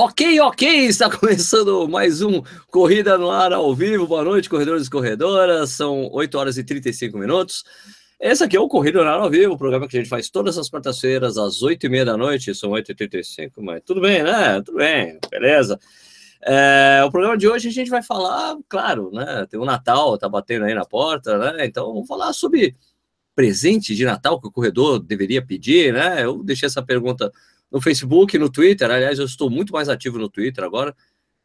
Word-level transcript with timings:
Ok, 0.00 0.38
ok, 0.42 0.86
está 0.86 1.10
começando 1.18 1.88
mais 1.88 2.22
um 2.22 2.40
Corrida 2.70 3.18
no 3.18 3.32
Ar 3.32 3.52
ao 3.52 3.74
vivo. 3.74 4.06
Boa 4.06 4.22
noite, 4.22 4.48
corredores 4.48 4.86
e 4.86 4.90
corredoras. 4.90 5.70
São 5.70 6.08
8 6.12 6.38
horas 6.38 6.56
e 6.56 6.62
35 6.62 7.18
minutos. 7.18 7.64
Esse 8.20 8.44
aqui 8.44 8.56
é 8.56 8.60
o 8.60 8.68
Corrida 8.68 9.02
no 9.02 9.10
Ar 9.10 9.18
ao 9.18 9.28
vivo, 9.28 9.54
o 9.54 9.58
programa 9.58 9.88
que 9.88 9.96
a 9.96 10.00
gente 10.00 10.08
faz 10.08 10.30
todas 10.30 10.56
as 10.56 10.70
quartas-feiras, 10.70 11.36
às 11.36 11.62
8 11.62 11.84
e 11.84 11.88
meia 11.88 12.04
da 12.04 12.16
noite. 12.16 12.54
São 12.54 12.70
8h35, 12.70 13.54
mas 13.56 13.82
tudo 13.84 14.00
bem, 14.00 14.22
né? 14.22 14.62
Tudo 14.62 14.78
bem, 14.78 15.18
beleza. 15.28 15.76
É, 16.46 17.02
o 17.04 17.10
programa 17.10 17.36
de 17.36 17.48
hoje 17.48 17.66
a 17.66 17.72
gente 17.72 17.90
vai 17.90 18.00
falar, 18.00 18.56
claro, 18.68 19.10
né? 19.12 19.48
Tem 19.50 19.58
o 19.58 19.64
Natal, 19.64 20.16
tá 20.16 20.28
batendo 20.28 20.64
aí 20.66 20.74
na 20.74 20.84
porta, 20.84 21.36
né? 21.38 21.66
Então 21.66 21.92
vamos 21.92 22.06
falar 22.06 22.32
sobre 22.32 22.76
presente 23.34 23.96
de 23.96 24.04
Natal 24.04 24.40
que 24.40 24.46
o 24.46 24.52
corredor 24.52 25.00
deveria 25.00 25.44
pedir, 25.44 25.92
né? 25.92 26.24
Eu 26.24 26.40
deixei 26.44 26.68
essa 26.68 26.84
pergunta 26.84 27.32
no 27.70 27.80
Facebook, 27.80 28.38
no 28.38 28.50
Twitter. 28.50 28.90
Aliás, 28.90 29.18
eu 29.18 29.24
estou 29.24 29.50
muito 29.50 29.72
mais 29.72 29.88
ativo 29.88 30.18
no 30.18 30.28
Twitter 30.28 30.64
agora. 30.64 30.94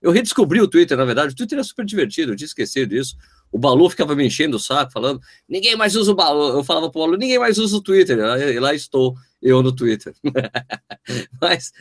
Eu 0.02 0.12
redescobri 0.12 0.60
o 0.60 0.68
Twitter, 0.68 0.98
na 0.98 1.06
verdade. 1.06 1.34
O 1.34 1.36
Twitter 1.36 1.58
é 1.58 1.64
super 1.64 1.86
divertido, 1.86 2.34
eu 2.34 2.36
tinha 2.36 2.46
esquecido 2.46 2.90
disso. 2.90 3.16
O 3.50 3.60
Balu 3.60 3.90
ficava 3.90 4.16
me 4.16 4.26
enchendo 4.26 4.58
o 4.58 4.60
saco, 4.60 4.92
falando: 4.92 5.22
ninguém 5.48 5.76
mais 5.76 5.96
usa 5.96 6.12
o 6.12 6.16
Balu. 6.16 6.58
Eu 6.58 6.64
falava 6.64 6.90
para 6.90 7.00
o 7.00 7.06
Balu: 7.06 7.18
ninguém 7.18 7.40
mais 7.40 7.58
usa 7.58 7.78
o 7.78 7.82
Twitter. 7.82 8.18
E 8.18 8.60
lá 8.60 8.74
estou, 8.74 9.16
eu 9.42 9.62
no 9.62 9.72
Twitter. 9.72 10.14
Mas, 11.40 11.72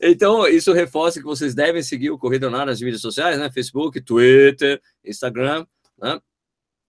então, 0.00 0.48
isso 0.48 0.72
reforça 0.72 1.20
que 1.20 1.26
vocês 1.26 1.54
devem 1.54 1.82
seguir 1.82 2.10
o 2.10 2.18
Corrida 2.18 2.48
nas 2.50 2.80
mídias 2.80 3.02
sociais, 3.02 3.38
né? 3.38 3.50
Facebook, 3.50 4.00
Twitter, 4.00 4.80
Instagram, 5.04 5.66
né? 6.00 6.18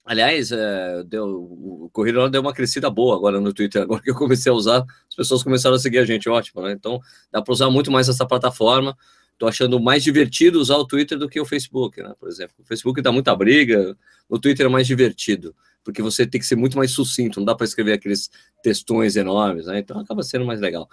Aliás, 0.09 0.51
é, 0.51 1.03
deu, 1.03 1.27
o 1.27 1.87
Corrida 1.93 2.27
deu 2.31 2.41
uma 2.41 2.51
crescida 2.51 2.89
boa 2.89 3.15
agora 3.15 3.39
no 3.39 3.53
Twitter, 3.53 3.79
agora 3.83 4.01
que 4.01 4.09
eu 4.09 4.15
comecei 4.15 4.51
a 4.51 4.55
usar, 4.55 4.83
as 5.07 5.15
pessoas 5.15 5.43
começaram 5.43 5.75
a 5.75 5.79
seguir 5.79 5.99
a 5.99 6.03
gente, 6.03 6.27
ótimo, 6.27 6.63
né? 6.63 6.71
Então, 6.71 6.99
dá 7.31 7.43
para 7.43 7.51
usar 7.51 7.69
muito 7.69 7.91
mais 7.91 8.09
essa 8.09 8.25
plataforma. 8.25 8.97
Estou 9.33 9.47
achando 9.47 9.79
mais 9.79 10.03
divertido 10.03 10.59
usar 10.59 10.77
o 10.77 10.87
Twitter 10.87 11.15
do 11.15 11.29
que 11.29 11.39
o 11.39 11.45
Facebook, 11.45 12.01
né? 12.01 12.11
Por 12.19 12.27
exemplo, 12.27 12.55
o 12.57 12.63
Facebook 12.65 12.99
dá 13.03 13.11
muita 13.11 13.35
briga, 13.35 13.95
o 14.27 14.39
Twitter 14.39 14.65
é 14.65 14.69
mais 14.69 14.87
divertido, 14.87 15.55
porque 15.83 16.01
você 16.01 16.25
tem 16.25 16.41
que 16.41 16.47
ser 16.47 16.55
muito 16.55 16.75
mais 16.75 16.89
sucinto, 16.89 17.39
não 17.39 17.45
dá 17.45 17.53
para 17.53 17.65
escrever 17.65 17.93
aqueles 17.93 18.31
textões 18.63 19.15
enormes, 19.15 19.67
né? 19.67 19.77
Então, 19.77 19.99
acaba 19.99 20.23
sendo 20.23 20.43
mais 20.43 20.59
legal. 20.59 20.89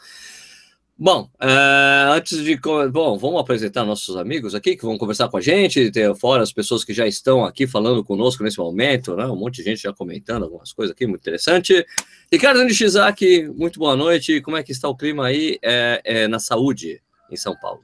Bom, 0.99 1.29
uh, 1.35 2.13
antes 2.13 2.43
de. 2.43 2.59
Bom, 2.91 3.19
vamos 3.19 3.39
apresentar 3.39 3.85
nossos 3.85 4.17
amigos 4.17 4.55
aqui 4.55 4.75
que 4.75 4.85
vão 4.85 4.97
conversar 4.97 5.29
com 5.29 5.37
a 5.37 5.43
gente, 5.43 5.91
ter 5.91 6.15
fora 6.17 6.43
as 6.43 6.55
pessoas 6.55 6.85
que 6.85 6.95
já 6.95 7.07
estão 7.07 7.45
aqui 7.45 7.67
falando 7.67 8.03
conosco 8.03 8.43
nesse 8.43 8.57
momento, 8.57 9.15
né? 9.15 9.27
Um 9.27 9.37
monte 9.37 9.57
de 9.57 9.65
gente 9.65 9.83
já 9.83 9.93
comentando 9.93 10.45
algumas 10.45 10.73
coisas 10.73 10.95
aqui, 10.95 11.07
muito 11.07 11.21
interessante. 11.21 11.85
Ricardo 12.33 12.65
Nishizaki, 12.65 13.47
muito 13.55 13.79
boa 13.79 13.95
noite. 13.95 14.41
Como 14.41 14.57
é 14.57 14.63
que 14.63 14.73
está 14.73 14.89
o 14.89 14.97
clima 14.97 15.27
aí 15.27 15.59
é, 15.63 16.01
é, 16.03 16.29
na 16.29 16.39
saúde 16.39 17.03
em 17.31 17.37
São 17.37 17.55
Paulo? 17.55 17.83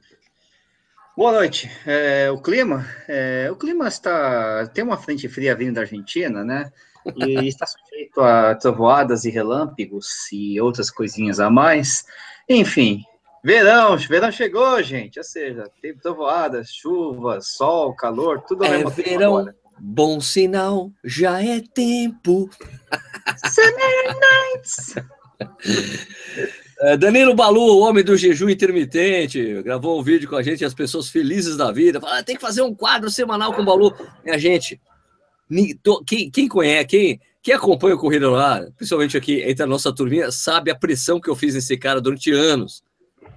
Boa 1.15 1.33
noite. 1.33 1.69
É, 1.85 2.31
o 2.31 2.41
clima, 2.41 2.83
é, 3.07 3.47
o 3.51 3.55
clima 3.55 3.87
está 3.87 4.65
tem 4.73 4.83
uma 4.83 4.97
frente 4.97 5.29
fria 5.29 5.55
vindo 5.55 5.75
da 5.75 5.81
Argentina, 5.81 6.43
né? 6.43 6.71
E 7.15 7.45
está 7.47 7.67
sujeito 7.67 8.19
a 8.21 8.55
trovoadas 8.55 9.23
e 9.23 9.29
relâmpagos 9.29 10.07
e 10.31 10.59
outras 10.59 10.89
coisinhas 10.89 11.39
a 11.39 11.51
mais. 11.51 12.05
Enfim, 12.49 13.03
verão, 13.43 13.97
verão 13.97 14.31
chegou, 14.31 14.81
gente. 14.83 15.19
Ou 15.19 15.23
seja, 15.23 15.69
teve 15.81 15.99
trovoadas, 15.99 16.69
chuva, 16.69 17.39
sol, 17.41 17.95
calor, 17.95 18.41
tudo 18.41 18.63
ao 18.63 18.73
é 18.73 18.77
mesmo 18.77 18.89
verão, 18.89 19.37
agora. 19.37 19.55
Bom 19.79 20.21
sinal, 20.21 20.91
já 21.03 21.41
é 21.43 21.59
tempo. 21.59 22.49
Summer 23.49 24.15
nights. 24.19 24.95
É, 26.79 26.97
Danilo 26.97 27.33
Balu, 27.33 27.61
o 27.61 27.79
homem 27.79 28.03
do 28.03 28.17
jejum 28.17 28.49
intermitente, 28.49 29.61
gravou 29.61 29.97
um 29.97 30.03
vídeo 30.03 30.27
com 30.27 30.35
a 30.35 30.43
gente 30.43 30.61
e 30.61 30.65
as 30.65 30.73
pessoas 30.73 31.07
felizes 31.07 31.55
da 31.55 31.71
vida. 31.71 32.01
Fala, 32.01 32.17
ah, 32.17 32.23
tem 32.23 32.35
que 32.35 32.41
fazer 32.41 32.61
um 32.61 32.75
quadro 32.75 33.09
semanal 33.09 33.53
com 33.53 33.61
o 33.61 33.65
Balu. 33.65 33.95
Minha 34.21 34.37
gente, 34.37 34.81
quem, 36.05 36.29
quem 36.29 36.47
conhece, 36.47 36.85
quem, 36.87 37.21
quem 37.43 37.53
acompanha 37.53 37.95
o 37.95 37.99
Corrida 37.99 38.27
no 38.29 38.35
Ar, 38.37 38.71
principalmente 38.77 39.17
aqui 39.17 39.41
entre 39.41 39.63
a 39.63 39.67
nossa 39.67 39.93
turminha, 39.93 40.31
sabe 40.31 40.71
a 40.71 40.75
pressão 40.75 41.19
que 41.19 41.29
eu 41.29 41.35
fiz 41.35 41.53
nesse 41.53 41.77
cara 41.77 41.99
durante 41.99 42.31
anos. 42.31 42.81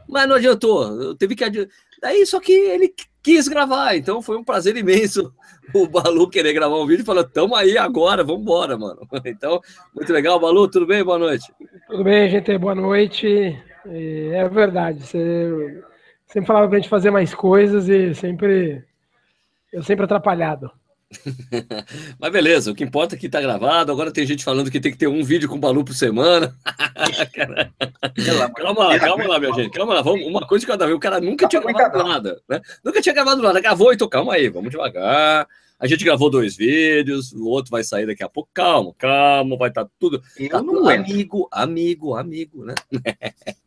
Mas 0.09 0.29
não 0.29 0.37
adiantou, 0.37 1.03
eu 1.03 1.15
teve 1.17 1.35
que 1.35 1.43
adiantar. 1.43 1.75
Daí 2.01 2.25
só 2.25 2.39
que 2.39 2.53
ele 2.53 2.95
quis 3.21 3.49
gravar, 3.49 3.97
então 3.97 4.23
foi 4.23 4.37
um 4.37 4.45
prazer 4.45 4.77
imenso 4.77 5.35
o 5.75 5.89
Balu 5.89 6.31
querer 6.31 6.53
gravar 6.53 6.77
um 6.77 6.87
vídeo 6.87 7.03
e 7.03 7.07
falar: 7.07 7.25
tamo 7.25 7.57
aí 7.57 7.77
agora, 7.77 8.23
vamos 8.23 8.45
mano. 8.45 9.01
Então, 9.27 9.61
muito 9.93 10.13
legal, 10.13 10.39
Balu, 10.39 10.69
tudo 10.69 10.87
bem? 10.87 11.03
Boa 11.03 11.19
noite. 11.19 11.53
Tudo 11.89 12.05
bem, 12.05 12.31
gente, 12.31 12.57
boa 12.59 12.77
noite. 12.77 13.61
É 13.85 14.49
verdade, 14.49 15.05
você 15.05 15.83
sempre 16.29 16.47
falava 16.47 16.69
pra 16.69 16.79
gente 16.79 16.89
fazer 16.89 17.11
mais 17.11 17.35
coisas 17.35 17.89
e 17.89 18.15
sempre 18.15 18.85
eu 19.73 19.83
sempre 19.83 20.05
atrapalhado. 20.05 20.71
Mas 22.19 22.33
beleza, 22.33 22.71
o 22.71 22.75
que 22.75 22.85
importa 22.85 23.15
é 23.15 23.19
que 23.19 23.29
tá 23.29 23.41
gravado. 23.41 23.93
Agora 23.93 24.13
tem 24.13 24.27
gente 24.27 24.45
falando 24.45 24.71
que 24.71 24.81
tem 24.81 24.93
que 24.93 24.99
ter 24.99 25.07
um 25.07 25.23
vídeo 25.23 25.49
com 25.49 25.57
o 25.57 25.59
Balu 25.59 25.85
por 25.85 25.95
semana. 25.95 26.57
calma 28.57 28.89
lá, 28.89 28.99
calma 28.99 29.27
lá, 29.27 29.39
minha 29.39 29.53
gente. 29.55 29.71
Calma 29.71 29.95
lá, 29.95 30.03
vamos, 30.03 30.27
uma 30.27 30.47
coisa 30.47 30.61
de 30.61 30.67
cada 30.67 30.87
vez. 30.87 30.97
O 30.97 31.01
cara 31.01 31.21
nunca 31.21 31.49
tinha 31.49 31.63
gravado 31.63 32.05
nada, 32.05 32.41
né? 32.49 32.61
Nunca 32.85 33.01
tinha 33.01 33.15
gravado 33.15 33.43
nada. 33.43 33.61
Gravou, 33.61 33.93
então 33.93 34.09
calma 34.09 34.35
aí, 34.35 34.49
vamos 34.49 34.71
devagar. 34.71 35.47
A 35.79 35.87
gente 35.87 36.05
gravou 36.05 36.31
dois 36.31 36.57
vídeos, 36.57 37.33
o 37.33 37.47
outro 37.47 37.71
vai 37.71 37.85
sair 37.85 38.07
daqui 38.07 38.23
a 38.23 38.29
pouco. 38.29 38.49
Calma, 38.55 38.95
calma, 38.97 39.57
vai 39.59 39.69
estar 39.69 39.85
tá 39.85 39.91
tudo. 39.99 40.23
Tá 40.51 40.59
tudo 40.61 40.89
amigo, 40.89 41.49
amigo, 41.53 42.15
amigo, 42.15 42.65
né? 42.65 42.75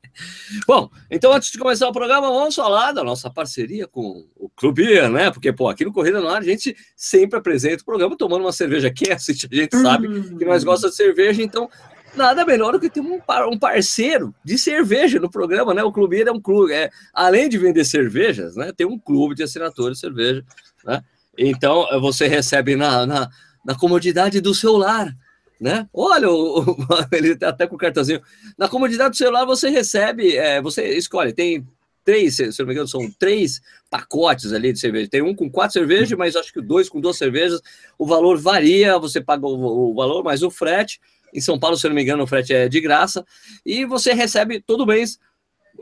Bom, 0.68 0.90
então 1.10 1.32
antes 1.34 1.52
de 1.52 1.58
começar 1.58 1.88
o 1.88 1.94
programa, 1.94 2.28
vamos 2.28 2.56
falar 2.56 2.92
da 2.92 3.04
nossa 3.04 3.30
parceria 3.30 3.88
com 3.88 4.26
o 4.36 4.50
Clube, 4.50 4.86
né? 5.10 5.32
Porque, 5.32 5.52
pô, 5.54 5.70
aqui 5.70 5.86
no 5.86 5.94
Corrida 5.94 6.20
no 6.20 6.28
Ar 6.28 6.42
a 6.42 6.46
gente 6.46 6.76
sempre 6.96 7.40
apresenta 7.40 7.82
o 7.82 7.86
programa 7.86 8.18
tomando 8.18 8.42
uma 8.42 8.52
cerveja. 8.52 8.92
Quem 8.92 9.12
assiste 9.12 9.48
a 9.52 9.56
gente 9.56 9.78
sabe 9.78 10.08
que 10.38 10.46
nós 10.46 10.64
gostamos 10.64 10.96
de 10.96 11.04
cerveja, 11.04 11.42
então 11.42 11.70
nada 12.16 12.46
melhor 12.46 12.74
do 12.74 12.80
que 12.80 12.90
ter 12.90 13.00
um, 13.00 13.20
par, 13.20 13.48
um 13.48 13.58
parceiro 13.58 14.34
de 14.44 14.58
cerveja 14.58 15.20
no 15.20 15.30
programa, 15.30 15.74
né? 15.74 15.84
O 15.84 15.92
Clube 15.92 16.22
é 16.22 16.32
um 16.32 16.42
clube, 16.42 16.74
é, 16.74 16.90
além 17.14 17.48
de 17.48 17.58
vender 17.58 17.86
cervejas, 17.86 18.56
né? 18.56 18.72
Tem 18.76 18.86
um 18.86 18.98
clube 18.98 19.36
de 19.36 19.44
assinaturas 19.44 19.94
de 19.96 20.02
cerveja, 20.02 20.44
né? 20.86 21.04
Então 21.38 21.88
você 22.02 22.28
recebe 22.28 22.76
na, 22.76 23.06
na, 23.06 23.30
na 23.66 23.76
comodidade 23.76 24.42
do 24.42 24.54
seu 24.54 24.76
lar 24.76 25.16
né? 25.60 25.88
Olha, 25.94 26.30
o, 26.30 26.62
o, 26.62 26.78
ele 27.12 27.36
tá 27.36 27.50
até 27.50 27.68
com 27.68 27.76
o 27.76 27.78
cartãozinho. 27.78 28.22
Na 28.58 28.70
comodidade 28.70 29.12
do 29.12 29.18
celular 29.18 29.46
você 29.46 29.70
recebe, 29.70 30.38
é, 30.38 30.62
você 30.62 30.98
escolhe, 30.98 31.34
tem 31.34 31.68
três, 32.04 32.36
se 32.36 32.60
não 32.60 32.66
me 32.66 32.74
engano, 32.74 32.88
são 32.88 33.10
três 33.20 33.62
pacotes 33.90 34.54
ali 34.54 34.74
de 34.74 34.80
cerveja. 34.80 35.10
Tem 35.10 35.22
um 35.22 35.36
com 35.36 35.50
quatro 35.50 35.74
cervejas, 35.74 36.18
mas 36.18 36.36
acho 36.36 36.54
que 36.54 36.62
dois 36.62 36.90
com 36.90 37.00
duas 37.00 37.18
cervejas. 37.18 37.62
O 37.98 38.06
valor 38.06 38.38
varia, 38.40 38.98
você 38.98 39.22
paga 39.22 39.46
o, 39.46 39.92
o 39.92 39.94
valor 39.94 40.24
mais 40.24 40.42
o 40.42 40.50
frete. 40.50 41.00
Em 41.32 41.40
São 41.40 41.60
Paulo, 41.60 41.78
se 41.78 41.88
não 41.88 41.94
me 41.94 42.02
engano, 42.02 42.24
o 42.24 42.28
frete 42.28 42.54
é 42.54 42.68
de 42.68 42.82
graça. 42.82 43.24
E 43.64 43.86
você 43.86 44.14
recebe 44.14 44.60
todo 44.60 44.88
mês 44.88 45.20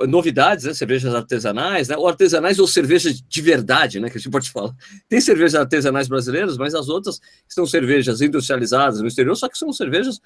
novidades, 0.05 0.65
né? 0.65 0.73
cervejas 0.73 1.13
artesanais, 1.15 1.87
né? 1.87 1.97
ou 1.97 2.07
artesanais 2.07 2.59
ou 2.59 2.67
cervejas 2.67 3.21
de 3.21 3.41
verdade, 3.41 3.99
né? 3.99 4.09
que 4.09 4.17
a 4.17 4.19
gente 4.19 4.31
pode 4.31 4.51
falar. 4.51 4.73
Tem 5.09 5.19
cervejas 5.19 5.55
artesanais 5.55 6.07
brasileiras, 6.07 6.57
mas 6.57 6.75
as 6.75 6.89
outras 6.89 7.19
são 7.47 7.65
cervejas 7.65 8.21
industrializadas 8.21 9.01
no 9.01 9.07
exterior, 9.07 9.35
só 9.35 9.49
que 9.49 9.57
são 9.57 9.71
cervejas 9.73 10.19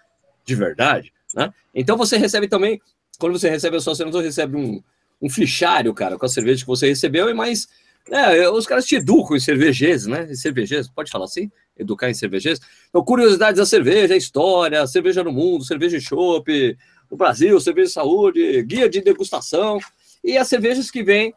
de 0.46 0.56
verdade. 0.56 1.14
Né? 1.36 1.54
Então 1.74 1.96
você 1.96 2.18
recebe 2.18 2.48
também, 2.48 2.81
quando 3.20 3.38
você 3.38 3.50
recebe 3.50 3.78
a 3.78 3.80
sua 3.80 3.94
assinatura, 3.94 4.24
recebe 4.24 4.58
um, 4.58 4.81
um 5.22 5.30
fichário, 5.30 5.94
cara, 5.94 6.18
com 6.18 6.26
a 6.26 6.30
cerveja 6.30 6.62
que 6.62 6.68
você 6.68 6.88
recebeu 6.88 7.30
e 7.30 7.34
mais. 7.34 7.68
É, 8.10 8.50
os 8.50 8.66
caras 8.66 8.86
te 8.86 8.96
educam 8.96 9.38
em 9.38 9.40
cervejês, 9.40 10.08
né? 10.08 10.28
Em 10.30 10.36
cervejês, 10.36 10.90
pode 10.90 11.12
falar 11.12 11.26
assim? 11.26 11.52
Educar 11.78 12.10
em 12.10 12.16
cervejês. 12.16 12.60
Então, 12.90 13.04
curiosidades 13.04 13.60
da 13.60 13.66
cerveja, 13.66 14.18
história, 14.18 14.88
cerveja 14.88 15.24
no 15.24 15.31
mundo, 15.31 15.64
cerveja 15.64 15.98
e 15.98 16.02
chopp, 16.02 16.76
no 17.12 17.18
Brasil, 17.18 17.60
cerveja 17.60 17.88
de 17.88 17.94
saúde, 17.94 18.64
guia 18.64 18.90
de 18.90 19.02
degustação 19.02 19.78
e 20.24 20.38
as 20.38 20.48
cervejas 20.48 20.90
que 20.90 21.04
vêm 21.04 21.34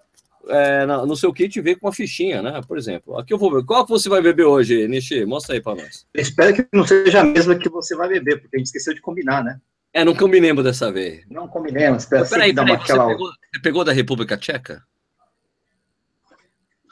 é, 0.49 0.87
no 0.87 1.17
seu 1.17 1.33
kit 1.33 1.61
vem 1.61 1.75
com 1.75 1.87
uma 1.87 1.93
fichinha, 1.93 2.43
né? 2.43 2.61
Por 2.67 2.79
exemplo, 2.79 3.19
aqui 3.19 3.33
eu 3.33 3.39
vou 3.39 3.51
ver. 3.51 3.65
Qual 3.65 3.85
que 3.85 3.91
você 3.91 4.09
vai 4.09 4.21
beber 4.21 4.45
hoje, 4.45 4.87
Nishi? 4.87 5.25
Mostra 5.25 5.55
aí 5.55 5.61
para 5.61 5.83
nós. 5.83 6.07
Eu 6.13 6.23
espero 6.23 6.55
que 6.55 6.67
não 6.73 6.87
seja 6.87 7.21
a 7.21 7.25
mesma 7.25 7.55
que 7.55 7.69
você 7.69 7.97
vai 7.97 8.09
beber, 8.09 8.41
porque 8.41 8.57
a 8.57 8.59
gente 8.59 8.67
esqueceu 8.67 8.95
de 8.95 9.01
combinar, 9.01 9.43
né? 9.43 9.59
É, 9.93 10.05
não 10.05 10.15
combinemos 10.15 10.63
dessa 10.63 10.93
vez. 10.93 11.25
Não 11.31 11.49
combinemos. 11.49 12.03
Espera, 12.03 12.27
peraí, 12.27 12.55
peraí, 12.55 12.77
você, 12.77 12.83
aquela... 12.83 13.09
pegou, 13.09 13.29
você 13.29 13.63
pegou 13.63 13.85
da 13.85 13.93
República 13.93 14.37
Tcheca? 14.37 14.83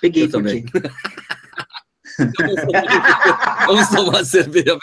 Peguei 0.01 0.25
eu 0.25 0.31
também. 0.31 0.65
Vamos 3.67 3.89
tomar 3.95 4.25
cerveja? 4.25 4.79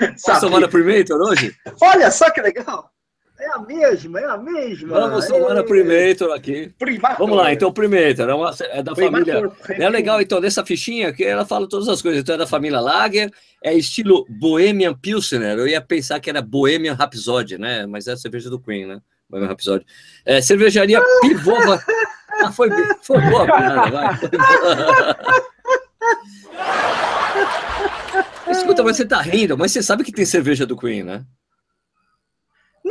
Vamos 0.00 0.40
tomar 0.40 0.64
a 0.64 0.68
Primator 0.68 1.20
hoje? 1.20 1.54
Olha 1.80 2.10
só 2.10 2.30
que 2.30 2.40
legal! 2.40 2.90
É 3.38 3.48
a 3.48 3.58
mesma, 3.58 4.20
é 4.20 4.24
a 4.26 4.36
mesma. 4.36 5.00
Vamos 5.00 5.26
tomar 5.26 5.56
a 5.56 5.64
Primator 5.64 6.32
aqui. 6.32 6.72
Primator. 6.78 7.18
Vamos 7.18 7.36
lá, 7.36 7.52
então, 7.52 7.72
Primator 7.72 8.28
é, 8.28 8.34
uma, 8.34 8.54
é 8.70 8.82
da 8.82 8.92
Primator. 8.92 9.50
família. 9.50 9.84
É 9.84 9.88
legal, 9.88 10.20
então, 10.20 10.40
dessa 10.40 10.64
fichinha 10.64 11.12
que 11.12 11.24
ela 11.24 11.44
fala 11.44 11.68
todas 11.68 11.88
as 11.88 12.00
coisas. 12.00 12.20
Então, 12.20 12.36
é 12.36 12.38
da 12.38 12.46
família 12.46 12.80
Lager, 12.80 13.32
é 13.62 13.74
estilo 13.74 14.24
Bohemian 14.28 14.94
Pilsner. 14.94 15.58
Eu 15.58 15.66
ia 15.66 15.80
pensar 15.80 16.20
que 16.20 16.30
era 16.30 16.40
Bohemian 16.40 16.94
Rhapsody, 16.94 17.58
né? 17.58 17.86
Mas 17.86 18.06
é 18.06 18.12
a 18.12 18.16
cerveja 18.16 18.48
do 18.48 18.60
Queen, 18.60 18.86
né? 18.86 19.00
Bohemian 19.28 19.48
Rhapsody. 19.48 19.84
É, 20.24 20.40
cervejaria 20.40 21.02
Pivova. 21.20 21.82
Ah, 22.40 22.52
foi, 22.52 22.70
foi 23.02 23.20
boa 23.20 23.46
piada, 23.46 23.90
vai. 23.90 24.16
Foi 24.16 24.28
boa. 24.28 25.16
Escuta, 28.46 28.82
mas 28.84 28.96
você 28.96 29.04
tá 29.04 29.20
rindo, 29.20 29.58
mas 29.58 29.72
você 29.72 29.82
sabe 29.82 30.04
que 30.04 30.12
tem 30.12 30.24
cerveja 30.24 30.64
do 30.64 30.76
Queen, 30.76 31.02
né? 31.02 31.24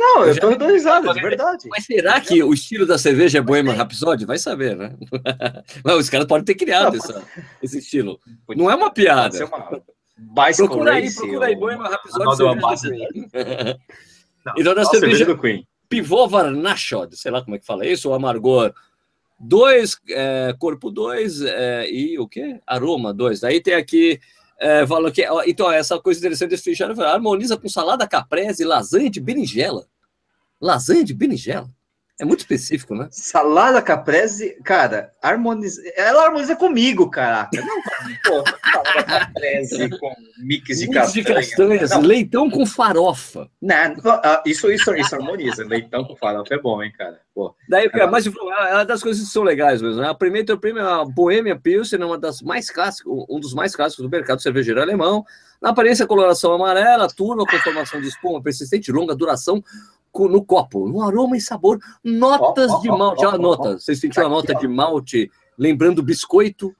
Não, 0.04 0.22
eu, 0.22 0.34
eu 0.34 0.40
tô 0.40 0.50
dando 0.50 0.72
risada, 0.72 1.10
é 1.10 1.14
verdade. 1.14 1.66
Mas 1.68 1.86
será 1.86 2.20
que 2.20 2.42
o 2.42 2.52
estilo 2.52 2.84
da 2.84 2.98
cerveja 2.98 3.38
é 3.38 3.40
Bohemian 3.40 3.72
Rhapsody? 3.72 4.26
Vai 4.26 4.38
saber, 4.38 4.76
né? 4.76 4.94
Mas 5.82 5.96
os 5.96 6.10
caras 6.10 6.26
podem 6.26 6.44
ter 6.44 6.54
criado 6.54 6.96
essa, 6.96 7.22
esse 7.62 7.78
estilo. 7.78 8.20
Não 8.54 8.70
é 8.70 8.74
uma 8.74 8.90
piada. 8.90 9.44
Uma 9.46 10.52
procura 10.52 10.92
aí, 10.92 11.12
procura 11.12 11.46
aí, 11.46 11.56
Bohemian 11.56 11.88
Rhapsody. 11.88 12.24
então, 14.56 14.74
da 14.74 14.84
cerveja 14.84 15.24
do 15.24 15.38
Queen. 15.38 15.66
Pivô 15.88 16.28
Varnashod, 16.28 17.16
sei 17.16 17.30
lá 17.30 17.42
como 17.42 17.56
é 17.56 17.58
que 17.58 17.66
fala 17.66 17.86
isso, 17.86 18.10
o 18.10 18.14
amargor 18.14 18.72
2, 19.38 20.00
é, 20.10 20.54
corpo 20.58 20.90
2 20.90 21.42
é, 21.42 21.90
e 21.90 22.18
o 22.18 22.28
quê? 22.28 22.60
Aroma 22.66 23.12
2. 23.12 23.44
Aí 23.44 23.60
tem 23.60 23.74
aqui 23.74 24.20
é, 24.58 24.86
falou 24.86 25.10
que, 25.10 25.26
então, 25.46 25.70
essa 25.70 25.98
coisa 25.98 26.20
interessante 26.20 26.50
desse 26.50 26.62
feijão, 26.62 26.88
harmoniza 27.02 27.56
com 27.56 27.68
salada 27.68 28.06
caprese 28.06 28.64
lasanha 28.64 29.10
de 29.10 29.20
berinjela. 29.20 29.86
Lasanha 30.60 31.04
de 31.04 31.14
berinjela? 31.14 31.68
É 32.20 32.24
muito 32.24 32.40
específico, 32.40 32.94
né? 32.94 33.08
Salada 33.10 33.82
caprese, 33.82 34.56
cara, 34.62 35.12
harmoniza. 35.20 35.82
Ela 35.96 36.26
harmoniza 36.26 36.54
comigo, 36.54 37.10
caraca. 37.10 37.60
Não, 37.60 37.82
pô, 38.24 38.44
salada 38.70 39.02
caprese 39.02 39.90
com 39.98 40.14
mix 40.38 40.78
de 40.78 40.88
mix 40.88 41.12
de 41.12 41.24
castanhas, 41.24 41.90
não. 41.90 42.00
leitão 42.02 42.48
com 42.48 42.64
farofa. 42.64 43.50
Não, 43.60 43.96
isso, 44.46 44.70
isso, 44.70 44.94
isso 44.94 45.14
harmoniza. 45.16 45.64
Leitão 45.64 46.04
com 46.04 46.14
farofa 46.14 46.54
é 46.54 46.58
bom, 46.58 46.80
hein, 46.84 46.92
cara. 46.96 47.20
Pô, 47.34 47.52
Daí, 47.68 47.90
cara, 47.90 48.04
é 48.04 48.06
mas 48.06 48.28
é 48.28 48.30
uma 48.30 48.84
das 48.84 49.02
coisas 49.02 49.24
que 49.26 49.32
são 49.32 49.42
legais 49.42 49.82
mesmo. 49.82 50.00
Né? 50.00 50.08
A 50.08 50.14
primeira, 50.14 50.54
a 50.54 50.56
primeira 50.56 51.00
a 51.00 51.04
Bohemia 51.04 51.58
Pilsen 51.58 52.00
é 52.00 52.06
uma 52.06 52.16
das 52.16 52.40
mais 52.40 52.70
clássicas, 52.70 53.12
um 53.28 53.40
dos 53.40 53.52
mais 53.52 53.74
clássicos 53.74 54.04
do 54.04 54.10
mercado 54.10 54.40
cervejeiro 54.40 54.80
alemão. 54.80 55.24
Na 55.60 55.70
aparência, 55.70 56.06
coloração 56.06 56.52
amarela, 56.52 57.08
turma 57.08 57.44
com 57.44 57.58
formação 57.58 58.00
de 58.00 58.06
espuma 58.06 58.40
persistente, 58.40 58.92
longa 58.92 59.16
duração, 59.16 59.64
no 60.20 60.44
copo, 60.44 60.88
no 60.88 61.02
aroma 61.02 61.36
e 61.36 61.40
sabor, 61.40 61.78
notas 62.02 62.70
oh, 62.70 62.76
oh, 62.76 62.80
de 62.80 62.88
malte. 62.88 63.24
Oh, 63.24 63.28
a 63.28 63.38
nota, 63.38 63.78
você 63.78 63.94
sentiu 63.94 64.24
a 64.24 64.28
nota 64.28 64.54
de 64.54 64.68
malte, 64.68 65.30
lembrando 65.58 66.02
biscoito, 66.02 66.74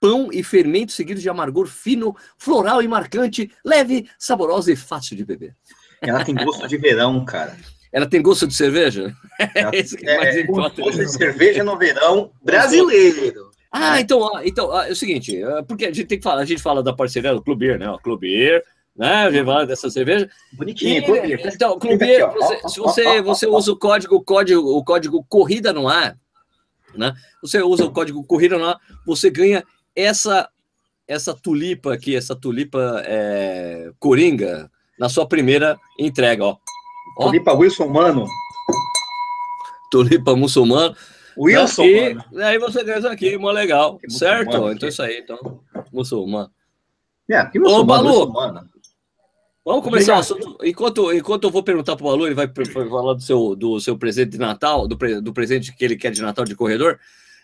pão 0.00 0.28
e 0.32 0.42
fermento, 0.42 0.92
seguido 0.92 1.20
de 1.20 1.28
amargor 1.30 1.66
fino, 1.66 2.14
floral 2.36 2.82
e 2.82 2.88
marcante, 2.88 3.50
leve, 3.64 4.08
saborosa 4.18 4.72
e 4.72 4.76
fácil 4.76 5.16
de 5.16 5.24
beber. 5.24 5.56
Ela 6.02 6.24
tem 6.24 6.34
gosto 6.34 6.68
de 6.68 6.76
verão, 6.76 7.24
cara. 7.24 7.56
Ela 7.92 8.06
tem 8.06 8.20
gosto 8.20 8.46
de 8.46 8.54
cerveja? 8.54 9.14
Ela, 9.54 9.70
é, 9.74 10.40
é, 10.40 10.42
gosto 10.42 10.90
de 10.90 11.08
cerveja 11.08 11.62
no 11.62 11.78
verão 11.78 12.32
brasileiro. 12.42 13.50
Ah, 13.70 14.00
então, 14.00 14.30
então 14.44 14.82
é 14.82 14.90
o 14.90 14.96
seguinte, 14.96 15.42
é, 15.42 15.62
porque 15.62 15.84
a 15.86 15.92
gente 15.92 16.06
tem 16.06 16.18
que 16.18 16.24
falar, 16.24 16.42
a 16.42 16.44
gente 16.44 16.62
fala 16.62 16.82
da 16.82 16.92
parceria 16.92 17.32
do 17.32 17.42
Clube 17.42 17.78
né? 17.78 17.88
O 17.90 17.98
Clube 17.98 18.62
né? 18.96 19.44
Fala 19.44 19.66
dessa 19.66 19.90
cerveja. 19.90 20.28
Bonitinho, 20.52 20.98
e, 20.98 21.02
Clube 21.02 21.32
Então, 21.44 21.78
Clube 21.78 22.18
você, 22.20 22.68
se 22.68 22.80
você, 22.80 23.22
você 23.22 23.46
usa 23.46 23.72
o 23.72 23.76
código, 23.76 24.22
código, 24.22 24.76
o 24.76 24.84
código 24.84 25.24
corrida 25.28 25.72
no 25.72 25.88
ar, 25.88 26.16
né? 26.94 27.12
Você 27.42 27.60
usa 27.62 27.84
o 27.84 27.90
código 27.92 28.24
corrida 28.24 28.56
no 28.56 28.66
ar, 28.66 28.78
você 29.06 29.30
ganha 29.30 29.64
essa 29.94 30.48
essa 31.06 31.34
tulipa 31.34 31.92
aqui, 31.92 32.16
essa 32.16 32.34
tulipa 32.34 33.02
é, 33.04 33.92
coringa 33.98 34.70
na 34.98 35.08
sua 35.08 35.26
primeira 35.26 35.78
entrega, 35.98 36.44
ó. 36.44 36.56
ó. 37.18 37.26
Tulipa 37.26 37.52
Wilson 37.52 37.88
Mano. 37.88 38.26
Tulipa 39.90 40.34
muçulmano. 40.34 40.96
Wilson. 41.36 41.84
E 41.84 42.16
aí 42.42 42.58
você 42.58 42.82
ganha 42.82 42.98
isso 42.98 43.08
aqui, 43.08 43.36
mó 43.36 43.50
legal, 43.50 43.98
certo? 44.08 44.70
Então 44.70 44.88
isso 44.88 45.02
aí, 45.02 45.18
então 45.18 45.60
muçulmano. 45.92 46.50
É, 47.30 47.44
que 47.46 47.58
muçulmano, 47.58 47.82
Ô, 47.82 47.84
Balu, 47.84 48.08
muçulmano. 48.08 48.73
Vamos 49.64 49.82
começar 49.82 50.16
o 50.16 50.18
assunto. 50.18 50.58
Enquanto, 50.62 51.10
enquanto 51.12 51.44
eu 51.44 51.50
vou 51.50 51.62
perguntar 51.62 51.96
para 51.96 52.04
o 52.04 52.10
Balu, 52.10 52.26
ele 52.26 52.34
vai 52.34 52.46
falar 52.72 53.14
do 53.14 53.22
seu, 53.22 53.56
do 53.56 53.80
seu 53.80 53.96
presente 53.96 54.32
de 54.32 54.38
Natal, 54.38 54.86
do, 54.86 54.96
do 55.22 55.32
presente 55.32 55.74
que 55.74 55.84
ele 55.84 55.96
quer 55.96 56.12
de 56.12 56.20
Natal 56.20 56.44
de 56.44 56.54
corredor. 56.54 56.98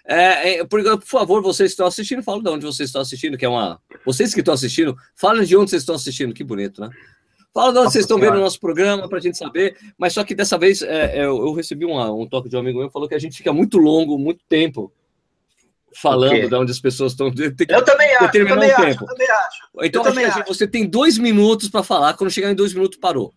É, 0.05 0.58
é, 0.58 0.64
por, 0.64 0.82
por, 0.82 1.06
favor, 1.06 1.43
vocês 1.43 1.70
estão 1.70 1.87
assistindo, 1.87 2.22
fala 2.22 2.43
de 2.43 2.49
onde 2.49 2.67
vocês 2.67 2.88
estão 2.88 3.00
assistindo, 3.00 3.38
que 3.38 3.44
é 3.44 3.49
uma. 3.49 3.81
Vocês 4.05 4.34
que 4.34 4.40
estão 4.40 4.52
assistindo, 4.52 4.94
falem 5.14 5.44
de 5.46 5.56
onde 5.56 5.70
vocês 5.70 5.82
estão 5.82 5.94
assistindo, 5.94 6.34
que 6.34 6.44
bonito, 6.44 6.82
né? 6.82 6.90
Fala 7.55 7.72
de 7.72 7.78
onde 7.78 7.93
vocês 7.93 8.05
estão 8.05 8.19
vendo 8.19 8.37
o 8.37 8.40
nosso 8.40 8.61
programa 8.61 9.08
para 9.08 9.19
a 9.19 9.20
gente 9.20 9.38
saber, 9.38 9.76
mas 9.99 10.12
só 10.12 10.23
que 10.23 10.34
dessa 10.34 10.58
vez 10.58 10.82
é, 10.82 11.19
é, 11.19 11.25
eu, 11.25 11.38
eu, 11.38 11.52
recebi 11.52 11.84
uma, 11.84 12.12
um 12.12 12.26
toque 12.26 12.49
de 12.49 12.56
um 12.56 12.61
amigo 12.61 12.78
meu 12.78 12.90
falou 12.90 13.08
que 13.08 13.14
a 13.14 13.19
gente 13.19 13.37
fica 13.37 13.52
muito 13.52 13.78
longo, 13.78 14.19
muito 14.19 14.40
tempo 14.49 14.93
falando 15.94 16.48
de 16.48 16.54
onde 16.54 16.70
as 16.70 16.81
pessoas 16.81 17.12
estão. 17.12 17.28
eu 17.28 17.84
também 17.84 18.14
acho, 18.14 18.37
eu 18.37 18.46
também, 18.46 18.70
acho, 18.70 18.82
tempo. 18.82 19.06
também 19.06 19.31
acho. 19.31 19.58
Então, 19.82 20.02
também 20.02 20.25
acho. 20.25 20.44
você 20.46 20.66
tem 20.66 20.87
dois 20.87 21.19
minutos 21.19 21.69
para 21.69 21.82
falar, 21.82 22.14
quando 22.14 22.31
chegar 22.31 22.50
em 22.50 22.54
dois 22.54 22.72
minutos, 22.75 22.98
parou. 22.98 23.32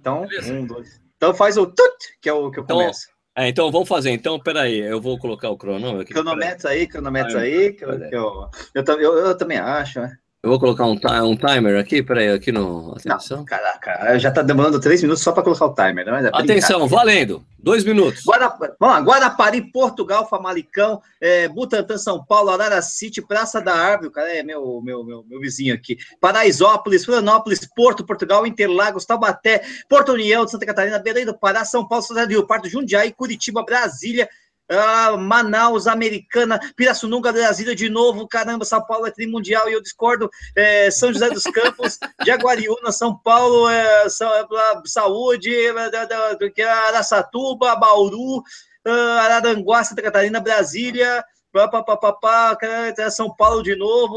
Então, 0.00 0.26
Beleza? 0.26 0.52
um, 0.52 0.66
dois. 0.66 1.00
Então 1.16 1.34
faz 1.34 1.56
o 1.56 1.66
tut, 1.66 1.96
que 2.20 2.28
é 2.28 2.32
o 2.32 2.50
que 2.50 2.60
eu 2.60 2.64
então, 2.64 2.78
começo. 2.78 3.08
É, 3.36 3.48
então 3.48 3.70
vamos 3.70 3.88
fazer. 3.88 4.10
Então, 4.10 4.38
peraí, 4.38 4.78
eu 4.78 5.00
vou 5.00 5.18
colocar 5.18 5.50
o 5.50 5.56
cronômetro 5.56 6.02
aqui. 6.02 6.12
Cronômetro 6.12 6.68
aí, 6.68 6.86
cronômetro 6.86 7.38
aí, 7.38 7.72
que 7.72 7.84
eu, 7.84 7.90
eu, 8.10 8.50
eu, 8.74 9.18
eu, 9.18 9.36
também 9.36 9.58
acho, 9.58 10.00
né? 10.00 10.16
Eu 10.40 10.50
vou 10.50 10.60
colocar 10.60 10.86
um, 10.86 10.96
um 11.24 11.36
timer 11.36 11.80
aqui, 11.80 12.00
peraí, 12.00 12.28
aqui 12.28 12.52
no. 12.52 12.94
Atenção. 12.96 13.38
Não, 13.38 13.44
caraca, 13.44 14.16
já 14.20 14.30
tá 14.30 14.40
demorando 14.40 14.78
três 14.78 15.02
minutos 15.02 15.20
só 15.20 15.32
para 15.32 15.42
colocar 15.42 15.66
o 15.66 15.74
timer, 15.74 16.06
né? 16.06 16.26
É 16.26 16.30
Atenção, 16.32 16.86
valendo. 16.86 17.44
Dois 17.58 17.82
minutos. 17.82 18.22
Guarda, 18.22 18.56
vamos 18.78 18.96
lá, 18.96 19.00
Guarapari, 19.00 19.60
Portugal, 19.72 20.28
Famalicão, 20.28 21.02
é, 21.20 21.48
Butantã, 21.48 21.98
São 21.98 22.24
Paulo, 22.24 22.50
Arara 22.50 22.80
City, 22.80 23.20
Praça 23.20 23.60
da 23.60 23.74
Árvore, 23.74 24.12
cara, 24.12 24.32
é 24.32 24.44
meu, 24.44 24.80
meu, 24.80 25.02
meu, 25.02 25.24
meu 25.28 25.40
vizinho 25.40 25.74
aqui. 25.74 25.98
Paraisópolis, 26.20 27.04
Florianópolis, 27.04 27.68
Porto, 27.74 28.06
Portugal, 28.06 28.46
Interlagos, 28.46 29.04
Taubaté, 29.04 29.64
Porto 29.88 30.12
União 30.12 30.46
Santa 30.46 30.64
Catarina, 30.64 31.00
Belém 31.00 31.26
do 31.26 31.36
Pará, 31.36 31.64
São 31.64 31.86
Paulo, 31.86 32.04
Cidade 32.04 32.28
do 32.28 32.38
Rio 32.38 32.46
Pardo, 32.46 32.68
Jundiaí, 32.68 33.12
Curitiba, 33.12 33.64
Brasília, 33.64 34.28
ah, 34.70 35.16
Manaus, 35.16 35.86
Americana, 35.86 36.60
Pirassununga, 36.76 37.32
Brasília 37.32 37.74
de 37.74 37.88
novo, 37.88 38.28
caramba, 38.28 38.64
São 38.64 38.84
Paulo 38.84 39.06
é 39.06 39.10
trimundial 39.10 39.68
e 39.68 39.72
eu 39.72 39.82
discordo, 39.82 40.30
é, 40.54 40.90
São 40.90 41.12
José 41.12 41.30
dos 41.30 41.44
Campos, 41.44 41.98
Jaguariúna, 42.26 42.92
São 42.92 43.16
Paulo, 43.16 43.68
é, 43.68 44.04
é, 44.04 44.08
Saúde, 44.84 45.54
é, 45.54 46.64
Araçatuba, 46.64 47.76
Bauru, 47.76 48.42
ah, 48.84 49.20
Araranguá, 49.22 49.82
Santa 49.84 50.02
Catarina, 50.02 50.40
Brasília, 50.40 51.24
pá, 51.66 51.82
pá, 51.82 51.96
pá, 51.96 52.12
pá, 52.12 52.56
pá, 52.56 53.10
São 53.10 53.34
Paulo 53.34 53.62
de 53.62 53.74
novo, 53.74 54.16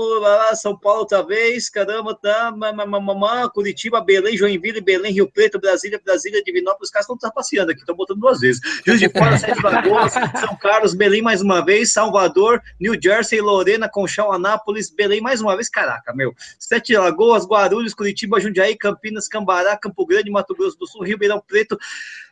São 0.56 0.78
Paulo 0.78 1.00
outra 1.00 1.24
vez, 1.24 1.70
caramba, 1.70 2.14
tá, 2.14 2.52
mamamã, 2.52 3.50
Curitiba, 3.50 4.02
Belém, 4.02 4.38
Joinville, 4.38 4.82
Belém, 4.82 5.14
Rio 5.14 5.32
Preto, 5.32 5.60
Brasília, 5.60 6.00
Brasília, 6.04 6.44
Divinópolis, 6.44 6.90
os 6.90 6.92
caras 6.92 7.06
estão 7.06 7.18
trapaceando 7.18 7.72
aqui, 7.72 7.80
estão 7.80 7.96
botando 7.96 8.20
duas 8.20 8.42
vezes. 8.42 8.62
Juiz 8.86 9.00
de 9.00 9.10
Fora, 9.10 9.38
Sete 9.38 9.62
Lagoas, 9.64 10.12
São 10.12 10.56
Carlos, 10.58 10.94
Belém 10.94 11.22
mais 11.22 11.42
uma 11.42 11.64
vez, 11.64 11.94
Salvador, 11.94 12.62
New 12.80 12.96
Jersey, 13.02 13.42
Lorena, 13.42 13.90
Conchal, 13.90 14.34
Anápolis, 14.34 14.92
Belém 14.92 15.22
mais 15.22 15.42
uma 15.42 15.56
vez, 15.56 15.70
caraca, 15.70 16.14
meu. 16.14 16.36
Sete 16.60 16.96
Lagoas, 16.96 17.46
Guarulhos, 17.46 17.94
Curitiba, 17.94 18.40
Jundiaí, 18.40 18.76
Campinas, 18.76 19.28
Cambará, 19.28 19.78
Campo 19.78 20.06
Grande, 20.06 20.30
Mato 20.30 20.54
Grosso 20.54 20.78
do 20.78 20.86
Sul, 20.86 21.04
Rio 21.04 21.18
Beirão 21.18 21.42
Preto, 21.42 21.78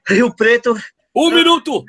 Rio 0.06 0.36
Preto. 0.36 0.76
Um 1.16 1.32
minuto! 1.32 1.84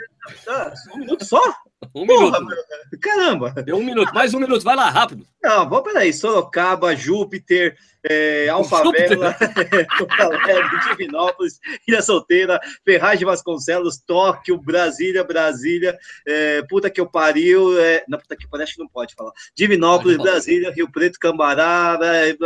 Um 0.94 0.98
minuto 0.98 1.24
só? 1.24 1.42
Um 1.94 2.06
Porra, 2.06 2.40
minuto. 2.40 2.56
Caramba! 3.00 3.50
Deu 3.64 3.76
um 3.76 3.84
minuto, 3.84 4.12
mais 4.12 4.34
um 4.34 4.38
minuto, 4.38 4.62
vai 4.62 4.76
lá, 4.76 4.90
rápido. 4.90 5.26
Não, 5.42 5.68
vamos 5.68 5.90
peraí. 5.90 6.12
Sorocaba, 6.12 6.94
Júpiter, 6.94 7.76
é, 8.04 8.48
Alfavela, 8.48 9.36
Divinópolis, 10.90 11.58
Ilha 11.88 12.02
Solteira, 12.02 12.60
Ferraz 12.84 13.18
de 13.18 13.24
Vasconcelos, 13.24 13.98
Tóquio, 13.98 14.58
Brasília, 14.58 15.24
Brasília, 15.24 15.98
é, 16.26 16.62
puta 16.68 16.90
que 16.90 17.00
eu 17.00 17.06
pariu, 17.06 17.80
é, 17.80 18.04
não, 18.06 18.18
puta 18.18 18.36
que 18.36 18.48
pariu, 18.48 18.64
acho 18.64 18.74
que 18.74 18.80
não 18.80 18.88
pode 18.88 19.14
falar. 19.14 19.32
Divinópolis, 19.54 20.18
Brasília, 20.18 20.72
Rio 20.72 20.90
Preto, 20.90 21.18
Cambará, 21.18 21.98
é, 22.02 22.36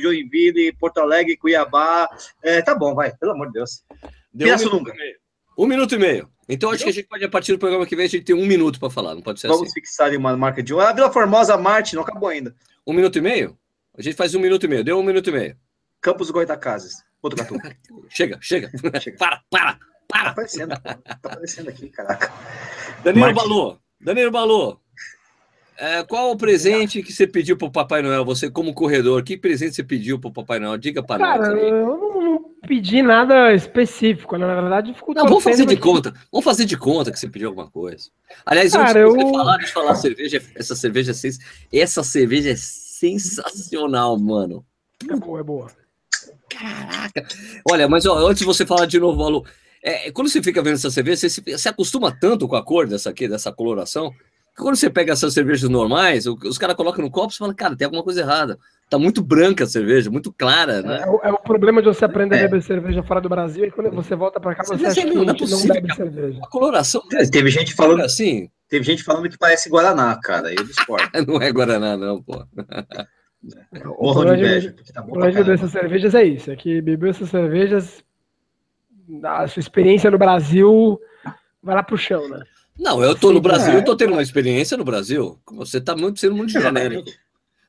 Joinville, 0.00 0.76
Porto 0.76 0.98
Alegre, 0.98 1.36
Cuiabá. 1.36 2.08
É, 2.42 2.60
tá 2.60 2.74
bom, 2.74 2.94
vai, 2.94 3.14
pelo 3.16 3.32
amor 3.32 3.46
de 3.48 3.54
Deus. 3.54 3.84
Deu 4.32 4.52
um 4.52 4.58
minuto, 4.58 4.76
um 4.76 5.23
minuto 5.58 5.94
e 5.94 5.98
meio. 5.98 6.28
Então 6.48 6.70
acho 6.70 6.84
que 6.84 6.90
a 6.90 6.92
gente 6.92 7.06
pode, 7.06 7.24
a 7.24 7.28
partir 7.28 7.52
do 7.52 7.58
programa 7.58 7.86
que 7.86 7.96
vem, 7.96 8.06
a 8.06 8.08
gente 8.08 8.24
tem 8.24 8.34
um 8.34 8.44
minuto 8.44 8.78
para 8.78 8.90
falar, 8.90 9.14
não 9.14 9.22
pode 9.22 9.40
ser 9.40 9.48
Vamos 9.48 9.64
assim. 9.64 9.74
fixar 9.74 10.08
ali 10.08 10.16
uma 10.16 10.36
marca 10.36 10.62
de 10.62 10.74
um. 10.74 10.80
A 10.80 10.92
Vila 10.92 11.10
Formosa, 11.10 11.56
Marte, 11.56 11.94
não 11.94 12.02
acabou 12.02 12.28
ainda. 12.28 12.54
Um 12.86 12.92
minuto 12.92 13.18
e 13.18 13.20
meio? 13.20 13.56
A 13.96 14.02
gente 14.02 14.16
faz 14.16 14.34
um 14.34 14.40
minuto 14.40 14.64
e 14.64 14.68
meio, 14.68 14.84
deu 14.84 14.98
um 14.98 15.02
minuto 15.02 15.30
e 15.30 15.32
meio. 15.32 15.56
Campos 16.00 16.30
Goitacazes, 16.30 17.02
outro 17.22 17.38
gato. 17.38 17.56
chega, 18.10 18.38
chega, 18.40 18.70
chega. 19.00 19.16
para, 19.18 19.42
para, 19.48 19.78
para. 20.08 20.24
Tá 20.24 20.30
aparecendo, 20.30 20.68
tá 20.80 20.98
aparecendo 21.08 21.68
aqui, 21.70 21.88
caraca. 21.88 22.32
Danilo 23.02 23.26
Marte. 23.26 23.36
Balu, 23.36 23.78
Danilo 24.00 24.30
Balu, 24.30 24.80
é, 25.76 26.04
qual 26.04 26.30
o 26.30 26.36
presente 26.36 27.02
que 27.02 27.12
você 27.12 27.26
pediu 27.26 27.56
para 27.56 27.66
o 27.66 27.72
Papai 27.72 28.00
Noel? 28.00 28.24
Você, 28.24 28.48
como 28.48 28.72
corredor, 28.72 29.22
que 29.24 29.36
presente 29.36 29.74
você 29.74 29.82
pediu 29.82 30.18
para 30.20 30.28
o 30.28 30.32
Papai 30.32 30.60
Noel? 30.60 30.78
Diga 30.78 31.02
para 31.02 31.26
nós. 31.26 31.48
Cara, 31.48 31.58
eu 31.58 32.03
pedi 32.66 33.02
nada 33.02 33.52
específico, 33.54 34.36
né? 34.36 34.46
na 34.46 34.60
verdade, 34.60 34.94
fico 34.94 35.14
Não, 35.14 35.24
vamos 35.26 35.44
fazer 35.44 35.66
de 35.66 35.76
conta. 35.76 36.12
Vamos 36.30 36.44
fazer 36.44 36.64
de 36.64 36.76
conta 36.76 37.10
que 37.12 37.18
você 37.18 37.28
pediu 37.28 37.48
alguma 37.48 37.70
coisa. 37.70 38.10
Aliás, 38.44 38.72
Cara, 38.72 39.00
antes 39.00 39.14
de 39.14 39.22
você 39.22 39.28
eu... 39.28 39.32
falar, 39.32 39.56
deixa 39.56 39.70
eu 39.70 39.74
falar 39.74 39.94
cerveja, 39.94 40.42
essa 40.54 40.74
cerveja 40.74 41.12
é 41.12 41.78
essa 41.78 42.02
cerveja 42.02 42.50
é 42.50 42.56
sensacional, 42.56 44.18
mano. 44.18 44.64
É 45.08 45.16
boa, 45.16 45.40
é 45.40 45.42
boa. 45.42 45.70
Caraca. 46.48 47.26
Olha, 47.70 47.88
mas 47.88 48.06
ó, 48.06 48.26
antes 48.26 48.40
de 48.40 48.44
você 48.44 48.64
falar 48.64 48.86
de 48.86 48.98
novo, 48.98 49.44
é, 49.82 50.10
quando 50.12 50.28
você 50.28 50.42
fica 50.42 50.62
vendo 50.62 50.74
essa 50.74 50.90
cerveja, 50.90 51.28
você 51.28 51.58
se, 51.58 51.68
acostuma 51.68 52.10
tanto 52.10 52.48
com 52.48 52.56
a 52.56 52.64
cor 52.64 52.86
dessa 52.86 53.10
aqui, 53.10 53.28
dessa 53.28 53.52
coloração, 53.52 54.12
quando 54.56 54.76
você 54.76 54.88
pega 54.88 55.12
essas 55.12 55.34
cervejas 55.34 55.68
normais, 55.68 56.26
os 56.26 56.58
caras 56.58 56.76
colocam 56.76 57.04
no 57.04 57.10
copo 57.10 57.32
e 57.32 57.36
falam, 57.36 57.54
cara, 57.54 57.76
tem 57.76 57.84
alguma 57.84 58.02
coisa 58.02 58.20
errada. 58.20 58.58
Tá 58.88 58.98
muito 58.98 59.22
branca 59.22 59.64
a 59.64 59.66
cerveja, 59.66 60.10
muito 60.10 60.32
clara, 60.32 60.82
né? 60.82 61.02
É, 61.02 61.08
o, 61.08 61.20
é 61.24 61.32
o 61.32 61.38
problema 61.38 61.80
de 61.80 61.88
você 61.88 62.04
aprender 62.04 62.36
é. 62.36 62.40
a 62.40 62.42
beber 62.42 62.62
cerveja 62.62 63.02
fora 63.02 63.20
do 63.20 63.28
Brasil 63.28 63.64
e 63.64 63.70
quando 63.70 63.90
você 63.90 64.14
volta 64.14 64.38
para 64.38 64.54
cá, 64.54 64.62
você, 64.62 64.76
você 64.76 64.86
acha 64.86 65.02
que 65.02 65.14
não, 65.14 65.22
é 65.24 65.34
possível, 65.34 65.74
não 65.74 65.74
bebe 65.74 65.94
cerveja. 65.94 66.40
A 66.42 66.48
coloração. 66.48 67.02
É, 67.12 67.26
teve 67.26 67.50
gente 67.50 67.74
falando 67.74 68.02
assim. 68.02 68.48
Teve 68.68 68.84
gente 68.84 69.02
falando 69.02 69.28
que 69.28 69.38
parece 69.38 69.68
Guaraná, 69.68 70.18
cara. 70.22 70.52
Eu 70.52 70.64
discordo. 70.64 71.08
não 71.26 71.40
é 71.40 71.50
Guaraná, 71.50 71.96
não, 71.96 72.22
pô. 72.22 72.44
O 73.98 74.24
de 74.24 74.32
inveja, 74.32 74.74
tá 74.92 75.02
bom 75.02 75.12
problema 75.12 75.32
de 75.32 75.38
beber 75.38 75.54
essas 75.54 75.70
cervejas 75.70 76.14
é 76.14 76.24
isso, 76.24 76.50
é 76.50 76.56
que 76.56 76.80
beber 76.80 77.10
essas 77.10 77.28
cervejas, 77.28 78.02
a 79.22 79.46
sua 79.46 79.60
experiência 79.60 80.10
no 80.10 80.16
Brasil 80.16 80.98
vai 81.62 81.74
lá 81.74 81.82
pro 81.82 81.98
chão, 81.98 82.26
né? 82.28 82.42
Não, 82.78 83.02
eu 83.02 83.14
tô 83.14 83.32
no 83.32 83.40
Brasil, 83.40 83.74
eu 83.74 83.84
tô 83.84 83.96
tendo 83.96 84.12
uma 84.12 84.22
experiência 84.22 84.76
no 84.76 84.84
Brasil. 84.84 85.38
Você 85.52 85.80
tá 85.80 85.96
muito 85.96 86.18
sendo 86.20 86.34
muito 86.34 86.52
genérico. 86.52 87.08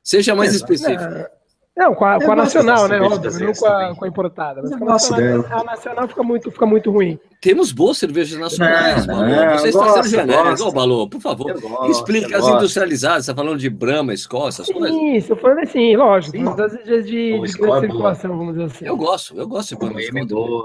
Seja 0.02 0.34
mais 0.34 0.54
específico. 0.54 1.02
É, 1.02 1.30
não, 1.76 1.94
com 1.94 2.06
a, 2.06 2.18
com 2.18 2.32
a 2.32 2.36
nacional, 2.36 2.88
né? 2.88 2.98
Óbvio, 3.00 3.30
não 3.38 3.52
com 3.52 3.66
a, 3.66 3.94
com 3.94 4.04
a 4.06 4.08
importada. 4.08 4.62
Mas 4.62 4.72
a 4.72 4.78
nacional, 4.78 5.44
a 5.50 5.64
nacional 5.64 6.08
fica 6.08 6.22
muito, 6.22 6.50
fica 6.50 6.64
muito 6.64 6.90
ruim. 6.90 7.18
Temos 7.40 7.70
boas 7.70 7.98
cervejas 7.98 8.38
nacionais, 8.38 9.06
não, 9.06 9.14
Balô. 9.14 9.58
Você 9.58 9.68
está 9.68 9.92
sendo 9.92 10.08
genérico, 10.08 10.62
ô, 10.64 10.72
Balô, 10.72 11.06
por 11.06 11.20
favor. 11.20 11.52
Gosto, 11.60 11.90
explica 11.90 12.38
as 12.38 12.48
industrializadas. 12.48 13.26
Você 13.26 13.30
está 13.30 13.42
falando 13.42 13.58
de 13.58 13.68
Brahma, 13.68 14.14
Escócia, 14.14 14.62
essas 14.62 14.66
Sim, 14.68 14.72
coisas? 14.72 14.96
Sim, 14.96 15.16
estou 15.16 15.36
falando 15.36 15.58
assim, 15.58 15.96
lógico. 15.96 16.36
Sim. 16.38 16.56
Das 16.56 16.72
de, 16.72 17.02
de, 17.02 17.40
de 17.40 17.52
circulação, 17.52 18.38
vamos 18.38 18.54
dizer 18.54 18.64
assim. 18.64 18.86
Eu 18.86 18.96
gosto, 18.96 19.36
eu 19.38 19.46
gosto 19.46 19.68
de 19.68 19.76
Brahma. 19.76 20.00
Eu 20.00 20.64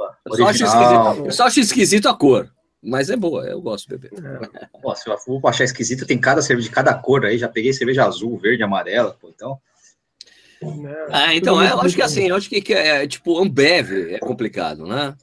eu 1.25 1.31
só 1.31 1.45
acho 1.45 1.59
esquisito 1.59 2.07
a 2.07 2.13
cor. 2.13 2.49
Mas 2.83 3.09
é 3.09 3.15
boa, 3.15 3.45
eu 3.45 3.61
gosto 3.61 3.87
de 3.87 3.97
beber. 3.97 4.11
É. 4.25 4.67
Pô, 4.81 4.95
se 4.95 5.07
eu 5.07 5.17
for 5.17 5.39
achar 5.47 5.63
esquisito, 5.63 6.05
tem 6.05 6.19
cada 6.19 6.41
cerveja 6.41 6.67
de 6.67 6.73
cada 6.73 6.93
cor 6.93 7.25
aí. 7.25 7.37
Já 7.37 7.47
peguei 7.47 7.71
cerveja 7.73 8.05
azul, 8.05 8.39
verde, 8.39 8.63
amarela, 8.63 9.15
pô, 9.19 9.29
então. 9.29 9.59
Ah, 11.11 11.33
então, 11.35 11.61
é, 11.61 11.71
eu 11.71 11.81
acho 11.81 11.95
que 11.95 12.01
assim, 12.01 12.27
eu 12.27 12.35
acho 12.35 12.47
que, 12.47 12.61
que 12.61 12.73
é 12.73 13.07
tipo 13.07 13.39
Ambev 13.39 14.13
é 14.13 14.19
complicado, 14.19 14.85
né? 14.85 15.15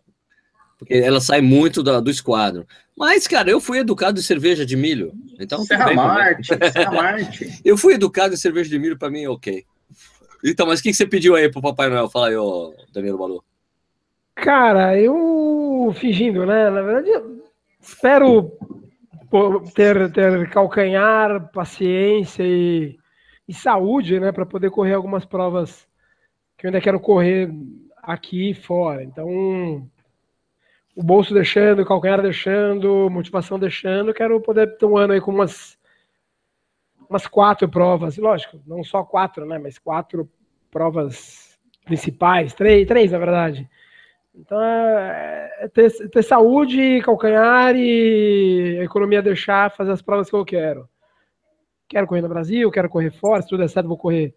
Porque 0.78 0.94
ela 0.94 1.20
sai 1.20 1.40
muito 1.40 1.82
do, 1.82 2.00
do 2.00 2.10
esquadro. 2.10 2.66
Mas, 2.96 3.26
cara, 3.26 3.50
eu 3.50 3.60
fui 3.60 3.78
educado 3.78 4.18
em 4.18 4.22
cerveja 4.22 4.66
de 4.66 4.76
milho. 4.76 5.12
Então, 5.38 5.64
Serra 5.64 5.86
bem, 5.86 5.96
Marte, 5.96 6.48
Serra 6.72 6.90
Marte. 6.90 7.60
Eu 7.64 7.76
fui 7.76 7.94
educado 7.94 8.34
em 8.34 8.36
cerveja 8.36 8.68
de 8.68 8.78
milho, 8.78 8.98
para 8.98 9.08
mim, 9.08 9.26
ok. 9.26 9.64
Então, 10.44 10.66
mas 10.66 10.80
o 10.80 10.82
que, 10.82 10.90
que 10.90 10.96
você 10.96 11.06
pediu 11.06 11.36
aí 11.36 11.48
pro 11.48 11.62
Papai 11.62 11.88
Noel? 11.88 12.08
Fala 12.08 12.28
aí, 12.28 12.36
ô 12.36 12.74
Danilo 12.92 13.18
Balu. 13.18 13.44
Cara, 14.34 14.96
eu 15.00 15.94
fingindo, 15.96 16.44
né? 16.44 16.70
Na 16.70 16.82
verdade, 16.82 17.10
espero 17.90 18.52
ter, 19.74 20.12
ter 20.12 20.50
calcanhar, 20.50 21.50
paciência 21.52 22.42
e 22.44 22.98
e 23.48 23.54
saúde, 23.54 24.20
né, 24.20 24.30
para 24.30 24.44
poder 24.44 24.70
correr 24.70 24.92
algumas 24.92 25.24
provas 25.24 25.88
que 26.56 26.66
eu 26.66 26.68
ainda 26.68 26.82
quero 26.82 27.00
correr 27.00 27.50
aqui 28.02 28.50
e 28.50 28.54
fora. 28.54 29.02
Então, 29.02 29.26
o 30.94 31.02
bolso 31.02 31.32
deixando, 31.32 31.80
o 31.80 31.86
calcanhar 31.86 32.20
deixando, 32.20 33.08
motivação 33.08 33.58
deixando, 33.58 34.12
quero 34.12 34.38
poder 34.42 34.76
ter 34.76 34.84
um 34.84 34.98
ano 34.98 35.14
aí 35.14 35.20
com 35.20 35.30
umas 35.30 35.78
umas 37.08 37.26
quatro 37.26 37.66
provas, 37.66 38.18
lógico, 38.18 38.60
não 38.66 38.84
só 38.84 39.02
quatro, 39.02 39.46
né, 39.46 39.58
mas 39.58 39.78
quatro 39.78 40.28
provas 40.70 41.58
principais, 41.86 42.52
três, 42.52 42.86
três 42.86 43.12
na 43.12 43.18
verdade. 43.18 43.66
Então 44.38 44.62
é, 44.62 45.50
é 45.60 45.68
ter, 45.68 45.90
ter 46.10 46.22
saúde, 46.22 47.02
calcanhar 47.02 47.74
e 47.74 48.78
a 48.80 48.84
economia 48.84 49.20
deixar 49.20 49.74
fazer 49.74 49.90
as 49.90 50.00
provas 50.00 50.30
que 50.30 50.36
eu 50.36 50.44
quero. 50.44 50.88
Quero 51.88 52.06
correr 52.06 52.22
no 52.22 52.28
Brasil, 52.28 52.70
quero 52.70 52.88
correr 52.88 53.10
fora, 53.10 53.42
se 53.42 53.48
tudo 53.48 53.60
der 53.60 53.68
certo, 53.68 53.88
vou 53.88 53.98
correr 53.98 54.34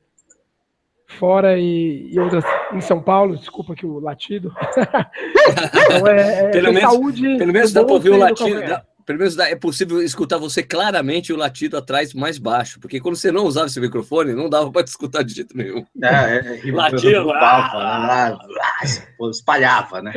fora 1.05 1.59
e, 1.59 2.09
e 2.11 2.19
outras 2.19 2.43
em 2.73 2.81
São 2.81 3.01
Paulo, 3.01 3.35
desculpa 3.35 3.73
aqui 3.73 3.85
o 3.85 3.99
latido. 3.99 4.51
então, 5.85 6.07
é, 6.07 6.45
é, 6.45 6.49
pelo, 6.49 6.73
menos, 6.73 6.91
saúde, 6.91 7.37
pelo 7.37 7.53
menos 7.53 7.73
dá 7.73 7.83
para 7.83 7.93
ouvir 7.93 8.09
o 8.09 8.17
latido. 8.17 8.61
Dá, 8.61 8.85
pelo 9.11 9.19
menos 9.19 9.37
é 9.37 9.55
possível 9.55 10.01
escutar 10.01 10.37
você 10.37 10.63
claramente 10.63 11.33
o 11.33 11.37
latido 11.37 11.77
atrás 11.77 12.13
mais 12.13 12.37
baixo, 12.37 12.79
porque 12.79 12.99
quando 12.99 13.15
você 13.15 13.31
não 13.31 13.45
usava 13.45 13.67
esse 13.67 13.79
microfone, 13.79 14.33
não 14.33 14.49
dava 14.49 14.71
para 14.71 14.83
te 14.83 14.87
escutar 14.87 15.23
de 15.23 15.33
jeito 15.33 15.55
nenhum. 15.55 15.85
É, 16.01 16.07
é, 16.07 16.69
é 16.69 16.71
latido, 16.71 17.31
ah, 17.31 18.37
ah, 18.37 19.29
espalhava, 19.29 20.01
né? 20.01 20.13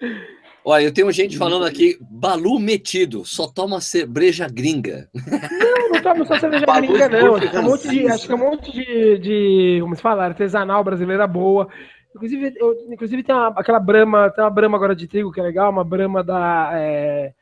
Olha, 0.68 0.82
eu 0.82 0.92
tenho 0.92 1.12
gente 1.12 1.38
falando 1.38 1.64
aqui, 1.64 1.96
Balu 2.00 2.58
metido, 2.58 3.24
só 3.24 3.46
toma 3.46 3.80
cerveja 3.80 4.48
gringa. 4.48 5.08
Não, 5.14 5.88
não 5.90 6.02
toma 6.02 6.24
só 6.24 6.40
cerveja 6.40 6.66
gringa, 6.66 7.08
não. 7.08 7.36
Acho 7.36 7.48
que, 7.48 7.56
é 7.56 7.60
um 7.60 7.62
monte 7.62 7.88
de, 7.88 8.08
acho 8.08 8.26
que 8.26 8.32
é 8.32 8.34
um 8.34 8.38
monte 8.38 8.72
de, 8.72 9.18
de 9.18 9.78
como 9.80 9.94
se 9.94 10.02
fala, 10.02 10.24
artesanal 10.24 10.82
brasileira 10.82 11.24
boa. 11.24 11.68
Inclusive, 12.16 12.52
eu, 12.56 12.74
inclusive 12.90 13.22
tem 13.22 13.32
uma, 13.32 13.48
aquela 13.50 13.78
brama, 13.78 14.28
tem 14.30 14.42
uma 14.42 14.50
brama 14.50 14.76
agora 14.76 14.96
de 14.96 15.06
trigo 15.06 15.30
que 15.30 15.38
é 15.38 15.42
legal, 15.44 15.70
uma 15.70 15.84
brama 15.84 16.24
da 16.24 16.70
é, 16.72 17.32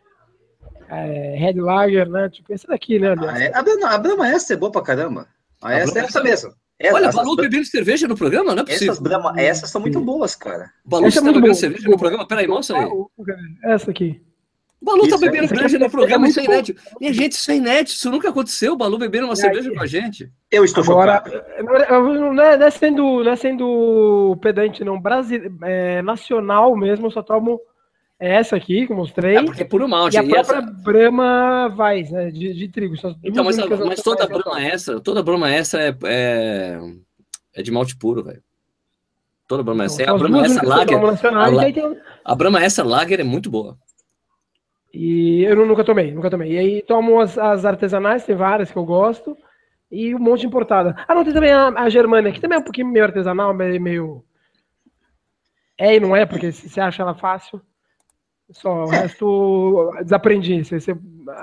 é, 0.99 1.37
Red 1.37 1.61
Lager, 1.61 2.09
né? 2.09 2.29
Tipo, 2.29 2.53
essa 2.53 2.69
daqui, 2.69 2.99
né? 2.99 3.15
Ah, 3.19 3.43
é, 3.43 3.55
a, 3.55 3.63
brama, 3.63 3.89
a 3.89 3.99
brama 3.99 4.29
essa 4.29 4.55
é 4.55 4.57
boa 4.57 4.71
pra 4.71 4.83
caramba. 4.83 5.27
A, 5.63 5.69
a 5.69 5.79
essa 5.79 5.99
é 5.99 6.03
essa 6.03 6.23
mesmo. 6.23 6.53
Essa, 6.79 6.95
Olha, 6.95 7.13
Balu 7.13 7.37
bebendo 7.37 7.65
cerveja 7.65 8.09
no 8.09 8.17
programa, 8.17 8.55
não 8.55 8.63
é 8.63 8.67
possível. 8.67 8.93
Essas, 8.93 9.03
Brahma, 9.03 9.41
essas 9.41 9.71
são 9.71 9.81
muito 9.81 10.01
boas, 10.01 10.35
cara. 10.35 10.71
Balu 10.85 11.07
está 11.07 11.21
é 11.21 11.33
bebendo 11.33 11.55
cerveja 11.55 11.89
no 11.89 11.97
programa? 11.97 12.27
Peraí, 12.27 12.49
mostra 12.49 12.79
aí. 12.79 12.91
Essa 13.63 13.91
aqui. 13.91 14.21
O 14.81 14.85
Balu 14.85 15.09
tá 15.09 15.17
bebendo 15.17 15.49
cerveja 15.49 15.79
no 15.79 15.89
programa, 15.89 16.29
isso 16.29 16.41
é 16.41 16.45
inédito. 16.45 16.83
Minha 17.01 17.13
gente, 17.13 17.33
isso 17.33 17.51
é 17.51 17.57
inédito, 17.57 17.97
isso 17.97 18.11
nunca 18.11 18.29
aconteceu. 18.29 18.75
O 18.75 18.77
Balu 18.77 18.99
bebendo 18.99 19.27
uma 19.27 19.37
cerveja 19.37 19.73
com 19.73 19.81
a 19.81 19.87
gente. 19.87 20.31
Eu 20.51 20.65
estou 20.65 20.85
Agora, 20.85 21.23
Não 21.63 22.43
é, 22.43 22.57
não 22.59 22.67
é, 22.67 22.71
sendo, 22.71 23.25
não 23.25 23.33
é 23.33 23.37
sendo 23.37 24.37
pedante, 24.43 24.85
não. 24.85 25.01
Brasil, 25.01 25.41
é, 25.63 26.03
nacional 26.03 26.77
mesmo, 26.77 27.07
eu 27.07 27.11
só 27.11 27.23
tomo 27.23 27.55
é 27.55 27.74
essa 28.25 28.57
aqui, 28.57 28.87
que 28.87 28.93
eu 28.93 28.97
mostrei. 28.97 29.37
É 29.37 29.43
porque 29.43 29.62
é 29.62 29.66
puro 29.66 29.88
malte. 29.88 30.14
E 30.14 30.19
a 30.19 30.25
e 30.25 30.28
própria 30.28 30.59
essa... 30.59 30.71
Brahma 30.83 31.69
vai, 31.69 32.02
né? 32.02 32.31
De, 32.31 32.54
de 32.54 32.69
trigo. 32.69 32.95
então, 33.23 33.45
mas, 33.45 33.57
mas 33.57 34.02
toda 34.02 34.26
Brahma 34.26 34.62
extra, 34.62 35.00
toda 35.00 35.23
Brahma 35.23 35.50
extra 35.50 35.88
é, 35.88 35.97
é, 36.04 36.81
é 37.54 37.62
de 37.62 37.71
malte 37.71 37.97
puro, 37.97 38.23
velho. 38.25 38.43
Toda 39.47 39.62
Brahma 39.62 39.85
extra. 39.85 40.04
Então, 40.04 40.14
a 40.14 40.19
Brahma 40.19 40.47
extra 40.47 40.66
Lager. 40.66 42.02
A, 42.25 42.33
a 42.33 42.35
Brahma 42.35 42.64
extra 42.64 42.85
Lager 42.85 43.21
é 43.21 43.25
muito 43.25 43.50
boa. 43.50 43.76
E 44.93 45.43
eu 45.43 45.57
nunca 45.66 45.85
tomei, 45.85 46.12
nunca 46.12 46.31
tomei. 46.31 46.52
E 46.52 46.59
aí 46.59 46.83
tomo 46.83 47.21
as, 47.21 47.37
as 47.37 47.64
artesanais, 47.64 48.25
tem 48.25 48.37
várias 48.37 48.71
que 48.71 48.76
eu 48.76 48.85
gosto. 48.85 49.37
E 49.90 50.14
um 50.14 50.19
monte 50.19 50.47
importada. 50.47 50.95
Ah, 51.07 51.14
não, 51.14 51.25
tem 51.25 51.33
também 51.33 51.52
a, 51.52 51.69
a 51.69 51.88
Germânia, 51.88 52.33
que 52.33 52.40
também 52.40 52.57
é 52.57 52.61
um 52.61 52.64
pouquinho 52.64 52.88
meio 52.88 53.04
artesanal, 53.04 53.52
meio. 53.52 53.81
meio... 53.81 54.25
É 55.76 55.97
e 55.97 56.00
não 56.00 56.14
é, 56.14 56.25
porque 56.25 56.52
você 56.52 56.81
acha 56.81 57.02
ela 57.02 57.14
fácil. 57.14 57.61
Só, 58.54 58.84
o 58.84 58.88
resto 58.88 59.92
desaprendi. 60.02 60.64
Você, 60.64 60.80
você, 60.80 60.94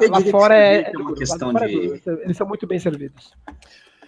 lá 0.09 0.21
fora 0.21 0.55
é, 0.55 0.91
é, 0.91 0.97
uma 0.97 1.13
questão 1.13 1.53
de... 1.53 2.01
É 2.05 2.23
eles 2.23 2.37
são 2.37 2.47
muito 2.47 2.65
bem 2.65 2.79
servidos. 2.79 3.33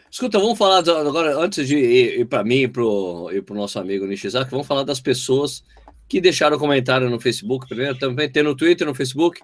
Escuta, 0.09 0.39
vamos 0.39 0.57
falar 0.57 0.79
agora, 0.79 1.37
antes 1.37 1.67
de 1.67 1.75
ir, 1.75 2.19
ir 2.21 2.25
para 2.25 2.43
mim 2.43 2.63
e 2.63 2.67
para 2.67 2.83
o 2.83 3.55
nosso 3.55 3.79
amigo 3.79 4.05
Nishizaki, 4.05 4.51
vamos 4.51 4.67
falar 4.67 4.83
das 4.83 4.99
pessoas 4.99 5.63
que 6.07 6.21
deixaram 6.21 6.59
comentário 6.59 7.09
no 7.09 7.19
Facebook 7.19 7.67
primeiro, 7.67 7.97
também 7.97 8.29
tem 8.29 8.43
no 8.43 8.55
Twitter, 8.55 8.85
no 8.85 8.93
Facebook. 8.93 9.41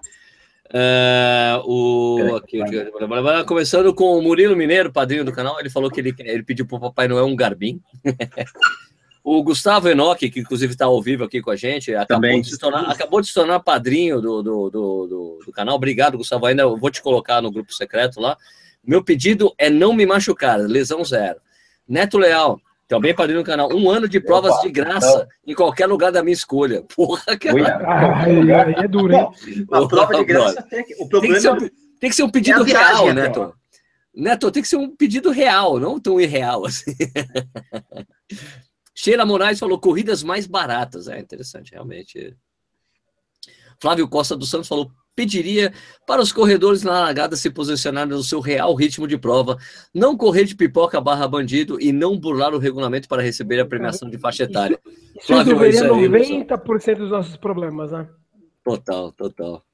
Uh, 0.72 1.58
o, 1.66 2.36
aqui, 2.36 2.60
começando 3.44 3.92
com 3.92 4.16
o 4.16 4.22
Murilo 4.22 4.56
Mineiro, 4.56 4.92
padrinho 4.92 5.24
do 5.24 5.32
canal, 5.32 5.58
ele 5.58 5.68
falou 5.68 5.90
que 5.90 5.98
ele, 5.98 6.14
ele 6.20 6.44
pediu 6.44 6.64
para 6.64 6.76
o 6.76 6.80
Papai 6.80 7.08
Noel 7.08 7.26
um 7.26 7.34
garbim. 7.34 7.82
O 9.32 9.44
Gustavo 9.44 9.88
Enoch, 9.88 10.28
que 10.28 10.40
inclusive 10.40 10.72
está 10.72 10.86
ao 10.86 11.00
vivo 11.00 11.22
aqui 11.22 11.40
com 11.40 11.52
a 11.52 11.56
gente, 11.56 11.94
acabou, 11.94 12.40
de 12.40 12.50
se, 12.50 12.58
tornar, 12.58 12.90
acabou 12.90 13.20
de 13.20 13.28
se 13.28 13.34
tornar 13.34 13.60
padrinho 13.60 14.20
do, 14.20 14.42
do, 14.42 14.70
do, 14.70 15.06
do, 15.06 15.38
do 15.46 15.52
canal. 15.52 15.76
Obrigado, 15.76 16.18
Gustavo. 16.18 16.46
Ainda 16.46 16.66
vou 16.66 16.90
te 16.90 17.00
colocar 17.00 17.40
no 17.40 17.48
grupo 17.48 17.72
secreto 17.72 18.20
lá. 18.20 18.36
Meu 18.84 19.04
pedido 19.04 19.54
é 19.56 19.70
não 19.70 19.92
me 19.92 20.04
machucar, 20.04 20.58
lesão 20.58 21.04
zero. 21.04 21.38
Neto 21.88 22.18
Leal, 22.18 22.60
também 22.88 23.14
padrinho 23.14 23.38
do 23.38 23.46
canal. 23.46 23.72
Um 23.72 23.88
ano 23.88 24.08
de 24.08 24.18
provas 24.18 24.52
Opa, 24.54 24.62
de 24.62 24.72
graça 24.72 25.18
não. 25.18 25.52
em 25.52 25.54
qualquer 25.54 25.86
lugar 25.86 26.10
da 26.10 26.24
minha 26.24 26.34
escolha. 26.34 26.82
Porra, 26.96 27.38
que 27.38 27.48
aí, 27.48 27.62
aí 28.52 28.74
é 28.78 28.88
duro, 28.88 29.14
hein? 29.14 29.28
A 29.70 29.86
prova 29.86 30.12
de 30.12 30.24
graça 30.24 30.60
tem 30.62 30.82
que, 30.82 30.94
o 30.94 31.08
problema 31.08 31.34
tem 31.34 31.34
que, 31.34 31.40
ser 31.40 31.50
um, 31.52 31.70
tem 32.00 32.10
que 32.10 32.16
ser 32.16 32.22
um 32.24 32.30
pedido 32.30 32.62
é 32.62 32.64
viagem, 32.64 33.04
real, 33.04 33.14
Neto. 33.14 33.54
Neto, 34.12 34.50
tem 34.50 34.60
que 34.60 34.68
ser 34.68 34.76
um 34.76 34.90
pedido 34.90 35.30
real, 35.30 35.78
não 35.78 36.00
tão 36.00 36.20
irreal 36.20 36.66
assim. 36.66 36.96
Sheila 38.94 39.24
Moraes 39.24 39.58
falou 39.58 39.78
corridas 39.78 40.22
mais 40.22 40.46
baratas. 40.46 41.08
É 41.08 41.18
interessante, 41.18 41.72
realmente. 41.72 42.36
Flávio 43.80 44.08
Costa 44.08 44.36
dos 44.36 44.50
Santos 44.50 44.68
falou: 44.68 44.90
pediria 45.14 45.72
para 46.06 46.20
os 46.20 46.32
corredores 46.32 46.82
na 46.82 46.92
largada 47.00 47.36
se 47.36 47.50
posicionarem 47.50 48.12
no 48.12 48.22
seu 48.22 48.40
real 48.40 48.74
ritmo 48.74 49.06
de 49.06 49.18
prova, 49.18 49.58
não 49.94 50.16
correr 50.16 50.44
de 50.44 50.54
pipoca 50.54 51.00
barra 51.00 51.26
bandido 51.26 51.80
e 51.80 51.92
não 51.92 52.18
burlar 52.18 52.54
o 52.54 52.58
regulamento 52.58 53.08
para 53.08 53.22
receber 53.22 53.60
a 53.60 53.66
premiação 53.66 54.08
de 54.08 54.18
faixa 54.18 54.44
etária. 54.44 54.78
Isso, 54.86 55.26
Flávio, 55.26 55.58
resolveria 55.58 56.20
isso 56.20 56.32
90% 56.32 56.96
dos 56.96 57.10
nossos 57.10 57.36
problemas, 57.36 57.92
né? 57.92 58.08
Total, 58.64 59.12
total. 59.12 59.64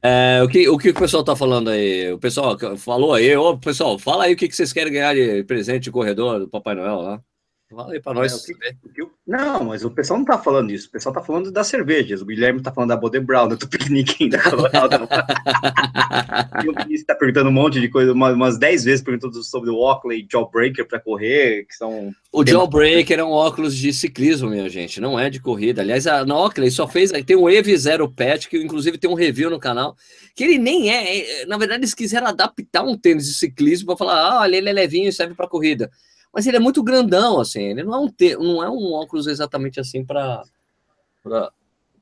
É, 0.00 0.40
o, 0.44 0.48
que, 0.48 0.68
o 0.68 0.78
que 0.78 0.90
o 0.90 0.94
pessoal 0.94 1.24
tá 1.24 1.34
falando 1.34 1.70
aí? 1.70 2.12
O 2.12 2.18
pessoal 2.18 2.56
falou 2.76 3.14
aí, 3.14 3.36
ô, 3.36 3.58
pessoal, 3.58 3.98
fala 3.98 4.24
aí 4.24 4.34
o 4.34 4.36
que, 4.36 4.48
que 4.48 4.54
vocês 4.54 4.72
querem 4.72 4.92
ganhar 4.92 5.14
de 5.14 5.42
presente 5.42 5.84
de 5.84 5.90
corredor 5.90 6.38
do 6.38 6.48
Papai 6.48 6.76
Noel 6.76 7.00
lá. 7.00 7.22
Fala 7.70 7.92
aí 7.92 8.00
pra 8.00 8.14
nós. 8.14 8.48
É, 8.48 8.72
que, 8.72 8.88
que, 8.94 9.06
não, 9.26 9.64
mas 9.64 9.84
o 9.84 9.90
pessoal 9.90 10.18
não 10.18 10.24
tá 10.24 10.38
falando 10.38 10.70
isso. 10.70 10.88
O 10.88 10.90
pessoal 10.90 11.14
tá 11.14 11.22
falando 11.22 11.52
das 11.52 11.66
cervejas. 11.66 12.22
O 12.22 12.24
Guilherme 12.24 12.62
tá 12.62 12.72
falando 12.72 12.88
da 12.88 12.96
Bode 12.96 13.20
Brown, 13.20 13.46
do 13.46 13.58
piquenique 13.68 14.24
ainda. 14.24 14.38
o 16.66 16.72
Vinícius 16.82 17.06
tá 17.06 17.14
perguntando 17.14 17.50
um 17.50 17.52
monte 17.52 17.78
de 17.78 17.90
coisa, 17.90 18.12
umas 18.12 18.58
10 18.58 18.84
vezes 18.84 19.04
perguntando 19.04 19.44
sobre 19.44 19.68
o 19.68 19.76
Oakley 19.76 20.26
Jawbreaker 20.30 20.88
para 20.88 20.98
correr, 20.98 21.66
que 21.66 21.74
são. 21.74 22.10
O 22.32 22.46
Jawbreaker 22.46 23.18
é 23.18 23.24
um 23.24 23.32
óculos 23.32 23.76
de 23.76 23.92
ciclismo, 23.92 24.48
minha 24.48 24.70
gente, 24.70 24.98
não 24.98 25.20
é 25.20 25.28
de 25.28 25.38
corrida. 25.38 25.82
Aliás, 25.82 26.06
a 26.06 26.22
Oakley 26.22 26.70
só 26.70 26.88
fez. 26.88 27.12
Tem 27.26 27.36
o 27.36 27.50
Ev 27.50 27.68
Zero 27.76 28.10
Pet, 28.10 28.48
que 28.48 28.56
inclusive 28.56 28.96
tem 28.96 29.10
um 29.10 29.14
review 29.14 29.50
no 29.50 29.60
canal, 29.60 29.94
que 30.34 30.42
ele 30.42 30.56
nem 30.56 30.90
é. 30.90 31.44
Na 31.44 31.58
verdade, 31.58 31.80
eles 31.80 31.92
quiseram 31.92 32.28
adaptar 32.28 32.82
um 32.82 32.96
tênis 32.96 33.26
de 33.26 33.34
ciclismo 33.34 33.88
para 33.88 33.96
falar: 33.98 34.14
ah, 34.14 34.40
olha, 34.40 34.56
ele 34.56 34.70
é 34.70 34.72
levinho 34.72 35.10
e 35.10 35.12
serve 35.12 35.34
para 35.34 35.46
corrida 35.46 35.90
mas 36.32 36.46
ele 36.46 36.56
é 36.56 36.60
muito 36.60 36.82
grandão, 36.82 37.40
assim, 37.40 37.62
ele 37.62 37.82
não 37.82 37.94
é 37.94 37.98
um, 37.98 38.08
te, 38.08 38.36
não 38.36 38.62
é 38.62 38.70
um 38.70 38.92
óculos 38.92 39.26
exatamente 39.26 39.80
assim 39.80 40.04
para. 40.04 40.42
Pra... 41.22 41.52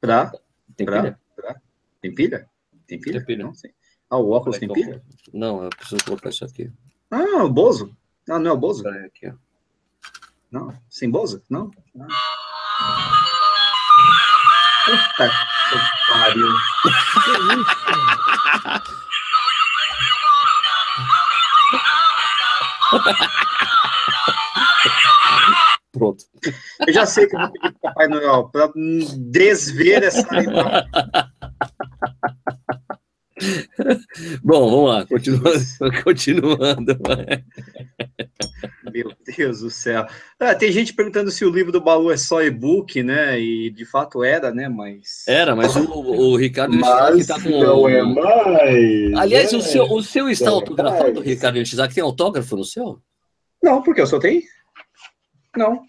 Pra... 0.01 0.33
Tem 0.77 0.87
pra... 0.87 1.03
pilha? 1.03 1.21
Pra... 1.35 1.61
Tem 2.01 2.15
pilha? 2.15 2.49
Tem 2.87 3.01
pilha? 3.01 3.19
Tem 3.19 3.27
pilha. 3.27 3.45
Não, 3.45 3.55
sim. 3.55 3.69
Ah, 4.09 4.19
o 4.19 4.31
óculos 4.31 4.59
tem 4.59 4.73
pilha? 4.73 5.03
Não, 5.33 5.65
eu 5.65 5.71
preciso 5.71 6.05
colocar 6.05 6.31
isso 6.31 6.45
aqui. 6.45 6.71
Ah, 7.11 7.45
o 7.45 7.51
Bozo? 7.51 7.97
Não, 8.27 8.39
não 8.39 8.51
é 8.51 8.55
o 8.55 8.57
Bozo? 8.57 8.87
Aqui, 8.89 9.29
ó. 9.29 9.35
Não, 10.51 10.73
sem 10.89 11.11
Bozo? 11.11 11.43
Não. 11.49 11.71
não. 11.95 12.07
Puta 14.85 15.29
que 15.29 16.13
pariu. 16.13 16.49
Que 17.25 17.31
isso? 23.31 23.46
Pronto. 25.97 26.25
Eu 26.87 26.93
já 26.93 27.07
sei 27.07 27.27
que 27.27 27.35
eu 27.35 27.41
vou 27.41 27.51
pedir 27.51 27.73
para 27.73 27.79
o 27.79 27.81
Papai 27.81 28.09
Noel 28.09 28.51
para 28.53 28.71
desver 29.17 30.03
essa. 30.03 30.29
Bom, 34.43 34.71
vamos 34.71 34.91
lá, 34.91 35.07
continuando. 35.07 36.03
continuando. 36.05 36.99
Meu 38.93 39.13
Deus 39.37 39.61
do 39.61 39.71
céu. 39.71 40.07
Ah, 40.39 40.55
tem 40.55 40.71
gente 40.73 40.95
perguntando 40.95 41.31
se 41.31 41.45
o 41.45 41.51
livro 41.51 41.73
do 41.73 41.81
Balu 41.81 42.11
é 42.11 42.17
só 42.17 42.43
e-book, 42.43 43.03
né? 43.03 43.39
E 43.39 43.71
de 43.71 43.85
fato 43.85 44.25
era, 44.25 44.53
né? 44.53 44.69
Mas. 44.69 45.25
Era, 45.27 45.57
mas 45.57 45.77
o, 45.77 45.83
o 45.83 46.37
Ricardo 46.37 46.75
mas 46.77 47.27
tá 47.27 47.41
com. 47.41 47.51
Não 47.51 47.89
é 47.89 48.03
mais. 48.03 49.15
Aliás, 49.15 49.53
é. 49.53 49.57
o 49.57 49.63
seu, 49.63 49.85
o 49.85 50.03
seu 50.03 50.29
está 50.31 50.47
é 50.47 50.53
autografado, 50.53 51.15
mais. 51.15 51.27
Ricardo 51.27 51.59
Ishizaki? 51.59 51.95
Tem 51.95 52.05
autógrafo 52.05 52.57
no 52.57 52.65
seu? 52.65 52.99
Não, 53.63 53.83
porque 53.83 54.01
eu 54.01 54.07
só 54.07 54.19
tenho. 54.19 54.43
Não. 55.57 55.83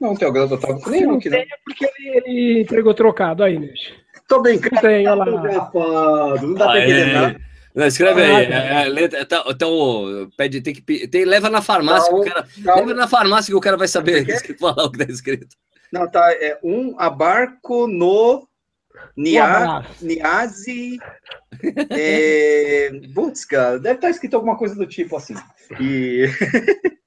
Não 0.00 0.14
tem 0.14 0.28
autógrafo 0.28 0.90
nenhum 0.90 1.16
aqui, 1.16 1.28
né? 1.28 1.44
porque 1.64 1.84
ele, 1.84 2.16
ele 2.16 2.60
entregou 2.62 2.94
trocado 2.94 3.42
aí, 3.42 3.58
Nish. 3.58 3.92
Tô 4.26 4.40
brincando. 4.40 4.76
Não 4.76 4.82
tem, 4.82 5.08
olha 5.08 5.24
lá. 5.24 6.40
Não 6.40 6.54
dá 6.54 6.66
pra 6.66 6.80
entender 6.80 7.12
nada. 7.12 7.40
Não, 7.74 7.86
escreve 7.86 8.22
aí. 8.22 8.44
É, 8.46 8.88
é, 8.88 9.22
então, 9.22 9.44
então, 9.48 10.30
pede, 10.36 10.60
tem 10.60 10.74
que 10.74 11.08
tem, 11.08 11.24
leva 11.24 11.48
na 11.48 11.62
farmácia 11.62 12.10
não, 12.10 12.20
que 12.20 12.28
o 12.28 12.32
cara. 12.32 12.48
Não. 12.58 12.76
Leva 12.76 12.94
na 12.94 13.08
farmácia 13.08 13.52
que 13.52 13.56
o 13.56 13.60
cara 13.60 13.76
vai 13.76 13.88
saber 13.88 14.24
que 14.42 14.54
falar 14.54 14.84
o 14.84 14.90
que 14.90 15.00
está 15.00 15.12
escrito. 15.12 15.56
Não, 15.92 16.08
tá. 16.08 16.32
É 16.32 16.58
um 16.62 16.98
abarco 16.98 17.86
no 17.86 18.48
Nia, 19.16 19.84
Niazi. 20.00 20.98
É, 21.90 22.90
cara, 23.48 23.78
deve 23.78 23.96
estar 23.96 24.10
escrito 24.10 24.34
alguma 24.34 24.56
coisa 24.56 24.74
do 24.74 24.86
tipo 24.86 25.16
assim. 25.16 25.34
E. 25.80 26.26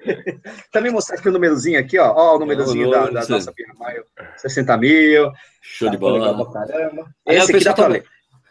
Também 0.72 0.92
mostrar 0.92 1.18
aqui 1.18 1.28
o 1.28 1.32
númerozinho 1.32 1.78
aqui, 1.78 1.98
ó. 1.98 2.12
Ó, 2.14 2.36
o 2.36 2.38
númerozinho 2.38 2.88
oh, 2.88 2.90
da, 2.90 3.06
da 3.10 3.28
nossa 3.28 3.52
Pia 3.52 3.66
Maio. 3.78 4.04
60 4.36 4.76
mil. 4.76 5.30
Show 5.60 5.88
tá 5.88 5.92
de 5.92 5.98
bola. 5.98 6.52
Caramba. 6.52 7.06
Esse 7.26 7.54
aqui 7.54 7.64
dá 7.64 7.74
pra 7.74 7.86
ler. 7.86 8.04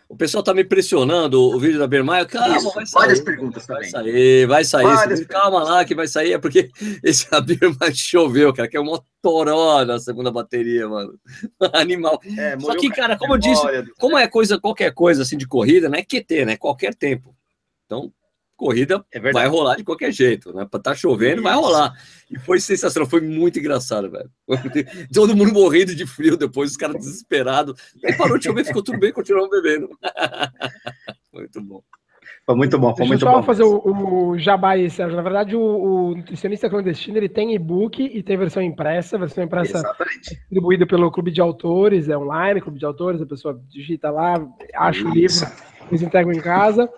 O 0.10 0.16
pessoal 0.16 0.44
tá 0.44 0.56
me 0.56 0.64
pressionando 0.64 1.40
o 1.40 1.60
vídeo 1.60 1.78
da 1.78 1.86
Bermaia. 1.86 2.26
Calma, 2.26 2.58
Isso, 2.58 2.74
vai 2.74 2.84
sair. 2.84 3.02
Várias 3.02 3.20
perguntas 3.22 3.68
também. 3.68 3.92
Vai 3.92 3.92
sair, 3.92 4.48
vai 4.48 4.66
sair. 4.66 5.26
Calma 5.28 5.64
lá 5.64 5.86
que 5.86 5.94
vai 5.94 6.08
sair. 6.08 6.34
É 6.34 6.40
porque 6.40 6.72
esse 7.04 7.28
a 7.30 7.40
Bermaia 7.40 7.94
choveu, 7.94 8.52
cara, 8.52 8.68
que 8.68 8.76
é 8.76 8.80
uma 8.80 9.00
toró 9.22 9.86
na 9.86 10.00
segunda 10.00 10.32
bateria, 10.32 10.90
mano. 10.90 11.14
Animal. 11.74 12.20
É, 12.36 12.60
Só 12.60 12.76
que, 12.76 12.90
cara, 12.90 13.20
como 13.20 13.36
eu 13.36 13.38
disse, 13.38 13.62
como 14.00 14.18
é 14.18 14.28
coisa, 14.28 14.60
qualquer 14.60 14.92
coisa 14.96 15.22
assim 15.22 15.38
de 15.38 15.48
corrida, 15.48 15.88
não 15.88 16.00
é 16.00 16.02
QT, 16.02 16.44
né? 16.44 16.58
Qualquer 16.58 16.96
tempo. 16.96 17.36
Então, 17.86 18.12
corrida 18.60 19.04
é 19.12 19.20
vai 19.32 19.48
rolar 19.48 19.78
de 19.78 19.86
qualquer 19.86 20.12
jeito, 20.12 20.54
né? 20.54 20.68
Pra 20.70 20.80
tá 20.80 20.94
chovendo, 20.94 21.36
Isso. 21.36 21.44
vai 21.44 21.54
rolar. 21.56 21.94
E 22.30 22.38
foi 22.38 22.60
sensacional, 22.60 23.10
foi 23.10 23.22
muito 23.22 23.58
engraçado, 23.58 24.12
velho. 24.12 24.30
Todo 25.14 25.36
mundo 25.36 25.54
morrendo 25.54 25.96
de 25.96 26.06
frio 26.06 26.36
depois, 26.36 26.72
os 26.72 26.78
caras 26.78 26.98
desesperados. 26.98 27.80
Aí 28.06 28.16
parou 28.18 28.38
de 28.38 28.44
chover, 28.44 28.66
ficou 28.66 28.84
tudo 28.84 29.00
bem, 29.00 29.14
continuamos 29.14 29.50
bebendo. 29.50 29.90
muito 31.34 31.62
bom. 31.62 31.82
Foi 32.46 32.56
muito 32.56 32.80
bom, 32.80 32.96
foi 32.96 33.08
Deixa 33.08 33.26
muito 33.26 33.26
eu 33.26 33.32
só 33.32 33.44
fazer 33.44 33.64
o, 33.64 34.32
o 34.32 34.38
jabá 34.38 34.72
aí, 34.72 34.90
Sérgio. 34.90 35.16
Na 35.16 35.22
verdade, 35.22 35.56
o, 35.56 35.62
o 35.62 36.16
Nutricionista 36.16 36.70
Clandestino 36.70 37.18
ele 37.18 37.30
tem 37.30 37.54
e-book 37.54 38.04
e 38.04 38.24
tem 38.24 38.38
versão 38.38 38.62
impressa. 38.62 39.16
A 39.16 39.20
versão 39.20 39.44
impressa 39.44 39.78
Exatamente. 39.78 40.32
distribuída 40.32 40.86
pelo 40.86 41.12
Clube 41.12 41.32
de 41.32 41.40
Autores, 41.40 42.10
é 42.10 42.18
online, 42.18 42.60
Clube 42.60 42.80
de 42.80 42.86
Autores, 42.86 43.22
a 43.22 43.26
pessoa 43.26 43.60
digita 43.70 44.10
lá, 44.10 44.36
acha 44.76 45.08
o 45.08 45.12
livro, 45.12 45.48
eles 45.90 46.02
entregam 46.02 46.32
em 46.32 46.42
casa. 46.42 46.90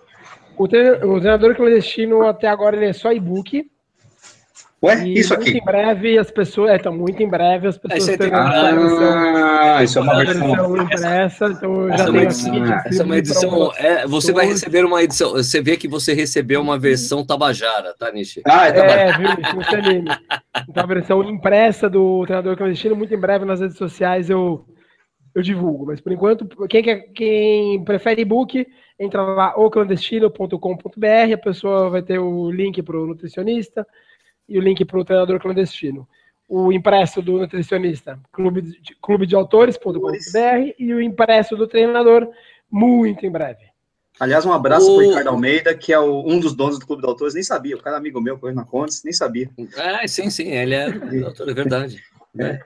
O, 0.62 0.65
o 0.65 1.19
treinador 1.19 1.56
clandestino 1.56 2.21
até 2.21 2.47
agora 2.47 2.76
ele 2.76 2.86
é 2.86 2.93
só 2.93 3.12
e-book. 3.12 3.65
Ué, 4.84 5.08
isso 5.10 5.34
aqui. 5.34 5.52
Muito 5.52 5.62
em 5.62 5.65
breve 5.65 6.17
as 6.17 6.32
pessoas. 6.32 6.71
É, 6.71 6.76
então, 6.76 6.95
muito 6.95 7.21
em 7.21 7.30
breve 7.30 7.67
as 7.67 7.78
pessoas 7.78 8.10
é, 8.10 8.17
terão 8.17 8.39
ah, 8.39 9.84
isso 9.84 10.00
é 10.00 10.02
uma 10.02 10.17
versão 10.17 10.78
impressa. 10.78 11.45
Então 11.47 11.88
já 11.88 11.93
essa, 11.93 12.17
é 12.17 12.24
edição, 12.24 12.63
aqui, 12.63 12.88
essa 12.89 13.02
é 13.02 13.06
uma 13.06 13.17
edição. 13.17 13.74
É, 13.78 14.08
você 14.08 14.32
vai 14.32 14.45
receber 14.45 14.86
uma 14.86 15.04
edição. 15.04 15.32
Você 15.32 15.62
vê 15.62 15.78
que 15.78 15.88
você 15.88 16.13
recebeu 16.13 16.62
uma 16.62 16.80
versão 16.80 17.26
tabajara, 17.26 17.95
tá, 17.97 18.12
Nishi? 18.12 18.41
Ah, 18.45 18.67
é, 18.67 18.71
tabajara. 18.71 19.02
é 19.02 19.17
viu, 19.17 19.30
Nishi, 19.30 20.04
Então, 20.67 20.84
a 20.84 20.88
versão 20.88 21.24
impressa 21.24 21.89
do 21.89 22.24
treinador 22.26 22.56
clandestino, 22.58 22.95
muito 22.95 23.13
em 23.13 23.19
breve 23.19 23.45
nas 23.45 23.62
redes 23.62 23.78
sociais 23.78 24.32
eu, 24.32 24.65
eu 25.34 25.41
divulgo. 25.43 25.88
Mas 25.88 26.02
por 26.02 26.12
enquanto, 26.12 26.47
quem, 26.67 26.84
quer, 26.84 27.02
quem 27.13 27.84
prefere 27.84 28.21
e-book 28.21 28.65
entra 28.99 29.21
lá 29.21 29.54
oclandestino.com.br, 29.58 31.34
a 31.34 31.38
pessoa 31.38 31.89
vai 31.89 32.01
ter 32.01 32.19
o 32.19 32.51
link 32.51 32.82
para 32.82 32.99
o 32.99 33.08
nutricionista 33.08 33.86
e 34.47 34.58
o 34.58 34.62
link 34.62 34.84
para 34.86 34.99
o 34.99 35.06
treinador 35.06 35.39
clandestino. 35.39 36.08
O 36.47 36.71
impresso 36.71 37.21
do 37.21 37.39
nutricionista, 37.39 38.19
clube 38.32 38.62
de, 38.62 38.95
clubedeautores.com.br 39.01 40.73
e 40.77 40.93
o 40.93 41.01
impresso 41.01 41.56
do 41.56 41.67
treinador, 41.67 42.27
muito 42.69 43.25
em 43.25 43.32
breve. 43.32 43.71
Aliás, 44.19 44.45
um 44.45 44.54
abraço 44.54 44.91
o... 44.91 44.97
para 44.97 45.06
o 45.06 45.10
Ricardo 45.10 45.30
Almeida, 45.30 45.73
que 45.73 45.91
é 45.93 45.99
o, 45.99 46.23
um 46.27 46.39
dos 46.39 46.54
donos 46.54 46.77
do 46.77 46.86
Clube 46.86 47.01
de 47.01 47.08
Autores, 47.08 47.34
nem 47.34 47.43
sabia. 47.43 47.75
O 47.75 47.82
cara 47.82 47.95
é 47.95 47.99
amigo 47.99 48.21
meu, 48.21 48.38
correndo 48.38 48.58
na 48.58 48.65
Contes, 48.65 49.04
nem 49.04 49.13
sabia. 49.13 49.49
Ah, 49.77 50.08
sim, 50.08 50.30
sim, 50.30 50.49
ele 50.49 50.75
é 50.75 50.86
autor, 51.25 51.49
é 51.49 51.54
verdade. 51.54 52.04
É. 52.38 52.60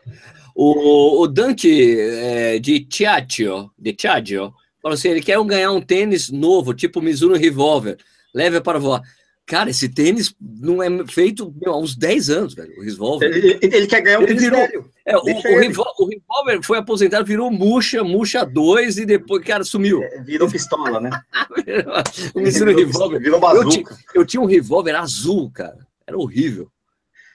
O, 0.55 1.21
o 1.21 1.27
Dante 1.27 1.99
é, 1.99 2.59
de 2.59 2.79
Tiaccio, 2.81 3.71
de 3.77 3.93
Tiaccio, 3.93 4.53
Falou 4.85 4.93
assim: 4.93 5.09
ele 5.09 5.21
quer 5.21 5.43
ganhar 5.43 5.71
um 5.71 5.81
tênis 5.81 6.29
novo, 6.29 6.71
tipo 6.71 7.01
Mizuno 7.01 7.35
Revolver, 7.35 7.97
leve 8.31 8.61
para 8.61 8.77
voar. 8.77 9.01
Cara, 9.43 9.71
esse 9.71 9.89
tênis 9.89 10.35
não 10.39 10.81
é 10.83 10.87
feito 11.07 11.51
meu, 11.59 11.73
há 11.73 11.77
uns 11.79 11.95
10 11.95 12.29
anos, 12.29 12.53
velho. 12.53 12.71
O 12.77 12.83
Revolver. 12.83 13.35
Ele, 13.35 13.57
ele 13.63 13.87
quer 13.87 14.01
ganhar 14.01 14.19
um 14.19 14.27
tênis 14.27 14.43
virou, 14.43 14.59
é, 14.59 15.17
o, 15.17 15.21
o, 15.21 16.63
foi 16.63 16.77
aposentado, 16.77 17.25
virou 17.25 17.49
Muxa, 17.49 18.03
Muxa 18.03 18.45
2 18.45 18.99
e 18.99 19.05
depois, 19.07 19.43
cara, 19.43 19.63
sumiu. 19.63 20.03
É, 20.03 20.21
virou 20.21 20.47
pistola, 20.47 21.01
né? 21.01 21.09
o 22.35 22.41
Mizuno 22.41 22.67
virou, 22.67 22.85
Revolver. 22.85 23.19
Virou 23.19 23.39
bazuca. 23.39 23.97
Eu, 24.13 24.21
eu, 24.21 24.25
tinha 24.25 24.39
um 24.39 24.45
Revolver 24.45 24.95
azul, 24.95 25.49
cara. 25.49 25.79
Era 26.05 26.15
horrível. 26.15 26.69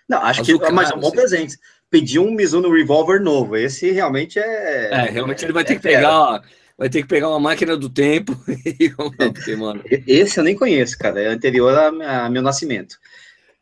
Não, 0.08 0.22
acho 0.22 0.42
azul 0.42 0.60
que 0.60 0.66
é 0.66 0.70
mais 0.70 0.92
um 0.92 1.00
bom 1.00 1.10
presente. 1.10 1.58
Pedir 1.90 2.20
um 2.20 2.30
Mizuno 2.30 2.72
Revolver 2.72 3.20
novo. 3.20 3.56
Esse 3.56 3.90
realmente 3.90 4.38
é. 4.38 4.90
É, 4.92 5.10
realmente 5.10 5.44
ele 5.44 5.52
vai 5.52 5.64
ter 5.64 5.72
é 5.72 5.76
que 5.76 5.82
pegar 5.82 6.44
vai 6.80 6.88
ter 6.88 7.02
que 7.02 7.08
pegar 7.08 7.28
uma 7.28 7.38
máquina 7.38 7.76
do 7.76 7.90
tempo 7.90 8.34
e 8.48 8.88
porque, 8.88 9.54
mano. 9.54 9.82
Esse 10.06 10.40
eu 10.40 10.44
nem 10.44 10.56
conheço, 10.56 10.98
cara. 10.98 11.20
É 11.20 11.26
anterior 11.26 11.76
a, 11.76 12.24
a 12.24 12.30
meu 12.30 12.40
nascimento. 12.40 12.96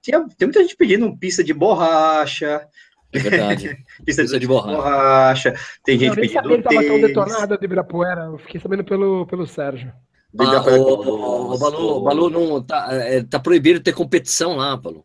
tinha, 0.00 0.24
tem 0.38 0.46
muita 0.46 0.62
gente 0.62 0.76
pedindo 0.76 1.18
pista 1.18 1.42
de 1.42 1.52
borracha. 1.52 2.64
É 3.12 3.18
verdade. 3.18 3.70
pista, 4.06 4.22
pista 4.22 4.38
de, 4.38 4.38
de 4.38 4.46
borracha. 4.46 4.76
borracha. 4.76 5.54
Tem 5.84 5.98
gente 5.98 6.10
eu 6.10 6.14
pedindo. 6.14 6.44
Eu 6.44 6.48
nem 6.50 6.62
sabia 6.62 6.78
que 6.78 6.86
tão 6.86 7.00
detonada 7.00 7.58
de 7.58 7.64
Ibirapuera. 7.64 8.26
Eu 8.26 8.38
fiquei 8.38 8.60
sabendo 8.60 8.84
pelo, 8.84 9.26
pelo 9.26 9.48
Sérgio. 9.48 9.92
Ah, 10.38 10.62
o, 10.70 11.54
o, 11.54 11.58
Balu, 11.58 11.96
o 11.96 12.02
Balu 12.02 12.30
não 12.30 12.62
tá, 12.62 12.86
é, 12.92 13.24
tá 13.24 13.40
proibido 13.40 13.80
ter 13.80 13.94
competição 13.94 14.54
lá, 14.54 14.76
Balu. 14.76 15.04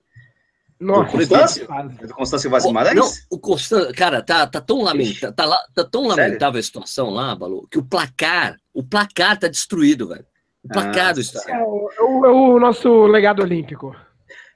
Nossa, 0.83 1.11
Constâncio? 1.11 1.67
Constâncio 2.13 2.49
Vaz? 2.49 2.65
Não, 2.65 3.09
o 3.31 3.39
Constâncio, 3.39 3.93
cara, 3.93 4.21
tá, 4.21 4.45
tá 4.45 4.59
tão, 4.59 4.81
lamenta, 4.81 5.31
tá, 5.31 5.47
tá 5.73 5.83
tão 5.83 6.07
lamentável 6.07 6.59
a 6.59 6.63
situação 6.63 7.09
lá, 7.09 7.33
Balu, 7.33 7.67
que 7.71 7.79
o 7.79 7.83
placar, 7.83 8.57
o 8.73 8.83
placar 8.83 9.39
tá 9.39 9.47
destruído, 9.47 10.09
velho. 10.09 10.25
O 10.63 10.67
placar 10.67 11.09
ah, 11.09 11.13
do 11.13 11.21
estádio. 11.21 11.49
É 11.49 11.63
o, 11.63 12.25
é 12.25 12.29
o, 12.29 12.59
nosso 12.59 13.05
legado 13.05 13.41
olímpico. 13.41 13.95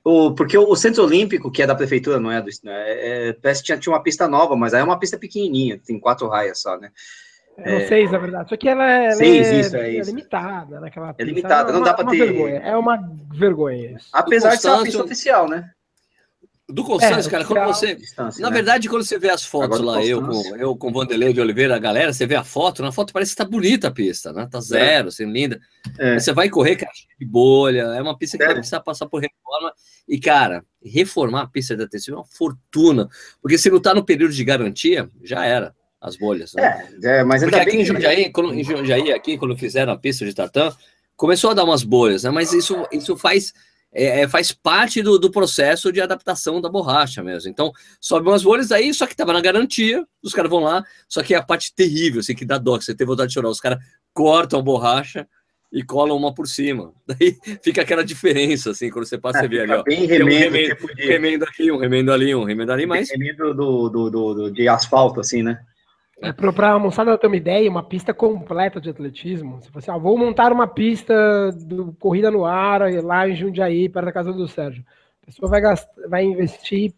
O, 0.04 0.34
porque 0.34 0.58
o, 0.58 0.70
o, 0.70 0.76
Centro 0.76 1.04
Olímpico, 1.04 1.52
que 1.52 1.62
é 1.62 1.68
da 1.68 1.76
prefeitura, 1.76 2.20
não 2.20 2.32
é 2.32 2.42
do. 2.42 2.50
Né, 2.64 2.74
é, 2.88 3.34
parece 3.34 3.62
que 3.62 3.66
tinha, 3.68 3.78
tinha 3.78 3.94
uma 3.94 4.02
pista 4.02 4.28
nova, 4.28 4.56
mas 4.56 4.74
aí 4.74 4.80
é 4.80 4.84
uma 4.84 5.00
pista 5.00 5.18
pequenininha, 5.18 5.82
tem 5.86 6.00
quatro 6.00 6.28
raias 6.30 6.62
só, 6.62 6.78
né? 6.78 6.92
É, 7.58 7.76
é, 7.76 7.88
seis, 7.88 8.12
na 8.12 8.18
verdade. 8.20 8.50
Só 8.50 8.56
que 8.56 8.70
ela 8.70 8.90
é, 8.90 9.12
seis, 9.12 9.48
é, 9.48 9.60
isso, 9.60 9.76
é, 9.76 9.98
é 9.98 10.02
limitada, 10.02 10.80
né? 10.80 10.88
Aquela 10.88 11.14
é 11.18 11.24
limitada, 11.24 11.72
não 11.74 11.80
uma, 11.80 11.86
dá 11.86 11.94
para 11.94 12.08
ter. 12.08 12.18
Vergonha. 12.18 12.60
É 12.60 12.78
uma 12.78 13.00
vergonha 13.34 13.98
isso. 13.98 14.10
Apesar 14.14 14.56
de 14.56 14.62
ser 14.62 14.70
uma 14.70 14.84
pista 14.84 15.04
oficial, 15.04 15.50
né? 15.50 15.72
Do 16.70 16.84
Constâncio, 16.84 17.30
é, 17.30 17.32
cara, 17.32 17.46
quando 17.46 17.66
você. 17.66 17.98
Na 18.18 18.50
né? 18.50 18.52
verdade, 18.52 18.90
quando 18.90 19.04
você 19.04 19.18
vê 19.18 19.30
as 19.30 19.46
fotos 19.46 19.80
lá, 19.80 20.04
eu 20.04 20.22
com, 20.22 20.56
eu 20.58 20.76
com 20.76 20.92
Vanderlei 20.92 21.32
de 21.32 21.40
Oliveira, 21.40 21.78
a 21.78 21.80
galera, 21.80 22.12
você 22.12 22.26
vê 22.26 22.36
a 22.36 22.44
foto, 22.44 22.82
na 22.82 22.92
foto 22.92 23.14
parece 23.14 23.32
que 23.32 23.38
tá 23.38 23.46
bonita 23.46 23.88
a 23.88 23.92
pista, 23.92 24.34
né? 24.34 24.46
Tá 24.52 24.60
zero, 24.60 25.08
assim, 25.08 25.26
linda. 25.32 25.62
É. 25.98 26.20
Você 26.20 26.34
vai 26.34 26.50
correr, 26.50 26.76
cara, 26.76 26.92
de 27.18 27.26
bolha, 27.26 27.84
é 27.84 28.02
uma 28.02 28.18
pista 28.18 28.38
que 28.38 28.44
vai 28.44 28.54
precisar 28.54 28.82
passar 28.82 29.06
por 29.08 29.22
reforma. 29.22 29.72
E, 30.06 30.20
cara, 30.20 30.62
reformar 30.84 31.44
a 31.44 31.48
pista 31.48 31.74
de 31.74 31.84
atenção 31.84 32.16
é 32.16 32.18
uma 32.18 32.26
fortuna, 32.26 33.08
porque 33.42 33.58
se 33.58 33.70
não 33.70 33.80
tá 33.80 33.94
no 33.94 34.04
período 34.04 34.34
de 34.34 34.44
garantia, 34.44 35.10
já 35.24 35.46
era 35.46 35.74
as 36.02 36.18
bolhas. 36.18 36.54
Né? 36.54 36.86
É, 37.02 37.20
é, 37.20 37.24
mas 37.24 37.44
porque 37.44 37.60
aqui 37.60 37.78
em 37.78 37.86
Jundiaí, 37.86 38.30
quando, 38.30 38.54
em 38.54 38.64
Jundiaí, 38.64 39.14
aqui, 39.14 39.38
quando 39.38 39.56
fizeram 39.56 39.94
a 39.94 39.98
pista 39.98 40.26
de 40.26 40.34
tartan, 40.34 40.76
começou 41.16 41.52
a 41.52 41.54
dar 41.54 41.64
umas 41.64 41.84
bolhas, 41.84 42.24
né? 42.24 42.30
Mas 42.30 42.52
isso, 42.52 42.86
isso 42.92 43.16
faz 43.16 43.54
é, 43.98 44.22
é, 44.22 44.28
faz 44.28 44.52
parte 44.52 45.02
do, 45.02 45.18
do, 45.18 45.32
processo 45.32 45.92
de 45.92 46.00
adaptação 46.00 46.62
da 46.62 46.70
borracha 46.70 47.24
mesmo. 47.24 47.50
Então, 47.50 47.72
sobe 48.00 48.30
umas 48.30 48.44
bolhas 48.44 48.72
aí, 48.72 48.94
só 48.94 49.08
que 49.08 49.16
tava 49.16 49.34
na 49.34 49.42
garantia, 49.42 50.06
os 50.22 50.34
caras 50.34 50.52
vão 50.52 50.60
lá, 50.60 50.84
só 51.10 51.24
que 51.24 51.34
é 51.34 51.38
a 51.38 51.42
parte 51.42 51.74
terrível, 51.74 52.20
assim, 52.20 52.36
que 52.36 52.46
dá 52.46 52.60
dó, 52.60 52.78
que 52.78 52.86
você 52.86 52.94
tem 52.94 53.08
vontade 53.08 53.30
de 53.30 53.34
chorar. 53.34 53.50
Os 53.50 53.60
caras 53.60 53.80
cortam 54.14 54.60
a 54.60 54.62
borracha 54.62 55.28
e 55.74 55.82
colam 55.82 56.16
uma 56.16 56.32
por 56.32 56.48
cima. 56.48 56.94
Daí 57.08 57.36
fica 57.64 57.82
aquela 57.82 58.06
diferença, 58.06 58.70
assim, 58.70 58.92
quando 58.92 59.06
você 59.06 59.18
passa, 59.18 59.40
é, 59.40 59.42
você 59.42 59.48
vê 59.48 59.62
ali, 59.62 59.72
ó. 59.72 59.82
Bem 59.82 60.06
remendo, 60.06 60.26
um 60.26 60.40
remendo, 60.40 60.76
tipo 60.76 60.96
de... 60.96 61.02
remendo 61.04 61.44
aqui, 61.46 61.72
um 61.72 61.78
remendo 61.80 62.14
ali, 62.14 62.36
um 62.36 62.44
remendo 62.44 62.72
ali, 62.72 62.86
mas... 62.86 63.10
Remendo 63.10 63.52
do, 63.56 63.90
do, 63.90 64.10
do, 64.12 64.34
do, 64.36 64.52
de 64.52 64.68
asfalto, 64.68 65.20
assim, 65.20 65.42
né? 65.42 65.60
É, 66.22 66.34
para 66.34 66.72
a 66.74 66.80
moçada 66.80 67.18
ter 67.18 67.28
uma 67.28 67.36
ideia, 67.36 67.70
uma 67.70 67.84
pista 67.84 68.14
completa 68.14 68.82
de 68.82 68.90
atletismo. 68.90 69.62
Se 69.62 69.72
você, 69.72 69.92
ah, 69.92 69.98
vou 69.98 70.18
montar 70.18 70.52
uma 70.52 70.68
pista 70.68 71.52
do 71.52 71.94
corrida 72.00 72.32
no 72.32 72.44
ar 72.44 72.82
lá 73.04 73.30
em 73.30 73.36
Jundiaí, 73.36 73.88
perto 73.88 74.06
da 74.06 74.12
casa 74.12 74.34
do 74.34 74.48
Sérgio. 74.48 74.84
A 75.22 75.26
pessoa 75.28 75.50
vai, 75.50 75.62
gastar, 75.62 75.92
vai 76.08 76.24
investir 76.24 76.94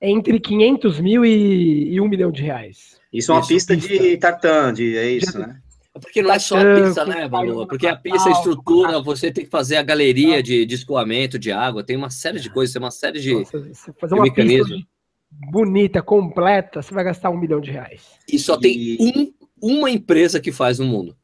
entre 0.00 0.38
500 0.38 1.00
mil 1.00 1.24
e, 1.24 1.94
e 1.94 2.00
1 2.00 2.08
milhão 2.08 2.30
de 2.30 2.42
reais. 2.42 2.98
Isso 3.12 3.32
é 3.32 3.34
uma 3.34 3.46
pista, 3.46 3.74
pista, 3.74 3.88
de 3.88 4.16
tartan, 4.18 4.74
de, 4.74 4.96
é 4.96 5.10
isso, 5.10 5.32
de, 5.32 5.38
né? 5.38 5.60
É 5.94 5.98
porque 5.98 6.20
não 6.20 6.32
é 6.32 6.38
só 6.38 6.58
a 6.58 6.74
pista, 6.82 7.06
né, 7.06 7.26
Balu? 7.26 7.66
Porque 7.66 7.86
a 7.86 7.96
pista, 7.96 8.28
a 8.28 8.32
estrutura, 8.32 9.00
você 9.00 9.32
tem 9.32 9.44
que 9.44 9.50
fazer 9.50 9.76
a 9.76 9.82
galeria 9.82 10.42
de, 10.42 10.66
de 10.66 10.74
escoamento 10.74 11.38
de 11.38 11.50
água, 11.50 11.82
tem 11.82 11.96
uma 11.96 12.10
série 12.10 12.38
de 12.38 12.50
coisas, 12.50 12.72
tem 12.74 12.82
uma 12.82 12.90
série 12.90 13.20
de, 13.20 13.34
Nossa, 13.34 13.92
fazer 13.98 14.14
uma 14.14 14.24
mecanismos. 14.24 14.84
Bonita, 15.30 16.02
completa, 16.02 16.82
você 16.82 16.92
vai 16.92 17.04
gastar 17.04 17.30
um 17.30 17.36
milhão 17.36 17.60
de 17.60 17.70
reais. 17.70 18.02
E 18.30 18.38
só 18.38 18.56
tem 18.56 18.96
um, 19.00 19.32
uma 19.60 19.90
empresa 19.90 20.40
que 20.40 20.50
faz 20.50 20.78
no 20.78 20.86
mundo. 20.86 21.16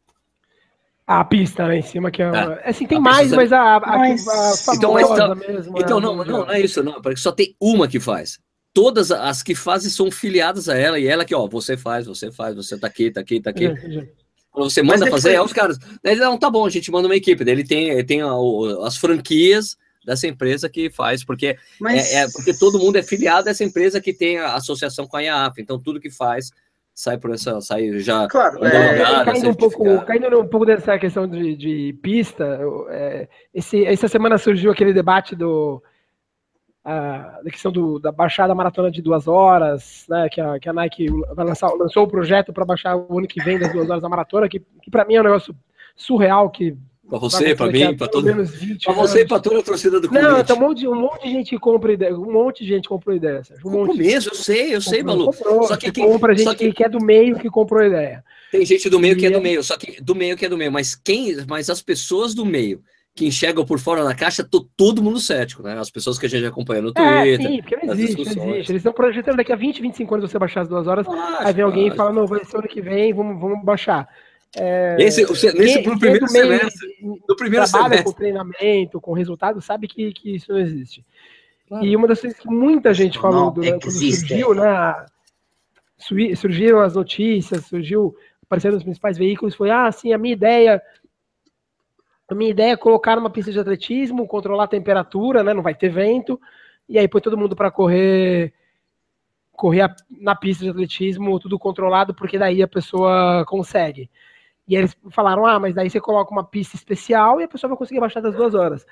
A 1.06 1.22
pista 1.22 1.66
lá 1.66 1.76
em 1.76 1.82
cima, 1.82 2.10
que 2.10 2.22
é. 2.22 2.26
é. 2.26 2.70
Assim, 2.70 2.86
tem 2.86 2.98
mais, 2.98 3.30
mas 3.30 3.52
a, 3.52 3.76
a, 3.76 3.80
mas... 3.80 4.26
a, 4.26 4.72
a 4.72 4.74
então, 4.74 4.94
mas, 4.94 5.08
tá, 5.08 5.34
mesmo. 5.34 5.78
Então, 5.78 5.98
é 5.98 6.00
não, 6.00 6.16
não, 6.16 6.24
não 6.24 6.50
é 6.50 6.60
isso, 6.60 6.82
não. 6.82 7.00
Porque 7.02 7.20
só 7.20 7.30
tem 7.30 7.54
uma 7.60 7.86
que 7.86 8.00
faz. 8.00 8.38
Todas 8.72 9.10
as 9.10 9.42
que 9.42 9.54
fazem 9.54 9.90
são 9.90 10.10
filiadas 10.10 10.68
a 10.68 10.76
ela, 10.76 10.98
e 10.98 11.06
ela 11.06 11.24
que, 11.24 11.34
ó, 11.34 11.46
você 11.46 11.76
faz, 11.76 12.06
você 12.06 12.32
faz, 12.32 12.56
você 12.56 12.78
tá 12.78 12.86
aqui, 12.86 13.10
tá 13.10 13.20
aqui, 13.20 13.40
tá 13.40 13.50
aqui. 13.50 13.68
Quando 14.50 14.70
você 14.70 14.82
manda 14.82 15.10
fazer, 15.10 15.34
é 15.34 15.42
os 15.42 15.52
caras. 15.52 15.78
Ele 16.02 16.20
não, 16.20 16.38
tá 16.38 16.48
bom, 16.48 16.64
a 16.64 16.70
gente 16.70 16.90
manda 16.90 17.06
uma 17.06 17.16
equipe. 17.16 17.48
Ele 17.48 17.64
tem, 17.64 17.90
ele 17.90 18.04
tem 18.04 18.20
as 18.82 18.96
franquias 18.96 19.76
dessa 20.04 20.26
empresa 20.26 20.68
que 20.68 20.90
faz, 20.90 21.24
porque, 21.24 21.56
Mas... 21.80 22.12
é, 22.12 22.22
é, 22.22 22.30
porque 22.30 22.52
todo 22.52 22.78
mundo 22.78 22.96
é 22.96 23.02
filiado 23.02 23.44
dessa 23.44 23.64
empresa 23.64 24.00
que 24.00 24.12
tem 24.12 24.38
a 24.38 24.54
associação 24.54 25.06
com 25.06 25.16
a 25.16 25.22
IAF, 25.22 25.60
então 25.60 25.78
tudo 25.78 26.00
que 26.00 26.10
faz 26.10 26.50
sai 26.94 27.18
por 27.18 27.32
essa, 27.32 27.60
sai 27.60 27.98
já 27.98 28.28
claro, 28.28 28.64
é, 28.64 29.24
caindo, 29.24 29.50
um 29.50 29.54
pouco, 29.54 30.04
caindo 30.04 30.40
um 30.40 30.46
pouco 30.46 30.64
dessa 30.64 30.96
questão 30.96 31.26
de, 31.26 31.56
de 31.56 31.98
pista, 32.00 32.60
é, 32.90 33.28
esse, 33.52 33.84
essa 33.84 34.06
semana 34.06 34.38
surgiu 34.38 34.70
aquele 34.70 34.92
debate 34.92 35.34
do 35.34 35.82
a, 36.84 37.40
da 37.42 37.50
questão 37.50 37.72
do, 37.72 37.98
da 37.98 38.12
baixada 38.12 38.54
maratona 38.54 38.90
de 38.90 39.00
duas 39.00 39.26
horas, 39.26 40.04
né, 40.08 40.28
que 40.28 40.40
a, 40.40 40.60
que 40.60 40.68
a 40.68 40.72
Nike 40.72 41.06
vai 41.34 41.46
lançar, 41.46 41.68
lançou 41.72 42.04
o 42.04 42.08
projeto 42.08 42.52
para 42.52 42.64
baixar 42.64 42.94
o 42.94 43.18
ano 43.18 43.26
que 43.26 43.42
vem 43.42 43.58
das 43.58 43.72
duas 43.72 43.88
horas 43.88 44.02
da 44.02 44.08
maratona, 44.08 44.48
que, 44.48 44.60
que 44.60 44.90
para 44.90 45.04
mim 45.04 45.14
é 45.14 45.20
um 45.20 45.24
negócio 45.24 45.56
surreal, 45.96 46.50
que 46.50 46.76
para 47.08 47.18
você, 47.18 47.54
para 47.54 47.70
mim, 47.70 47.96
para 47.96 48.08
todo 48.08 48.34
mundo. 48.34 48.50
Para 48.82 48.92
você 48.94 49.20
e 49.20 49.26
para 49.26 49.40
toda 49.40 49.60
a 49.60 49.62
torcida 49.62 50.00
do 50.00 50.08
Corinthians. 50.08 50.36
Não, 50.36 50.44
tem 50.44 50.56
um 50.56 50.60
monte, 50.60 50.88
um 50.88 50.94
monte 50.94 51.22
de 51.24 51.30
gente 51.30 51.50
que 51.50 51.58
compra 51.58 51.92
ideia. 51.92 52.14
Um 52.14 52.32
monte 52.32 52.64
de 52.64 52.70
gente 52.70 52.88
comprou 52.88 53.14
ideia. 53.14 53.42
Um 53.64 53.70
monte 53.70 53.98
mesmo, 53.98 54.32
eu 54.32 54.34
sei, 54.34 54.74
eu 54.74 54.80
sei, 54.80 55.02
Malu. 55.02 55.32
Só 55.32 55.76
que 55.76 55.92
quem 55.92 56.06
compra 56.06 56.34
gente 56.34 56.54
que... 56.56 56.72
que 56.72 56.84
é 56.84 56.88
do 56.88 57.02
meio 57.02 57.38
que 57.38 57.50
comprou 57.50 57.82
ideia. 57.84 58.24
Tem 58.50 58.64
gente 58.64 58.88
do 58.88 58.98
meio 58.98 59.16
que 59.16 59.26
é 59.26 59.30
do 59.30 59.40
meio, 59.40 59.62
só 59.62 59.76
que 59.76 60.00
do 60.00 60.14
meio 60.14 60.36
que 60.36 60.46
é 60.46 60.48
do 60.48 60.56
meio. 60.56 60.72
Mas 60.72 60.94
quem, 60.94 61.36
mas 61.46 61.68
as 61.68 61.82
pessoas 61.82 62.34
do 62.34 62.46
meio 62.46 62.82
que 63.14 63.26
enxergam 63.26 63.64
por 63.64 63.78
fora 63.78 64.02
da 64.02 64.14
caixa, 64.14 64.42
tô 64.42 64.66
todo 64.76 65.02
mundo 65.02 65.20
cético, 65.20 65.62
né? 65.62 65.78
As 65.78 65.88
pessoas 65.88 66.18
que 66.18 66.26
a 66.26 66.28
gente 66.28 66.44
acompanha 66.44 66.82
no 66.82 66.88
é, 66.88 66.92
Twitter. 66.92 67.46
É, 67.46 67.48
sim, 67.48 67.62
porque 67.62 67.76
não 67.76 67.94
existe, 67.94 68.36
não 68.36 68.50
existe. 68.50 68.72
Eles 68.72 68.80
estão 68.80 68.92
projetando 68.92 69.36
daqui 69.36 69.52
a 69.52 69.56
20, 69.56 69.82
25 69.82 70.14
anos 70.14 70.30
você 70.30 70.38
baixar 70.38 70.62
as 70.62 70.68
duas 70.68 70.86
horas, 70.88 71.06
aí 71.38 71.52
vem 71.52 71.64
alguém 71.64 71.88
e 71.88 71.94
fala, 71.94 72.12
não, 72.12 72.26
vai 72.26 72.44
ser 72.44 72.56
ano 72.56 72.66
que 72.66 72.80
vem, 72.80 73.14
vamos, 73.14 73.40
vamos 73.40 73.64
baixar. 73.64 74.08
É, 74.56 74.96
Esse, 74.98 75.22
nesse 75.54 75.82
quem, 75.82 75.98
primeiro 75.98 76.28
semestre, 76.28 76.96
no 77.28 77.36
primeiro 77.36 77.68
trabalha 77.68 77.96
semestre. 77.96 78.04
com 78.04 78.12
treinamento, 78.12 79.00
com 79.00 79.12
resultado, 79.12 79.60
sabe 79.60 79.88
que, 79.88 80.12
que 80.12 80.36
isso 80.36 80.52
não 80.52 80.58
existe. 80.58 81.04
Claro. 81.66 81.84
E 81.84 81.96
uma 81.96 82.06
das 82.06 82.20
coisas 82.20 82.38
que 82.38 82.48
muita 82.48 82.94
gente 82.94 83.18
falou 83.18 83.50
do, 83.50 83.62
quando 83.62 83.90
surgiu, 83.90 84.54
né? 84.54 85.06
Surgiram 86.36 86.80
as 86.80 86.94
notícias, 86.94 87.66
surgiu, 87.66 88.14
apareceram 88.42 88.74
nos 88.74 88.84
principais 88.84 89.16
veículos, 89.16 89.54
foi, 89.54 89.70
ah, 89.70 89.90
sim, 89.90 90.12
a 90.12 90.18
minha 90.18 90.34
ideia 90.34 90.82
a 92.28 92.34
minha 92.34 92.50
ideia 92.50 92.72
é 92.72 92.76
colocar 92.76 93.18
uma 93.18 93.28
pista 93.30 93.52
de 93.52 93.58
atletismo, 93.58 94.26
controlar 94.26 94.64
a 94.64 94.68
temperatura, 94.68 95.42
né? 95.42 95.52
Não 95.52 95.62
vai 95.62 95.74
ter 95.74 95.90
vento, 95.90 96.40
e 96.88 96.98
aí 96.98 97.06
põe 97.06 97.20
todo 97.20 97.36
mundo 97.36 97.54
para 97.54 97.70
correr 97.70 98.52
correr 99.52 99.94
na 100.10 100.34
pista 100.34 100.64
de 100.64 100.70
atletismo, 100.70 101.38
tudo 101.38 101.58
controlado, 101.58 102.12
porque 102.12 102.38
daí 102.38 102.62
a 102.62 102.68
pessoa 102.68 103.44
consegue. 103.46 104.10
E 104.66 104.77
eles 104.77 104.96
falaram: 105.11 105.46
ah, 105.46 105.59
mas 105.59 105.74
daí 105.74 105.90
você 105.90 106.00
coloca 106.00 106.33
uma 106.33 106.44
pista 106.44 106.77
especial 106.77 107.40
e 107.40 107.44
a 107.44 107.48
pessoa 107.48 107.68
vai 107.68 107.79
conseguir 107.79 108.00
baixar 108.00 108.20
das 108.20 108.35
duas 108.35 108.55
horas. 108.55 108.87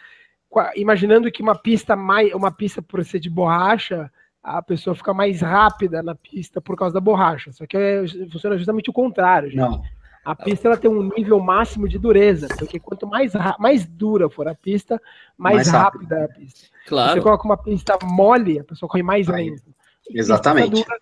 Imaginando 0.77 1.31
que 1.33 1.43
uma 1.43 1.55
pista 1.55 1.97
mais, 1.97 2.33
uma 2.35 2.51
pista 2.51 2.83
por 2.83 3.03
ser 3.05 3.19
de 3.19 3.31
borracha, 3.31 4.11
a 4.43 4.61
pessoa 4.61 4.95
fica 4.95 5.15
mais 5.15 5.41
rápida 5.41 6.03
na 6.03 6.15
pista 6.15 6.61
por 6.61 6.77
causa 6.77 6.93
da 6.93 7.01
borracha. 7.01 7.53
Só 7.53 7.67
que 7.67 7.77
é, 7.77 8.05
funciona 8.31 8.59
justamente 8.59 8.91
o 8.91 8.93
contrário. 8.93 9.49
Gente. 9.49 9.61
Não. 9.61 9.83
A 10.25 10.37
pista 10.37 10.69
ela 10.69 10.77
tem 10.77 10.89
um 10.89 11.11
nível 11.17 11.41
máximo 11.41 11.89
de 11.89 11.99
dureza, 11.99 12.47
porque 12.57 12.79
quanto 12.79 13.09
mais, 13.09 13.33
mais 13.59 13.85
dura 13.85 14.31
for 14.31 14.47
a 14.47 14.55
pista, 14.55 15.01
mais, 15.37 15.57
mais 15.57 15.69
rápida 15.69 16.17
é 16.17 16.25
a 16.25 16.29
pista. 16.29 16.69
Claro. 16.87 17.13
você 17.15 17.21
coloca 17.21 17.45
uma 17.45 17.57
pista 17.57 17.99
mole, 18.05 18.61
a 18.61 18.65
pessoa 18.65 18.89
corre 18.89 19.03
mais 19.03 19.27
lento. 19.27 19.75
Exatamente. 20.09 20.85
Dura, 20.85 21.01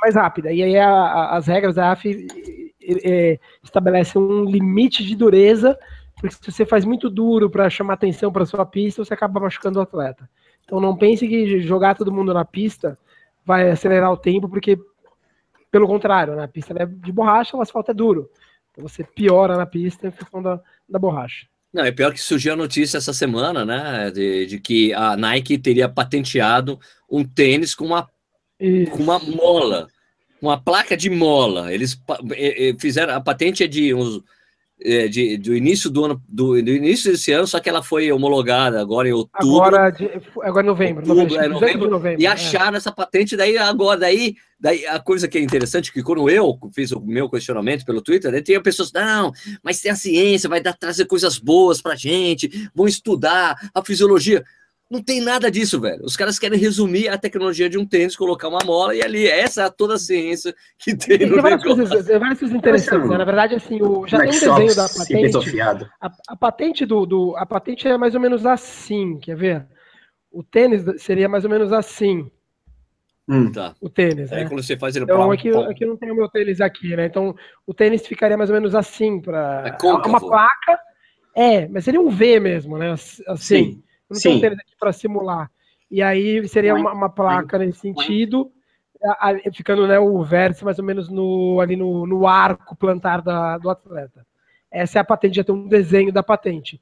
mais 0.00 0.14
rápida. 0.14 0.50
E 0.52 0.62
aí 0.62 0.78
a, 0.78 0.88
a, 0.88 1.36
as 1.36 1.46
regras 1.46 1.74
da 1.74 1.92
AF 1.92 2.08
é, 3.04 3.38
estabelece 3.62 4.18
um 4.18 4.44
limite 4.44 5.04
de 5.04 5.14
dureza, 5.14 5.78
porque 6.14 6.34
se 6.34 6.52
você 6.52 6.66
faz 6.66 6.84
muito 6.84 7.08
duro 7.08 7.50
para 7.50 7.68
chamar 7.70 7.94
atenção 7.94 8.32
para 8.32 8.46
sua 8.46 8.64
pista, 8.64 9.04
você 9.04 9.14
acaba 9.14 9.40
machucando 9.40 9.78
o 9.78 9.82
atleta. 9.82 10.28
Então 10.64 10.80
não 10.80 10.96
pense 10.96 11.26
que 11.26 11.60
jogar 11.60 11.94
todo 11.94 12.12
mundo 12.12 12.32
na 12.32 12.44
pista 12.44 12.98
vai 13.44 13.70
acelerar 13.70 14.12
o 14.12 14.16
tempo, 14.16 14.48
porque 14.48 14.78
pelo 15.70 15.86
contrário, 15.86 16.36
né? 16.36 16.44
a 16.44 16.48
pista 16.48 16.74
é 16.76 16.86
de 16.86 17.10
borracha, 17.10 17.56
o 17.56 17.60
asfalto 17.60 17.90
é 17.90 17.94
duro. 17.94 18.30
Então 18.70 18.86
você 18.86 19.02
piora 19.02 19.56
na 19.56 19.66
pista 19.66 20.06
em 20.06 20.10
função 20.10 20.42
da, 20.42 20.60
da 20.88 20.98
borracha. 20.98 21.46
Não, 21.72 21.84
é 21.84 21.90
pior 21.90 22.12
que 22.12 22.20
surgiu 22.20 22.52
a 22.52 22.56
notícia 22.56 22.98
essa 22.98 23.14
semana, 23.14 23.64
né? 23.64 24.10
De, 24.10 24.44
de 24.46 24.60
que 24.60 24.92
a 24.92 25.16
Nike 25.16 25.56
teria 25.56 25.88
patenteado 25.88 26.78
um 27.10 27.24
tênis 27.24 27.74
com 27.74 27.86
uma, 27.86 28.06
com 28.90 29.02
uma 29.02 29.18
mola 29.18 29.88
uma 30.42 30.60
placa 30.60 30.96
de 30.96 31.08
mola. 31.08 31.72
Eles 31.72 31.98
fizeram 32.78 33.14
a 33.14 33.20
patente 33.20 33.62
é 33.62 33.66
de 33.66 33.94
uns 33.94 34.22
é, 34.84 35.06
de, 35.06 35.36
do 35.36 35.54
início 35.54 35.88
do 35.88 36.04
ano, 36.04 36.22
do, 36.28 36.60
do, 36.60 36.70
início 36.70 37.12
desse 37.12 37.30
ano, 37.30 37.46
só 37.46 37.60
que 37.60 37.68
ela 37.68 37.82
foi 37.82 38.10
homologada 38.10 38.80
agora 38.80 39.08
em 39.08 39.12
outubro. 39.12 39.62
Agora, 39.62 39.90
de, 39.90 40.10
agora 40.42 40.64
em 40.64 40.68
novembro, 40.68 41.02
outubro, 41.02 41.22
novembro, 41.22 41.44
é, 41.44 41.48
novembro, 41.48 41.90
novembro, 41.90 42.22
E 42.22 42.26
é. 42.26 42.28
acharam 42.28 42.76
essa 42.76 42.90
patente, 42.90 43.36
daí 43.36 43.56
agora, 43.56 44.00
daí, 44.00 44.34
daí 44.58 44.84
a 44.86 44.98
coisa 44.98 45.28
que 45.28 45.38
é 45.38 45.40
interessante, 45.40 45.92
que 45.92 46.02
quando 46.02 46.28
eu 46.28 46.58
fiz 46.74 46.90
o 46.90 47.00
meu 47.00 47.30
questionamento 47.30 47.84
pelo 47.84 48.02
Twitter, 48.02 48.42
tinha 48.42 48.60
pessoas, 48.60 48.92
não, 48.92 49.32
mas 49.62 49.80
tem 49.80 49.92
a 49.92 49.96
ciência, 49.96 50.48
vai 50.48 50.60
dar, 50.60 50.76
trazer 50.76 51.04
coisas 51.04 51.38
boas 51.38 51.80
pra 51.80 51.94
gente, 51.94 52.68
vão 52.74 52.88
estudar 52.88 53.56
a 53.72 53.84
fisiologia. 53.84 54.44
Não 54.92 55.02
tem 55.02 55.22
nada 55.22 55.50
disso, 55.50 55.80
velho. 55.80 56.04
Os 56.04 56.18
caras 56.18 56.38
querem 56.38 56.58
resumir 56.58 57.08
a 57.08 57.16
tecnologia 57.16 57.66
de 57.66 57.78
um 57.78 57.86
tênis, 57.86 58.14
colocar 58.14 58.46
uma 58.46 58.58
mola 58.62 58.94
e 58.94 59.02
ali, 59.02 59.26
essa 59.26 59.62
é 59.62 59.70
toda 59.70 59.94
a 59.94 59.98
ciência 59.98 60.54
que 60.78 60.94
tem, 60.94 61.16
tem 61.16 61.26
no 61.28 61.32
tem 61.36 61.42
várias 61.42 61.62
coisas, 61.62 62.04
tem 62.04 62.18
várias 62.18 62.38
coisas 62.38 62.54
interessantes. 62.54 63.08
Né? 63.08 63.16
Na 63.16 63.24
verdade, 63.24 63.54
assim, 63.54 63.80
o, 63.80 64.06
já 64.06 64.18
tem 64.18 64.28
um 64.28 64.32
desenho 64.32 64.76
da 64.76 64.88
patente. 64.90 65.60
A, 65.98 66.12
a, 66.28 66.36
patente 66.36 66.84
do, 66.84 67.06
do, 67.06 67.34
a 67.38 67.46
patente 67.46 67.88
é 67.88 67.96
mais 67.96 68.14
ou 68.14 68.20
menos 68.20 68.44
assim, 68.44 69.18
quer 69.18 69.34
ver? 69.34 69.66
O 70.30 70.42
tênis 70.42 70.84
seria 71.02 71.26
mais 71.26 71.44
ou 71.44 71.50
menos 71.50 71.72
assim. 71.72 72.30
Hum. 73.26 73.50
Tá. 73.50 73.74
O 73.80 73.88
tênis. 73.88 74.30
Aí 74.30 74.44
né? 74.44 74.50
quando 74.50 74.62
você 74.62 74.76
faz 74.76 74.94
ele 74.94 75.06
Então, 75.06 75.30
aqui, 75.30 75.48
aqui 75.48 75.86
não 75.86 75.96
tem 75.96 76.10
o 76.10 76.14
meu 76.14 76.28
tênis 76.28 76.60
aqui, 76.60 76.94
né? 76.94 77.06
Então, 77.06 77.34
o 77.66 77.72
tênis 77.72 78.06
ficaria 78.06 78.36
mais 78.36 78.50
ou 78.50 78.54
menos 78.54 78.74
assim. 78.74 79.22
Pra... 79.22 79.74
É 79.80 79.86
uma 79.86 80.20
placa. 80.20 80.78
É, 81.34 81.66
mas 81.68 81.84
seria 81.84 82.00
um 82.00 82.10
V 82.10 82.38
mesmo, 82.40 82.76
né? 82.76 82.92
Assim. 82.92 83.22
Sim. 83.36 83.82
Não 84.12 84.20
Sim. 84.20 84.40
tenho 84.40 84.52
aqui 84.52 84.76
para 84.78 84.92
simular. 84.92 85.50
E 85.90 86.02
aí 86.02 86.46
seria 86.48 86.74
uma, 86.74 86.92
uma 86.92 87.08
placa 87.10 87.58
nesse 87.58 87.80
sentido, 87.80 88.50
a, 89.02 89.30
a, 89.30 89.52
ficando 89.52 89.86
né, 89.86 89.98
o 89.98 90.22
vértice 90.22 90.64
mais 90.64 90.78
ou 90.78 90.84
menos 90.84 91.08
no, 91.08 91.60
ali 91.60 91.76
no, 91.76 92.06
no 92.06 92.26
arco 92.26 92.76
plantar 92.76 93.20
da, 93.20 93.58
do 93.58 93.68
atleta. 93.68 94.26
Essa 94.70 94.98
é 94.98 95.00
a 95.00 95.04
patente, 95.04 95.36
já 95.36 95.44
tem 95.44 95.54
um 95.54 95.68
desenho 95.68 96.12
da 96.12 96.22
patente. 96.22 96.80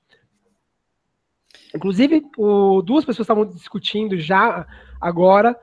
Inclusive, 1.74 2.22
o, 2.36 2.82
duas 2.82 3.04
pessoas 3.04 3.24
estavam 3.24 3.44
discutindo 3.46 4.16
já 4.16 4.66
agora 5.00 5.58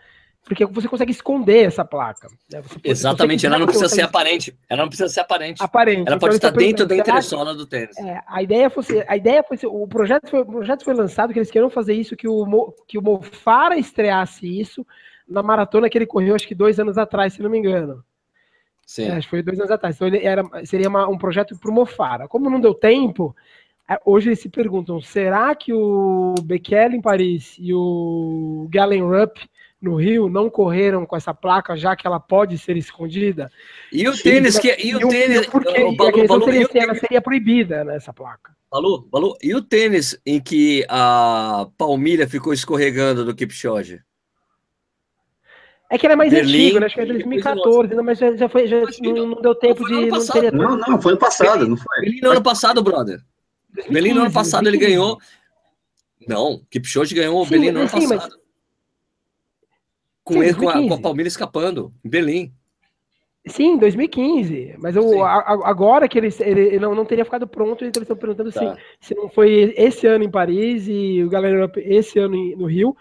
porque 0.47 0.65
você 0.65 0.88
consegue 0.88 1.12
esconder 1.12 1.65
essa 1.65 1.83
placa. 1.83 2.29
Né? 2.51 2.62
Exatamente, 2.83 3.45
ela 3.45 3.60
não 3.60 3.65
precisa 3.65 3.89
ser 3.89 4.01
aparente. 4.01 4.57
Ela 4.69 4.83
não 4.83 4.88
precisa 4.88 5.10
ser 5.10 5.19
aparente. 5.19 5.62
Aparente. 5.62 6.07
Ela 6.07 6.17
pode 6.17 6.38
então, 6.38 6.49
estar 6.49 6.57
dentro 6.57 6.86
da 6.86 6.95
entressola 6.95 7.53
do 7.53 7.65
tênis. 7.65 7.97
É, 7.97 8.21
a 8.25 8.41
ideia 8.41 8.69
fosse, 8.69 9.03
a 9.07 9.17
ideia 9.17 9.43
foi, 9.43 9.57
o 9.65 9.88
projeto 9.88 10.29
foi, 10.29 10.39
o 10.39 10.45
projeto 10.45 10.86
foi 10.86 10.93
lançado 10.93 11.33
que 11.33 11.39
eles 11.39 11.51
queriam 11.51 11.69
fazer 11.69 11.93
isso, 11.93 12.15
que 12.15 12.27
o 12.27 12.73
que 12.88 12.97
o 12.97 13.01
Mofara 13.01 13.77
estreasse 13.77 14.47
isso 14.47 14.86
na 15.27 15.43
maratona 15.43 15.89
que 15.89 15.97
ele 15.97 16.05
correu, 16.05 16.33
acho 16.33 16.47
que 16.47 16.55
dois 16.55 16.79
anos 16.79 16.97
atrás, 16.97 17.33
se 17.33 17.41
não 17.41 17.49
me 17.49 17.57
engano. 17.57 18.03
Sim. 18.86 19.10
É, 19.10 19.12
acho 19.17 19.27
que 19.27 19.31
foi 19.31 19.43
dois 19.43 19.60
anos 19.60 19.71
atrás. 19.71 19.95
Então 19.95 20.07
ele 20.07 20.25
era, 20.25 20.43
seria 20.63 20.88
uma, 20.88 21.10
um 21.10 21.17
projeto 21.17 21.57
para 21.60 21.69
o 21.69 21.73
Mofara. 21.73 22.27
Como 22.27 22.49
não 22.49 22.62
deu 22.62 22.73
tempo, 22.73 23.36
é, 23.89 23.99
hoje 24.05 24.29
eles 24.29 24.39
se 24.39 24.47
perguntam: 24.47 25.01
será 25.01 25.53
que 25.53 25.73
o 25.73 26.36
Bekele 26.41 26.95
em 26.95 27.01
Paris 27.01 27.57
e 27.60 27.73
o 27.73 28.65
Galen 28.69 29.03
Rupp 29.03 29.39
no 29.82 29.96
Rio 29.96 30.28
não 30.28 30.50
correram 30.50 31.06
com 31.06 31.16
essa 31.16 31.34
placa, 31.34 31.78
já 31.78 31.96
que 31.96 32.08
ela 32.08 32.20
pode 32.20 32.58
ser 32.58 32.76
escondida. 32.78 33.52
E 33.92 34.08
o 34.08 34.18
tênis 34.18 34.58
que 34.58 34.76
e 34.84 34.96
o 34.96 35.08
tênis, 35.08 35.46
porque 35.48 35.82
o 35.82 35.96
Balu, 35.96 36.24
a 36.24 36.28
Balu, 36.28 36.46
seria, 36.46 36.68
se 36.68 36.80
ela 36.80 36.96
seria 36.96 37.22
proibida 37.22 37.84
nessa 37.84 38.12
placa. 38.12 38.56
Balu, 38.72 39.08
Balu, 39.12 39.38
e 39.42 39.54
o 39.56 39.62
tênis 39.62 40.20
em 40.26 40.42
que 40.42 40.86
a 40.90 41.68
Palmilha 41.78 42.28
ficou 42.28 42.54
escorregando 42.54 43.24
do 43.24 43.36
Kipchoge? 43.36 44.02
É 45.90 45.98
que 45.98 46.06
era 46.06 46.18
mais 46.18 46.34
Berlim, 46.34 46.66
antigo, 46.66 46.80
né? 46.80 46.86
Acho 46.88 46.96
que 46.96 47.02
é 47.02 47.06
2014, 47.06 47.96
não, 47.96 48.04
mas 48.04 48.20
já, 48.20 48.36
já 48.36 48.50
foi, 48.50 48.68
já 48.68 48.82
não, 48.82 49.28
não, 49.28 49.42
deu 49.42 49.56
tempo 49.56 49.84
não 49.84 49.90
de. 49.90 50.08
Não, 50.08 50.28
teria... 50.28 50.52
não, 50.52 50.78
não, 50.78 51.02
foi 51.02 51.13
ano 51.13 51.20
passado, 51.20 51.60
Berlim, 51.60 51.70
não 51.70 51.78
foi? 51.78 52.02
Berlim 52.02 52.22
no 52.22 52.32
ano 52.32 52.44
passado, 52.44 52.84
brother. 52.84 53.22
2015, 53.74 53.94
Berlim 53.94 54.13
no 54.13 54.22
ano 54.22 54.34
passado 54.34 54.63
2015. 54.63 54.70
ele 54.70 54.86
ganhou. 54.86 55.18
Não, 56.28 56.62
Kipchoge 56.70 57.16
ganhou 57.16 57.42
o 57.42 57.46
Berlim 57.46 57.72
no 57.72 57.80
ano 57.82 57.90
sim, 57.90 58.02
passado. 58.02 58.32
Mas 58.34 58.46
com, 60.28 60.44
ele, 60.44 60.54
com, 60.54 60.70
a, 60.70 60.74
com 60.74 60.94
a 60.94 61.02
Palmeiras 61.02 61.34
escapando, 61.34 61.94
em 62.04 62.10
Berlim. 62.10 62.54
Sim, 63.46 63.78
2015. 63.78 64.76
Mas 64.78 64.96
eu, 64.96 65.24
a, 65.24 65.70
agora 65.70 66.08
que 66.08 66.18
ele, 66.18 66.30
ele 66.40 66.80
não, 66.80 66.94
não 66.94 67.06
teria 67.06 67.24
ficado 67.24 67.48
pronto, 67.48 67.86
então 67.86 68.02
eles 68.02 68.10
estão 68.10 68.18
perguntando 68.18 68.52
tá. 68.52 68.76
se, 69.00 69.08
se 69.08 69.16
não 69.16 69.30
foi 69.30 69.74
esse 69.78 70.06
ano 70.06 70.26
em 70.26 70.30
Paris 70.30 70.88
e 70.88 71.24
o 71.24 71.30
Galera 71.30 71.72
esse 71.78 72.20
ano 72.20 72.36
no 72.58 72.66
Rio, 72.66 72.96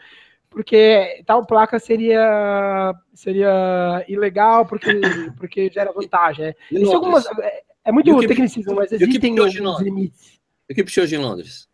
porque 0.48 1.22
tal 1.26 1.44
placa 1.44 1.78
seria, 1.78 2.94
seria 3.12 4.04
ilegal, 4.08 4.64
porque, 4.66 4.88
porque 5.36 5.68
gera 5.68 5.92
vantagem. 5.92 6.46
É, 6.46 6.54
algumas, 6.94 7.26
é, 7.26 7.62
é 7.84 7.92
muito 7.92 8.16
tecnicismo, 8.20 8.74
mas 8.76 8.92
existem 8.92 9.38
alguns 9.38 9.80
limites. 9.80 10.40
E 10.68 10.72
o 10.72 10.76
que 10.76 10.84
puxou 10.84 11.04
em 11.04 11.18
Londres? 11.18 11.68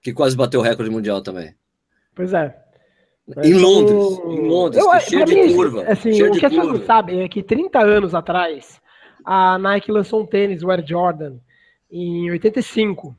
Que 0.00 0.12
quase 0.12 0.36
bateu 0.36 0.60
o 0.60 0.62
recorde 0.62 0.90
mundial 0.90 1.20
também. 1.20 1.54
Pois 2.14 2.32
é. 2.32 2.67
Em 3.42 3.52
Londres, 3.52 4.18
em 4.24 4.48
Londres, 4.48 4.82
eu, 4.82 5.00
cheio 5.00 5.24
de 5.26 5.34
mim, 5.34 5.54
curva. 5.54 5.82
Assim, 5.82 6.14
cheio 6.14 6.32
o 6.32 6.38
que 6.38 6.46
as 6.46 6.52
pessoas 6.52 6.78
não 6.78 6.86
sabem 6.86 7.20
é 7.22 7.28
que 7.28 7.42
30 7.42 7.78
anos 7.78 8.14
atrás, 8.14 8.80
a 9.22 9.58
Nike 9.58 9.92
lançou 9.92 10.22
um 10.22 10.26
tênis, 10.26 10.62
o 10.62 10.70
Air 10.70 10.82
Jordan, 10.86 11.36
em 11.90 12.30
85. 12.30 13.14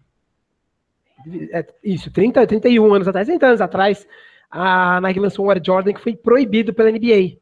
É, 1.51 1.65
isso, 1.83 2.11
30, 2.11 2.47
31 2.47 2.93
anos 2.93 3.07
atrás, 3.07 3.27
30 3.27 3.45
anos 3.45 3.61
atrás, 3.61 4.07
a 4.49 4.99
Nike 5.01 5.19
lançou 5.19 5.45
um 5.45 5.51
Air 5.51 5.61
Jordan 5.63 5.93
que 5.93 6.01
foi 6.01 6.15
proibido 6.15 6.73
pela 6.73 6.91
NBA. 6.91 7.37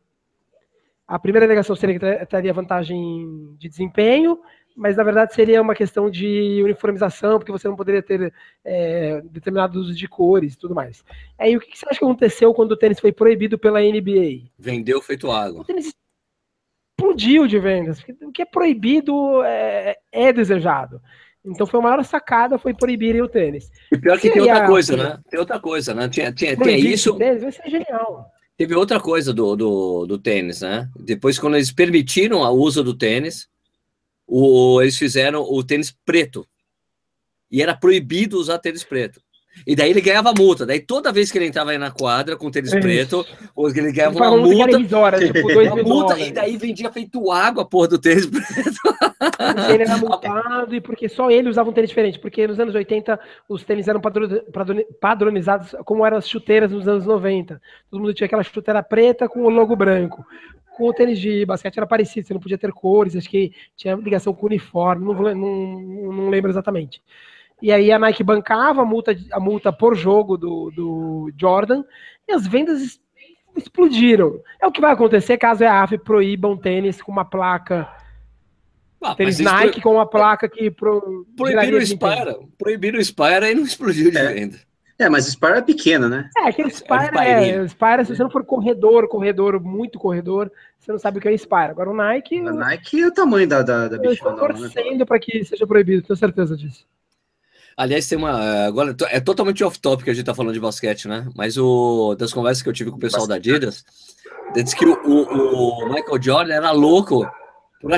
A 1.07 1.17
primeira 1.17 1.45
alegação 1.45 1.73
seria 1.73 1.97
que 1.97 2.25
teria 2.25 2.53
vantagem 2.53 3.55
de 3.57 3.69
desempenho, 3.69 4.37
mas 4.77 4.95
na 4.95 5.03
verdade 5.03 5.33
seria 5.33 5.59
uma 5.59 5.73
questão 5.73 6.07
de 6.07 6.61
uniformização, 6.63 7.39
porque 7.39 7.51
você 7.51 7.67
não 7.67 7.75
poderia 7.75 8.03
ter 8.03 8.31
é, 8.63 9.21
determinado 9.25 9.79
uso 9.79 9.93
de 9.93 10.07
cores 10.07 10.53
e 10.53 10.57
tudo 10.57 10.75
mais. 10.75 11.03
Aí 11.37 11.57
o 11.57 11.59
que 11.59 11.75
você 11.75 11.85
acha 11.89 11.97
que 11.97 12.05
aconteceu 12.05 12.53
quando 12.53 12.73
o 12.73 12.77
tênis 12.77 12.99
foi 12.99 13.11
proibido 13.11 13.57
pela 13.57 13.81
NBA? 13.81 14.51
Vendeu 14.57 15.01
feito 15.01 15.31
água. 15.31 15.61
O 15.61 15.65
tênis 15.65 15.91
explodiu 16.95 17.47
de 17.47 17.57
vendas. 17.57 18.05
O 18.21 18.31
que 18.31 18.43
é 18.43 18.45
proibido 18.45 19.41
é, 19.43 19.97
é 20.11 20.31
desejado. 20.31 21.01
Então 21.43 21.65
foi 21.65 21.79
uma 21.79 21.89
maior 21.89 22.03
sacada, 22.03 22.59
foi 22.59 22.73
proibir 22.73 23.19
o 23.21 23.27
tênis. 23.27 23.71
E 23.91 23.97
pior 23.97 24.19
que 24.19 24.29
tem 24.29 24.41
outra 24.41 24.67
coisa, 24.67 24.95
né? 24.95 25.19
Tem 25.27 25.39
outra 25.39 25.59
coisa, 25.59 25.93
né? 25.95 26.07
Tinha, 26.07 26.31
tinha, 26.31 26.55
tem 26.55 26.79
isso. 26.79 27.13
O 27.13 27.17
tênis 27.17 27.41
vai 27.41 27.51
ser 27.51 27.67
genial. 27.67 28.29
Teve 28.55 28.75
outra 28.75 28.99
coisa 28.99 29.33
do, 29.33 29.55
do, 29.55 30.05
do 30.05 30.19
tênis, 30.19 30.61
né? 30.61 30.87
Depois, 30.99 31.39
quando 31.39 31.55
eles 31.55 31.71
permitiram 31.71 32.39
o 32.39 32.51
uso 32.51 32.83
do 32.83 32.93
tênis, 32.93 33.47
o, 34.27 34.81
eles 34.81 34.97
fizeram 34.97 35.41
o 35.41 35.63
tênis 35.63 35.95
preto. 36.05 36.45
E 37.49 37.61
era 37.61 37.75
proibido 37.75 38.37
usar 38.37 38.59
tênis 38.59 38.83
preto. 38.83 39.21
E 39.65 39.75
daí 39.75 39.89
ele 39.89 40.01
ganhava 40.01 40.33
multa. 40.37 40.65
Daí 40.65 40.79
toda 40.79 41.11
vez 41.11 41.31
que 41.31 41.37
ele 41.37 41.47
entrava 41.47 41.71
aí 41.71 41.77
na 41.77 41.91
quadra 41.91 42.35
com 42.35 42.51
tênis 42.51 42.73
é 42.73 42.79
preto, 42.79 43.25
ele 43.75 43.91
ganhava 43.91 44.17
uma 44.17 44.37
multa. 44.37 44.97
Horas, 44.97 45.19
tipo, 45.23 45.47
uma 45.51 45.83
multa 45.83 46.19
e 46.19 46.31
daí 46.31 46.57
vendia 46.57 46.91
feito 46.91 47.31
água, 47.31 47.65
porra, 47.65 47.89
do 47.89 47.99
tênis 47.99 48.25
preto. 48.27 49.71
Ele 49.73 49.83
era 49.83 49.97
multado 49.97 50.75
e 50.75 50.81
porque 50.81 51.09
só 51.09 51.31
ele 51.31 51.49
usava 51.49 51.69
um 51.69 51.73
tênis 51.73 51.89
diferente. 51.89 52.19
Porque 52.19 52.47
nos 52.47 52.59
anos 52.59 52.75
80 52.75 53.19
os 53.47 53.63
tênis 53.63 53.87
eram 53.87 54.01
padronizados 54.99 55.75
como 55.85 56.05
eram 56.05 56.17
as 56.17 56.27
chuteiras 56.27 56.71
nos 56.71 56.87
anos 56.87 57.05
90. 57.05 57.61
Todo 57.89 57.99
mundo 57.99 58.13
tinha 58.13 58.25
aquela 58.25 58.43
chuteira 58.43 58.83
preta 58.83 59.27
com 59.27 59.43
o 59.43 59.49
logo 59.49 59.75
branco 59.75 60.25
com 60.77 60.87
o 60.87 60.93
tênis 60.93 61.19
de 61.19 61.43
basquete 61.43 61.77
era 61.77 61.87
parecido, 61.87 62.27
você 62.27 62.33
não 62.35 62.39
podia 62.39 62.57
ter 62.57 62.71
cores, 62.71 63.15
acho 63.15 63.27
que 63.27 63.51
tinha 63.75 63.95
ligação 63.95 64.31
com 64.31 64.43
o 64.43 64.49
uniforme, 64.49 65.03
não, 65.03 65.13
não, 65.35 66.13
não 66.13 66.29
lembro 66.29 66.51
exatamente. 66.51 67.01
E 67.61 67.71
aí 67.71 67.91
a 67.91 67.97
Nike 67.97 68.23
bancava 68.23 68.81
a 68.81 68.85
multa, 68.85 69.17
a 69.31 69.39
multa 69.39 69.73
por 69.73 69.95
jogo 69.95 70.37
do, 70.37 70.71
do 70.71 71.31
Jordan 71.39 71.83
e 72.27 72.33
as 72.33 72.45
vendas 72.45 72.99
explodiram. 73.55 74.39
É 74.61 74.67
o 74.67 74.71
que 74.71 74.81
vai 74.81 74.91
acontecer 74.91 75.37
caso 75.37 75.65
a 75.65 75.83
AF 75.83 75.97
proíba 75.97 76.47
um 76.47 76.57
tênis 76.57 77.01
com 77.01 77.11
uma 77.11 77.25
placa. 77.25 77.87
Ah, 79.01 79.15
tênis 79.15 79.39
Nike 79.39 79.81
com 79.81 79.93
uma 79.93 80.07
placa 80.07 80.47
que 80.47 80.69
pro, 80.69 81.25
proibiram 81.35 81.77
o 81.77 81.81
Spyra. 81.81 82.39
Proibiram 82.57 82.99
o 82.99 83.01
Spyra 83.01 83.49
e 83.49 83.55
não 83.55 83.63
explodiu 83.63 84.11
de 84.11 84.17
é. 84.17 84.33
venda. 84.33 84.57
É, 84.99 85.07
mas 85.09 85.27
Spyra 85.27 85.59
é 85.59 85.61
pequena, 85.61 86.09
né? 86.09 86.29
É, 86.37 86.47
aquele 86.47 86.69
Spyra, 86.71 87.23
é, 87.23 87.49
é 87.49 87.63
Spyra, 87.65 88.03
se 88.03 88.15
você 88.15 88.23
não 88.23 88.31
for 88.31 88.43
corredor, 88.43 89.07
corredor, 89.07 89.59
muito 89.61 89.99
corredor, 89.99 90.51
você 90.79 90.91
não 90.91 90.97
sabe 90.97 91.19
o 91.19 91.21
que 91.21 91.27
é 91.27 91.33
Spyra. 91.33 91.69
Agora 91.69 91.91
o 91.91 91.93
Nike... 91.93 92.39
A 92.39 92.51
Nike 92.51 93.01
é 93.01 93.07
o 93.07 93.13
tamanho 93.13 93.47
da, 93.47 93.61
da, 93.61 93.87
da 93.87 93.97
bichona. 93.97 94.07
Eu 94.07 94.13
estou 94.13 94.31
né? 94.31 94.59
torcendo 94.59 94.99
né? 94.99 95.05
para 95.05 95.19
que 95.19 95.45
seja 95.45 95.67
proibido, 95.67 96.01
tenho 96.01 96.17
certeza 96.17 96.57
disso. 96.57 96.83
Aliás, 97.77 98.07
tem 98.07 98.17
uma. 98.17 98.65
Agora 98.65 98.95
é 99.09 99.19
totalmente 99.19 99.63
off-topic 99.63 100.05
que 100.05 100.09
a 100.09 100.13
gente 100.13 100.25
tá 100.25 100.33
falando 100.33 100.53
de 100.53 100.59
basquete, 100.59 101.07
né? 101.07 101.29
Mas 101.35 101.57
o 101.57 102.15
das 102.15 102.33
conversas 102.33 102.63
que 102.63 102.69
eu 102.69 102.73
tive 102.73 102.89
com 102.89 102.97
o 102.97 102.99
pessoal 102.99 103.27
basquete. 103.27 103.45
da 103.45 103.55
Adidas, 103.55 103.85
diz 104.55 104.73
que 104.73 104.85
o, 104.85 104.93
o, 105.05 105.85
o 105.85 105.93
Michael 105.93 106.21
Jordan 106.21 106.53
era 106.53 106.71
louco 106.71 107.23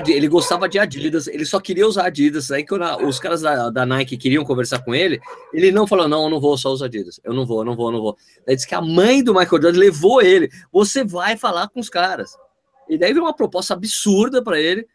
ele 0.08 0.28
gostava 0.28 0.68
de 0.68 0.78
Adidas, 0.78 1.28
ele 1.28 1.46
só 1.46 1.60
queria 1.60 1.88
usar 1.88 2.08
Adidas. 2.08 2.52
Aí 2.52 2.66
quando 2.66 2.84
os 3.08 3.18
caras 3.18 3.42
da, 3.42 3.70
da, 3.70 3.86
Nike 3.86 4.18
queriam 4.18 4.44
conversar 4.44 4.80
com 4.84 4.94
ele, 4.94 5.22
ele 5.54 5.72
não 5.72 5.88
falou: 5.88 6.08
Não, 6.08 6.24
eu 6.24 6.30
não 6.30 6.40
vou 6.40 6.58
só 6.58 6.70
usar 6.70 6.88
Adidas. 6.88 7.20
Eu 7.24 7.34
não 7.34 7.46
vou, 7.46 7.60
eu 7.60 7.66
não 7.66 7.76
vou, 7.76 7.88
eu 7.88 7.94
não 7.94 8.02
vou. 8.02 8.18
Daí 8.46 8.56
disse 8.56 8.68
que 8.68 8.76
a 8.76 8.82
mãe 8.82 9.24
do 9.24 9.34
Michael 9.34 9.62
Jordan 9.62 9.80
levou 9.80 10.22
ele. 10.22 10.50
Você 10.72 11.04
vai 11.04 11.38
falar 11.38 11.70
com 11.70 11.80
os 11.80 11.90
caras. 11.90 12.36
E 12.90 12.98
daí 12.98 13.14
veio 13.14 13.24
uma 13.24 13.36
proposta 13.36 13.74
absurda 13.74 14.44
para 14.44 14.60
ele. 14.60 14.86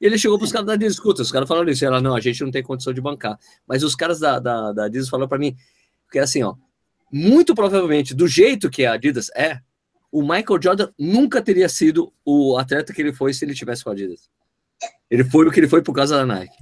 E 0.00 0.06
ele 0.06 0.18
chegou 0.18 0.38
para 0.38 0.44
os 0.44 0.52
caras 0.52 0.66
da 0.66 0.72
Adidas, 0.74 0.94
escuta, 0.94 1.22
os 1.22 1.32
caras 1.32 1.48
falaram 1.48 1.68
isso, 1.68 1.84
ela, 1.84 2.00
não, 2.00 2.14
a 2.14 2.20
gente 2.20 2.42
não 2.42 2.50
tem 2.50 2.62
condição 2.62 2.92
de 2.92 3.00
bancar. 3.00 3.38
Mas 3.66 3.82
os 3.82 3.94
caras 3.94 4.18
da, 4.18 4.38
da, 4.38 4.72
da 4.72 4.84
Adidas 4.84 5.08
falaram 5.08 5.28
para 5.28 5.38
mim, 5.38 5.56
que 6.10 6.18
é 6.18 6.22
assim, 6.22 6.42
ó, 6.42 6.54
muito 7.12 7.54
provavelmente, 7.54 8.14
do 8.14 8.26
jeito 8.26 8.70
que 8.70 8.84
a 8.84 8.94
Adidas 8.94 9.30
é, 9.36 9.60
o 10.10 10.22
Michael 10.22 10.62
Jordan 10.62 10.88
nunca 10.98 11.42
teria 11.42 11.68
sido 11.68 12.12
o 12.24 12.56
atleta 12.56 12.92
que 12.92 13.02
ele 13.02 13.12
foi 13.12 13.32
se 13.32 13.44
ele 13.44 13.54
tivesse 13.54 13.82
com 13.82 13.90
a 13.90 13.92
Adidas. 13.92 14.30
Ele 15.10 15.24
foi 15.24 15.46
o 15.46 15.50
que 15.50 15.60
ele 15.60 15.68
foi 15.68 15.82
por 15.82 15.92
causa 15.92 16.16
da 16.16 16.26
Nike. 16.26 16.56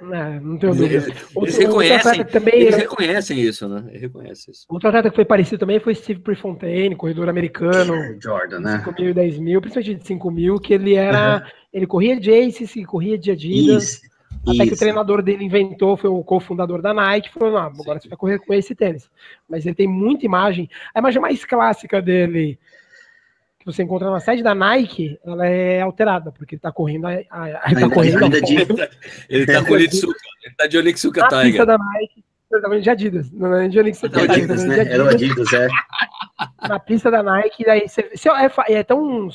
É, 0.00 0.40
não 0.40 0.58
tenho 0.58 0.74
dúvida. 0.74 0.94
Eles, 0.94 1.24
eles 1.36 1.56
reconhecem, 1.56 2.24
também, 2.24 2.54
eles 2.54 2.76
reconhecem 2.76 3.40
isso, 3.40 3.66
né? 3.66 3.84
Eles 3.88 4.02
reconhecem 4.02 4.52
isso. 4.52 4.66
Outro 4.68 4.88
atleta 4.88 5.08
que 5.08 5.16
foi 5.16 5.24
parecido 5.24 5.58
também 5.58 5.80
foi 5.80 5.94
Steve 5.94 6.20
Prefontaine, 6.20 6.94
corredor 6.94 7.28
americano. 7.28 7.94
Jordan, 8.20 8.60
né? 8.60 8.78
5 8.84 9.00
mil 9.00 9.10
e 9.10 9.14
10 9.14 9.38
mil, 9.38 9.60
principalmente 9.60 10.00
de 10.00 10.06
5 10.06 10.30
mil, 10.30 10.60
que 10.60 10.74
ele 10.74 10.94
era. 10.94 11.36
Uhum. 11.36 11.50
Ele 11.76 11.86
corria 11.86 12.18
de 12.18 12.32
Aces, 12.32 12.72
corria 12.86 13.18
de 13.18 13.30
Adidas. 13.30 13.84
Isso, 13.84 14.00
até 14.42 14.52
isso. 14.52 14.66
que 14.68 14.72
o 14.72 14.78
treinador 14.78 15.22
dele 15.22 15.44
inventou, 15.44 15.94
foi 15.94 16.08
o 16.08 16.24
cofundador 16.24 16.80
da 16.80 16.94
Nike, 16.94 17.30
falou: 17.30 17.52
não, 17.52 17.66
agora 17.66 17.98
Sim. 17.98 18.04
você 18.04 18.08
vai 18.08 18.16
correr 18.16 18.38
com 18.38 18.54
esse 18.54 18.74
tênis. 18.74 19.10
Mas 19.46 19.66
ele 19.66 19.74
tem 19.74 19.86
muita 19.86 20.24
imagem. 20.24 20.70
A 20.94 21.00
imagem 21.00 21.20
mais 21.20 21.44
clássica 21.44 22.00
dele 22.00 22.58
você 23.66 23.82
encontra 23.82 24.08
na 24.08 24.20
sede 24.20 24.44
da 24.44 24.54
Nike, 24.54 25.18
ela 25.26 25.44
é 25.44 25.82
alterada, 25.82 26.30
porque 26.30 26.54
ele 26.54 26.60
tá 26.60 26.70
correndo. 26.70 27.06
A, 27.08 27.10
a, 27.10 27.70
ele 27.70 27.80
tá 27.80 27.90
correndo 27.90 28.24
ainda 28.24 28.40
de, 28.40 28.54
ele 29.28 29.44
tá 29.44 29.64
com 29.64 29.74
Onitsuka, 29.74 30.18
ele 30.44 30.54
tá 30.54 30.66
de 30.68 30.78
Onitsuka 30.78 31.28
Tiger. 31.28 31.36
Na 31.36 31.42
pista 31.42 31.66
da 31.66 31.78
Nike, 31.78 32.24
ele 32.52 32.80
de 32.80 32.90
Adidas, 32.90 33.32
não 33.32 33.54
é 33.54 33.68
de 33.68 33.78
Onitsuka 33.80 34.20
Tiger. 34.20 34.32
Adidas, 34.32 34.64
né? 34.64 34.74
Adidas, 34.76 34.94
Era 34.94 35.04
o 35.04 35.08
Adidas, 35.08 35.52
é. 35.52 35.68
Na 36.68 36.78
pista 36.78 37.10
da 37.10 37.22
Nike, 37.24 37.64
daí 37.64 37.88
você, 37.88 38.08
você 38.14 38.28
é, 38.30 38.72
é 38.72 38.82
tão, 38.84 39.28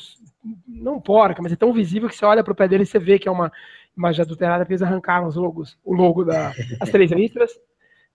não 0.66 1.00
porca, 1.00 1.42
mas 1.42 1.52
é 1.52 1.56
tão 1.56 1.72
visível 1.72 2.08
que 2.08 2.16
você 2.16 2.24
olha 2.24 2.42
pro 2.42 2.54
pé 2.54 2.66
dele 2.66 2.82
e 2.82 2.86
você 2.86 2.98
vê 2.98 3.18
que 3.18 3.28
é 3.28 3.30
uma 3.30 3.52
imagem 3.96 4.22
adulterada, 4.22 4.64
porque 4.64 4.72
eles 4.72 4.82
arrancaram 4.82 5.26
os 5.26 5.36
logos, 5.36 5.78
o 5.84 5.94
logo 5.94 6.24
das 6.24 6.56
da, 6.78 6.86
três 6.86 7.10
listras 7.12 7.52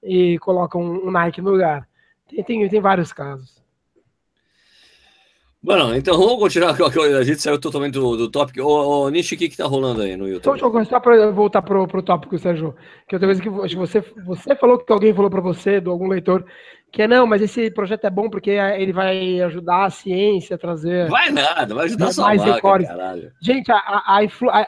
e 0.04 0.38
colocam 0.40 0.82
um, 0.82 1.08
um 1.08 1.12
Nike 1.12 1.42
no 1.42 1.52
lugar. 1.52 1.88
Tem, 2.28 2.44
tem, 2.44 2.70
tem 2.70 2.82
vários 2.82 3.14
casos. 3.14 3.58
Bueno, 5.62 5.96
então 5.96 6.18
vamos 6.18 6.40
continuar. 6.40 6.78
A 7.20 7.24
gente 7.24 7.42
saiu 7.42 7.60
totalmente 7.60 7.94
do, 7.96 8.16
do 8.16 8.30
tópico. 8.30 8.62
Ô, 8.62 9.06
ô 9.06 9.10
Nishi, 9.10 9.36
o 9.36 9.38
que, 9.38 9.50
que 9.50 9.58
tá 9.58 9.66
rolando 9.66 10.02
aí 10.02 10.16
no 10.16 10.28
YouTube? 10.28 10.60
Só, 10.60 10.84
só 10.86 11.00
para 11.00 11.32
voltar 11.32 11.62
pro, 11.62 11.88
pro 11.88 12.02
tópico, 12.02 12.38
Sérgio, 12.38 12.76
que 13.08 13.16
outra 13.16 13.28
vez 13.28 13.42
que 13.42 13.50
você, 13.50 14.02
você 14.26 14.56
falou 14.56 14.78
que 14.78 14.94
alguém 14.94 15.14
falou 15.14 15.30
para 15.30 15.42
você, 15.42 15.82
de 15.82 15.90
algum 15.90 16.08
leitor, 16.08 16.46
que 16.92 17.02
é 17.02 17.08
não, 17.08 17.28
mas 17.28 17.42
esse 17.42 17.70
projeto 17.70 18.06
é 18.06 18.10
bom 18.10 18.30
porque 18.30 18.52
ele 18.52 18.94
vai 18.94 19.42
ajudar 19.42 19.86
a 19.86 19.90
ciência 19.90 20.56
a 20.56 20.60
trazer. 20.60 21.10
Vai 21.10 21.30
nada, 21.30 21.76
vai 21.76 21.86
ajudar 21.86 22.12
só 22.12 22.24
mais 22.24 22.44
recordes. 22.44 22.90
Gente, 23.42 23.72
a, 23.72 23.78
a, 23.78 24.20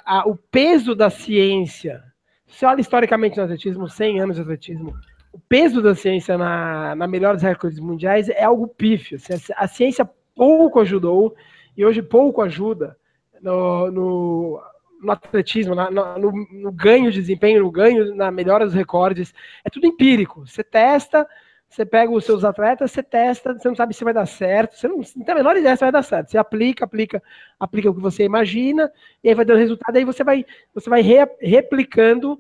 a, 0.06 0.28
o 0.28 0.36
peso 0.36 0.94
da 0.94 1.10
ciência. 1.10 2.04
Você 2.46 2.66
olha 2.66 2.82
historicamente 2.82 3.38
no 3.38 3.44
atletismo, 3.44 3.88
100 3.88 4.22
anos 4.22 4.36
de 4.36 4.42
atletismo, 4.42 4.94
o 5.32 5.40
peso 5.40 5.82
da 5.82 5.94
ciência 5.94 6.38
na, 6.38 6.96
na 6.96 7.08
melhor 7.08 7.36
dos 7.36 7.44
recordes 7.44 7.80
mundiais 7.80 8.28
é 8.30 8.44
algo 8.44 8.68
pífio. 8.68 9.18
Assim, 9.18 9.54
a 9.56 9.68
ciência 9.68 10.10
pouco 10.36 10.80
ajudou 10.80 11.36
e 11.78 11.86
hoje 11.86 12.02
pouco 12.02 12.42
ajuda 12.42 12.98
no, 13.42 13.92
no, 13.92 14.62
no 15.02 15.12
atletismo, 15.12 15.76
na, 15.76 15.90
no, 15.92 16.32
no, 16.52 16.72
ganho 16.72 17.12
de 17.12 17.20
desempenho, 17.20 17.64
no 17.64 17.72
ganho, 17.72 18.16
na 18.16 18.32
melhora 18.32 18.66
dos 18.66 18.74
recordes. 18.74 19.34
É 19.64 19.70
tudo 19.70 19.86
empírico. 19.86 20.46
Você 20.46 20.64
testa, 20.64 21.28
você 21.70 21.86
pega 21.86 22.12
os 22.12 22.26
seus 22.26 22.44
atletas, 22.44 22.92
você 22.92 23.04
testa, 23.04 23.54
você 23.54 23.68
não 23.68 23.76
sabe 23.76 23.94
se 23.94 24.04
vai 24.04 24.14
dar 24.14 24.26
certo, 24.26 24.76
você 24.76 24.88
não, 24.88 24.98
não 24.98 25.24
tem 25.24 25.32
a 25.34 25.36
menor 25.36 25.56
ideia 25.56 25.76
se 25.76 25.82
vai 25.82 25.92
dar 25.92 26.02
certo. 26.02 26.32
Você 26.32 26.38
aplica, 26.38 26.84
aplica, 26.84 27.22
aplica 27.60 27.92
o 27.92 27.94
que 27.94 28.02
você 28.02 28.24
imagina, 28.24 28.92
e 29.24 29.30
aí 29.30 29.36
vai 29.36 29.46
dando 29.46 29.60
resultado, 29.60 29.96
aí 29.96 30.04
você 30.04 30.24
vai, 30.24 30.44
você 30.74 30.90
vai 30.90 31.02
re, 31.02 31.28
replicando 31.40 32.40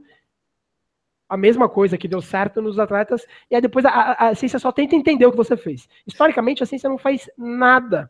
a 1.30 1.38
mesma 1.38 1.70
coisa 1.70 1.96
que 1.96 2.08
deu 2.08 2.22
certo 2.22 2.60
nos 2.60 2.80
atletas, 2.80 3.24
e 3.52 3.56
aí 3.56 3.62
depois 3.62 3.86
a, 3.86 4.13
a, 4.13 4.36
ciência 4.36 4.58
só 4.58 4.72
tenta 4.72 4.96
entender 4.96 5.28
o 5.28 5.32
que 5.32 5.38
você 5.38 5.56
fez. 5.56 5.88
Historicamente, 6.08 6.63
a 6.63 6.65
ciência 6.65 6.89
não 6.89 6.98
faz 6.98 7.30
nada 7.38 8.10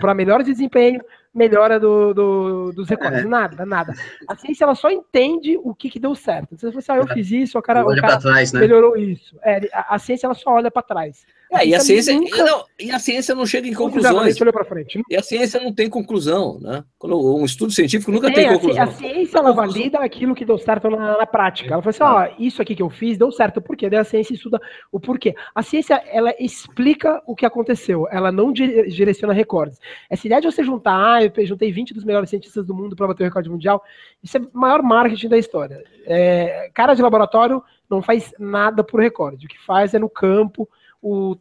para 0.00 0.14
né? 0.14 0.14
melhor 0.14 0.44
desempenho, 0.44 1.02
melhora 1.34 1.80
do, 1.80 2.14
do, 2.14 2.72
dos 2.72 2.88
recordes. 2.88 3.24
É. 3.24 3.24
Nada, 3.26 3.66
nada. 3.66 3.92
A 4.28 4.36
ciência 4.36 4.64
ela 4.64 4.74
só 4.74 4.88
entende 4.88 5.58
o 5.62 5.74
que, 5.74 5.90
que 5.90 5.98
deu 5.98 6.14
certo. 6.14 6.56
Você 6.56 6.68
fala 6.68 6.78
assim, 6.78 6.92
ah, 6.92 6.96
eu 6.96 7.06
fiz 7.08 7.30
isso, 7.32 7.58
o 7.58 7.62
cara, 7.62 7.84
o 7.84 7.96
cara 7.96 8.18
trás, 8.18 8.52
né? 8.52 8.60
melhorou 8.60 8.96
isso. 8.96 9.36
É, 9.42 9.68
a, 9.72 9.96
a, 9.96 9.98
ciência 9.98 10.26
ela 10.26 10.34
só 10.34 10.50
olha 10.50 10.70
para 10.70 10.82
trás. 10.82 11.26
É, 11.56 11.66
e, 11.66 11.74
a 11.74 11.80
ciência, 11.80 12.14
nunca... 12.14 12.44
não, 12.44 12.64
e 12.78 12.90
a 12.90 12.98
ciência 12.98 13.34
não 13.34 13.46
chega 13.46 13.68
em 13.68 13.74
conclusões. 13.74 14.40
Olha 14.40 14.52
para 14.52 14.64
frente. 14.64 15.00
E 15.08 15.16
a 15.16 15.22
ciência 15.22 15.60
não 15.60 15.72
tem 15.72 15.88
conclusão, 15.88 16.58
né? 16.60 16.84
Quando 16.98 17.36
um 17.36 17.44
estudo 17.44 17.72
científico 17.72 18.10
nunca 18.10 18.26
tem, 18.32 18.48
tem 18.48 18.52
conclusão. 18.52 18.82
A, 18.82 18.86
ciência 18.88 19.38
ela 19.38 19.52
valida 19.52 19.98
aquilo 19.98 20.34
que 20.34 20.44
deu 20.44 20.58
certo 20.58 20.90
na, 20.90 21.18
na 21.18 21.26
prática. 21.26 21.74
Ela 21.74 21.82
fala 21.82 21.90
assim, 21.90 22.02
ó, 22.02 22.36
oh, 22.36 22.42
isso 22.42 22.60
aqui 22.60 22.74
que 22.74 22.82
eu 22.82 22.90
fiz 22.90 23.16
deu 23.16 23.30
certo. 23.30 23.60
Por 23.60 23.76
quê? 23.76 23.88
Daí 23.88 24.00
a 24.00 24.04
ciência 24.04 24.34
estuda 24.34 24.60
o 24.90 24.98
porquê. 24.98 25.34
A 25.54 25.62
ciência 25.62 26.02
ela 26.10 26.34
explica 26.38 27.22
o 27.26 27.34
que 27.34 27.46
aconteceu. 27.46 28.06
Ela 28.10 28.32
não 28.32 28.52
direciona 28.52 29.32
recordes. 29.32 29.78
Essa 30.10 30.26
ideia 30.26 30.40
de 30.40 30.50
você 30.50 30.62
juntar, 30.62 30.94
ah, 30.94 31.24
eu 31.24 31.46
juntei 31.46 31.70
20 31.70 31.94
dos 31.94 32.04
melhores 32.04 32.30
cientistas 32.30 32.66
do 32.66 32.74
mundo 32.74 32.96
para 32.96 33.06
bater 33.06 33.22
o 33.22 33.26
recorde 33.26 33.50
mundial, 33.50 33.82
isso 34.22 34.36
é 34.36 34.40
o 34.40 34.48
maior 34.52 34.82
marketing 34.82 35.28
da 35.28 35.38
história. 35.38 35.82
É, 36.06 36.70
cara 36.74 36.94
de 36.94 37.02
laboratório 37.02 37.62
não 37.88 38.02
faz 38.02 38.32
nada 38.38 38.82
por 38.82 39.00
recorde. 39.00 39.46
O 39.46 39.48
que 39.48 39.58
faz 39.64 39.94
é 39.94 39.98
no 39.98 40.08
campo 40.08 40.68
o 41.00 41.36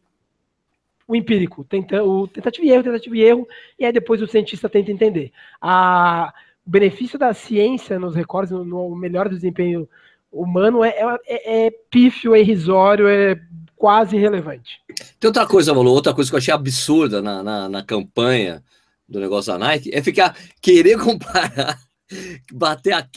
o 1.07 1.15
empírico, 1.15 1.63
tenta, 1.63 2.03
o 2.03 2.27
tentativa 2.27 2.65
e 2.65 2.71
erro, 2.71 2.83
tentativa 2.83 3.17
e 3.17 3.21
erro, 3.21 3.47
e 3.79 3.85
aí 3.85 3.91
depois 3.91 4.21
o 4.21 4.27
cientista 4.27 4.69
tenta 4.69 4.91
entender. 4.91 5.31
A, 5.61 6.33
o 6.65 6.69
benefício 6.69 7.19
da 7.19 7.33
ciência 7.33 7.99
nos 7.99 8.15
recordes, 8.15 8.51
no, 8.51 8.63
no 8.63 8.95
melhor 8.95 9.27
desempenho 9.27 9.87
humano, 10.31 10.83
é, 10.83 10.89
é, 10.89 11.19
é, 11.27 11.65
é 11.67 11.71
pífio, 11.91 12.33
é 12.33 12.39
irrisório, 12.39 13.07
é 13.07 13.39
quase 13.75 14.15
irrelevante. 14.15 14.79
Tem 15.19 15.27
outra 15.27 15.45
coisa, 15.45 15.73
Malu, 15.73 15.91
outra 15.91 16.13
coisa 16.13 16.29
que 16.29 16.35
eu 16.35 16.39
achei 16.39 16.53
absurda 16.53 17.21
na, 17.21 17.43
na, 17.43 17.69
na 17.69 17.83
campanha 17.83 18.63
do 19.07 19.19
negócio 19.19 19.51
da 19.51 19.59
Nike, 19.59 19.93
é 19.93 20.01
ficar, 20.01 20.35
querer 20.61 20.97
comparar, 20.97 21.77
bater 22.51 22.93
a, 22.93 23.07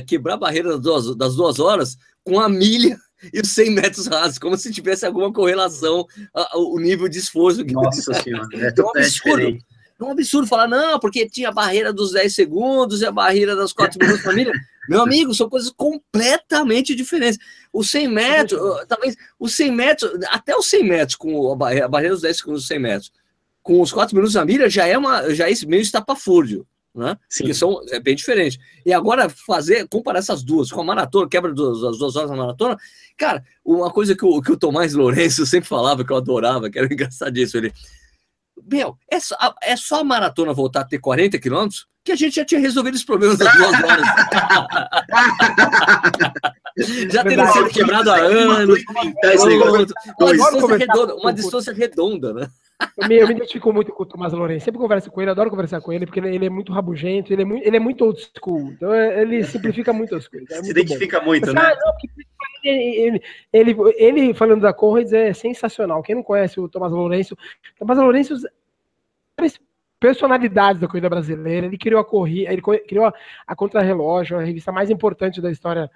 quebrar 0.00 0.34
a 0.34 0.38
barreira 0.38 0.70
das 0.70 0.80
duas, 0.80 1.16
das 1.16 1.36
duas 1.36 1.58
horas 1.58 1.98
com 2.24 2.40
a 2.40 2.48
milha 2.48 2.98
e 3.32 3.40
os 3.40 3.50
100 3.50 3.70
metros 3.70 4.06
rasos, 4.06 4.38
como 4.38 4.56
se 4.56 4.72
tivesse 4.72 5.06
alguma 5.06 5.32
correlação 5.32 6.06
ao 6.34 6.78
nível 6.78 7.08
de 7.08 7.18
esforço. 7.18 7.64
Nossa 7.64 8.14
senhora, 8.22 8.48
é, 8.54 8.72
é 8.76 8.82
um 8.82 8.90
absurdo. 8.90 9.58
É 9.98 10.04
um 10.04 10.10
absurdo 10.10 10.46
falar, 10.46 10.68
não, 10.68 11.00
porque 11.00 11.26
tinha 11.26 11.48
a 11.48 11.52
barreira 11.52 11.90
dos 11.90 12.12
10 12.12 12.34
segundos 12.34 13.00
e 13.00 13.06
a 13.06 13.10
barreira 13.10 13.56
das 13.56 13.72
4 13.72 13.98
minutos 13.98 14.22
família. 14.22 14.52
Meu 14.88 15.00
amigo, 15.00 15.34
são 15.34 15.48
coisas 15.48 15.70
completamente 15.70 16.94
diferentes. 16.94 17.38
Os 17.72 17.90
100 17.90 18.08
metros, 18.08 18.86
talvez 18.86 19.16
os 19.38 19.56
100 19.56 19.72
metros, 19.72 20.10
até 20.28 20.54
os 20.54 20.66
100 20.66 20.84
metros 20.84 21.16
com 21.16 21.50
a 21.50 21.56
barreira, 21.56 21.86
a 21.86 21.88
barreira 21.88 22.14
dos 22.14 22.22
10 22.22 22.36
segundos, 22.36 22.66
100 22.66 22.78
metros, 22.78 23.12
com 23.62 23.80
os 23.80 23.90
4 23.90 24.14
minutos 24.14 24.34
na 24.34 24.44
milha, 24.44 24.68
já 24.68 24.86
é, 24.86 24.96
uma, 24.96 25.34
já 25.34 25.50
é 25.50 25.54
meio 25.66 25.82
estapafúrdio 25.82 26.66
né? 26.96 27.16
Sim. 27.28 27.44
Que 27.44 27.54
são 27.54 27.80
é 27.90 28.00
bem 28.00 28.16
diferente. 28.16 28.58
E 28.84 28.92
agora 28.92 29.28
fazer, 29.28 29.86
comparar 29.88 30.18
essas 30.18 30.42
duas 30.42 30.72
com 30.72 30.80
a 30.80 30.84
maratona, 30.84 31.28
quebra 31.28 31.52
das 31.52 31.78
duas, 31.78 31.98
duas 31.98 32.16
horas 32.16 32.30
na 32.30 32.36
maratona, 32.36 32.76
cara, 33.16 33.44
uma 33.64 33.90
coisa 33.90 34.16
que 34.16 34.24
o, 34.24 34.40
que 34.40 34.50
o 34.50 34.56
Tomás 34.56 34.94
Lourenço 34.94 35.44
sempre 35.46 35.68
falava, 35.68 36.04
que 36.04 36.12
eu 36.12 36.16
adorava, 36.16 36.70
que 36.70 36.78
era 36.78 36.88
engraçadíssimo, 36.92 37.64
ele, 37.64 37.74
meu, 38.64 38.96
é 39.10 39.20
só, 39.20 39.36
é 39.62 39.76
só 39.76 40.00
a 40.00 40.04
maratona 40.04 40.54
voltar 40.54 40.80
a 40.80 40.84
ter 40.84 40.98
40 40.98 41.38
quilômetros 41.38 41.86
que 42.02 42.12
a 42.12 42.16
gente 42.16 42.36
já 42.36 42.44
tinha 42.44 42.60
resolvido 42.60 42.94
os 42.94 43.04
problemas 43.04 43.36
das 43.36 43.52
duas 43.52 43.82
horas. 43.82 44.06
já 47.10 47.24
teria 47.24 47.46
sido 47.46 47.68
quebrado 47.70 48.10
há 48.10 48.16
anos. 48.16 48.82
Uma 50.18 50.32
distância 50.32 50.76
redonda, 50.76 51.14
uma 51.14 51.32
distância 51.32 51.72
redonda, 51.72 52.32
né? 52.32 52.48
Eu 52.96 53.08
me, 53.08 53.16
eu 53.16 53.26
me 53.26 53.34
identifico 53.34 53.72
muito 53.72 53.90
com 53.90 54.02
o 54.02 54.06
Tomás 54.06 54.34
Lourenço. 54.34 54.66
Sempre 54.66 54.80
converso 54.80 55.10
com 55.10 55.22
ele, 55.22 55.30
adoro 55.30 55.48
conversar 55.48 55.80
com 55.80 55.92
ele, 55.92 56.04
porque 56.04 56.20
ele, 56.20 56.34
ele 56.34 56.46
é 56.46 56.50
muito 56.50 56.72
rabugento, 56.72 57.32
ele 57.32 57.42
é 57.42 57.44
muito, 57.44 57.66
ele 57.66 57.76
é 57.76 57.80
muito 57.80 58.04
old 58.04 58.20
school. 58.20 58.72
Então 58.72 58.92
é, 58.92 59.22
ele 59.22 59.42
simplifica 59.44 59.92
muitas 59.92 60.28
coisas. 60.28 60.50
É 60.50 60.62
Se 60.62 60.70
identifica 60.70 61.18
bom. 61.20 61.26
muito, 61.26 61.46
Mas, 61.46 61.54
né? 61.54 61.60
Ah, 61.62 61.76
não, 61.78 61.94
ele, 62.62 63.22
ele, 63.52 63.76
ele, 63.96 64.34
falando 64.34 64.60
da 64.60 64.72
Conrads 64.72 65.12
é 65.12 65.32
sensacional. 65.32 66.02
Quem 66.02 66.16
não 66.16 66.22
conhece 66.22 66.60
o 66.60 66.68
Tomás 66.68 66.92
Lourenço, 66.92 67.36
Tomás 67.78 67.98
Lourenço 67.98 68.34
personalidades 69.98 70.80
da 70.80 70.86
corrida 70.86 71.08
brasileira. 71.08 71.66
Ele 71.66 71.78
criou 71.78 72.00
a 72.00 72.04
corrida, 72.04 72.52
ele 72.52 72.62
criou 72.62 73.06
a, 73.06 73.14
a 73.46 73.56
Contrarrelógio, 73.56 74.38
a 74.38 74.42
revista 74.42 74.70
mais 74.70 74.90
importante 74.90 75.40
da 75.40 75.50
história 75.50 75.90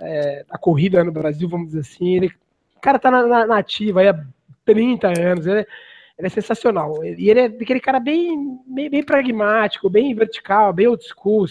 é, 0.00 0.44
da 0.50 0.58
corrida 0.58 1.02
no 1.04 1.12
Brasil, 1.12 1.48
vamos 1.48 1.68
dizer 1.68 1.80
assim. 1.80 2.16
Ele, 2.16 2.26
o 2.76 2.80
cara 2.80 2.98
tá 2.98 3.10
na, 3.10 3.26
na, 3.26 3.46
na 3.46 3.58
ativa 3.58 4.00
aí 4.00 4.08
há 4.08 4.24
30 4.64 5.08
anos. 5.08 5.46
Ele, 5.46 5.66
Ele 6.18 6.28
é 6.28 6.30
sensacional. 6.30 7.04
E 7.04 7.28
ele 7.28 7.40
é 7.40 7.44
aquele 7.44 7.78
cara 7.78 8.00
bem, 8.00 8.58
bem, 8.66 8.88
bem, 8.88 9.02
pragmático, 9.02 9.90
bem 9.90 10.14
vertical, 10.14 10.72
bem 10.72 10.86
old 10.86 11.04
school. 11.04 11.44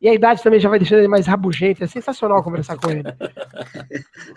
E 0.00 0.08
a 0.08 0.14
idade 0.14 0.42
também 0.42 0.58
já 0.58 0.70
vai 0.70 0.78
deixando 0.78 1.00
ele 1.00 1.08
mais 1.08 1.26
rabugento. 1.26 1.84
É 1.84 1.86
sensacional 1.86 2.42
conversar 2.42 2.78
com 2.78 2.90
ele. 2.90 3.02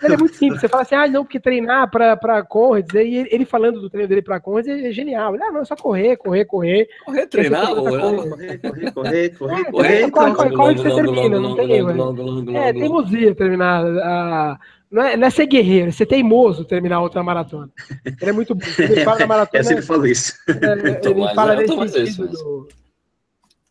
ele 0.02 0.14
é 0.14 0.16
muito 0.18 0.34
simples. 0.34 0.60
Você 0.60 0.68
fala 0.68 0.82
assim, 0.82 0.94
ah, 0.94 1.08
não, 1.08 1.24
porque 1.24 1.40
treinar 1.40 1.90
para 1.90 2.44
Conrads. 2.44 2.94
E 2.94 3.26
ele 3.30 3.46
falando 3.46 3.80
do 3.80 3.88
treino 3.88 4.08
dele 4.08 4.20
para 4.20 4.38
Conrads 4.38 4.68
é 4.68 4.92
genial. 4.92 5.34
Ele, 5.34 5.42
ah, 5.42 5.50
não, 5.50 5.62
é 5.62 5.64
só 5.64 5.74
correr, 5.74 6.18
correr, 6.18 6.44
correr. 6.44 6.86
Correr, 7.06 7.26
treinar, 7.26 7.74
correr, 7.74 8.00
correr, 8.00 8.58
correr, 8.58 8.92
correr, 8.92 8.92
correr, 8.92 9.70
correr. 9.70 10.10
Corre, 10.10 10.54
corre, 10.54 10.74
você 10.74 10.94
termina, 10.94 11.40
não 11.40 11.56
tem 11.56 11.72
erro. 11.72 12.56
É, 12.58 12.74
teimosia 12.74 13.34
terminar 13.34 13.86
a 13.86 14.58
não 14.94 15.02
é, 15.02 15.16
não 15.16 15.26
é 15.26 15.30
ser 15.30 15.46
guerreiro, 15.46 15.88
é 15.88 15.90
ser 15.90 16.06
teimoso 16.06 16.64
terminar 16.64 17.00
outra 17.00 17.20
maratona. 17.20 17.68
Ele 18.04 18.30
é 18.30 18.32
muito 18.32 18.54
bom. 18.54 18.64
Ele 18.78 19.02
fala 19.02 19.18
da 19.18 19.26
maratona. 19.26 19.60
eu 19.60 19.64
sempre 19.64 19.82
falo 19.82 20.06
isso. 20.06 20.34
É, 20.46 21.10
ele 21.10 21.34
fala 21.34 21.56
nesse 21.56 22.12
sentido 22.12 22.28
do, 22.28 22.68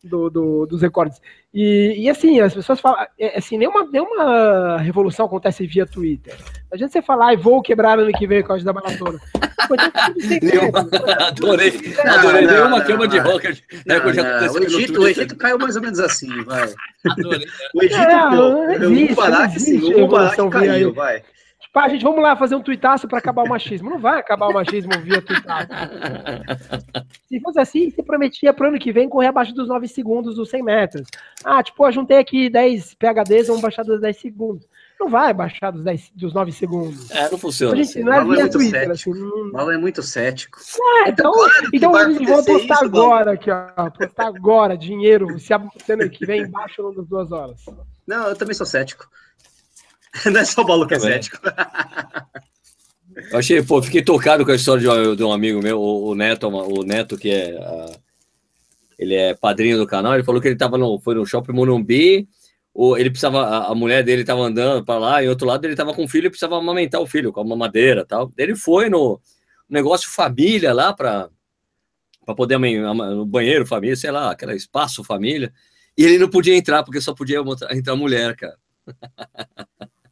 do, 0.04 0.30
do, 0.30 0.66
dos 0.66 0.82
recordes. 0.82 1.22
E, 1.54 1.94
e 2.00 2.10
assim, 2.10 2.40
as 2.40 2.52
pessoas 2.54 2.80
falam, 2.80 3.06
é, 3.20 3.38
assim, 3.38 3.60
nenhuma, 3.60 3.86
nenhuma 3.86 4.78
revolução 4.80 5.28
acontece 5.28 5.68
via 5.68 5.86
Twitter. 5.86 6.36
Não 6.40 6.74
adianta 6.74 6.94
você 6.94 7.02
falar, 7.02 7.32
e 7.34 7.38
vou 7.38 7.62
quebrar 7.62 8.00
ano 8.00 8.12
que 8.12 8.26
vem 8.26 8.40
o 8.40 8.44
código 8.44 8.66
da 8.66 8.74
maratona. 8.74 9.20
adorei, 11.20 11.72
adorei, 12.00 12.48
deu 12.48 12.66
uma 12.66 12.82
cama 12.82 13.08
de 13.08 13.20
roca. 13.20 13.56
Né, 13.86 14.00
o, 14.00 14.10
Egito, 14.64 15.00
o 15.00 15.08
Egito 15.08 15.36
caiu 15.36 15.60
mais 15.60 15.76
ou 15.76 15.84
menos 15.84 16.00
assim, 16.00 16.44
vai. 16.44 16.74
Adorei, 17.08 17.46
né? 17.46 17.46
O 17.76 17.84
Egito, 17.84 18.02
é, 18.02 18.30
o, 18.30 18.88
o 18.88 18.90
Mubarak, 18.90 19.60
sim, 19.60 19.94
o 19.94 20.00
Mubarak 20.00 20.50
caiu, 20.50 20.92
vai. 20.92 21.22
Pá, 21.74 21.90
gente, 21.90 22.04
vamos 22.04 22.22
lá 22.22 22.36
fazer 22.36 22.54
um 22.54 22.62
tuitaço 22.62 23.08
para 23.08 23.18
acabar 23.18 23.44
o 23.44 23.50
machismo. 23.50 23.90
Não 23.90 23.98
vai 23.98 24.20
acabar 24.20 24.48
o 24.48 24.54
machismo 24.54 24.92
via 25.02 25.20
tuitaço. 25.20 25.70
Se 27.28 27.40
fosse 27.40 27.60
assim, 27.60 27.90
você 27.90 28.04
prometia 28.04 28.54
para 28.54 28.66
o 28.66 28.70
ano 28.70 28.80
que 28.80 28.92
vem 28.92 29.10
correr 29.10 29.30
abaixo 29.30 29.56
dos 29.56 29.68
9 29.68 29.88
segundos 29.88 30.36
dos 30.36 30.52
100 30.52 30.64
metros. 30.64 31.08
Ah, 31.44 31.64
tipo, 31.64 31.84
eu 31.84 31.92
juntei 31.92 32.20
aqui 32.20 32.48
10 32.48 32.94
PHDs, 32.94 33.48
vamos 33.48 33.64
baixar 33.64 33.84
dos 33.84 34.00
10 34.00 34.18
segundos. 34.18 34.68
Não 35.00 35.10
vai 35.10 35.34
baixar 35.34 35.72
dos, 35.72 35.84
10, 35.84 36.12
dos 36.16 36.32
9 36.32 36.52
segundos. 36.52 37.10
É, 37.10 37.32
não 37.32 37.40
funciona. 37.40 37.76
Gente, 37.76 37.90
assim. 37.90 38.04
não 38.04 38.14
é, 38.14 38.24
via 38.24 38.34
é 38.34 38.42
muito 38.42 38.52
Twitter, 38.52 38.88
cético. 38.88 39.12
Assim, 39.12 39.52
não... 39.52 39.72
é 39.72 39.78
muito 39.78 40.04
cético. 40.04 40.60
É, 41.06 41.10
então, 41.10 41.32
claro 41.32 41.70
então 41.74 41.92
vou 41.92 42.40
apostar 42.40 42.78
isso, 42.78 42.86
agora 42.86 43.32
aqui, 43.32 43.50
ó. 43.50 43.68
Apostar 43.76 44.28
agora 44.28 44.78
dinheiro, 44.78 45.40
se 45.40 45.52
a 45.52 45.58
ano 45.58 46.10
que 46.10 46.24
vem 46.24 46.44
embaixo 46.44 46.84
das 46.96 47.08
duas 47.08 47.32
horas. 47.32 47.66
Não, 48.06 48.28
eu 48.28 48.36
também 48.36 48.54
sou 48.54 48.68
cético. 48.68 49.10
Não 50.32 50.40
é 50.40 50.46
só 50.46 50.62
o 50.62 50.66
Paulo 50.66 50.88
que 50.88 50.94
é 50.94 51.00
cético. 51.00 51.38
Eu 53.32 53.40
achei, 53.40 53.62
pô, 53.64 53.82
fiquei 53.82 54.04
tocado 54.04 54.46
com 54.46 54.52
a 54.52 54.56
história 54.56 54.82
de 54.82 54.90
um, 54.90 55.16
de 55.16 55.24
um 55.24 55.32
amigo 55.32 55.62
meu, 55.62 55.82
o, 55.82 56.16
Neto, 56.16 56.48
o 56.48 56.84
Neto, 56.84 57.18
que 57.18 57.30
é. 57.30 57.58
A, 57.58 57.92
ele 58.98 59.16
é 59.16 59.34
padrinho 59.34 59.78
do 59.78 59.88
canal. 59.88 60.14
Ele 60.14 60.24
falou 60.24 60.40
que 60.40 60.48
ele 60.48 60.56
tava 60.56 60.78
no, 60.78 61.00
foi 61.00 61.16
no 61.16 61.26
shopping 61.26 61.52
Morumbi. 61.52 62.28
Ou 62.74 62.98
ele 62.98 63.10
precisava, 63.10 63.42
a, 63.42 63.72
a 63.72 63.76
mulher 63.76 64.04
dele 64.04 64.22
estava 64.22 64.42
andando 64.42 64.84
para 64.84 64.98
lá, 64.98 65.24
e 65.24 65.30
outro 65.30 65.46
lado 65.46 65.64
ele 65.64 65.74
estava 65.74 65.94
com 65.94 66.06
o 66.06 66.08
filho 66.08 66.26
e 66.26 66.30
precisava 66.30 66.58
amamentar 66.58 67.00
o 67.00 67.06
filho 67.06 67.32
com 67.32 67.40
a 67.40 67.44
mamadeira 67.44 68.04
tal. 68.04 68.32
Ele 68.36 68.56
foi 68.56 68.90
no 68.90 69.22
negócio 69.70 70.10
família 70.10 70.74
lá 70.74 70.92
para 70.92 71.30
para 72.26 72.36
poder 72.36 72.58
no 72.58 73.26
banheiro 73.26 73.66
família, 73.66 73.96
sei 73.98 74.10
lá, 74.10 74.32
aquele 74.32 74.56
espaço 74.56 75.04
família. 75.04 75.54
E 75.98 76.06
ele 76.06 76.18
não 76.18 76.30
podia 76.30 76.56
entrar 76.56 76.82
porque 76.84 77.02
só 77.02 77.14
podia 77.14 77.40
entrar 77.72 77.96
mulher, 77.96 78.36
cara. 78.36 78.58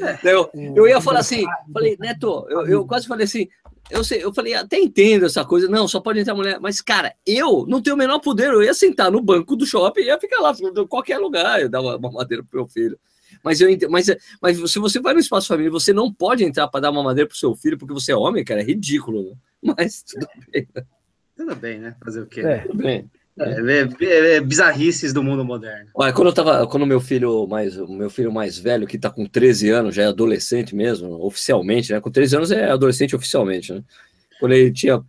É. 0.00 0.18
Eu, 0.24 0.50
eu 0.54 0.88
ia 0.88 1.00
falar 1.00 1.20
assim, 1.20 1.44
falei, 1.72 1.96
Neto, 1.98 2.46
eu, 2.48 2.66
eu 2.66 2.86
quase 2.86 3.06
falei 3.06 3.24
assim, 3.24 3.48
eu 3.90 4.02
sei, 4.02 4.24
eu 4.24 4.32
falei, 4.32 4.54
até 4.54 4.78
entendo 4.78 5.26
essa 5.26 5.44
coisa, 5.44 5.68
não, 5.68 5.86
só 5.86 6.00
pode 6.00 6.18
entrar 6.18 6.34
mulher, 6.34 6.58
mas 6.60 6.80
cara, 6.80 7.14
eu 7.26 7.66
não 7.68 7.82
tenho 7.82 7.94
o 7.94 7.98
menor 7.98 8.18
poder, 8.18 8.52
eu 8.52 8.62
ia 8.62 8.74
sentar 8.74 9.10
no 9.10 9.20
banco 9.20 9.54
do 9.54 9.66
shopping 9.66 10.00
e 10.00 10.06
ia 10.06 10.18
ficar 10.18 10.40
lá, 10.40 10.52
em 10.52 10.86
qualquer 10.86 11.18
lugar, 11.18 11.60
eu 11.60 11.68
dava 11.68 11.96
uma 11.96 12.10
madeira 12.10 12.42
pro 12.42 12.60
meu 12.60 12.68
filho. 12.68 12.98
Mas 13.42 13.60
eu 13.60 13.68
mas, 13.90 14.06
mas 14.40 14.70
se 14.70 14.78
você 14.78 15.00
vai 15.00 15.12
no 15.12 15.20
espaço 15.20 15.48
família, 15.48 15.70
você 15.70 15.92
não 15.92 16.12
pode 16.12 16.44
entrar 16.44 16.68
para 16.68 16.80
dar 16.80 16.90
uma 16.90 17.02
madeira 17.02 17.28
pro 17.28 17.36
seu 17.36 17.54
filho 17.54 17.76
porque 17.76 17.92
você 17.92 18.12
é 18.12 18.16
homem, 18.16 18.44
cara, 18.44 18.60
é 18.60 18.64
ridículo, 18.64 19.22
né? 19.22 19.32
Mas 19.76 20.02
tudo 20.02 20.26
bem. 20.50 20.68
Tudo 21.36 21.56
bem, 21.56 21.78
né? 21.80 21.96
Fazer 22.02 22.20
o 22.20 22.26
quê? 22.26 22.40
É, 22.40 22.58
tudo 22.58 22.82
bem. 22.82 23.10
É, 23.38 23.50
é, 23.50 23.88
é, 24.00 24.36
é, 24.36 24.40
bizarrices 24.40 25.12
do 25.12 25.22
mundo 25.22 25.44
moderno. 25.44 25.90
Quando 25.92 26.28
eu 26.28 26.32
tava, 26.32 26.66
quando 26.68 26.86
meu 26.86 27.00
filho 27.00 27.46
mais, 27.48 27.76
meu 27.76 28.08
filho 28.08 28.32
mais 28.32 28.56
velho, 28.56 28.86
que 28.86 28.96
tá 28.96 29.10
com 29.10 29.26
13 29.26 29.70
anos, 29.70 29.94
já 29.94 30.04
é 30.04 30.06
adolescente 30.06 30.74
mesmo, 30.74 31.24
oficialmente, 31.24 31.92
né? 31.92 32.00
Com 32.00 32.10
13 32.10 32.36
anos 32.36 32.50
é 32.52 32.70
adolescente 32.70 33.16
oficialmente, 33.16 33.72
né? 33.72 33.82
Quando 34.38 34.52
ele 34.52 34.72
tinha, 34.72 35.02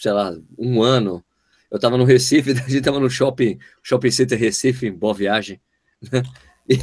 sei 0.00 0.12
lá, 0.12 0.36
um 0.58 0.82
ano, 0.82 1.24
eu 1.70 1.78
tava 1.78 1.96
no 1.96 2.04
Recife, 2.04 2.50
a 2.58 2.68
gente 2.68 2.82
tava 2.82 2.98
no 2.98 3.08
shopping, 3.08 3.58
shopping 3.80 4.10
center 4.10 4.38
Recife, 4.38 4.88
em 4.88 4.92
Boa 4.92 5.14
Viagem, 5.14 5.60
né? 6.10 6.22
E, 6.68 6.80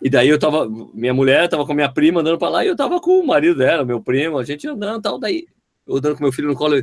e 0.00 0.08
daí 0.08 0.30
eu 0.30 0.38
tava, 0.38 0.66
minha 0.94 1.12
mulher 1.12 1.46
tava 1.48 1.66
com 1.66 1.74
minha 1.74 1.92
prima 1.92 2.22
andando 2.22 2.38
para 2.38 2.48
lá 2.48 2.64
e 2.64 2.68
eu 2.68 2.76
tava 2.76 3.00
com 3.00 3.20
o 3.20 3.26
marido 3.26 3.58
dela, 3.58 3.84
meu 3.84 4.00
primo, 4.00 4.38
a 4.38 4.44
gente 4.44 4.66
andando 4.66 5.02
tal, 5.02 5.18
daí 5.18 5.46
eu 5.86 5.96
andando 5.96 6.16
com 6.16 6.22
meu 6.22 6.32
filho 6.32 6.48
no 6.48 6.54
colo, 6.54 6.82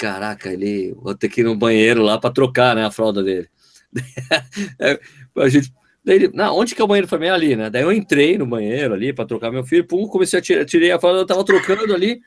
caraca, 0.00 0.50
ele 0.50 0.94
vou 0.94 1.14
ter 1.14 1.28
que 1.28 1.42
ir 1.42 1.44
no 1.44 1.54
banheiro 1.54 2.02
lá 2.02 2.18
para 2.18 2.32
trocar, 2.32 2.74
né, 2.74 2.86
a 2.86 2.90
fralda 2.90 3.22
dele. 3.22 3.50
a 5.36 5.48
gente, 5.50 5.70
daí, 6.02 6.30
não, 6.32 6.56
onde 6.56 6.74
que 6.74 6.80
é 6.80 6.84
o 6.84 6.88
banheiro 6.88 7.06
foi 7.06 7.28
ali, 7.28 7.54
né? 7.54 7.68
Daí 7.68 7.82
eu 7.82 7.92
entrei 7.92 8.38
no 8.38 8.46
banheiro 8.46 8.94
ali 8.94 9.12
para 9.12 9.26
trocar 9.26 9.52
meu 9.52 9.62
filho, 9.62 9.86
pum, 9.86 10.08
comecei 10.08 10.38
a 10.38 10.42
tirar, 10.42 10.64
tirei 10.64 10.90
a 10.90 10.98
fralda, 10.98 11.18
eu 11.18 11.26
tava 11.26 11.44
trocando 11.44 11.92
ali, 11.92 12.18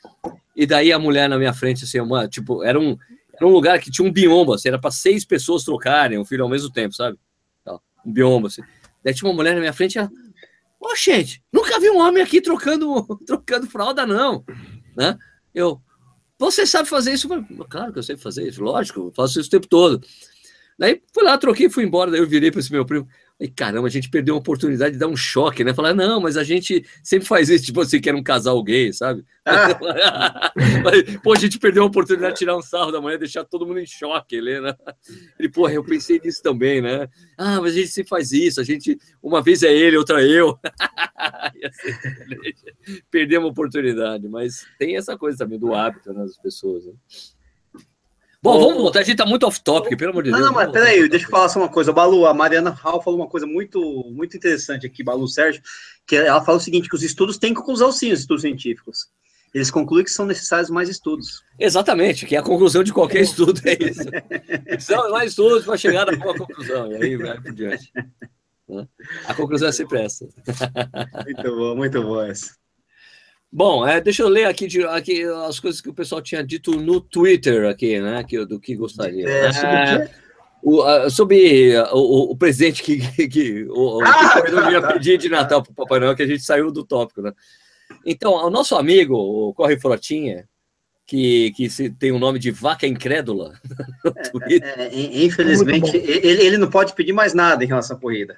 e 0.56 0.68
daí 0.68 0.94
a 0.94 1.00
mulher 1.00 1.28
na 1.28 1.36
minha 1.36 1.52
frente, 1.52 1.84
assim, 1.84 2.00
uma, 2.00 2.28
tipo, 2.28 2.64
era 2.64 2.80
um, 2.80 2.96
era 3.34 3.48
um 3.48 3.52
lugar 3.52 3.80
que 3.80 3.90
tinha 3.90 4.08
um 4.08 4.12
biombo, 4.12 4.54
assim, 4.54 4.68
era 4.68 4.78
para 4.78 4.92
seis 4.92 5.26
pessoas 5.26 5.64
trocarem 5.64 6.20
o 6.20 6.26
filho 6.26 6.44
ao 6.44 6.50
mesmo 6.50 6.72
tempo, 6.72 6.94
sabe? 6.94 7.18
Um 8.06 8.14
biombo, 8.14 8.48
assim. 8.48 8.62
Daí 9.04 9.16
tinha 9.16 9.28
uma 9.28 9.36
mulher 9.36 9.56
na 9.56 9.62
minha 9.62 9.74
frente, 9.74 9.98
ela, 9.98 10.12
ô, 10.80 10.90
oh, 10.92 10.96
gente, 10.96 11.44
nunca 11.52 11.80
vi 11.80 11.90
um 11.90 11.98
homem 11.98 12.22
aqui 12.22 12.40
trocando, 12.40 13.04
trocando 13.26 13.66
fralda, 13.66 14.06
não, 14.06 14.46
né? 14.96 15.18
Eu, 15.56 15.82
você 16.38 16.66
sabe 16.66 16.90
fazer 16.90 17.14
isso? 17.14 17.28
Claro 17.70 17.94
que 17.94 18.00
eu 18.00 18.04
sei 18.04 18.18
fazer 18.18 18.48
isso, 18.48 18.64
lógico, 18.64 19.12
faço 19.16 19.40
isso 19.40 19.48
o 19.48 19.52
tempo 19.52 19.68
todo. 19.68 20.06
Daí 20.78 21.02
fui 21.14 21.24
lá, 21.24 21.38
troquei, 21.38 21.70
fui 21.70 21.84
embora, 21.84 22.12
daí 22.12 22.20
eu 22.20 22.28
virei 22.28 22.52
para 22.52 22.60
esse 22.60 22.72
meu 22.72 22.86
primo. 22.86 23.08
E 23.44 23.50
caramba, 23.50 23.88
a 23.88 23.92
gente 23.92 24.10
perdeu 24.10 24.36
uma 24.36 24.40
oportunidade 24.40 24.94
de 24.94 24.98
dar 24.98 25.10
um 25.10 25.18
choque, 25.18 25.66
né? 25.66 25.74
Falar, 25.74 25.94
não, 25.94 26.22
mas 26.22 26.38
a 26.38 26.46
gente 26.46 26.86
sempre 27.04 27.28
faz 27.28 27.50
isso, 27.50 27.66
tipo 27.66 27.82
assim, 27.82 28.00
que 28.00 28.08
era 28.08 28.18
um 28.18 28.24
casal 28.24 28.64
gay, 28.64 28.94
sabe? 28.94 29.26
Ah. 29.44 30.50
pô, 31.22 31.34
a 31.34 31.38
gente 31.38 31.60
perdeu 31.60 31.84
a 31.84 31.88
oportunidade 31.88 32.36
de 32.36 32.40
tirar 32.40 32.56
um 32.56 32.62
sarro 32.62 32.90
da 32.90 33.02
manhã, 33.02 33.18
deixar 33.18 33.44
todo 33.44 33.68
mundo 33.68 33.82
em 33.82 33.86
choque, 33.86 34.38
Helena. 34.38 34.80
Ele, 35.38 35.50
porra, 35.50 35.74
eu 35.74 35.84
pensei 35.84 36.22
nisso 36.24 36.42
também, 36.42 36.82
né? 36.82 37.10
Ah, 37.38 37.60
mas 37.60 37.74
a 37.74 37.80
gente 37.80 37.90
sempre 37.90 38.12
faz 38.12 38.32
isso, 38.32 38.62
a 38.62 38.64
gente, 38.64 38.98
uma 39.22 39.42
vez 39.42 39.62
é 39.62 39.74
ele, 39.74 39.98
outra 39.98 40.24
eu. 40.24 40.58
Perdemos 43.12 43.50
a 43.50 43.52
oportunidade, 43.52 44.26
mas 44.30 44.66
tem 44.80 44.96
essa 44.96 45.18
coisa 45.18 45.40
também 45.40 45.60
do 45.60 45.74
hábito 45.74 46.14
nas 46.14 46.38
né, 46.38 46.42
pessoas, 46.42 46.86
né? 46.86 46.94
Bom, 48.44 48.60
vamos 48.60 48.76
voltar. 48.76 49.00
A 49.00 49.04
gente 49.04 49.16
tá 49.16 49.26
muito 49.26 49.48
off-topic, 49.48 49.98
pelo 49.98 50.12
amor 50.12 50.24
de 50.24 50.30
não, 50.30 50.38
Deus. 50.38 50.50
Não, 50.50 50.56
mas 50.56 50.70
peraí, 50.70 51.08
deixa 51.08 51.26
eu 51.26 51.30
falar 51.30 51.48
só 51.48 51.60
uma 51.60 51.70
coisa. 51.70 51.94
Balu, 51.94 52.26
a 52.26 52.34
Mariana 52.34 52.72
Hall 52.72 53.02
falou 53.02 53.22
uma 53.22 53.30
coisa 53.30 53.48
muito, 53.48 53.80
muito 54.12 54.36
interessante 54.36 54.86
aqui, 54.86 55.02
Balu 55.02 55.26
Sérgio, 55.30 55.64
que 56.06 56.18
ela 56.18 56.44
fala 56.44 56.58
o 56.58 56.62
seguinte, 56.62 56.90
que 56.90 56.96
os 56.96 57.04
estudos 57.04 57.38
têm 57.38 57.54
conclusão 57.54 57.90
sim, 57.90 58.12
os 58.12 58.20
estudos 58.20 58.42
científicos. 58.42 59.08
Eles 59.54 59.72
concluem 59.72 60.04
que 60.04 60.12
são 60.12 60.26
necessários 60.26 60.70
mais 60.70 60.90
estudos. 60.90 61.42
Exatamente, 61.58 62.26
que 62.26 62.36
é 62.36 62.40
a 62.40 62.44
conclusão 62.44 62.84
de 62.84 62.92
qualquer 62.92 63.22
estudo 63.22 63.62
é 63.64 63.78
isso. 63.82 64.84
São 64.86 65.10
mais 65.10 65.30
estudos 65.30 65.64
para 65.64 65.78
chegar 65.78 66.10
a 66.10 66.14
uma 66.14 66.36
conclusão, 66.36 66.92
e 66.92 66.96
aí 66.96 67.16
vai 67.16 67.40
por 67.40 67.54
diante. 67.54 67.94
A 69.28 69.36
conclusão 69.36 69.68
é 69.68 69.72
sempre 69.72 70.02
essa. 70.02 70.28
Muito 71.26 71.56
bom, 71.56 71.76
muito 71.76 72.02
bom 72.02 72.24
essa. 72.24 72.56
Bom, 73.56 73.88
é, 73.88 74.02
deixa 74.02 74.24
eu 74.24 74.30
ler 74.30 74.46
aqui, 74.46 74.68
aqui 74.86 75.24
as 75.48 75.60
coisas 75.60 75.80
que 75.80 75.88
o 75.88 75.94
pessoal 75.94 76.24
tinha 76.24 76.44
dito 76.44 76.72
no 76.72 77.00
Twitter 77.00 77.70
aqui, 77.70 78.00
né? 78.02 78.24
Que, 78.24 78.44
do 78.48 78.60
que 78.60 78.76
gostaria. 78.76 79.30
É, 79.30 79.46
é, 79.46 80.10
o, 80.64 80.82
a, 80.82 81.08
sobre 81.08 81.78
o, 81.92 82.32
o, 82.32 82.36
presente 82.36 82.82
que, 82.82 82.98
que, 83.30 83.68
o, 83.70 84.02
ah! 84.04 84.42
que 84.42 84.50
Noel 84.50 84.72
ia 84.72 84.82
pedir 84.82 85.20
de 85.20 85.30
Natal 85.30 85.62
para 85.62 85.72
o 85.72 85.76
Papai 85.76 86.00
Noel, 86.00 86.16
que 86.16 86.24
a 86.24 86.28
gente 86.28 86.42
saiu 86.42 86.72
do 86.72 86.84
tópico, 86.84 87.22
né? 87.22 87.32
Então, 88.04 88.34
o 88.34 88.50
nosso 88.50 88.76
amigo, 88.76 89.14
o 89.16 89.54
Corre 89.54 89.80
Frotinha, 89.80 90.50
que, 91.06 91.52
que 91.52 91.70
se, 91.70 91.92
tem 91.92 92.12
o 92.12 92.18
nome 92.18 92.40
de 92.40 92.50
Vaca 92.50 92.88
Incrédula 92.88 93.54
no 94.04 94.14
Twitter. 94.14 94.74
É, 94.80 94.88
é, 94.88 95.26
infelizmente, 95.26 95.96
ele, 95.96 96.44
ele 96.44 96.58
não 96.58 96.72
pode 96.72 96.96
pedir 96.96 97.14
mais 97.14 97.36
nada 97.36 97.64
em 97.64 97.68
relação 97.68 97.98
à 97.98 98.00
corrida. 98.00 98.36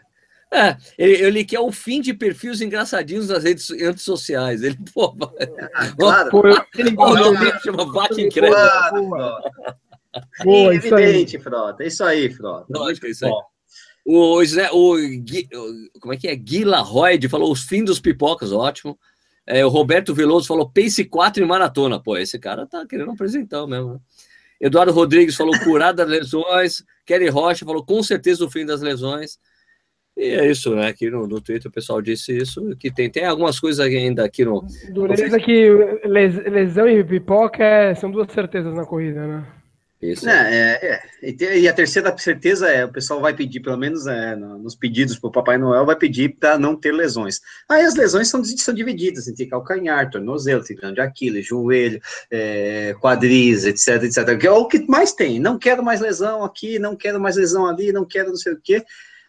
É, 0.51 0.77
ele, 0.97 1.13
ele 1.13 1.45
quer 1.45 1.59
o 1.59 1.71
fim 1.71 1.99
de 1.99 2.13
perfis 2.13 2.61
engraçadinhos 2.61 3.27
nas 3.27 3.43
redes 3.43 3.69
antissociais. 3.71 4.63
Ele, 4.63 4.77
pô, 4.93 5.15
ah, 5.73 5.87
claro. 5.97 6.29
Pô, 6.29 6.43
ele 6.77 6.95
o 6.95 7.59
chama 7.59 7.91
Vaca 7.91 8.21
Incrédula. 8.21 9.41
Boa, 10.43 10.73
isso 10.75 10.87
evidente, 10.87 11.37
aí. 11.37 11.43
Frota. 11.43 11.83
Isso 11.83 12.03
aí, 12.03 12.29
Frota. 12.29 12.65
Lógico, 12.69 13.07
isso 13.07 13.25
aí. 13.25 13.31
O, 14.05 14.39
o, 14.39 14.41
o, 14.41 15.99
como 15.99 16.13
é 16.13 16.17
que 16.17 16.27
é? 16.27 16.35
Gui 16.35 16.63
Larroyd 16.63 17.27
falou 17.27 17.51
os 17.51 17.63
fins 17.63 17.85
dos 17.85 17.99
pipocas, 17.99 18.51
ótimo. 18.51 18.97
É, 19.47 19.65
o 19.65 19.69
Roberto 19.69 20.13
Veloso 20.13 20.47
falou 20.47 20.69
pace 20.69 21.05
4 21.05 21.43
em 21.43 21.47
maratona. 21.47 22.01
Pô, 22.01 22.17
esse 22.17 22.39
cara 22.39 22.65
tá 22.65 22.85
querendo 22.87 23.11
apresentar 23.11 23.65
mesmo. 23.67 23.93
Né? 23.93 23.99
Eduardo 24.61 24.91
Rodrigues 24.91 25.35
falou 25.35 25.57
curado 25.59 25.97
das 25.97 26.07
lesões. 26.07 26.83
Kelly 27.05 27.29
Rocha 27.29 27.65
falou 27.65 27.85
com 27.85 28.01
certeza 28.01 28.45
o 28.45 28.49
fim 28.49 28.65
das 28.65 28.81
lesões. 28.81 29.37
E 30.18 30.30
é 30.30 30.49
isso, 30.49 30.74
né? 30.76 30.88
Aqui 30.88 31.09
no, 31.09 31.28
no 31.28 31.41
Twitter 31.41 31.70
o 31.70 31.74
pessoal 31.74 32.01
disse 32.01 32.38
isso, 32.38 32.76
que 32.78 32.89
tem, 32.89 33.09
tem 33.09 33.26
algumas 33.26 33.59
coisas 33.59 33.86
ainda 33.86 34.24
aqui 34.24 34.45
no. 34.45 34.66
Dureza 34.91 35.39
que 35.39 35.70
lesão 36.05 36.88
e 36.88 37.03
pipoca 37.03 37.63
é, 37.63 37.95
são 37.95 38.09
duas 38.09 38.32
certezas 38.32 38.74
na 38.74 38.86
corrida, 38.86 39.28
né? 39.28 39.45
Isso. 40.01 40.30
É, 40.30 40.80
é, 40.82 41.01
é. 41.22 41.57
E 41.57 41.68
a 41.68 41.74
terceira 41.74 42.16
certeza 42.18 42.68
é, 42.70 42.86
o 42.86 42.91
pessoal 42.91 43.20
vai 43.22 43.34
pedir, 43.34 43.59
pelo 43.61 43.78
menos 43.78 44.05
é, 44.05 44.36
nos 44.36 44.76
pedidos 44.76 45.18
para 45.18 45.30
o 45.30 45.32
Papai 45.32 45.57
Noel, 45.57 45.86
vai 45.86 45.95
pedir 45.95 46.36
para 46.38 46.59
não 46.59 46.76
ter 46.76 46.91
lesões. 46.91 47.41
Aí 47.68 47.84
as 47.84 47.95
lesões 47.95 48.28
são, 48.28 48.43
são 48.43 48.74
divididas 48.74 49.28
entre 49.28 49.47
calcanhar, 49.47 50.09
tornozelo, 50.09 50.63
tendão 50.63 50.93
de 50.93 51.01
Aquiles, 51.01 51.47
joelho, 51.47 51.99
é, 52.30 52.95
quadris, 53.01 53.66
etc, 53.66 54.03
etc. 54.03 54.38
Que 54.38 54.47
é 54.47 54.51
o 54.51 54.68
que 54.68 54.86
mais 54.88 55.13
tem. 55.13 55.39
Não 55.39 55.57
quero 55.57 55.84
mais 55.84 56.01
lesão 56.01 56.43
aqui, 56.43 56.78
não 56.78 56.95
quero 56.95 57.20
mais 57.20 57.38
lesão 57.38 57.66
ali, 57.66 57.91
não 57.91 58.05
quero 58.05 58.30
não 58.30 58.38
sei 58.38 58.53
o 58.53 58.59
quê. 58.61 58.84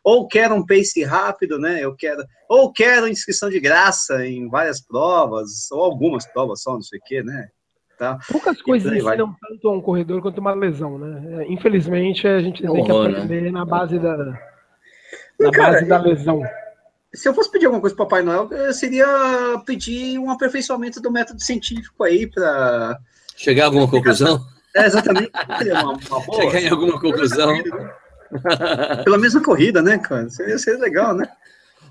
Ou 0.06 0.28
quero 0.28 0.54
um 0.54 0.64
pace 0.64 1.02
rápido, 1.02 1.58
né? 1.58 1.80
Eu 1.82 1.92
quero, 1.96 2.24
ou 2.48 2.72
quero 2.72 3.08
inscrição 3.08 3.50
de 3.50 3.58
graça 3.58 4.24
em 4.24 4.48
várias 4.48 4.80
provas, 4.80 5.68
ou 5.72 5.82
algumas 5.82 6.24
provas 6.24 6.62
só, 6.62 6.74
não 6.74 6.82
sei 6.82 7.00
o 7.00 7.02
quê, 7.04 7.24
né? 7.24 7.48
Tá? 7.98 8.16
Poucas 8.30 8.62
coisas 8.62 8.92
ensinam 8.92 9.34
tanto 9.40 9.68
a 9.68 9.72
um 9.72 9.80
corredor 9.80 10.22
quanto 10.22 10.38
uma 10.38 10.54
lesão, 10.54 10.96
né? 10.96 11.42
É, 11.42 11.52
infelizmente, 11.52 12.24
a 12.24 12.38
gente 12.38 12.62
tem 12.62 12.84
que 12.84 12.92
né? 12.92 12.98
aprender 13.00 13.40
né? 13.40 13.50
na 13.50 13.64
base 13.64 13.98
da, 13.98 14.16
na 15.40 15.50
Cara, 15.50 15.72
base 15.72 15.86
da 15.86 15.98
lesão. 15.98 16.40
Se 17.12 17.28
eu 17.28 17.34
fosse 17.34 17.50
pedir 17.50 17.66
alguma 17.66 17.80
coisa 17.80 17.96
para 17.96 18.04
o 18.04 18.06
Papai 18.06 18.22
Noel, 18.22 18.48
seria 18.72 19.60
pedir 19.66 20.20
um 20.20 20.30
aperfeiçoamento 20.30 21.00
do 21.00 21.10
método 21.10 21.42
científico 21.42 22.04
aí 22.04 22.28
para. 22.28 22.96
Chegar 23.36 23.64
a 23.64 23.66
alguma 23.66 23.90
conclusão? 23.90 24.40
É, 24.72 24.86
exatamente. 24.86 25.32
Uma, 25.72 25.92
uma 25.94 26.20
boa, 26.20 26.42
Chegar 26.42 26.62
em 26.62 26.68
alguma 26.68 27.00
conclusão. 27.00 27.50
Pela 29.04 29.18
mesma 29.18 29.42
corrida, 29.42 29.82
né, 29.82 29.98
cara? 29.98 30.28
Seria, 30.28 30.58
seria 30.58 30.80
legal, 30.80 31.14
né? 31.14 31.28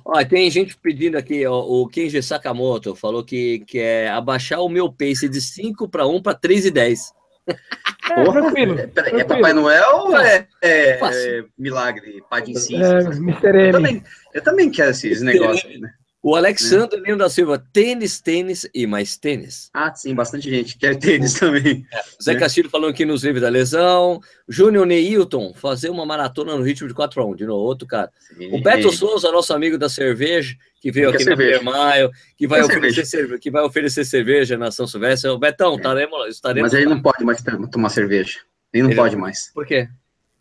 Ó, 0.03 0.23
tem 0.23 0.51
gente 0.51 0.77
pedindo 0.77 1.17
aqui, 1.17 1.45
ó, 1.47 1.59
o 1.61 1.87
Kenji 1.87 2.21
Sakamoto 2.21 2.93
falou 2.93 3.23
que 3.23 3.59
quer 3.65 4.11
abaixar 4.11 4.59
o 4.61 4.69
meu 4.69 4.91
pace 4.91 5.27
de 5.27 5.41
5 5.41 5.89
para 5.89 6.05
1 6.05 6.21
para 6.21 6.35
3 6.35 6.65
e 6.65 6.71
10. 6.71 7.13
É, 7.47 8.23
Porra, 8.23 8.41
tranquilo, 8.41 8.79
é, 8.79 8.89
é 9.19 9.23
Papai 9.23 9.53
Noel 9.53 9.97
ou 9.97 10.17
é, 10.17 10.47
é, 10.61 10.99
é, 11.01 11.43
Milagre, 11.57 12.23
Pai 12.29 12.43
de 12.43 12.51
Incis? 12.51 12.79
É, 12.79 12.99
eu, 12.99 13.71
também, 13.71 14.03
eu 14.33 14.41
também 14.43 14.69
quero 14.69 14.91
esses 14.91 15.21
negócios, 15.23 15.79
né? 15.79 15.91
O 16.27 16.35
Alexandre 16.35 16.99
Lino 16.99 17.19
da 17.19 17.29
Silva, 17.29 17.63
tênis, 17.71 18.19
tênis 18.19 18.67
e 18.73 18.87
mais 18.87 19.15
tênis. 19.15 19.69
Ah, 19.71 19.93
sim, 19.93 20.15
bastante 20.15 20.49
gente 20.49 20.75
quer 20.75 20.97
tênis 20.97 21.35
também. 21.35 21.85
É, 21.93 22.01
Zé 22.19 22.33
né? 22.33 22.39
Castilho 22.39 22.67
falando 22.67 22.89
aqui 22.89 23.05
nos 23.05 23.23
livros 23.23 23.43
da 23.43 23.47
lesão. 23.47 24.19
Júnior 24.49 24.87
Neilton, 24.87 25.53
fazer 25.53 25.91
uma 25.91 26.03
maratona 26.03 26.55
no 26.55 26.63
ritmo 26.63 26.87
de 26.87 26.95
4 26.95 27.21
a 27.21 27.25
1 27.27 27.35
de 27.35 27.45
novo, 27.45 27.63
outro 27.63 27.87
cara. 27.87 28.09
Sim. 28.35 28.51
O 28.55 28.59
Beto 28.59 28.91
Souza, 28.91 29.31
nosso 29.31 29.53
amigo 29.53 29.77
da 29.77 29.87
cerveja, 29.87 30.55
que 30.81 30.91
veio 30.91 31.11
aqui 31.11 31.25
na 31.25 31.35
Maio, 31.61 32.09
que 32.35 32.47
vai, 32.47 32.63
oferecer 32.63 33.05
cerveja. 33.05 33.39
que 33.39 33.51
vai 33.51 33.61
oferecer 33.61 34.03
cerveja 34.03 34.57
na 34.57 34.71
São 34.71 34.87
Silvestre. 34.87 35.29
O 35.29 35.37
Betão, 35.37 35.75
estaremos, 35.75 36.27
estaremos 36.27 36.71
Mas 36.71 36.81
ele 36.81 36.89
não 36.89 37.03
pode 37.03 37.23
mais 37.23 37.43
tomar 37.71 37.89
cerveja. 37.89 38.39
Ele 38.73 38.81
não 38.81 38.89
ele 38.89 38.99
pode 38.99 39.15
mais. 39.15 39.51
Por 39.53 39.63
quê? 39.63 39.87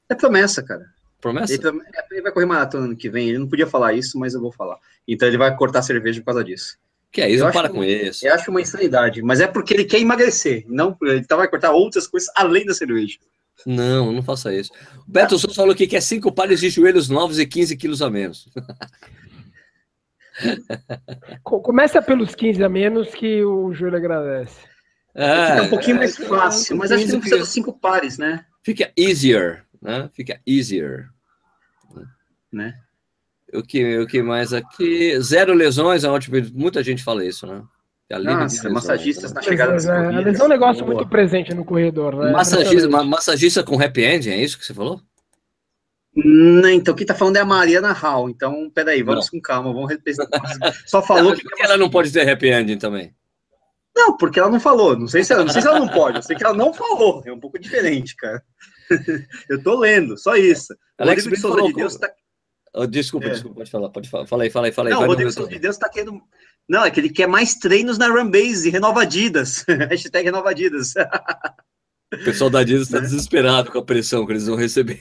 É 0.09 0.15
promessa, 0.15 0.63
cara. 0.63 0.94
Promessa? 1.25 1.55
Ele, 1.55 1.63
ele, 2.11 2.21
vai 2.21 2.31
correr 2.31 2.45
maratona 2.45 2.85
ano 2.85 2.97
que 2.97 3.09
vem. 3.09 3.31
Ele 3.31 3.39
não 3.39 3.49
podia 3.49 3.67
falar 3.67 3.95
isso, 3.95 4.19
mas 4.19 4.35
eu 4.35 4.43
vou 4.43 4.53
falar. 4.53 4.77
Então 5.09 5.27
ele 5.27 5.39
vai 5.39 5.57
cortar 5.57 5.81
cerveja 5.81 6.21
por 6.21 6.27
causa 6.27 6.45
disso. 6.45 6.77
Que 7.11 7.23
é 7.23 7.31
isso? 7.31 7.43
Eu 7.43 7.51
para 7.51 7.71
com 7.71 7.83
isso. 7.83 8.27
Eu 8.27 8.35
acho 8.35 8.51
uma 8.51 8.61
insanidade. 8.61 9.23
Mas 9.23 9.41
é 9.41 9.47
porque 9.47 9.73
ele 9.73 9.87
quer 9.87 10.01
emagrecer. 10.01 10.67
Não, 10.69 10.95
ele 11.01 11.25
tá, 11.25 11.35
vai 11.35 11.49
cortar 11.49 11.73
outras 11.73 12.07
coisas 12.07 12.29
além 12.37 12.67
da 12.67 12.75
cerveja. 12.75 13.17
Não, 13.65 14.13
não 14.13 14.23
faça 14.23 14.53
isso. 14.53 14.71
O 15.09 15.11
Beto 15.11 15.39
Souza 15.39 15.55
falou 15.55 15.75
que 15.75 15.87
quer 15.87 16.03
cinco 16.03 16.31
pares 16.31 16.61
de 16.61 16.69
joelhos 16.69 17.09
novos 17.09 17.39
e 17.39 17.47
15 17.47 17.75
quilos 17.79 18.03
a 18.03 18.11
menos. 18.11 18.47
Começa 21.43 22.03
pelos 22.03 22.35
15 22.35 22.63
a 22.63 22.69
menos 22.69 23.15
que 23.15 23.43
o 23.43 23.73
joelho 23.73 23.97
agradece. 23.97 24.59
É, 25.15 25.63
um 25.63 25.71
pouquinho 25.71 25.97
mais 25.97 26.17
fácil, 26.17 26.77
mas 26.77 26.93
acho 26.93 27.07
que 27.07 27.13
não 27.13 27.21
precisa 27.21 27.41
de 27.41 27.49
cinco 27.49 27.73
pares, 27.73 28.19
né? 28.19 28.45
Fica 28.63 28.93
easier, 28.95 29.65
né? 29.81 30.11
Fica 30.13 30.41
easier 30.45 31.14
né? 32.55 32.75
O 33.53 33.63
que, 33.63 33.99
o 33.99 34.07
que 34.07 34.23
mais 34.23 34.53
aqui? 34.53 35.21
Zero 35.21 35.53
lesões, 35.53 36.05
é 36.05 36.09
ótimo. 36.09 36.37
Muita 36.53 36.83
gente 36.83 37.05
fala 37.05 37.25
isso, 37.25 37.47
né? 37.47 37.63
Nossa, 38.11 38.69
massagistas 38.69 39.33
né? 39.33 39.37
na 39.37 39.43
chegada 39.43 39.73
das 39.73 39.87
é, 39.87 39.91
A 39.91 40.21
lesão 40.21 40.45
é 40.45 40.49
um 40.49 40.53
negócio 40.53 40.87
muito 40.87 41.09
presente 41.09 41.55
no 41.55 41.65
corredor, 41.65 42.15
né? 42.17 42.31
Massagista, 42.31 42.89
massagista 42.89 43.63
com 43.63 43.81
happy 43.81 44.03
end, 44.03 44.31
é 44.31 44.37
isso 44.37 44.59
que 44.59 44.65
você 44.65 44.75
falou? 44.75 45.01
Não, 46.15 46.69
então, 46.69 46.95
quem 46.95 47.07
tá 47.07 47.15
falando 47.15 47.37
é 47.37 47.41
a 47.41 47.45
Mariana 47.45 47.93
Hall. 47.93 48.31
Então, 48.31 48.71
peraí, 48.71 49.03
vamos 49.03 49.25
não. 49.27 49.31
com 49.33 49.41
calma, 49.41 49.73
vamos 49.73 49.91
representar. 49.91 50.41
Só 50.87 51.03
falou 51.03 51.31
não, 51.31 51.35
que. 51.35 51.43
Por 51.43 51.57
que 51.57 51.63
ela 51.63 51.77
não 51.77 51.91
pode 51.91 52.13
ter 52.13 52.29
happy 52.29 52.51
ending 52.51 52.79
também? 52.79 53.13
Não, 53.97 54.17
porque 54.17 54.39
ela 54.39 54.51
não 54.51 54.61
falou. 54.61 54.97
Não 54.97 55.09
sei 55.09 55.25
se 55.25 55.33
ela, 55.33 55.45
não 55.45 55.53
sei 55.53 55.63
se 55.63 55.69
ela 55.69 55.79
não 55.79 55.89
pode, 55.89 56.17
eu 56.17 56.23
sei 56.23 56.37
que 56.37 56.45
ela 56.45 56.55
não 56.55 56.73
falou. 56.73 57.23
É 57.25 57.33
um 57.33 57.41
pouco 57.41 57.59
diferente, 57.59 58.15
cara. 58.17 58.43
eu 59.49 59.63
tô 59.63 59.79
lendo, 59.79 60.17
só 60.19 60.37
isso. 60.37 60.77
Alex 60.99 61.27
o 61.27 61.37
falou, 61.41 61.67
de 61.67 61.73
Deus 61.73 61.97
tá, 61.97 62.11
Oh, 62.75 62.87
desculpa, 62.87 63.29
é. 63.29 63.31
desculpa, 63.31 63.57
pode 63.59 63.71
falar, 63.71 63.89
pode 63.91 64.09
falar. 64.09 64.27
Fala 64.27 64.43
aí, 64.43 64.51
fala 64.51 64.67
aí, 64.67 64.73
fala 64.73 64.89
aí. 64.89 64.95
Não, 64.95 65.03
o 65.03 65.07
Rodrigo 65.07 65.31
Souza 65.31 65.49
de 65.49 65.61
Deus 65.61 65.77
está 65.77 65.89
querendo. 65.89 66.21
Não, 66.69 66.85
é 66.85 66.91
que 66.91 66.99
ele 66.99 67.11
quer 67.11 67.29
mais 67.29 67.55
treinos 67.55 67.99
na 67.99 68.09
Runbase, 68.09 68.69
renova 68.69 69.03
Adidas. 69.03 69.65
Hashtag 69.91 70.25
renova 70.25 70.51
Adidas. 70.51 70.95
O 72.13 72.25
pessoal 72.25 72.51
da 72.51 72.61
Adidas 72.61 72.89
está 72.89 72.99
desesperado 72.99 73.71
com 73.71 73.79
a 73.79 73.85
pressão 73.85 74.27
que 74.27 74.33
eles 74.33 74.47
vão 74.47 74.57
receber. 74.57 75.01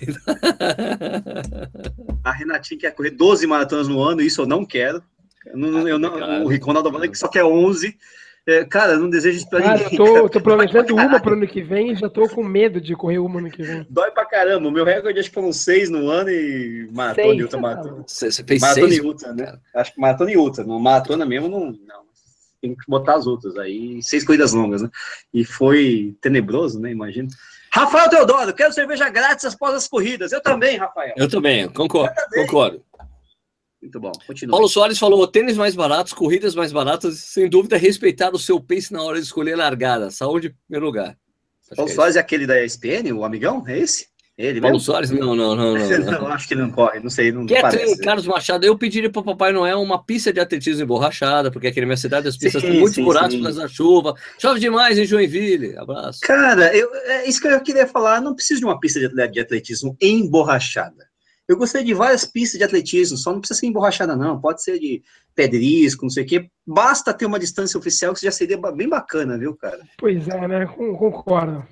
a 2.23 2.31
Renatinha 2.31 2.79
quer 2.79 2.91
correr 2.91 3.11
12 3.11 3.47
maratonas 3.47 3.87
no 3.87 4.01
ano, 4.01 4.21
isso 4.21 4.41
eu 4.41 4.45
não 4.45 4.63
quero. 4.63 5.03
Eu 5.47 5.57
não, 5.57 5.87
eu 5.87 5.99
não, 5.99 6.45
o 6.45 6.57
Ronaldo 6.57 7.09
que 7.09 7.17
só 7.17 7.27
quer 7.27 7.43
11. 7.43 7.97
É, 8.45 8.65
cara, 8.65 8.97
não 8.97 9.09
desejo 9.09 9.37
isso 9.37 9.49
pra 9.49 9.61
cara, 9.61 9.77
ninguém. 9.77 9.97
Eu 9.97 10.05
tô, 10.05 10.13
cara. 10.13 10.29
tô 10.29 10.41
planejando 10.41 10.95
uma 10.95 11.19
pro 11.19 11.33
ano 11.33 11.47
que 11.47 11.61
vem 11.61 11.91
e 11.91 11.95
já 11.95 12.09
tô 12.09 12.27
com 12.27 12.43
medo 12.43 12.81
de 12.81 12.93
correr 12.93 13.19
uma 13.19 13.39
ano 13.39 13.49
que 13.49 13.63
vem. 13.63 13.87
Dói 13.89 14.11
pra 14.11 14.25
caramba. 14.25 14.67
O 14.67 14.71
meu 14.71 14.83
recorde 14.83 15.17
acho 15.19 15.29
que 15.29 15.35
foram 15.35 15.53
seis 15.53 15.89
no 15.89 16.09
ano 16.09 16.29
e 16.29 16.89
maratona 16.91 17.35
e 17.35 17.43
outra 17.43 17.59
maratona. 17.59 18.03
Você, 18.05 18.29
você 18.29 18.43
fez 18.43 18.61
maratona 18.61 18.87
seis? 18.89 18.99
e 18.99 19.05
outra, 19.05 19.33
né? 19.33 19.57
Acho 19.73 19.93
que 19.93 20.01
maratona 20.01 20.31
e 20.31 20.37
outra. 20.37 20.63
No 20.65 20.77
maratona 20.77 21.25
mesmo, 21.25 21.47
não, 21.47 21.67
não. 21.67 22.03
Tem 22.61 22.75
que 22.75 22.85
botar 22.87 23.15
as 23.15 23.27
outras. 23.27 23.57
Aí, 23.57 24.03
seis 24.03 24.25
corridas 24.25 24.51
longas, 24.51 24.81
né? 24.81 24.89
E 25.33 25.45
foi 25.45 26.13
tenebroso, 26.19 26.81
né? 26.81 26.91
Imagino. 26.91 27.29
Rafael 27.71 28.09
Teodoro, 28.09 28.53
quero 28.53 28.73
cerveja 28.73 29.09
grátis 29.09 29.53
após 29.53 29.73
as 29.73 29.87
corridas. 29.87 30.31
Eu 30.31 30.41
também, 30.41 30.77
Rafael. 30.77 31.13
Eu 31.17 31.29
também, 31.29 31.67
concordo. 31.69 32.13
Eu 32.13 32.23
também. 32.23 32.45
Concordo. 32.45 32.83
Muito 33.83 33.99
bom. 33.99 34.11
Continua. 34.25 34.51
Paulo 34.51 34.69
Soares 34.69 34.97
falou: 34.97 35.27
tênis 35.27 35.57
mais 35.57 35.75
baratos, 35.75 36.13
corridas 36.13 36.55
mais 36.55 36.71
baratas, 36.71 37.19
sem 37.19 37.49
dúvida 37.49 37.75
respeitar 37.75 38.33
o 38.33 38.39
seu 38.39 38.59
pace 38.59 38.93
na 38.93 39.03
hora 39.03 39.19
de 39.19 39.25
escolher 39.25 39.57
largada. 39.57 40.09
Saúde 40.09 40.47
em 40.47 40.55
primeiro 40.67 40.85
lugar. 40.85 41.17
Acho 41.69 41.75
Paulo 41.75 41.91
é 41.91 41.93
Soares 41.93 42.15
é 42.15 42.19
aquele 42.19 42.47
da 42.47 42.63
ESPN, 42.63 43.11
o 43.13 43.25
amigão? 43.25 43.63
É 43.67 43.77
esse? 43.77 44.07
Ele 44.37 44.61
Paulo 44.61 44.77
mesmo? 44.77 44.85
Soares? 44.85 45.11
Não, 45.11 45.35
não, 45.35 45.53
não. 45.53 45.73
não, 45.75 45.99
não. 46.21 46.27
acho 46.27 46.47
que 46.47 46.53
ele 46.53 46.61
não 46.61 46.71
corre, 46.71 46.99
não 47.01 47.09
sei. 47.09 47.31
Não 47.31 47.45
Catherine 47.45 47.97
Carlos 47.97 48.25
Machado, 48.25 48.65
eu 48.65 48.77
pediria 48.77 49.09
para 49.09 49.19
o 49.19 49.25
Papai 49.25 49.51
Noel 49.51 49.81
uma 49.81 50.01
pista 50.01 50.31
de 50.31 50.39
atletismo 50.39 50.81
emborrachada, 50.81 51.51
porque 51.51 51.67
aqui 51.67 51.81
na 51.81 51.85
minha 51.85 51.97
cidade 51.97 52.27
as 52.27 52.37
pistas 52.37 52.61
sim, 52.61 52.69
têm 52.69 52.79
muitos 52.79 52.97
buracos 53.03 53.35
por 53.35 53.43
causa 53.43 53.61
da 53.61 53.67
chuva. 53.67 54.15
Chove 54.39 54.61
demais 54.61 54.97
em 54.97 55.05
Joinville. 55.05 55.77
Abraço. 55.77 56.21
Cara, 56.21 56.75
eu, 56.75 56.89
é 56.95 57.27
isso 57.27 57.41
que 57.41 57.47
eu 57.47 57.61
queria 57.61 57.85
falar. 57.85 58.21
Não 58.21 58.33
preciso 58.33 58.61
de 58.61 58.65
uma 58.65 58.79
pista 58.79 58.99
de 59.27 59.39
atletismo 59.39 59.95
emborrachada. 60.01 61.12
Eu 61.53 61.57
gostaria 61.57 61.85
de 61.85 61.93
várias 61.93 62.25
pistas 62.25 62.57
de 62.57 62.63
atletismo, 62.63 63.15
só 63.15 63.31
não 63.31 63.39
precisa 63.39 63.59
ser 63.59 63.67
emborrachada, 63.67 64.15
não. 64.15 64.41
Pode 64.41 64.63
ser 64.63 64.79
de 64.79 65.03
pedrisco, 65.35 66.03
não 66.03 66.09
sei 66.09 66.23
o 66.23 66.27
quê. 66.27 66.49
Basta 66.65 67.13
ter 67.13 67.27
uma 67.27 67.37
distância 67.37 67.77
oficial 67.77 68.13
que 68.13 68.25
já 68.25 68.31
seria 68.31 68.57
bem 68.71 68.89
bacana, 68.89 69.37
viu, 69.37 69.55
cara? 69.55 69.79
Pois 69.99 70.27
é, 70.27 70.47
né? 70.47 70.65
Concordo. 70.65 71.63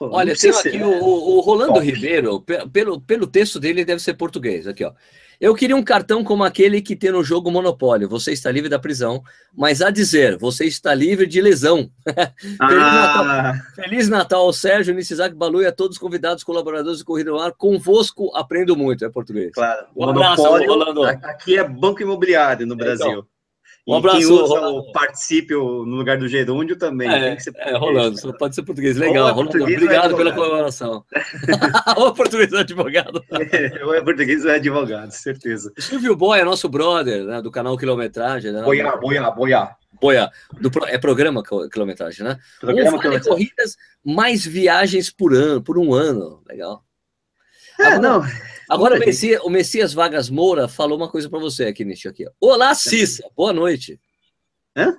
Olha, 0.00 0.34
tem 0.34 0.50
aqui 0.50 0.82
o, 0.82 1.04
o, 1.04 1.40
Rolando 1.40 1.74
Top. 1.74 1.84
Ribeiro, 1.84 2.42
pelo, 2.72 2.98
pelo 3.02 3.26
texto 3.26 3.60
dele, 3.60 3.84
deve 3.84 4.00
ser 4.00 4.14
português. 4.14 4.66
Aqui, 4.66 4.82
ó. 4.82 4.92
Eu 5.40 5.54
queria 5.54 5.74
um 5.74 5.82
cartão 5.82 6.22
como 6.22 6.44
aquele 6.44 6.82
que 6.82 6.94
tem 6.94 7.10
no 7.10 7.24
jogo 7.24 7.50
Monopólio. 7.50 8.06
Você 8.10 8.30
está 8.30 8.50
livre 8.50 8.68
da 8.68 8.78
prisão, 8.78 9.22
mas 9.56 9.80
a 9.80 9.90
dizer, 9.90 10.36
você 10.36 10.66
está 10.66 10.92
livre 10.92 11.26
de 11.26 11.40
lesão. 11.40 11.90
Ah. 12.60 12.68
Feliz, 12.68 12.82
Natal. 12.82 13.74
Feliz 13.74 14.08
Natal, 14.08 14.52
Sérgio, 14.52 14.94
Nisizak 14.94 15.34
Balu 15.34 15.62
e 15.62 15.66
a 15.66 15.72
todos 15.72 15.96
os 15.96 16.00
convidados, 16.00 16.44
colaboradores 16.44 16.98
do 16.98 17.04
Corrida 17.04 17.30
no 17.30 17.38
Ar. 17.38 17.52
Convosco 17.52 18.30
aprendo 18.34 18.76
muito, 18.76 19.04
é 19.04 19.08
português. 19.08 19.52
Claro. 19.52 19.86
Um 19.96 20.06
Monopólio, 20.06 20.68
Rolando. 20.68 21.04
Aqui 21.04 21.56
é 21.56 21.66
banco 21.66 22.02
imobiliário 22.02 22.66
no 22.66 22.76
Brasil. 22.76 23.06
Então, 23.08 23.26
um 23.86 23.94
abraço. 23.94 24.18
quem 24.18 24.26
usa 24.26 24.68
o 24.68 24.92
particípio 24.92 25.84
no 25.86 25.96
lugar 25.96 26.18
do 26.18 26.28
gerúndio 26.28 26.76
também. 26.76 27.10
É, 27.10 27.36
é 27.56 27.76
Rolando, 27.76 28.18
só 28.18 28.32
pode 28.32 28.54
ser 28.54 28.62
português. 28.62 28.96
Legal, 28.96 29.28
é 29.28 29.32
Rolando, 29.32 29.62
obrigado 29.62 30.16
pela 30.16 30.32
colaboração. 30.32 31.04
ou 31.96 32.12
português 32.12 32.52
ou 32.52 32.58
advogado. 32.58 33.24
É, 33.30 33.82
ou 33.84 33.94
é 33.94 34.02
português 34.02 34.44
ou 34.44 34.50
é 34.50 34.56
advogado, 34.56 35.10
certeza. 35.10 35.72
Silvio 35.78 36.14
Boy 36.14 36.40
é 36.40 36.44
nosso 36.44 36.68
brother, 36.68 37.24
né, 37.24 37.42
do 37.42 37.50
canal 37.50 37.76
Quilometragem. 37.76 38.52
Né? 38.52 38.62
Boiá, 38.62 38.96
Boiá, 38.96 39.30
Boiá. 39.30 39.76
boia, 40.00 40.30
do, 40.60 40.70
é 40.86 40.98
programa 40.98 41.42
quilometragem, 41.72 42.24
né? 42.24 42.38
Programa 42.60 42.96
um 42.96 43.00
vale 43.00 43.20
corridas, 43.20 43.76
mais 44.04 44.44
viagens 44.44 45.10
por 45.10 45.34
ano, 45.34 45.62
por 45.62 45.78
um 45.78 45.94
ano. 45.94 46.42
Legal. 46.48 46.84
É, 47.78 47.84
agora, 47.84 47.98
não. 47.98 48.22
Agora 48.70 48.96
o 48.96 48.98
Messias, 49.00 49.40
o 49.42 49.50
Messias 49.50 49.92
Vargas 49.92 50.30
Moura 50.30 50.68
falou 50.68 50.96
uma 50.96 51.08
coisa 51.08 51.28
para 51.28 51.40
você 51.40 51.64
aqui, 51.64 51.84
Nicho, 51.84 52.08
aqui. 52.08 52.24
Olá, 52.40 52.72
Cissa. 52.72 53.28
Boa 53.36 53.52
noite. 53.52 54.00
Hã? 54.76 54.96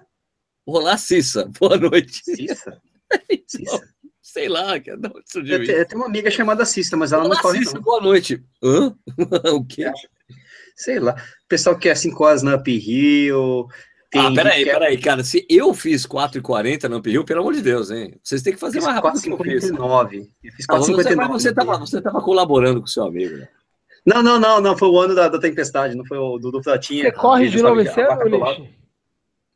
Olá, 0.65 0.97
Cissa. 0.97 1.49
Boa 1.57 1.77
noite. 1.77 2.21
Cissa? 2.21 2.81
Cissa? 3.47 3.81
Sei 4.21 4.49
lá, 4.49 4.77
que 4.77 4.91
não, 4.95 5.11
eu, 5.35 5.63
eu 5.63 5.87
tenho 5.87 6.01
uma 6.01 6.07
amiga 6.07 6.29
chamada 6.29 6.65
Cissa, 6.65 6.97
mas 6.97 7.13
ela 7.13 7.23
Olá, 7.23 7.35
não 7.35 7.41
corre. 7.41 7.59
Cissa, 7.59 7.79
boa 7.79 8.01
noite. 8.01 8.43
Hã? 8.61 8.93
o 9.55 9.65
quê? 9.65 9.89
Sei 10.75 10.99
lá. 10.99 11.13
O 11.13 11.47
pessoal 11.47 11.77
quer 11.77 11.95
5 11.95 12.23
horas 12.23 12.43
na 12.43 12.55
Up 12.55 12.77
Rio, 12.77 13.67
tem 14.11 14.21
ah, 14.21 14.33
peraí, 14.33 14.65
quer... 14.65 14.73
peraí, 14.73 14.97
cara. 14.97 15.23
Se 15.23 15.45
eu 15.49 15.73
fiz 15.73 16.05
4,40 16.05 16.89
no 16.89 16.97
Uphill, 16.97 17.23
pelo 17.23 17.39
amor 17.39 17.53
de 17.53 17.61
Deus, 17.61 17.89
hein? 17.89 18.19
Vocês 18.21 18.41
têm 18.41 18.51
que 18.51 18.59
fazer 18.59 18.81
mais 18.81 18.95
rápido 18.95 19.37
4,59. 19.37 20.27
Eu 20.43 20.51
fiz 20.51 20.67
4,59. 20.67 21.21
Ah, 21.21 21.27
você, 21.29 21.49
estava 21.49 21.77
você 21.77 22.01
tava 22.01 22.21
colaborando 22.21 22.81
com 22.81 22.85
o 22.85 22.89
seu 22.89 23.05
amigo, 23.05 23.37
né? 23.37 23.47
Não, 24.05 24.23
não, 24.23 24.39
não, 24.39 24.59
não. 24.59 24.77
Foi 24.77 24.89
o 24.89 24.99
ano 24.99 25.15
da, 25.15 25.27
da 25.29 25.39
tempestade, 25.39 25.95
não 25.95 26.05
foi 26.05 26.17
o 26.17 26.37
do, 26.37 26.51
do 26.51 26.63
Flatinha. 26.63 27.03
Você 27.03 27.11
corre 27.11 27.49
de 27.49 27.61
novo 27.61 27.79
esse 27.81 28.01
ano, 28.01 28.29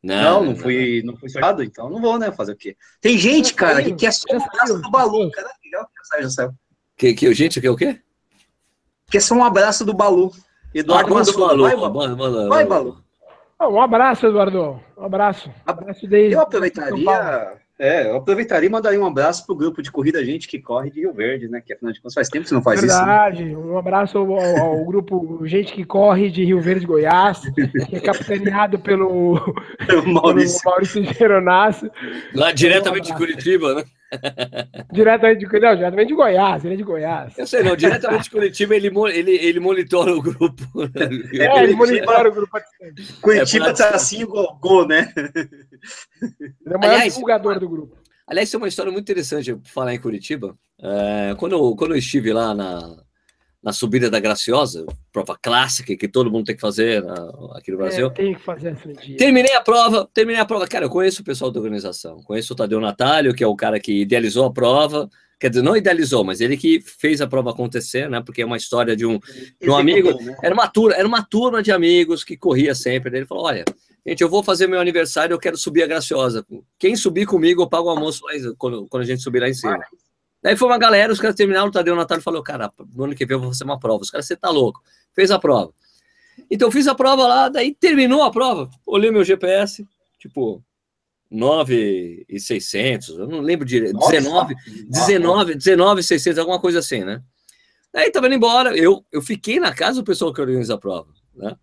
Não, 0.03 0.43
não, 0.43 0.45
não, 0.45 0.55
fui, 0.55 1.01
não 1.03 1.17
fui 1.17 1.29
sorteado, 1.29 1.63
então 1.63 1.89
não 1.89 1.99
vou, 1.99 2.19
né? 2.19 2.31
Fazer 2.31 2.53
o 2.53 2.57
quê? 2.57 2.77
Tem 3.01 3.17
gente, 3.17 3.53
cara, 3.53 3.83
que 3.83 3.93
quer 3.93 4.13
só 4.13 4.27
um 4.33 4.43
abraço 4.43 4.81
do 4.81 4.91
Balu. 4.91 5.31
Cara, 5.31 5.49
legal 5.63 5.85
que 5.85 6.23
já 6.23 6.29
saiu. 6.29 6.51
Que, 6.95 7.13
que, 7.13 7.33
gente, 7.33 7.59
que 7.59 7.67
é 7.67 7.71
o 7.71 7.75
quê? 7.75 7.99
Quer 9.09 9.21
só 9.21 9.35
um 9.35 9.43
abraço 9.43 9.83
do 9.83 9.93
Balu. 9.93 10.31
Eduardo 10.73 11.17
ah, 11.17 11.23
Balu. 11.37 11.63
Vai, 11.63 11.75
Balu. 11.75 12.49
Vai, 12.49 12.65
Balu. 12.65 13.05
Um 13.61 13.81
abraço, 13.81 14.27
Eduardo. 14.27 14.79
Um 14.97 15.05
abraço. 15.05 15.49
Um 15.49 15.71
abraço 15.71 16.07
desde 16.07 16.33
eu 16.33 16.41
aproveitaria. 16.41 17.64
É, 17.77 18.07
eu 18.09 18.15
aproveitaria 18.15 18.67
e 18.67 18.71
mandaria 18.71 18.99
um 18.99 19.05
abraço 19.05 19.45
para 19.45 19.53
o 19.53 19.57
grupo 19.57 19.81
de 19.81 19.91
corrida 19.91 20.23
Gente 20.23 20.47
que 20.47 20.59
Corre 20.59 20.89
de 20.89 21.01
Rio 21.01 21.13
Verde, 21.13 21.49
né? 21.49 21.59
Que 21.59 21.73
afinal 21.73 21.91
de 21.91 21.99
contas 21.99 22.13
faz 22.13 22.29
tempo 22.29 22.43
que 22.43 22.49
você 22.49 22.55
não 22.55 22.61
faz 22.61 22.79
Verdade. 22.79 23.03
isso. 23.03 23.05
Verdade. 23.05 23.43
Né? 23.43 23.73
Um 23.73 23.77
abraço 23.77 24.17
ao, 24.17 24.39
ao, 24.39 24.85
grupo 24.85 25.45
Gente 25.45 25.73
que 25.73 25.83
Corre 25.83 26.29
de 26.29 26.45
Rio 26.45 26.61
Verde, 26.61 26.85
Goiás, 26.85 27.41
que 27.89 27.97
é 27.97 27.99
capitaneado 27.99 28.79
pelo 28.79 29.33
Maurício, 30.07 30.61
pelo 30.61 30.73
Maurício 30.73 31.03
Geronasso. 31.03 31.91
Lá 32.33 32.53
diretamente 32.53 33.11
um 33.11 33.13
de 33.13 33.17
Curitiba, 33.17 33.75
né? 33.75 33.83
Diretamente 34.91 35.45
de, 35.45 35.59
não, 35.59 35.75
diretamente 35.75 36.07
de 36.07 36.15
Goiás, 36.15 36.65
ele 36.65 36.73
é 36.73 36.77
de 36.77 36.83
Goiás. 36.83 37.37
Eu 37.37 37.47
sei, 37.47 37.63
não, 37.63 37.75
diretamente 37.75 38.23
de 38.23 38.29
Curitiba 38.29 38.75
ele, 38.75 38.87
ele, 38.87 39.31
ele 39.31 39.59
monitora 39.59 40.15
o 40.15 40.21
grupo. 40.21 40.63
É, 41.33 41.63
ele 41.63 41.75
monitora 41.75 42.29
o 42.29 42.31
grupo. 42.31 42.57
Curitiba 43.21 43.69
é 43.69 43.73
tá 43.73 43.89
assim 43.89 44.21
igual 44.21 44.57
gol, 44.61 44.87
né? 44.87 45.13
Ele 45.15 46.73
é 46.73 46.75
o 46.75 46.79
maior 46.79 46.93
aliás, 46.93 47.13
divulgador 47.13 47.59
do 47.59 47.69
grupo. 47.69 47.97
Aliás, 48.27 48.49
tem 48.49 48.57
uma 48.57 48.67
história 48.67 48.91
muito 48.91 49.03
interessante 49.11 49.55
falar 49.65 49.93
em 49.93 49.99
Curitiba. 49.99 50.57
É, 50.81 51.35
quando, 51.37 51.53
eu, 51.53 51.75
quando 51.75 51.91
eu 51.91 51.97
estive 51.97 52.33
lá 52.33 52.53
na, 52.53 53.04
na 53.65 53.73
subida 53.73 54.11
da 54.11 54.19
Graciosa, 54.19 54.85
prova 55.11 55.35
clássica 55.41 55.97
que 55.97 56.07
todo 56.07 56.29
mundo 56.29 56.45
tem 56.45 56.55
que 56.55 56.61
fazer 56.61 57.03
na, 57.03 57.15
aqui 57.55 57.71
no 57.71 57.77
é, 57.77 57.81
Brasil. 57.81 58.07
É, 58.07 58.09
tem 58.11 58.35
que 58.35 58.39
fazer 58.39 58.73
esse 58.73 58.93
dia. 58.93 59.17
Terminei 59.17 59.55
a 59.55 59.61
prova, 59.61 60.07
terminei 60.13 60.39
a 60.39 60.45
prova. 60.45 60.67
Cara, 60.67 60.85
eu 60.85 60.89
conheço 60.89 61.23
o 61.23 61.25
pessoal 61.25 61.49
da 61.49 61.59
organização, 61.59 62.21
conheço 62.21 62.53
o 62.53 62.55
Tadeu 62.55 62.79
Natalio, 62.79 63.33
que 63.33 63.43
é 63.43 63.47
o 63.47 63.55
cara 63.55 63.79
que 63.79 64.01
idealizou 64.01 64.45
a 64.45 64.53
prova. 64.53 65.09
Quer 65.39 65.49
dizer, 65.49 65.63
não 65.63 65.75
idealizou, 65.75 66.23
mas 66.23 66.41
ele 66.41 66.55
que 66.55 66.79
fez 66.79 67.21
a 67.21 67.27
prova 67.27 67.49
acontecer, 67.49 68.07
né? 68.07 68.21
Porque 68.23 68.43
é 68.43 68.45
uma 68.45 68.55
história 68.55 68.95
de 68.95 69.05
um, 69.05 69.19
de 69.59 69.67
um 69.67 69.75
amigo. 69.75 70.13
Né? 70.13 70.37
Era 70.43 70.53
uma 70.53 70.67
turma, 70.67 70.95
era 70.95 71.07
uma 71.07 71.23
turma 71.23 71.63
de 71.63 71.71
amigos 71.71 72.23
que 72.23 72.37
corria 72.37 72.75
sempre. 72.75 73.17
Ele 73.17 73.25
falou: 73.25 73.45
olha, 73.45 73.65
gente, 74.05 74.21
eu 74.21 74.29
vou 74.29 74.43
fazer 74.43 74.67
meu 74.67 74.79
aniversário, 74.79 75.33
eu 75.33 75.39
quero 75.39 75.57
subir 75.57 75.81
a 75.81 75.87
Graciosa. 75.87 76.45
Quem 76.77 76.95
subir 76.95 77.25
comigo, 77.25 77.63
eu 77.63 77.67
pago 77.67 77.87
o 77.87 77.89
almoço 77.89 78.23
lá, 78.25 78.31
quando, 78.59 78.87
quando 78.87 79.01
a 79.01 79.05
gente 79.05 79.23
subir 79.23 79.39
lá 79.39 79.49
em 79.49 79.55
cima. 79.55 79.79
Daí 80.45 80.55
foi 80.55 80.67
uma 80.67 80.77
galera, 80.77 81.11
os 81.11 81.19
caras 81.19 81.35
terminaram, 81.35 81.69
o 81.69 81.71
Tadeu 81.71 81.95
Natal 81.95 82.21
falou, 82.21 82.43
cara, 82.43 82.71
no 82.93 83.05
ano 83.05 83.15
que 83.15 83.25
vem 83.25 83.35
eu 83.35 83.41
vou 83.41 83.49
fazer 83.49 83.63
uma 83.63 83.79
prova. 83.79 84.03
Os 84.03 84.11
caras, 84.11 84.27
você 84.27 84.35
tá 84.35 84.47
louco. 84.47 84.79
Fez 85.11 85.31
a 85.31 85.39
prova. 85.39 85.73
Então 86.51 86.69
fiz 86.69 86.85
a 86.85 86.93
prova 86.93 87.27
lá, 87.27 87.49
daí 87.49 87.73
terminou 87.73 88.21
a 88.21 88.29
prova. 88.29 88.69
Olhei 88.85 89.09
meu 89.09 89.23
GPS, 89.23 89.83
tipo, 90.19 90.63
9 91.31 92.27
e 92.29 92.39
600, 92.39 93.17
eu 93.17 93.27
não 93.27 93.39
lembro 93.41 93.65
direito, 93.65 93.97
19, 93.97 94.53
19, 94.87 95.55
19 95.55 96.03
600, 96.03 96.37
alguma 96.37 96.59
coisa 96.59 96.77
assim, 96.77 97.03
né? 97.03 97.23
Daí 97.91 98.11
tava 98.11 98.27
indo 98.27 98.35
embora, 98.35 98.77
eu, 98.77 99.03
eu 99.11 99.23
fiquei 99.23 99.59
na 99.59 99.73
casa 99.73 99.99
do 99.99 100.05
pessoal 100.05 100.31
que 100.31 100.41
organiza 100.41 100.75
a 100.75 100.77
prova, 100.77 101.11
né? 101.33 101.55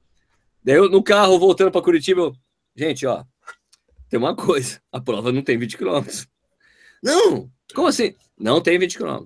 Daí 0.64 0.74
eu, 0.74 0.90
no 0.90 1.04
carro, 1.04 1.38
voltando 1.38 1.70
para 1.70 1.82
Curitiba, 1.82 2.22
eu, 2.22 2.34
gente, 2.74 3.06
ó, 3.06 3.22
tem 4.08 4.18
uma 4.18 4.34
coisa, 4.34 4.80
a 4.90 5.00
prova 5.00 5.30
não 5.30 5.40
tem 5.40 5.56
20 5.56 5.78
quilômetros. 5.78 6.26
Não, 7.00 7.48
como 7.72 7.86
assim? 7.86 8.16
Não 8.42 8.60
tem 8.60 8.78
20 8.78 8.98
km. 8.98 9.24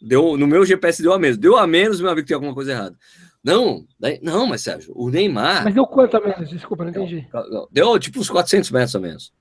Deu, 0.00 0.36
no 0.36 0.46
meu 0.46 0.64
GPS 0.64 1.02
deu 1.02 1.12
a 1.12 1.18
menos. 1.18 1.38
Deu 1.38 1.56
a 1.56 1.66
menos, 1.66 2.00
meu 2.00 2.10
amigo, 2.10 2.26
tem 2.26 2.34
alguma 2.34 2.54
coisa 2.54 2.72
errada. 2.72 2.96
Não, 3.42 3.86
não, 4.22 4.46
mas 4.46 4.60
Sérgio, 4.60 4.92
o 4.94 5.10
Neymar. 5.10 5.64
Mas 5.64 5.74
deu 5.74 5.86
quanto 5.86 6.16
a 6.16 6.20
menos? 6.20 6.50
Desculpa, 6.50 6.84
não 6.84 6.90
entendi. 6.90 7.26
Deu 7.70 7.98
tipo 7.98 8.20
uns 8.20 8.28
400 8.28 8.70
metros 8.70 8.94
a 8.94 9.00
menos. 9.00 9.32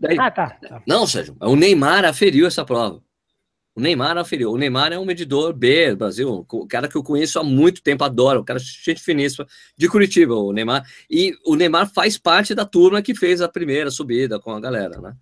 Daí, 0.00 0.18
ah, 0.18 0.30
tá, 0.30 0.50
tá. 0.50 0.82
Não, 0.86 1.06
Sérgio, 1.06 1.36
o 1.40 1.54
Neymar 1.54 2.04
aferiu 2.04 2.46
essa 2.46 2.64
prova. 2.64 3.02
O 3.74 3.80
Neymar 3.80 4.18
aferiu. 4.18 4.50
O 4.50 4.58
Neymar 4.58 4.92
é 4.92 4.98
um 4.98 5.04
medidor 5.04 5.52
B 5.52 5.90
do 5.90 5.96
Brasil, 5.98 6.46
o 6.50 6.66
cara 6.66 6.88
que 6.88 6.96
eu 6.96 7.02
conheço 7.02 7.38
há 7.38 7.44
muito 7.44 7.82
tempo, 7.82 8.04
adoro, 8.04 8.40
o 8.40 8.44
cara 8.44 8.58
gente 8.58 9.00
finíssima 9.02 9.46
de 9.76 9.88
Curitiba, 9.88 10.34
o 10.34 10.52
Neymar. 10.52 10.82
E 11.10 11.34
o 11.46 11.54
Neymar 11.54 11.90
faz 11.92 12.18
parte 12.18 12.54
da 12.54 12.64
turma 12.64 13.02
que 13.02 13.14
fez 13.14 13.40
a 13.40 13.48
primeira 13.48 13.90
subida 13.90 14.40
com 14.40 14.50
a 14.50 14.60
galera, 14.60 15.00
né? 15.00 15.14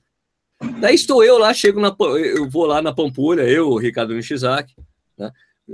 Daí 0.80 0.94
estou 0.94 1.24
eu 1.24 1.38
lá, 1.38 1.54
chego 1.54 1.80
na. 1.80 1.94
Eu 2.18 2.48
vou 2.48 2.66
lá 2.66 2.82
na 2.82 2.92
Pampulha, 2.92 3.42
eu, 3.42 3.68
o 3.68 3.78
Ricardo 3.78 4.14
Nishizaki, 4.14 4.74
né? 5.16 5.30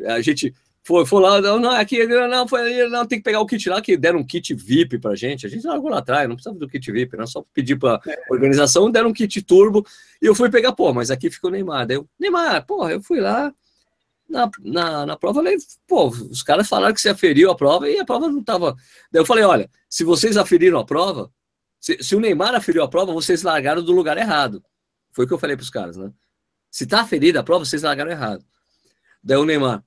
A 0.06 0.20
gente 0.20 0.54
foi, 0.86 1.04
foi 1.04 1.20
lá, 1.20 1.40
não, 1.40 1.70
aqui, 1.72 2.06
não, 2.06 2.46
foi, 2.46 2.88
não, 2.88 3.04
tem 3.04 3.18
que 3.18 3.24
pegar 3.24 3.40
o 3.40 3.46
kit 3.46 3.68
lá, 3.68 3.82
que 3.82 3.96
deram 3.96 4.20
um 4.20 4.24
kit 4.24 4.54
VIP 4.54 4.98
pra 4.98 5.16
gente. 5.16 5.44
A 5.44 5.48
gente 5.48 5.66
largou 5.66 5.90
lá 5.90 5.98
atrás, 5.98 6.28
não 6.28 6.36
precisava 6.36 6.58
do 6.58 6.68
kit 6.68 6.92
VIP, 6.92 7.16
não, 7.16 7.26
só 7.26 7.44
pedir 7.52 7.76
pra 7.76 8.00
organização, 8.30 8.88
deram 8.88 9.08
um 9.08 9.12
kit 9.12 9.42
turbo, 9.42 9.84
e 10.22 10.26
eu 10.26 10.34
fui 10.34 10.48
pegar, 10.48 10.72
pô, 10.72 10.92
mas 10.92 11.10
aqui 11.10 11.28
ficou 11.28 11.50
o 11.50 11.52
Neymar. 11.52 11.88
Daí 11.88 11.96
eu, 11.96 12.08
Neymar, 12.16 12.64
porra, 12.64 12.92
eu 12.92 13.02
fui 13.02 13.18
lá, 13.18 13.52
na, 14.28 14.48
na, 14.60 15.06
na 15.06 15.16
prova, 15.16 15.40
falei, 15.40 15.56
pô, 15.88 16.06
os 16.06 16.44
caras 16.44 16.68
falaram 16.68 16.94
que 16.94 17.00
você 17.00 17.08
aferiu 17.08 17.50
a 17.50 17.56
prova 17.56 17.90
e 17.90 17.98
a 17.98 18.04
prova 18.04 18.28
não 18.28 18.44
tava. 18.44 18.76
Daí 19.10 19.20
eu 19.20 19.26
falei, 19.26 19.42
olha, 19.42 19.68
se 19.90 20.04
vocês 20.04 20.36
aferiram 20.36 20.78
a 20.78 20.84
prova, 20.84 21.32
se, 21.80 22.00
se 22.00 22.14
o 22.14 22.20
Neymar 22.20 22.54
aferiu 22.54 22.84
a 22.84 22.88
prova, 22.88 23.12
vocês 23.12 23.42
largaram 23.42 23.82
do 23.82 23.90
lugar 23.90 24.16
errado. 24.18 24.62
Foi 25.16 25.24
o 25.24 25.28
que 25.28 25.32
eu 25.32 25.38
falei 25.38 25.56
para 25.56 25.64
os 25.64 25.70
caras, 25.70 25.96
né? 25.96 26.12
Se 26.70 26.86
tá 26.86 27.02
ferida 27.06 27.40
a 27.40 27.42
prova, 27.42 27.64
vocês 27.64 27.82
largaram 27.82 28.10
errado. 28.10 28.44
Daí 29.24 29.38
o 29.38 29.46
Neymar. 29.46 29.82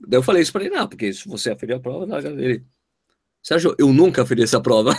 Daí 0.00 0.18
eu 0.18 0.22
falei 0.22 0.42
isso 0.42 0.50
para 0.50 0.64
ele, 0.64 0.74
não, 0.74 0.88
porque 0.88 1.12
se 1.12 1.28
você 1.28 1.52
aferir 1.52 1.76
a 1.76 1.80
prova, 1.80 2.06
larga 2.06 2.30
ele. 2.30 2.66
Sérgio, 3.40 3.72
eu 3.78 3.92
nunca 3.92 4.22
aferi 4.22 4.42
essa 4.42 4.60
prova. 4.60 4.96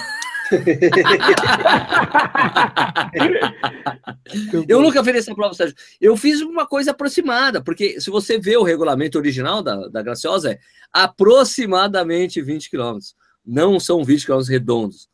eu 4.69 4.81
nunca 4.81 5.03
fiz 5.03 5.15
essa 5.15 5.35
prova, 5.35 5.53
Sérgio. 5.53 5.75
Eu 5.99 6.15
fiz 6.15 6.39
uma 6.39 6.65
coisa 6.65 6.91
aproximada, 6.91 7.61
porque 7.61 7.99
se 7.99 8.09
você 8.09 8.39
vê 8.39 8.55
o 8.55 8.63
regulamento 8.63 9.17
original 9.17 9.61
da, 9.61 9.89
da 9.89 10.01
Graciosa, 10.01 10.53
é 10.53 10.59
aproximadamente 10.93 12.41
20 12.41 12.69
quilômetros. 12.69 13.13
Não 13.45 13.77
são 13.77 14.05
20 14.05 14.23
quilômetros 14.23 14.47
redondos. 14.47 15.10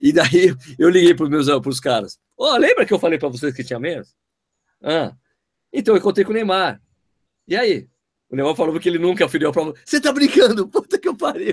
E 0.00 0.12
daí 0.12 0.54
eu 0.78 0.88
liguei 0.88 1.14
para 1.14 1.24
os 1.24 1.30
meus 1.30 1.60
pros 1.60 1.80
caras. 1.80 2.18
Oh, 2.36 2.56
lembra 2.56 2.84
que 2.84 2.92
eu 2.92 2.98
falei 2.98 3.18
para 3.18 3.28
vocês 3.28 3.54
que 3.54 3.64
tinha 3.64 3.78
menos? 3.78 4.14
Ah, 4.82 5.14
então 5.72 5.94
eu 5.94 6.00
contei 6.00 6.24
com 6.24 6.30
o 6.30 6.34
Neymar. 6.34 6.80
E 7.48 7.56
aí? 7.56 7.88
O 8.28 8.34
Neymar 8.34 8.56
falou 8.56 8.78
que 8.78 8.88
ele 8.88 8.98
nunca 8.98 9.24
aferiu 9.24 9.48
a 9.48 9.52
prova. 9.52 9.74
Você 9.84 10.00
tá 10.00 10.12
brincando? 10.12 10.66
Puta 10.68 10.98
que 10.98 11.08
eu 11.08 11.16
pariu. 11.16 11.52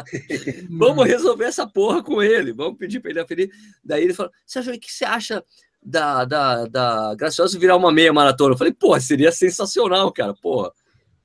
Vamos 0.70 1.06
resolver 1.06 1.44
essa 1.44 1.66
porra 1.66 2.02
com 2.02 2.22
ele. 2.22 2.52
Vamos 2.52 2.78
pedir 2.78 3.00
para 3.00 3.10
ele 3.10 3.20
aferir. 3.20 3.50
Daí 3.84 4.04
ele 4.04 4.14
falou: 4.14 4.32
Sérgio, 4.46 4.74
o 4.74 4.78
que 4.78 4.90
você 4.90 5.04
acha 5.04 5.44
da, 5.82 6.24
da, 6.24 6.66
da 6.66 7.14
Graciosa 7.14 7.58
virar 7.58 7.76
uma 7.76 7.92
meia 7.92 8.12
maratona? 8.12 8.54
Eu 8.54 8.58
falei: 8.58 8.72
Pô, 8.72 8.98
seria 9.00 9.32
sensacional, 9.32 10.12
cara. 10.12 10.34
Porra, 10.34 10.72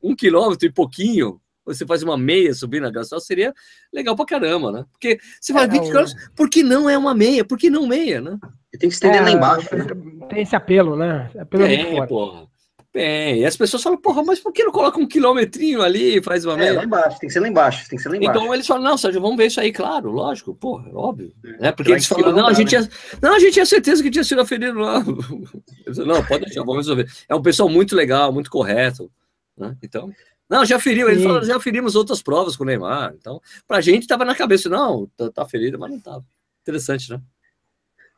um 0.01 0.15
quilômetro 0.15 0.67
e 0.67 0.71
pouquinho 0.71 1.39
você 1.65 1.85
faz 1.85 2.03
uma 2.03 2.17
meia 2.17 2.53
subindo 2.53 2.85
a 2.85 2.91
Graçal, 2.91 3.19
seria 3.19 3.53
legal 3.91 4.15
pra 4.15 4.25
caramba, 4.25 4.71
né? 4.71 4.85
Porque 4.91 5.19
você 5.39 5.53
faz 5.53 5.67
é, 5.67 5.71
20 5.71 5.91
km, 5.91 6.05
por 6.35 6.49
que 6.49 6.63
não 6.63 6.89
é 6.89 6.97
uma 6.97 7.13
meia? 7.13 7.45
Por 7.45 7.57
que 7.57 7.69
não 7.69 7.87
meia, 7.87 8.21
né? 8.21 8.37
Tem 8.79 8.89
que 8.89 8.95
estender 8.95 9.21
é, 9.21 9.23
lá 9.23 9.31
embaixo. 9.31 9.75
Né? 9.75 9.85
Tem 10.29 10.41
esse 10.41 10.55
apelo, 10.55 10.95
né? 10.95 11.29
Apelo 11.39 11.63
tem, 11.63 12.07
porra. 12.07 12.47
Tem. 12.91 13.39
E 13.39 13.45
as 13.45 13.57
pessoas 13.57 13.81
falam, 13.81 13.99
porra, 13.99 14.23
mas 14.23 14.39
por 14.39 14.53
que 14.53 14.63
não 14.63 14.71
coloca 14.71 14.99
um 14.99 15.07
quilometrinho 15.07 15.81
ali 15.81 16.17
e 16.17 16.23
faz 16.23 16.45
uma 16.45 16.53
é, 16.53 16.57
meia? 16.57 16.69
É, 16.69 16.73
lá 16.73 16.83
embaixo, 16.83 17.19
tem 17.19 17.27
que 17.27 17.33
ser 17.33 17.39
lá 17.39 17.47
embaixo, 17.47 17.89
tem 17.89 17.97
que 17.97 18.03
ser 18.03 18.09
lá 18.09 18.17
embaixo. 18.17 18.39
Então 18.39 18.53
eles 18.53 18.67
falam, 18.67 18.83
não, 18.83 18.97
Sérgio, 18.97 19.19
vamos 19.19 19.35
ver 19.35 19.47
isso 19.47 19.59
aí, 19.59 19.71
claro, 19.71 20.11
lógico, 20.11 20.53
porra, 20.53 20.91
óbvio. 20.93 21.33
É, 21.43 21.61
né? 21.63 21.71
Porque 21.71 21.91
eles 21.91 22.05
falam, 22.05 22.31
não, 22.31 22.47
a 22.47 22.53
gente 22.53 22.75
né? 22.75 22.87
tinha, 22.87 23.19
não, 23.19 23.35
a 23.35 23.39
gente 23.39 23.53
tinha 23.53 23.65
certeza 23.65 24.03
que 24.03 24.11
tinha 24.11 24.23
sido 24.23 24.41
aferido 24.41 24.77
lá. 24.77 24.99
não, 26.05 26.23
pode 26.23 26.45
deixar, 26.45 26.61
vamos 26.61 26.85
resolver. 26.85 27.07
É 27.27 27.33
um 27.33 27.41
pessoal 27.41 27.67
muito 27.67 27.95
legal, 27.95 28.31
muito 28.31 28.51
correto. 28.51 29.09
Né? 29.57 29.75
Então. 29.81 30.11
Não, 30.53 30.63
já 30.63 30.79
feriu. 30.79 31.09
Ele 31.09 31.23
falou, 31.23 31.43
já 31.43 31.59
ferimos 31.59 31.95
outras 31.95 32.21
provas 32.21 32.55
com 32.55 32.63
o 32.63 32.67
Neymar. 32.67 33.15
Então, 33.19 33.41
pra 33.67 33.81
gente 33.81 34.05
tava 34.05 34.23
na 34.23 34.35
cabeça, 34.35 34.69
não, 34.69 35.07
tá, 35.17 35.31
tá 35.31 35.45
ferido, 35.47 35.79
mas 35.79 35.89
não 35.89 35.99
tava. 35.99 36.23
Interessante, 36.61 37.09
né? 37.09 37.19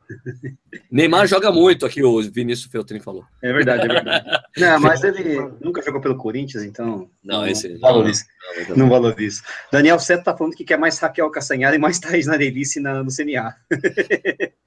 Neymar 0.92 1.26
joga 1.26 1.50
muito 1.50 1.86
aqui, 1.86 2.04
o 2.04 2.20
Vinícius 2.30 2.70
Feltrin 2.70 3.00
falou. 3.00 3.24
É 3.42 3.50
verdade, 3.54 3.86
é 3.86 3.88
verdade. 3.88 4.26
Não, 4.56 4.78
mas 4.78 5.02
ele 5.02 5.36
nunca 5.60 5.82
jogou 5.82 6.00
pelo 6.00 6.16
Corinthians, 6.16 6.62
então. 6.62 7.10
Não, 7.24 7.46
esse. 7.46 7.70
Não 7.70 7.80
valoriza. 7.80 8.24
Não, 8.68 8.76
não 8.76 8.88
valoriza. 8.88 9.42
Daniel 9.72 9.98
Seto 9.98 10.24
tá 10.24 10.36
falando 10.36 10.54
que 10.54 10.64
quer 10.64 10.78
mais 10.78 10.98
Raquel 10.98 11.28
Castanhari 11.30 11.76
e 11.76 11.78
mais 11.78 11.98
Thaís 11.98 12.26
Narelice 12.26 12.80
na, 12.80 13.02
no 13.02 13.10
CNA. 13.10 13.54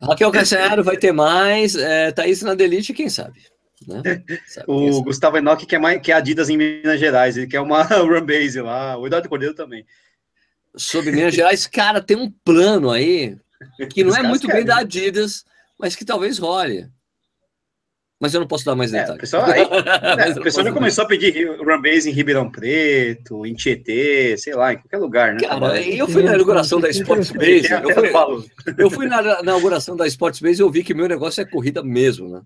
Raquel 0.01 0.31
Castanhari 0.31 0.83
vai 0.83 0.97
ter 0.97 1.11
mais, 1.11 1.75
é, 1.75 2.11
Thaís 2.11 2.41
na 2.41 2.53
Delite, 2.53 2.93
quem 2.93 3.09
sabe? 3.09 3.39
Né? 3.87 4.01
o 4.67 4.91
sabe. 4.91 5.03
Gustavo 5.03 5.37
Enoch 5.37 5.65
quer, 5.65 5.79
mais, 5.79 6.01
quer 6.01 6.13
Adidas 6.13 6.49
em 6.49 6.57
Minas 6.57 6.99
Gerais, 6.99 7.37
ele 7.37 7.47
quer 7.47 7.61
uma 7.61 7.83
Run 8.03 8.25
Base 8.25 8.59
lá, 8.61 8.97
o 8.97 9.07
Eduardo 9.07 9.29
Cordeiro 9.29 9.55
também. 9.55 9.85
Sobre 10.75 11.11
Minas 11.11 11.33
Gerais, 11.33 11.65
cara, 11.67 12.01
tem 12.01 12.17
um 12.17 12.31
plano 12.43 12.91
aí 12.91 13.37
que 13.91 14.03
não 14.03 14.15
é 14.15 14.23
muito 14.23 14.47
bem 14.47 14.63
da 14.63 14.79
Adidas, 14.79 15.43
mas 15.77 15.95
que 15.95 16.05
talvez 16.05 16.37
role. 16.37 16.87
Mas 18.21 18.33
eu 18.33 18.41
não 18.41 18.47
posso 18.47 18.65
dar 18.65 18.75
mais 18.75 18.91
detalhes. 18.91 19.11
É, 19.11 19.15
o 19.15 19.19
pessoal, 19.19 19.45
aí, 19.45 19.61
é, 19.61 20.31
o 20.31 20.43
pessoal 20.43 20.65
já 20.65 20.73
começou 20.73 21.05
a 21.05 21.07
pedir 21.07 21.47
run 21.57 21.81
base 21.81 22.09
em 22.09 22.13
Ribeirão 22.13 22.51
Preto, 22.51 23.45
em 23.45 23.53
Tietê, 23.53 24.35
sei 24.37 24.53
lá, 24.55 24.73
em 24.73 24.77
qualquer 24.77 24.97
lugar, 24.97 25.33
né? 25.33 25.39
Cara, 25.47 25.81
eu 25.81 26.05
fui 26.05 26.21
na 26.21 26.33
inauguração 26.33 26.81
da 26.81 26.89
Sports 26.89 27.31
Base. 27.31 27.71
Eu 27.71 27.93
fui, 27.93 28.75
eu 28.77 28.89
fui 28.89 29.07
na 29.07 29.39
inauguração 29.41 29.95
da 29.95 30.05
Sports 30.05 30.41
Base 30.41 30.61
e 30.61 30.63
eu 30.63 30.69
vi 30.69 30.83
que 30.83 30.93
meu 30.93 31.07
negócio 31.07 31.39
é 31.39 31.45
corrida 31.45 31.81
mesmo, 31.81 32.27
né? 32.27 32.41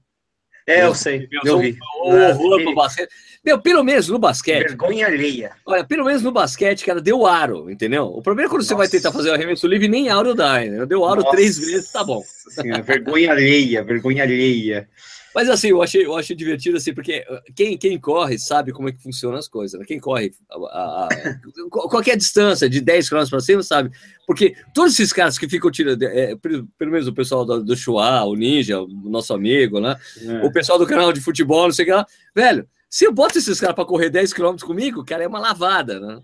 É, 0.67 0.85
eu 0.85 0.95
sei. 0.95 1.27
Eu 1.43 1.59
vi. 1.59 1.77
Horror 2.01 2.61
pro 2.63 2.75
basquete. 2.75 3.09
Meu, 3.43 3.59
pelo 3.59 3.83
menos 3.83 4.07
no 4.07 4.17
basquete. 4.17 4.69
Vergonha 4.69 5.07
alheia. 5.07 5.51
Olha, 5.65 5.83
pelo 5.83 6.05
menos 6.05 6.21
no 6.21 6.31
basquete, 6.31 6.85
cara, 6.85 7.01
deu 7.01 7.25
aro, 7.25 7.69
entendeu? 7.69 8.05
O 8.05 8.21
problema 8.21 8.47
é 8.47 8.49
quando 8.49 8.61
Nossa. 8.61 8.69
você 8.69 8.75
vai 8.75 8.87
tentar 8.87 9.11
fazer 9.11 9.31
o 9.31 9.33
arremesso 9.33 9.67
livre, 9.67 9.89
nem 9.89 10.07
aro 10.07 10.33
dá, 10.33 10.59
né? 10.59 10.85
Deu 10.85 11.03
aro 11.03 11.21
Nossa. 11.21 11.35
três 11.35 11.57
vezes, 11.57 11.91
tá 11.91 12.05
bom. 12.05 12.23
Senhora, 12.23 12.81
vergonha 12.81 13.31
alheia, 13.31 13.83
vergonha 13.83 14.23
alheia. 14.23 14.87
Mas 15.33 15.49
assim, 15.49 15.69
eu 15.69 15.81
achei, 15.81 16.05
eu 16.05 16.15
achei 16.15 16.35
divertido, 16.35 16.77
assim, 16.77 16.93
porque 16.93 17.25
uh, 17.29 17.53
quem, 17.55 17.77
quem 17.77 17.99
corre 17.99 18.37
sabe 18.37 18.71
como 18.71 18.89
é 18.89 18.91
que 18.91 19.01
funcionam 19.01 19.37
as 19.37 19.47
coisas, 19.47 19.79
né? 19.79 19.85
Quem 19.85 19.99
corre 19.99 20.31
a, 20.49 20.55
a, 20.55 21.07
a 21.07 21.69
qualquer 21.69 22.15
distância, 22.17 22.69
de 22.69 22.79
10 22.79 23.09
km 23.09 23.29
para 23.29 23.39
cima, 23.39 23.63
sabe? 23.63 23.91
Porque 24.27 24.55
todos 24.73 24.93
esses 24.93 25.11
caras 25.11 25.37
que 25.37 25.49
ficam 25.49 25.71
tirando, 25.71 26.03
é, 26.03 26.35
pelo 26.35 26.91
menos 26.91 27.07
o 27.07 27.13
pessoal 27.13 27.45
do, 27.45 27.63
do 27.63 27.75
Chua, 27.75 28.23
o 28.23 28.35
Ninja, 28.35 28.81
o 28.81 28.87
nosso 28.87 29.33
amigo, 29.33 29.79
né? 29.79 29.95
É. 30.21 30.45
O 30.45 30.51
pessoal 30.51 30.77
do 30.77 30.85
canal 30.85 31.11
de 31.11 31.21
futebol, 31.21 31.63
não 31.63 31.73
sei 31.73 31.83
o 31.83 31.87
que 31.87 31.93
lá, 31.93 32.05
velho, 32.35 32.67
se 32.89 33.05
eu 33.05 33.11
boto 33.11 33.39
esses 33.39 33.59
caras 33.59 33.75
para 33.75 33.85
correr 33.85 34.11
10 34.11 34.33
km 34.33 34.55
comigo, 34.63 35.03
cara, 35.03 35.23
é 35.23 35.27
uma 35.27 35.39
lavada, 35.39 35.99
né? 35.99 36.21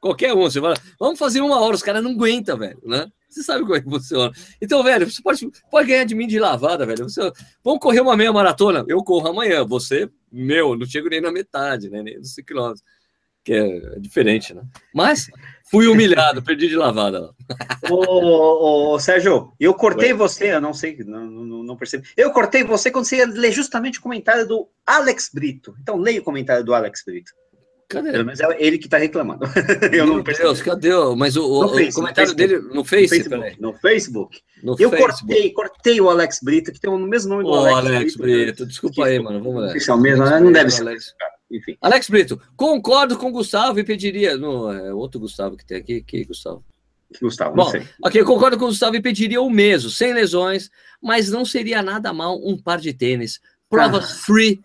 Qualquer 0.00 0.32
um, 0.32 0.40
você 0.40 0.60
fala, 0.60 0.74
vamos 0.98 1.18
fazer 1.18 1.40
uma 1.42 1.60
hora, 1.60 1.76
os 1.76 1.82
caras 1.82 2.02
não 2.02 2.12
aguentam, 2.12 2.56
velho, 2.56 2.80
né? 2.84 3.06
Você 3.28 3.44
sabe 3.44 3.62
como 3.62 3.76
é 3.76 3.80
que 3.80 3.88
funciona. 3.88 4.32
Então, 4.60 4.82
velho, 4.82 5.08
você 5.08 5.22
pode, 5.22 5.48
pode 5.70 5.88
ganhar 5.88 6.04
de 6.04 6.14
mim 6.14 6.26
de 6.26 6.38
lavada, 6.38 6.84
velho. 6.84 7.08
Você, 7.08 7.20
vamos 7.62 7.80
correr 7.80 8.00
uma 8.00 8.16
meia 8.16 8.32
maratona? 8.32 8.84
Eu 8.88 9.04
corro 9.04 9.28
amanhã. 9.28 9.64
Você, 9.64 10.10
meu, 10.32 10.76
não 10.76 10.84
chego 10.84 11.08
nem 11.08 11.20
na 11.20 11.30
metade, 11.30 11.88
né? 11.88 12.02
Nem 12.02 12.18
nos 12.18 12.34
5 12.34 12.46
quilômetros. 12.46 12.82
Que 13.44 13.52
é, 13.54 13.98
diferente, 14.00 14.52
né? 14.52 14.62
Mas 14.92 15.30
fui 15.70 15.86
humilhado, 15.86 16.42
perdi 16.42 16.68
de 16.68 16.76
lavada 16.76 17.20
lá. 17.20 17.30
Ô, 17.88 17.94
ô, 17.94 18.94
ô, 18.94 18.98
Sérgio, 18.98 19.52
eu 19.60 19.72
cortei 19.74 20.12
Oi. 20.12 20.18
você, 20.18 20.54
eu 20.54 20.60
não 20.60 20.74
sei, 20.74 20.98
não, 21.04 21.24
não, 21.24 21.62
não 21.62 21.76
percebi. 21.76 22.06
Eu 22.16 22.32
cortei 22.32 22.64
você 22.64 22.90
quando 22.90 23.04
você 23.04 23.18
ia 23.18 23.26
ler 23.26 23.52
justamente 23.52 23.98
o 23.98 24.02
comentário 24.02 24.46
do 24.46 24.68
Alex 24.84 25.30
Brito. 25.32 25.74
Então, 25.80 25.96
leia 25.96 26.20
o 26.20 26.24
comentário 26.24 26.64
do 26.64 26.74
Alex 26.74 27.02
Brito. 27.06 27.32
Cadê? 27.90 28.12
Pelo 28.12 28.24
menos 28.24 28.38
é 28.38 28.56
ele 28.60 28.78
que 28.78 28.86
está 28.86 28.98
reclamando. 28.98 29.44
eu 29.92 30.06
Meu 30.06 30.06
não 30.06 30.22
Deus, 30.22 30.62
cadê? 30.62 30.90
Mas 31.16 31.36
o, 31.36 31.44
o, 31.44 31.68
face, 31.70 31.88
o 31.88 31.94
comentário 31.94 32.34
dele 32.34 32.58
no, 32.60 32.84
face, 32.84 33.02
no 33.02 33.08
Facebook. 33.08 33.60
No 33.60 33.72
Facebook. 33.74 34.40
No 34.62 34.76
eu 34.78 34.90
Facebook. 34.90 35.02
cortei, 35.02 35.50
cortei 35.50 36.00
o 36.00 36.08
Alex 36.08 36.38
Brito, 36.40 36.72
que 36.72 36.80
tem 36.80 36.88
o 36.88 36.96
mesmo 36.96 37.30
nome 37.30 37.42
do 37.42 37.52
Alex, 37.52 37.76
Alex 37.76 38.16
Brito. 38.16 38.44
Brito. 38.44 38.66
Desculpa 38.66 39.06
aí, 39.06 39.18
mano. 39.18 39.42
Vamos 39.42 39.64
lá. 39.64 39.76
Isso 39.76 39.90
é 39.90 39.94
o 39.94 39.98
mesmo, 39.98 40.22
Alex 40.22 40.40
não 40.40 40.52
deve 40.52 40.70
ser. 40.70 40.82
Alex. 40.82 41.14
Enfim. 41.50 41.76
Alex 41.82 42.08
Brito, 42.08 42.40
concordo 42.56 43.18
com 43.18 43.28
o 43.28 43.32
Gustavo 43.32 43.80
e 43.80 43.84
pediria. 43.84 44.36
No, 44.36 44.72
é 44.72 44.94
outro 44.94 45.18
Gustavo 45.18 45.56
que 45.56 45.66
tem 45.66 45.78
aqui. 45.78 46.00
Que 46.00 46.24
Gustavo? 46.24 46.64
Gustavo, 47.20 47.56
Bom, 47.56 47.64
não 47.64 47.70
sei. 47.72 47.82
Ok, 48.04 48.22
concordo 48.22 48.56
com 48.56 48.66
o 48.66 48.68
Gustavo 48.68 48.94
e 48.94 49.02
pediria 49.02 49.42
o 49.42 49.50
mesmo, 49.50 49.90
sem 49.90 50.14
lesões, 50.14 50.70
mas 51.02 51.28
não 51.28 51.44
seria 51.44 51.82
nada 51.82 52.12
mal 52.12 52.40
um 52.40 52.56
par 52.56 52.78
de 52.78 52.92
tênis. 52.92 53.40
Provas 53.68 54.04
ah. 54.04 54.14
free 54.14 54.60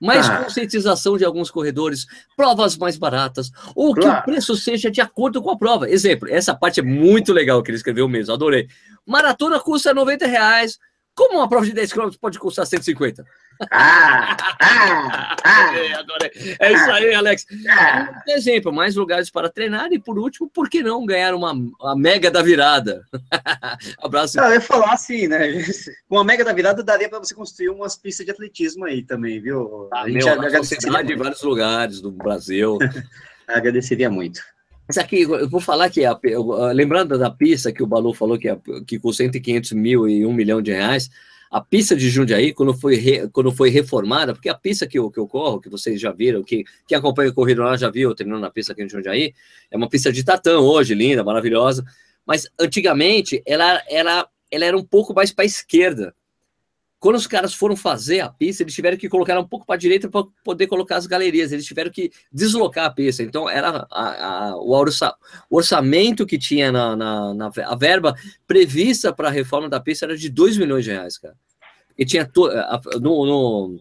mais 0.00 0.28
ah. 0.28 0.44
conscientização 0.44 1.16
de 1.16 1.24
alguns 1.24 1.50
corredores, 1.50 2.06
provas 2.36 2.76
mais 2.76 2.96
baratas, 2.96 3.50
ou 3.74 3.94
claro. 3.94 4.16
que 4.16 4.20
o 4.20 4.24
preço 4.32 4.56
seja 4.56 4.90
de 4.90 5.00
acordo 5.00 5.42
com 5.42 5.50
a 5.50 5.58
prova. 5.58 5.90
Exemplo, 5.90 6.28
essa 6.30 6.54
parte 6.54 6.80
é 6.80 6.82
muito 6.82 7.32
legal 7.32 7.62
que 7.62 7.70
ele 7.70 7.76
escreveu 7.76 8.08
mesmo, 8.08 8.32
adorei. 8.32 8.68
Maratona 9.06 9.58
custa 9.58 9.94
90 9.94 10.26
reais, 10.26 10.78
como 11.14 11.38
uma 11.38 11.48
prova 11.48 11.66
de 11.66 11.72
10 11.72 11.92
km 11.92 12.10
pode 12.20 12.38
custar 12.38 12.66
150? 12.66 13.24
Ah, 13.70 14.36
ah, 14.60 15.36
ah, 15.44 15.74
é, 15.76 16.66
é 16.68 16.72
isso 16.72 16.90
aí, 16.90 17.14
Alex. 17.14 17.46
Ah, 17.68 18.22
exemplo, 18.28 18.72
mais 18.72 18.94
lugares 18.94 19.30
para 19.30 19.48
treinar 19.48 19.92
e, 19.92 19.98
por 19.98 20.18
último, 20.18 20.48
por 20.48 20.68
que 20.68 20.82
não 20.82 21.04
ganhar 21.04 21.34
uma, 21.34 21.52
uma 21.52 21.96
mega 21.96 22.30
da 22.30 22.42
virada? 22.42 23.02
Abraço. 24.00 24.38
eu 24.38 24.52
ia 24.52 24.60
falar 24.60 24.92
assim, 24.92 25.26
né? 25.26 25.38
Com 26.08 26.18
a 26.18 26.24
mega 26.24 26.44
da 26.44 26.52
virada 26.52 26.82
daria 26.82 27.08
para 27.08 27.18
você 27.18 27.34
construir 27.34 27.70
umas 27.70 27.96
pistas 27.96 28.24
de 28.24 28.32
atletismo 28.32 28.84
aí 28.84 29.02
também, 29.02 29.40
viu? 29.40 29.88
Ah, 29.92 30.02
a 30.02 30.08
gente 30.08 30.24
meu, 30.24 30.32
agradeceria 30.32 31.04
de 31.04 31.16
vários 31.16 31.42
lugares 31.42 32.00
do 32.00 32.12
Brasil. 32.12 32.78
agradeceria 33.48 34.10
muito. 34.10 34.40
Mas 34.86 34.96
aqui, 34.96 35.22
eu 35.22 35.48
vou 35.48 35.60
falar 35.60 35.90
que, 35.90 36.04
a, 36.04 36.18
lembrando 36.72 37.18
da 37.18 37.30
pista 37.30 37.72
que 37.72 37.82
o 37.82 37.86
Balu 37.86 38.14
falou 38.14 38.38
que, 38.38 38.48
que 38.86 38.98
custa 38.98 39.22
entre 39.22 39.40
500 39.40 39.72
mil 39.72 40.08
e 40.08 40.24
1 40.24 40.32
milhão 40.32 40.62
de 40.62 40.72
reais, 40.72 41.10
a 41.50 41.60
pista 41.60 41.96
de 41.96 42.10
Jundiaí, 42.10 42.52
quando 42.52 42.74
foi, 42.74 42.96
re, 42.96 43.28
quando 43.28 43.50
foi 43.50 43.70
reformada, 43.70 44.34
porque 44.34 44.48
a 44.48 44.54
pista 44.54 44.86
que 44.86 44.98
eu, 44.98 45.10
que 45.10 45.18
eu 45.18 45.26
corro, 45.26 45.60
que 45.60 45.68
vocês 45.68 46.00
já 46.00 46.12
viram, 46.12 46.42
que 46.42 46.64
quem 46.86 46.96
acompanha 46.96 47.30
o 47.30 47.34
corrido 47.34 47.62
lá 47.62 47.76
já 47.76 47.90
viu, 47.90 48.14
treinando 48.14 48.40
na 48.40 48.50
pista 48.50 48.72
aqui 48.72 48.82
em 48.82 48.88
Jundiaí, 48.88 49.32
é 49.70 49.76
uma 49.76 49.88
pista 49.88 50.12
de 50.12 50.24
tatã 50.24 50.58
hoje, 50.58 50.94
linda, 50.94 51.24
maravilhosa, 51.24 51.84
mas 52.26 52.46
antigamente 52.60 53.42
ela, 53.46 53.82
ela, 53.88 54.28
ela 54.50 54.64
era 54.64 54.76
um 54.76 54.84
pouco 54.84 55.14
mais 55.14 55.32
para 55.32 55.44
a 55.44 55.46
esquerda. 55.46 56.14
Quando 57.00 57.14
os 57.14 57.28
caras 57.28 57.54
foram 57.54 57.76
fazer 57.76 58.20
a 58.20 58.28
pista, 58.28 58.62
eles 58.62 58.74
tiveram 58.74 58.96
que 58.96 59.08
colocar 59.08 59.38
um 59.38 59.46
pouco 59.46 59.64
para 59.64 59.76
a 59.76 59.78
direita 59.78 60.08
para 60.08 60.24
poder 60.42 60.66
colocar 60.66 60.96
as 60.96 61.06
galerias. 61.06 61.52
Eles 61.52 61.64
tiveram 61.64 61.92
que 61.92 62.10
deslocar 62.32 62.86
a 62.86 62.90
pista. 62.90 63.22
Então, 63.22 63.48
era 63.48 63.86
a, 63.88 64.48
a, 64.48 64.56
o, 64.56 64.70
orça, 64.70 65.14
o, 65.48 65.56
orçamento 65.56 66.26
que 66.26 66.36
tinha 66.36 66.72
na, 66.72 66.96
na, 66.96 67.34
na 67.34 67.50
a 67.66 67.76
verba 67.76 68.16
prevista 68.48 69.12
para 69.12 69.28
a 69.28 69.30
reforma 69.30 69.68
da 69.68 69.78
pista 69.78 70.06
era 70.06 70.16
de 70.16 70.28
2 70.28 70.56
milhões 70.56 70.84
de 70.84 70.90
reais, 70.90 71.16
cara. 71.18 71.36
E 71.96 72.04
tinha 72.04 72.26
to, 72.26 72.46
a, 72.46 72.80
no, 73.00 73.26
no, 73.26 73.80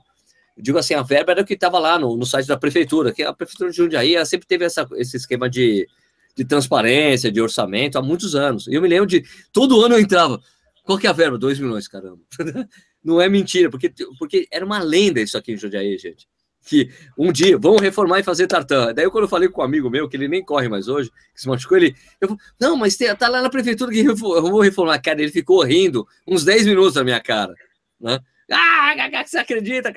digo 0.55 0.77
assim, 0.77 0.93
a 0.93 1.01
verba 1.01 1.31
era 1.31 1.41
o 1.41 1.45
que 1.45 1.55
estava 1.55 1.79
lá 1.79 1.97
no, 1.97 2.15
no, 2.15 2.25
site 2.25 2.47
da 2.47 2.57
prefeitura, 2.57 3.11
que 3.11 3.23
a 3.23 3.33
prefeitura 3.33 3.71
de 3.71 3.77
Jundiaí 3.77 4.23
sempre 4.27 4.47
teve 4.47 4.63
essa, 4.63 4.87
esse 4.93 5.17
esquema 5.17 5.49
de, 5.49 5.87
de 6.35 6.45
transparência, 6.45 7.31
de 7.31 7.41
orçamento 7.41 7.97
há 7.97 8.01
muitos 8.01 8.35
anos. 8.35 8.67
E 8.67 8.75
eu 8.75 8.81
me 8.81 8.87
lembro 8.87 9.07
de 9.07 9.23
todo 9.51 9.81
ano 9.81 9.95
eu 9.95 9.99
entrava. 9.99 10.39
Qual 10.83 10.97
que 10.97 11.05
é 11.05 11.09
a 11.09 11.13
verba? 11.13 11.37
2 11.37 11.59
milhões, 11.59 11.87
caramba. 11.87 12.19
Não 13.07 13.21
é 13.21 13.29
mentira, 13.29 13.69
porque, 13.69 13.89
porque 14.19 14.49
era 14.51 14.65
uma 14.65 14.79
lenda 14.79 15.21
isso 15.21 15.37
aqui 15.37 15.53
em 15.53 15.57
Jundiaí, 15.57 15.97
gente. 15.97 16.27
Que 16.67 16.91
um 17.17 17.31
dia 17.31 17.57
vamos 17.57 17.81
reformar 17.81 18.19
e 18.19 18.23
fazer 18.23 18.47
tartan. 18.47 18.93
Daí, 18.93 19.09
quando 19.09 19.23
eu 19.23 19.29
falei 19.29 19.47
com 19.47 19.61
um 19.61 19.63
amigo 19.63 19.89
meu, 19.89 20.09
que 20.09 20.17
ele 20.17 20.27
nem 20.27 20.43
corre 20.43 20.67
mais 20.67 20.89
hoje, 20.89 21.09
que 21.33 21.39
se 21.39 21.47
machucou, 21.47 21.77
ele. 21.77 21.95
Eu, 22.19 22.35
não, 22.59 22.75
mas 22.75 22.97
tem, 22.97 23.15
tá 23.15 23.29
lá 23.29 23.41
na 23.41 23.49
prefeitura 23.49 23.89
que 23.93 24.01
eu 24.01 24.13
vou 24.13 24.59
reformar. 24.59 24.99
Cara, 24.99 25.21
ele 25.21 25.31
ficou 25.31 25.63
rindo 25.63 26.05
uns 26.27 26.43
10 26.43 26.65
minutos 26.65 26.95
na 26.95 27.05
minha 27.05 27.21
cara. 27.21 27.53
Né? 27.97 28.19
Ah, 28.51 28.93
você 29.25 29.37
acredita? 29.37 29.93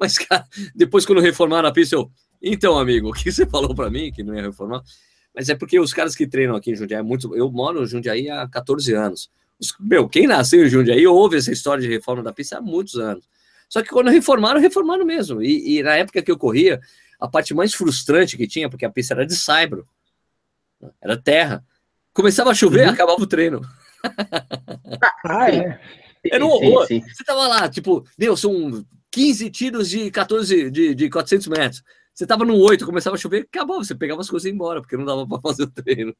Mas, 0.00 0.16
cara, 0.16 0.46
depois, 0.74 1.04
quando 1.04 1.20
reformaram 1.20 1.68
a 1.68 1.72
pista, 1.72 1.96
eu. 1.96 2.10
Então, 2.40 2.78
amigo, 2.78 3.10
o 3.10 3.12
que 3.12 3.30
você 3.30 3.44
falou 3.44 3.74
para 3.74 3.90
mim 3.90 4.10
que 4.10 4.22
não 4.22 4.34
ia 4.34 4.40
reformar? 4.40 4.82
Mas 5.34 5.50
é 5.50 5.54
porque 5.54 5.78
os 5.78 5.92
caras 5.92 6.16
que 6.16 6.26
treinam 6.26 6.56
aqui 6.56 6.70
em 6.70 6.76
Jundiaí, 6.76 7.02
muito, 7.02 7.36
eu 7.36 7.50
moro 7.50 7.84
em 7.84 7.86
Jundiaí 7.86 8.30
há 8.30 8.48
14 8.48 8.94
anos. 8.94 9.28
Meu, 9.80 10.08
quem 10.08 10.26
nasceu 10.26 10.64
em 10.64 10.68
Jundiaí 10.68 11.06
ouve 11.06 11.36
essa 11.36 11.52
história 11.52 11.82
de 11.82 11.88
reforma 11.88 12.22
da 12.22 12.32
pista 12.32 12.58
há 12.58 12.60
muitos 12.60 12.96
anos. 12.96 13.28
Só 13.68 13.82
que 13.82 13.88
quando 13.88 14.10
reformaram, 14.10 14.60
reformaram 14.60 15.04
mesmo. 15.04 15.42
E, 15.42 15.78
e 15.78 15.82
na 15.82 15.96
época 15.96 16.22
que 16.22 16.30
eu 16.30 16.38
corria, 16.38 16.80
a 17.18 17.28
parte 17.28 17.54
mais 17.54 17.74
frustrante 17.74 18.36
que 18.36 18.46
tinha, 18.46 18.68
porque 18.68 18.84
a 18.84 18.90
pista 18.90 19.14
era 19.14 19.26
de 19.26 19.34
saibro, 19.34 19.86
era 21.00 21.16
terra. 21.16 21.64
Começava 22.12 22.50
a 22.50 22.54
chover, 22.54 22.86
uhum. 22.86 22.92
acabava 22.92 23.20
o 23.20 23.26
treino. 23.26 23.60
Ah, 25.24 25.50
é. 25.50 25.80
Era 26.30 26.44
um 26.44 26.50
horror. 26.50 26.86
Sim, 26.86 27.00
sim. 27.00 27.08
Você 27.08 27.24
tava 27.24 27.48
lá, 27.48 27.68
tipo, 27.68 28.06
meu, 28.18 28.36
são 28.36 28.84
15 29.10 29.50
tiros 29.50 29.88
de 29.88 30.10
14, 30.10 30.70
de, 30.70 30.94
de 30.94 31.10
400 31.10 31.48
metros. 31.48 31.82
Você 32.14 32.26
tava 32.26 32.44
no 32.44 32.56
8, 32.56 32.86
começava 32.86 33.16
a 33.16 33.18
chover, 33.18 33.42
acabou, 33.42 33.82
você 33.82 33.94
pegava 33.94 34.20
as 34.20 34.30
coisas 34.30 34.44
e 34.44 34.48
ia 34.48 34.54
embora, 34.54 34.80
porque 34.80 34.96
não 34.96 35.04
dava 35.04 35.26
para 35.26 35.40
fazer 35.40 35.64
o 35.64 35.70
treino. 35.70 36.14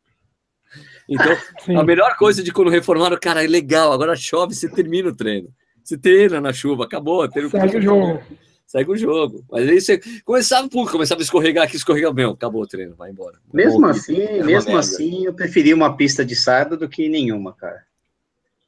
Então, 1.09 1.37
Sim. 1.65 1.77
a 1.77 1.83
melhor 1.83 2.17
coisa 2.17 2.43
de 2.43 2.53
quando 2.53 2.71
reformaram, 2.71 3.19
cara, 3.21 3.45
é 3.45 3.47
legal, 3.47 3.93
agora 3.93 4.17
chove, 4.17 4.55
você 4.55 4.69
termina 4.69 5.09
o 5.09 5.15
treino. 5.15 5.49
Você 5.83 5.99
treina 5.99 6.41
na 6.41 6.53
chuva, 6.53 6.85
acabou. 6.85 7.29
Treino 7.29 7.51
Segue 7.51 7.77
o 7.77 7.83
jogo. 7.83 8.23
Segue 8.67 8.91
o 8.91 8.97
jogo. 8.97 9.45
Mas 9.51 9.69
aí 9.69 9.81
você 9.81 10.01
começava, 10.25 10.69
pum, 10.69 10.87
começava 10.87 11.21
a 11.21 11.23
escorregar 11.23 11.65
aqui, 11.65 11.77
escorregar, 11.77 12.13
meu, 12.15 12.31
acabou 12.31 12.63
o 12.63 12.67
treino, 12.67 12.95
vai 12.97 13.11
embora. 13.11 13.39
Mesmo 13.53 13.85
assim, 13.87 14.43
mesmo 14.43 14.77
assim, 14.77 15.27
eu 15.27 15.35
preferi 15.35 15.75
uma 15.75 15.95
pista 15.97 16.25
de 16.25 16.35
sábado 16.35 16.79
do 16.79 16.89
que 16.89 17.09
nenhuma, 17.09 17.53
cara. 17.53 17.85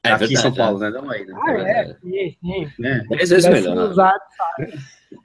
É 0.08 0.12
aqui 0.12 0.26
verdade, 0.26 0.34
em 0.34 0.36
São 0.36 0.54
Paulo, 0.54 0.78
né? 0.78 0.90
Não 0.90 1.10
aí, 1.10 1.26
né? 1.26 1.34
Ah, 1.36 1.52
é, 1.52 1.80
é, 1.80 1.96
sim, 2.00 2.36
sim. 2.40 2.84
É. 2.84 3.00
Dez 3.08 3.30
vezes 3.30 3.50
melhor. 3.50 3.94
Né? 3.94 4.12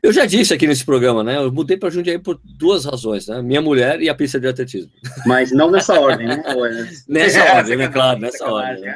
Eu 0.02 0.12
já 0.12 0.26
disse 0.26 0.54
aqui 0.54 0.68
nesse 0.68 0.86
programa, 0.86 1.24
né? 1.24 1.38
Eu 1.38 1.52
mudei 1.52 1.78
para 1.78 1.90
Jundiaí 1.90 2.20
por 2.20 2.40
duas 2.44 2.86
razões, 2.86 3.28
né? 3.28 3.42
Minha 3.42 3.62
mulher 3.62 4.02
e 4.02 4.10
a 4.10 4.16
pista 4.16 4.40
de 4.40 4.48
atletismo. 4.48 4.92
Mas 5.26 5.52
não 5.52 5.72
nessa 5.72 6.00
ordem, 6.00 6.28
né? 6.28 6.44
nessa 7.08 7.44
ordem, 7.56 7.78
né? 7.78 7.88
Claro, 7.88 8.20
nessa 8.20 8.46
ordem. 8.46 8.82
Né? 8.82 8.96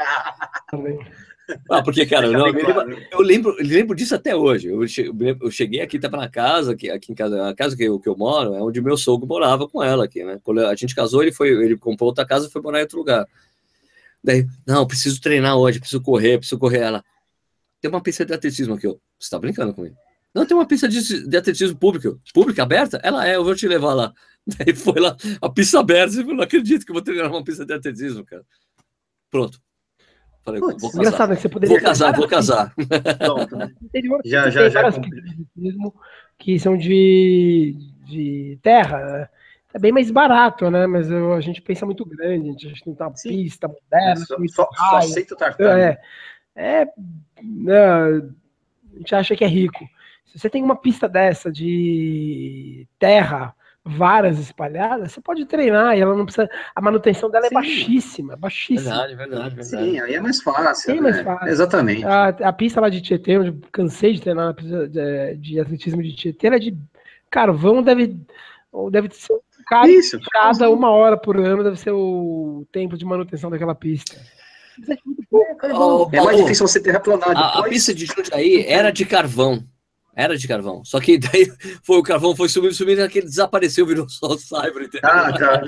Ah, 1.70 1.82
porque, 1.84 2.06
cara, 2.06 2.30
não, 2.32 2.48
eu, 2.48 2.54
lembro, 2.54 2.98
eu, 3.12 3.22
lembro, 3.22 3.56
eu 3.60 3.66
lembro 3.66 3.96
disso 3.96 4.16
até 4.16 4.36
hoje. 4.36 4.68
Eu, 4.68 5.52
cheguei 5.52 5.82
aqui, 5.82 5.98
estava 5.98 6.18
na 6.18 6.28
casa, 6.28 6.74
aqui, 6.74 6.90
aqui 6.90 7.12
em 7.12 7.16
casa, 7.16 7.50
a 7.50 7.54
casa 7.54 7.78
que 7.78 7.84
eu, 7.84 8.00
que 8.00 8.10
eu 8.10 8.18
moro 8.18 8.56
é 8.56 8.62
onde 8.62 8.82
meu 8.82 8.98
sogro 8.98 9.28
morava 9.28 9.68
com 9.68 9.84
ela 9.84 10.06
aqui, 10.06 10.24
né? 10.24 10.40
Quando 10.44 10.66
a 10.66 10.76
gente 10.76 10.96
casou, 10.96 11.22
ele 11.22 11.32
foi, 11.32 11.50
ele 11.50 11.78
comprou 11.78 12.10
outra 12.10 12.26
casa 12.26 12.48
e 12.48 12.52
foi 12.52 12.62
morar 12.62 12.80
em 12.80 12.84
outro 12.84 12.98
lugar. 12.98 13.28
Daí, 14.26 14.48
não, 14.66 14.88
preciso 14.88 15.22
treinar 15.22 15.56
hoje, 15.56 15.80
preciso 15.80 16.02
correr, 16.02 16.40
preciso 16.40 16.58
correr. 16.58 16.80
Ela, 16.80 17.04
tem 17.80 17.90
uma 17.90 18.02
pista 18.02 18.26
de 18.26 18.34
atletismo 18.34 18.74
aqui, 18.74 18.88
ó. 18.88 18.96
Você 19.20 19.30
tá 19.30 19.38
brincando 19.38 19.72
comigo? 19.72 19.96
Não, 20.34 20.46
tem 20.48 20.58
uma 20.58 20.66
pista 20.66 20.90
de, 20.90 21.28
de 21.28 21.38
atletismo 21.38 21.78
público. 21.78 22.20
Pública, 22.34 22.64
aberta? 22.64 23.00
Ela 23.04 23.28
é, 23.28 23.36
eu 23.36 23.44
vou 23.44 23.56
te 23.56 23.68
levar 23.68 23.94
lá. 23.94 24.14
Daí 24.58 24.76
foi 24.76 25.00
lá, 25.00 25.16
a 25.40 25.50
pista 25.50 25.80
aberta. 25.80 26.20
Eu 26.20 26.26
não 26.26 26.44
acredito 26.44 26.84
que 26.84 26.92
eu 26.92 26.96
vou 26.96 27.04
treinar 27.04 27.30
uma 27.30 27.44
pista 27.44 27.64
de 27.64 27.74
atletismo, 27.74 28.26
cara. 28.26 28.44
Pronto. 29.30 29.62
Falei, 30.44 30.60
Putz, 30.60 30.82
vou 30.82 30.92
casar. 30.92 31.02
Engraçado, 31.04 31.30
né? 31.30 31.36
Você 31.36 31.50
poderia 31.50 31.76
vou 31.76 31.86
casar, 31.86 32.16
vou 32.16 32.28
casar. 32.28 32.74
Pronto. 33.20 33.58
já, 34.26 34.50
já, 34.50 34.70
já. 34.70 34.82
Que 36.38 36.60
são 36.60 36.76
de, 36.76 37.76
de 38.08 38.60
terra, 38.64 39.06
né? 39.06 39.30
É 39.76 39.80
bem 39.80 39.92
mais 39.92 40.10
barato, 40.10 40.72
né? 40.72 40.88
Mas 40.88 41.12
eu, 41.12 41.34
a 41.34 41.42
gente 41.42 41.62
pensa 41.62 41.86
muito 41.86 42.06
grande, 42.06 42.66
a 42.66 42.70
gente 42.70 42.82
tem 42.82 42.96
uma 42.98 43.14
Sim. 43.14 43.30
pista 43.30 43.68
moderna. 43.68 44.14
É, 44.14 44.16
só, 44.16 44.38
só, 44.48 44.70
só 44.74 44.96
aceita 44.96 45.34
o 45.34 45.38
tartan. 45.38 45.78
É, 45.78 46.00
é, 46.56 46.82
é, 46.82 46.88
a 47.68 48.98
gente 48.98 49.14
acha 49.14 49.36
que 49.36 49.44
é 49.44 49.48
rico. 49.48 49.86
Se 50.26 50.40
você 50.40 50.50
tem 50.50 50.64
uma 50.64 50.78
pista 50.78 51.10
dessa 51.10 51.52
de 51.52 52.88
terra, 52.98 53.54
varas 53.84 54.40
espalhadas, 54.40 55.12
você 55.12 55.20
pode 55.20 55.46
treinar 55.46 55.98
e 55.98 56.00
ela 56.00 56.16
não 56.16 56.24
precisa. 56.24 56.50
A 56.74 56.80
manutenção 56.80 57.30
dela 57.30 57.48
é 57.48 57.50
Sim. 57.50 57.56
é 57.56 57.60
baixíssima, 57.60 58.36
baixíssima. 58.38 58.92
Verdade, 58.92 59.16
verdade, 59.16 59.56
verdade. 59.56 59.68
Sim, 59.68 60.00
aí 60.00 60.16
é 60.16 60.22
mais 60.22 60.42
fácil. 60.42 60.94
Sim, 60.94 61.02
né? 61.02 61.12
mais 61.12 61.20
fácil. 61.22 61.50
Exatamente. 61.50 62.06
A, 62.06 62.30
a, 62.30 62.54
pista 62.54 62.80
lá 62.80 62.88
de 62.88 63.02
Tietê, 63.02 63.38
onde 63.38 63.50
eu 63.50 63.60
cansei 63.74 64.14
de 64.14 64.22
treinar 64.22 64.46
na 64.46 64.54
pista 64.54 64.88
de, 64.88 65.36
de 65.36 65.60
atletismo 65.60 66.02
de 66.02 66.16
Tietê, 66.16 66.48
ela 66.48 66.56
é 66.56 66.60
de 66.60 66.78
carvão, 67.30 67.84
deve, 67.84 68.18
deve 68.90 69.10
ser 69.14 69.34
cara 69.66 69.90
Isso. 69.90 70.20
cada 70.32 70.70
uma 70.70 70.90
hora 70.92 71.18
por 71.18 71.38
ano, 71.38 71.64
deve 71.64 71.78
ser 71.78 71.92
o 71.92 72.66
tempo 72.72 72.98
de 72.98 73.06
manutenção 73.06 73.50
daquela 73.50 73.76
pista. 73.76 74.16
É, 74.88 75.74
oh, 75.74 76.10
é 76.12 76.22
mais 76.22 76.38
difícil 76.38 76.68
você 76.68 76.82
terraplanar. 76.82 77.36
A, 77.36 77.60
a 77.60 77.64
pista 77.64 77.94
de 77.94 78.06
Jundiaí 78.06 78.66
era 78.68 78.92
de 78.92 79.06
carvão. 79.06 79.64
Era 80.16 80.38
de 80.38 80.48
carvão. 80.48 80.84
Só 80.86 81.00
que 81.00 81.18
daí 81.18 81.52
foi 81.84 81.98
o 81.98 82.04
carvão 82.04 82.36
foi 82.36 82.48
subindo, 82.48 82.74
subindo, 82.74 83.00
e 83.00 83.04
ele 83.04 83.22
desapareceu, 83.22 83.86
virou 83.86 84.08
só 84.08 84.28
o 84.28 84.38
Cyber. 84.38 84.90
Ah, 85.04 85.32
tá. 85.34 85.62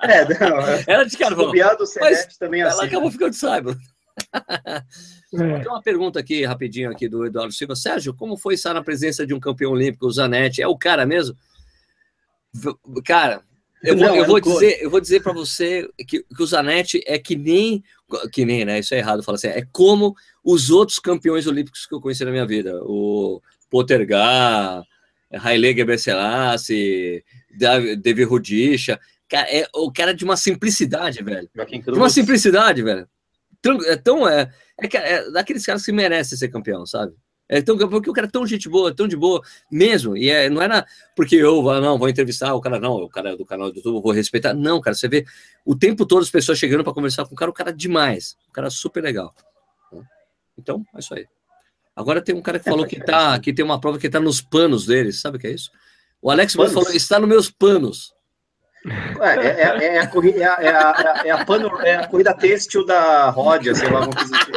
É, 0.04 0.24
não, 0.38 0.58
Era 0.86 1.04
de 1.04 1.16
carvão. 1.16 1.50
Do 1.50 1.84
mas 2.00 2.26
também 2.36 2.62
assim, 2.62 2.76
ela 2.76 2.84
acabou 2.84 3.06
né? 3.06 3.12
ficando 3.12 3.30
de 3.30 3.36
Cyber. 3.36 3.76
É. 5.36 5.58
Tem 5.58 5.68
uma 5.68 5.82
pergunta 5.82 6.20
aqui, 6.20 6.44
rapidinho, 6.44 6.88
aqui 6.92 7.08
do 7.08 7.26
Eduardo 7.26 7.52
Silva. 7.52 7.74
Sérgio, 7.74 8.14
como 8.14 8.36
foi 8.36 8.54
estar 8.54 8.72
na 8.72 8.84
presença 8.84 9.26
de 9.26 9.34
um 9.34 9.40
campeão 9.40 9.72
olímpico, 9.72 10.06
o 10.06 10.10
Zanetti? 10.12 10.62
É 10.62 10.68
o 10.68 10.78
cara 10.78 11.04
mesmo? 11.04 11.36
Cara, 13.04 13.42
eu 13.84 13.98
vou, 13.98 14.06
não, 14.06 14.16
eu 14.16 14.26
vou 14.26 14.40
dizer, 14.40 14.82
eu 14.82 14.90
vou 14.90 15.00
dizer 15.00 15.22
para 15.22 15.32
você 15.32 15.86
que, 16.08 16.22
que, 16.22 16.42
o 16.42 16.46
Zanetti 16.46 17.02
é 17.06 17.18
que 17.18 17.36
nem, 17.36 17.84
que 18.32 18.44
nem, 18.44 18.64
né? 18.64 18.78
Isso 18.78 18.94
é 18.94 18.98
errado 18.98 19.22
falar 19.22 19.36
assim. 19.36 19.48
É 19.48 19.62
como 19.70 20.14
os 20.42 20.70
outros 20.70 20.98
campeões 20.98 21.46
olímpicos 21.46 21.84
que 21.84 21.94
eu 21.94 22.00
conheci 22.00 22.24
na 22.24 22.30
minha 22.30 22.46
vida. 22.46 22.80
O 22.84 23.42
Potergar, 23.68 24.82
Haile 25.30 25.76
Gebrselassie, 25.76 27.22
David 27.50 28.24
Rudisha. 28.24 28.98
Cara, 29.28 29.48
é 29.50 29.68
o 29.74 29.92
cara 29.92 30.14
de 30.14 30.24
uma 30.24 30.36
simplicidade, 30.36 31.22
velho. 31.22 31.50
De 31.92 31.98
uma 31.98 32.08
simplicidade, 32.08 32.82
velho. 32.82 33.06
É 33.86 33.96
tão 33.96 34.26
é, 34.26 34.50
é, 34.80 34.96
é 34.96 35.30
daqueles 35.30 35.64
caras 35.64 35.84
que 35.84 35.92
merecem 35.92 36.38
ser 36.38 36.48
campeão, 36.48 36.86
sabe? 36.86 37.14
É 37.48 37.60
tão, 37.60 37.76
porque 37.76 38.08
o 38.08 38.12
cara 38.12 38.26
é 38.26 38.30
tão 38.30 38.46
gente 38.46 38.68
boa, 38.68 38.94
tão 38.94 39.06
de 39.06 39.16
boa 39.16 39.42
mesmo. 39.70 40.16
E 40.16 40.30
é, 40.30 40.48
não 40.48 40.62
era 40.62 40.86
porque 41.14 41.36
eu 41.36 41.62
não 41.80 41.98
vou 41.98 42.08
entrevistar 42.08 42.54
o 42.54 42.60
cara, 42.60 42.80
não, 42.80 42.94
o 42.94 43.08
cara 43.08 43.32
é 43.32 43.36
do 43.36 43.44
canal 43.44 43.70
do 43.70 43.76
YouTube, 43.76 44.02
vou 44.02 44.12
respeitar. 44.12 44.54
Não, 44.54 44.80
cara, 44.80 44.94
você 44.94 45.08
vê 45.08 45.26
o 45.64 45.76
tempo 45.76 46.06
todo 46.06 46.22
as 46.22 46.30
pessoas 46.30 46.58
chegando 46.58 46.82
para 46.82 46.94
conversar 46.94 47.26
com 47.26 47.34
o 47.34 47.36
cara, 47.36 47.50
o 47.50 47.54
cara 47.54 47.70
é 47.70 47.74
demais, 47.74 48.36
o 48.48 48.52
cara 48.52 48.68
é 48.68 48.70
super 48.70 49.02
legal. 49.02 49.34
Então, 50.56 50.84
é 50.94 50.98
isso 50.98 51.14
aí. 51.14 51.26
Agora 51.94 52.22
tem 52.22 52.34
um 52.34 52.42
cara 52.42 52.58
que 52.58 52.64
falou 52.64 52.86
que 52.86 52.98
tá, 52.98 53.38
que 53.38 53.52
tem 53.52 53.64
uma 53.64 53.80
prova 53.80 53.98
que 53.98 54.08
tá 54.08 54.18
nos 54.18 54.40
panos 54.40 54.86
dele, 54.86 55.12
sabe 55.12 55.36
o 55.36 55.40
que 55.40 55.46
é 55.46 55.52
isso? 55.52 55.70
O 56.20 56.30
Alex 56.30 56.54
falou, 56.54 56.90
está 56.92 57.20
nos 57.20 57.28
meus 57.28 57.50
panos. 57.50 58.14
É, 58.86 59.46
é, 59.46 59.62
é, 59.62 59.84
é, 59.96 59.98
a 60.00 60.06
corrida, 60.06 60.38
é, 60.38 60.44
a, 60.44 60.56
é, 60.60 60.68
a, 60.68 61.22
é, 61.24 61.30
a 61.30 61.44
pano, 61.44 61.80
é 61.80 61.96
a 61.96 62.06
corrida 62.06 62.34
têxtil 62.34 62.84
da 62.84 63.30
Rodia, 63.30 63.74
sei 63.74 63.88
lá, 63.88 64.00
alguma 64.00 64.14
coisa 64.14 64.36
assim. 64.36 64.52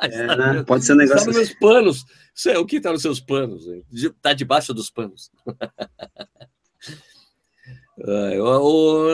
É, 0.00 0.36
né? 0.36 0.64
Pode 0.66 0.84
ser 0.84 0.94
um 0.94 0.96
negócio. 0.96 1.18
Está 1.18 1.26
nos 1.26 1.36
meus 1.36 1.58
panos. 1.58 2.04
O 2.58 2.64
que 2.64 2.76
está 2.76 2.90
nos 2.90 3.02
seus 3.02 3.20
panos? 3.20 3.66
Está 3.92 4.32
debaixo 4.32 4.72
dos 4.72 4.88
panos. 4.88 5.30
o, 8.38 9.08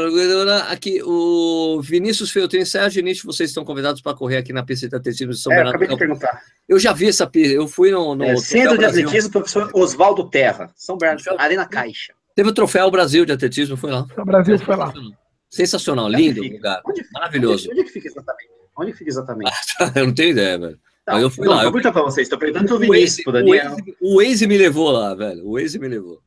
aqui, 0.68 1.02
o 1.02 1.80
Vinícius 1.82 2.30
Feltrin, 2.30 2.64
Sérgio 2.64 3.02
Nietzsche, 3.02 3.26
vocês 3.26 3.50
estão 3.50 3.64
convidados 3.64 4.00
para 4.00 4.16
correr 4.16 4.36
aqui 4.36 4.52
na 4.52 4.62
pista 4.62 4.88
de 4.88 4.94
atletismo 4.94 5.32
de 5.32 5.40
São 5.40 5.52
é, 5.52 5.56
Bernardo. 5.56 5.76
Acabei 5.76 5.88
de 5.88 5.98
perguntar. 5.98 6.42
Eu 6.68 6.78
já 6.78 6.92
vi 6.92 7.08
essa 7.08 7.26
pista, 7.26 7.54
eu 7.54 7.66
fui 7.66 7.90
no. 7.90 8.14
no 8.14 8.24
é, 8.24 8.36
Centro 8.36 8.78
de 8.78 8.84
Atletismo, 8.84 9.32
professor 9.32 9.68
Oswaldo 9.74 10.30
Terra, 10.30 10.70
São 10.76 10.96
Bernardo, 10.96 11.40
Arena 11.40 11.66
Caixa. 11.66 12.14
Teve 12.38 12.50
o 12.50 12.54
troféu 12.54 12.88
Brasil 12.88 13.24
de 13.26 13.32
atletismo, 13.32 13.76
foi 13.76 13.90
lá. 13.90 14.06
O 14.16 14.24
Brasil 14.24 14.56
foi 14.60 14.76
lá. 14.76 14.94
Sensacional, 15.50 16.08
lindo 16.08 16.40
lugar. 16.40 16.80
Onde, 16.86 17.04
maravilhoso. 17.12 17.68
Onde, 17.68 17.80
onde 17.80 17.90
fica 17.90 18.06
exatamente? 18.06 18.50
Onde 18.78 18.92
fica 18.92 19.10
exatamente? 19.10 19.52
eu 19.96 20.06
não 20.06 20.14
tenho 20.14 20.30
ideia, 20.30 20.56
velho. 20.56 20.78
Tá, 21.04 21.14
Mas 21.14 21.22
eu 21.22 21.30
fui 21.30 21.48
não, 21.48 21.54
lá. 21.56 21.64
Eu 21.64 21.72
vou 21.72 21.80
para 21.80 21.90
vocês, 21.90 22.26
estou 22.26 22.38
perguntando 22.38 22.76
o 22.76 22.78
Vinícius, 22.78 23.26
o 23.26 23.32
Daniel. 23.32 23.76
O 24.00 24.22
Waze 24.22 24.46
me 24.46 24.56
levou 24.56 24.92
lá, 24.92 25.16
velho. 25.16 25.44
O 25.48 25.54
Waze 25.58 25.80
me 25.80 25.88
levou. 25.88 26.22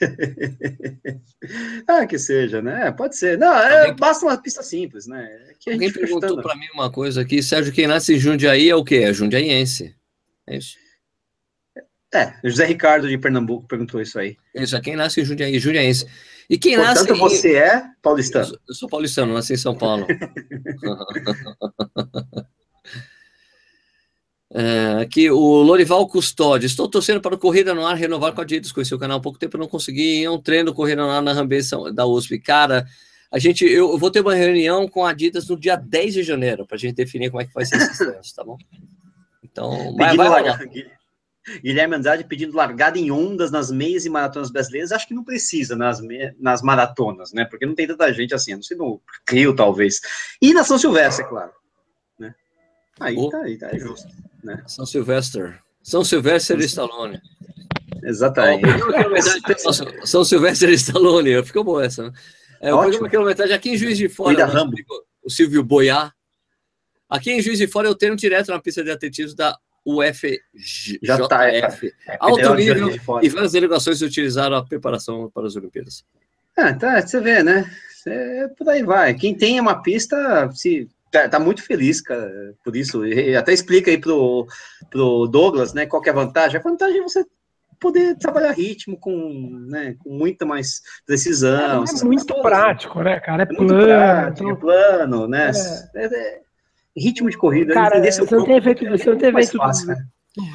ah, 1.88 2.06
que 2.06 2.20
seja, 2.20 2.62
né? 2.62 2.92
Pode 2.92 3.16
ser. 3.16 3.36
Não, 3.36 3.52
é, 3.52 3.92
basta 3.92 4.24
uma 4.24 4.40
pista 4.40 4.62
simples, 4.62 5.08
né? 5.08 5.28
Que 5.58 5.72
Alguém 5.72 5.92
perguntou 5.92 6.40
para 6.40 6.54
mim 6.54 6.68
uma 6.72 6.88
coisa 6.88 7.22
aqui, 7.22 7.42
Sérgio, 7.42 7.72
quem 7.72 7.88
nasce 7.88 8.14
em 8.14 8.18
Jundiaí 8.18 8.70
é 8.70 8.76
o 8.76 8.84
quê? 8.84 8.98
É 8.98 9.12
jundiaiense. 9.12 9.92
É 10.46 10.56
isso. 10.56 10.76
É, 12.14 12.32
José 12.42 12.64
Ricardo 12.64 13.08
de 13.08 13.18
Pernambuco 13.18 13.68
perguntou 13.68 14.00
isso 14.00 14.18
aí. 14.18 14.36
Isso, 14.54 14.74
é 14.74 14.80
quem 14.80 14.96
nasce 14.96 15.20
em 15.20 15.24
Jundiaí, 15.24 15.58
Jundiaense. 15.58 16.06
E 16.48 16.56
quem 16.56 16.76
Portanto, 16.76 17.08
nasce. 17.08 17.18
você 17.18 17.56
é 17.56 17.82
paulistano? 18.00 18.58
Eu 18.66 18.74
sou 18.74 18.88
paulistano, 18.88 19.34
nasci 19.34 19.52
em 19.52 19.58
São 19.58 19.76
Paulo. 19.76 20.06
é, 24.54 25.02
aqui, 25.02 25.30
o 25.30 25.62
Lorival 25.62 26.08
Custódio. 26.08 26.66
Estou 26.66 26.88
torcendo 26.88 27.20
para 27.20 27.34
o 27.34 27.38
Corrida 27.38 27.74
no 27.74 27.86
Ar 27.86 27.94
renovar 27.94 28.32
com 28.32 28.40
a 28.40 28.44
Adidas. 28.44 28.72
Conheci 28.72 28.94
o 28.94 28.98
canal 28.98 29.18
há 29.18 29.20
pouco 29.20 29.38
tempo, 29.38 29.58
não 29.58 29.68
consegui 29.68 30.22
ir 30.22 30.30
um 30.30 30.40
treino 30.40 30.72
Corrida 30.72 31.02
no 31.02 31.10
Ar 31.10 31.20
na 31.20 31.34
Rambeça 31.34 31.76
da 31.92 32.06
USP. 32.06 32.38
Cara, 32.38 32.86
a 33.30 33.38
gente, 33.38 33.66
eu, 33.66 33.90
eu 33.90 33.98
vou 33.98 34.10
ter 34.10 34.20
uma 34.20 34.34
reunião 34.34 34.88
com 34.88 35.04
a 35.04 35.10
Adidas 35.10 35.46
no 35.46 35.60
dia 35.60 35.76
10 35.76 36.14
de 36.14 36.22
janeiro, 36.22 36.66
para 36.66 36.76
a 36.76 36.78
gente 36.78 36.94
definir 36.94 37.30
como 37.30 37.42
é 37.42 37.44
que 37.44 37.52
vai 37.52 37.66
ser 37.66 37.76
esse 37.76 37.96
treinos, 37.98 38.32
tá 38.32 38.42
bom? 38.42 38.56
Então, 39.44 39.94
vai, 39.96 40.16
vai 40.16 40.28
rolar. 40.28 40.58
Guilherme 41.62 41.96
Andrade 41.96 42.24
pedindo 42.24 42.56
largada 42.56 42.98
em 42.98 43.10
ondas 43.10 43.50
nas 43.50 43.70
meias 43.70 44.04
e 44.04 44.10
maratonas 44.10 44.50
brasileiras, 44.50 44.92
acho 44.92 45.06
que 45.06 45.14
não 45.14 45.24
precisa 45.24 45.76
nas, 45.76 46.00
nas 46.38 46.62
maratonas, 46.62 47.32
né? 47.32 47.44
Porque 47.44 47.66
não 47.66 47.74
tem 47.74 47.86
tanta 47.86 48.12
gente 48.12 48.34
assim, 48.34 48.54
não 48.54 48.62
sei 48.62 48.76
no 48.76 49.00
Rio, 49.28 49.54
talvez. 49.54 50.00
E 50.40 50.52
na 50.52 50.64
São 50.64 50.78
Silvestre, 50.78 51.24
é 51.24 51.28
claro. 51.28 51.52
Né? 52.18 52.34
Aí 53.00 53.16
oh. 53.16 53.28
tá, 53.28 53.42
aí 53.42 53.56
tá 53.56 53.68
é 53.72 53.78
justo. 53.78 54.08
Né? 54.42 54.62
São 54.66 54.86
Silvestre. 54.86 55.54
São 55.82 56.04
Silvestre 56.04 56.60
e 56.60 56.64
Stallone. 56.66 57.20
Exatamente. 58.02 58.64
Oh, 59.64 60.06
São 60.06 60.24
Silvestre 60.24 60.70
e 60.70 60.74
Stallone, 60.74 61.42
ficou 61.44 61.64
boa 61.64 61.84
essa, 61.84 62.04
né? 62.04 62.12
É, 62.60 62.74
o 62.74 62.80
programa 62.80 63.08
quilometragem 63.08 63.54
aqui 63.54 63.70
em 63.70 63.76
Juiz 63.76 63.96
de 63.96 64.08
Fora, 64.08 64.46
né? 64.46 64.70
o 65.22 65.30
Silvio 65.30 65.62
Boiá. 65.62 66.12
Aqui 67.08 67.30
em 67.30 67.40
Juiz 67.40 67.58
de 67.58 67.66
Fora 67.66 67.88
eu 67.88 67.94
tenho 67.94 68.16
direto 68.16 68.48
na 68.48 68.60
pista 68.60 68.82
de 68.82 68.90
atletismo 68.90 69.36
da 69.36 69.56
UFJF. 69.84 71.28
Tá, 71.28 71.50
é, 71.50 71.58
é, 71.58 72.16
alto 72.20 72.54
nível 72.54 72.90
e 73.22 73.28
várias 73.28 73.52
delegações 73.52 74.02
utilizaram 74.02 74.56
a 74.56 74.64
preparação 74.64 75.30
para 75.32 75.46
as 75.46 75.56
Olimpíadas. 75.56 76.04
Ah, 76.56 76.74
tá, 76.74 77.00
você 77.00 77.20
vê, 77.20 77.42
né? 77.42 77.70
É, 78.06 78.48
por 78.48 78.68
aí 78.68 78.82
vai. 78.82 79.14
Quem 79.14 79.34
tem 79.34 79.60
uma 79.60 79.82
pista 79.82 80.50
se 80.52 80.88
tá, 81.10 81.28
tá, 81.28 81.38
muito 81.38 81.62
feliz, 81.62 82.00
cara, 82.00 82.54
por 82.64 82.74
isso. 82.76 83.06
E 83.06 83.36
até 83.36 83.52
explica 83.52 83.90
aí 83.90 83.98
pro, 83.98 84.46
pro 84.90 85.26
Douglas, 85.26 85.72
né, 85.72 85.86
qual 85.86 86.02
é 86.04 86.10
a 86.10 86.14
vantagem. 86.14 86.58
A 86.58 86.62
vantagem 86.62 87.00
é 87.00 87.02
você 87.02 87.24
poder 87.80 88.16
trabalhar 88.16 88.52
ritmo 88.52 88.98
com, 88.98 89.66
né, 89.68 89.94
com 90.02 90.10
muita 90.10 90.44
mais 90.44 90.82
precisão. 91.06 91.84
É, 91.84 92.00
é 92.00 92.04
muito 92.04 92.34
prático, 92.42 93.02
né, 93.02 93.20
cara? 93.20 93.42
É, 93.42 93.44
é 93.44 93.56
plano. 93.56 93.84
Prático, 93.84 94.50
é 94.50 94.56
plano, 94.56 95.28
né? 95.28 95.50
É. 95.94 96.47
é, 96.98 97.00
é 97.00 97.04
ritmo 97.04 97.30
de 97.30 97.36
corrida. 97.36 97.74
Cara, 97.74 98.00
você 98.00 98.34
não 98.34 98.44
tem 98.44 98.60
feito, 98.60 98.88
você 98.88 99.10
não 99.10 99.18
tem 99.18 99.32
feito 99.32 99.56
fácil, 99.56 99.94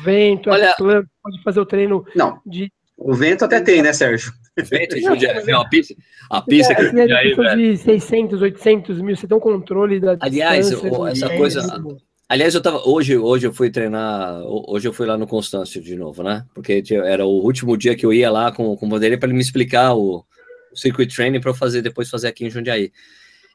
vento, 0.04 0.50
Olha, 0.50 0.76
pode 0.78 1.44
fazer 1.44 1.60
o 1.60 1.66
treino 1.66 2.06
não. 2.16 2.40
de 2.46 2.72
o 2.98 3.14
vento 3.14 3.44
até 3.44 3.60
tem, 3.60 3.82
né, 3.82 3.92
Sérgio? 3.92 4.32
Vento, 4.56 5.00
Jundiaí, 5.00 5.52
a 5.52 5.66
pista, 5.66 5.96
a 6.30 6.42
pista 6.42 6.74
é, 6.74 6.76
que 6.76 7.42
é 7.42 7.56
de 7.56 7.78
600, 7.78 8.40
800 8.40 9.02
mil, 9.02 9.16
você 9.16 9.28
tem 9.28 9.36
um 9.36 9.40
controle 9.40 10.00
da 10.00 10.16
Aliás, 10.20 10.72
essa 10.72 11.30
coisa... 11.30 11.84
Aliás, 12.30 12.54
eu 12.54 12.62
tava 12.62 12.88
hoje, 12.88 13.18
hoje 13.18 13.48
eu 13.48 13.54
fui 13.54 13.70
treinar, 13.70 14.42
hoje 14.44 14.88
eu 14.88 14.94
fui 14.94 15.06
lá 15.06 15.18
no 15.18 15.28
Constâncio 15.28 15.82
de 15.82 15.96
novo, 15.96 16.24
né? 16.24 16.46
Porque 16.54 16.84
era 16.92 17.26
o 17.26 17.44
último 17.44 17.76
dia 17.76 17.96
que 17.96 18.06
eu 18.06 18.14
ia 18.14 18.32
lá 18.32 18.52
com, 18.52 18.76
com 18.78 18.86
o 18.86 18.90
Vanderlei 18.90 19.18
para 19.18 19.28
ele 19.28 19.36
me 19.36 19.42
explicar 19.42 19.94
o, 19.94 20.24
o 20.72 20.78
circuit 20.78 21.14
training 21.14 21.42
para 21.42 21.50
eu 21.50 21.56
fazer 21.56 21.82
depois 21.82 22.10
fazer 22.10 22.28
aqui 22.28 22.46
em 22.46 22.50
Jundiaí. 22.50 22.92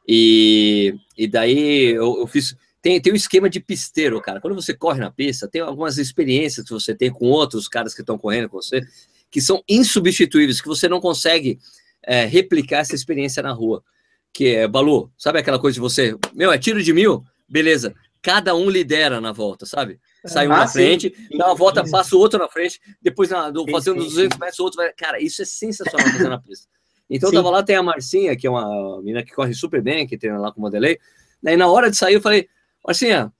E, 0.07 0.93
e 1.17 1.27
daí 1.27 1.91
eu, 1.91 2.19
eu 2.19 2.27
fiz 2.27 2.55
tem, 2.81 2.99
tem 3.01 3.11
um 3.11 3.15
esquema 3.15 3.49
de 3.49 3.59
pisteiro, 3.59 4.21
cara. 4.21 4.39
Quando 4.39 4.55
você 4.55 4.73
corre 4.73 4.99
na 4.99 5.11
pista, 5.11 5.47
tem 5.47 5.61
algumas 5.61 5.97
experiências 5.97 6.65
que 6.65 6.71
você 6.71 6.95
tem 6.95 7.11
com 7.11 7.25
outros 7.25 7.67
caras 7.67 7.93
que 7.93 8.01
estão 8.01 8.17
correndo 8.17 8.49
com 8.49 8.61
você, 8.61 8.81
que 9.29 9.41
são 9.41 9.63
insubstituíveis, 9.67 10.61
que 10.61 10.67
você 10.67 10.87
não 10.87 11.01
consegue 11.01 11.59
é, 12.03 12.25
replicar 12.25 12.79
essa 12.79 12.95
experiência 12.95 13.43
na 13.43 13.51
rua. 13.51 13.83
Que 14.31 14.55
é, 14.55 14.67
Balu, 14.67 15.11
sabe 15.17 15.39
aquela 15.39 15.59
coisa 15.59 15.75
de 15.75 15.81
você, 15.81 16.15
meu, 16.33 16.51
é 16.51 16.57
tiro 16.57 16.81
de 16.81 16.93
mil? 16.93 17.23
Beleza. 17.47 17.93
Cada 18.21 18.55
um 18.55 18.69
lidera 18.69 19.19
na 19.19 19.31
volta, 19.31 19.65
sabe? 19.65 19.99
Sai 20.25 20.47
um 20.47 20.53
ah, 20.53 20.59
na 20.59 20.67
frente, 20.67 21.13
sim. 21.15 21.37
dá 21.37 21.47
uma 21.47 21.55
volta, 21.55 21.89
passa 21.89 22.15
o 22.15 22.19
outro 22.19 22.37
na 22.37 22.49
frente, 22.49 22.79
depois 23.01 23.29
na, 23.29 23.49
do, 23.49 23.65
fazendo 23.69 24.03
200 24.03 24.37
metros, 24.37 24.59
o 24.59 24.63
outro 24.63 24.77
vai. 24.77 24.91
Cara, 24.93 25.21
isso 25.21 25.41
é 25.41 25.45
sensacional 25.45 26.05
fazer 26.11 26.27
na 26.29 26.37
pista. 26.37 26.67
Então, 27.09 27.31
tava 27.31 27.49
lá, 27.49 27.63
tem 27.63 27.75
a 27.75 27.81
Marcinha, 27.81 28.35
que 28.35 28.45
é 28.45 28.49
uma 28.49 28.99
menina 28.99 29.23
que 29.23 29.33
corre 29.33 29.53
super 29.53 29.81
bem, 29.81 30.05
que 30.05 30.17
treina 30.17 30.37
lá 30.37 30.51
com 30.51 30.59
o 30.59 30.61
Modelei. 30.61 30.99
Daí, 31.41 31.57
na 31.57 31.67
hora 31.67 31.89
de 31.89 31.97
sair, 31.97 32.15
eu 32.15 32.21
falei, 32.21 32.47
Marcinha, 32.89 33.31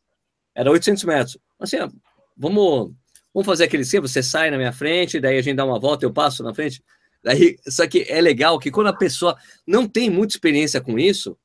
era 0.56 0.72
800 0.72 1.04
metros. 1.04 1.38
Marcinha, 1.60 1.92
vamos 2.38 2.94
Vamos 3.34 3.46
fazer 3.46 3.66
aquele 3.66 3.84
esquema, 3.84 4.08
você 4.08 4.24
sai 4.24 4.50
na 4.50 4.58
minha 4.58 4.74
frente, 4.74 5.20
daí 5.20 5.38
a 5.38 5.42
gente 5.42 5.56
dá 5.56 5.66
uma 5.66 5.80
volta, 5.80 6.06
eu 6.06 6.12
passo 6.12 6.44
na 6.44 6.54
frente. 6.54 6.84
Daí, 7.24 7.58
só 7.68 7.88
que 7.88 8.06
é 8.10 8.20
legal 8.20 8.58
que 8.58 8.72
quando 8.72 8.88
a 8.88 8.96
pessoa 8.96 9.38
não 9.68 9.88
tem 9.88 10.10
muita 10.10 10.34
experiência 10.34 10.82
com 10.82 10.98
isso, 10.98 11.38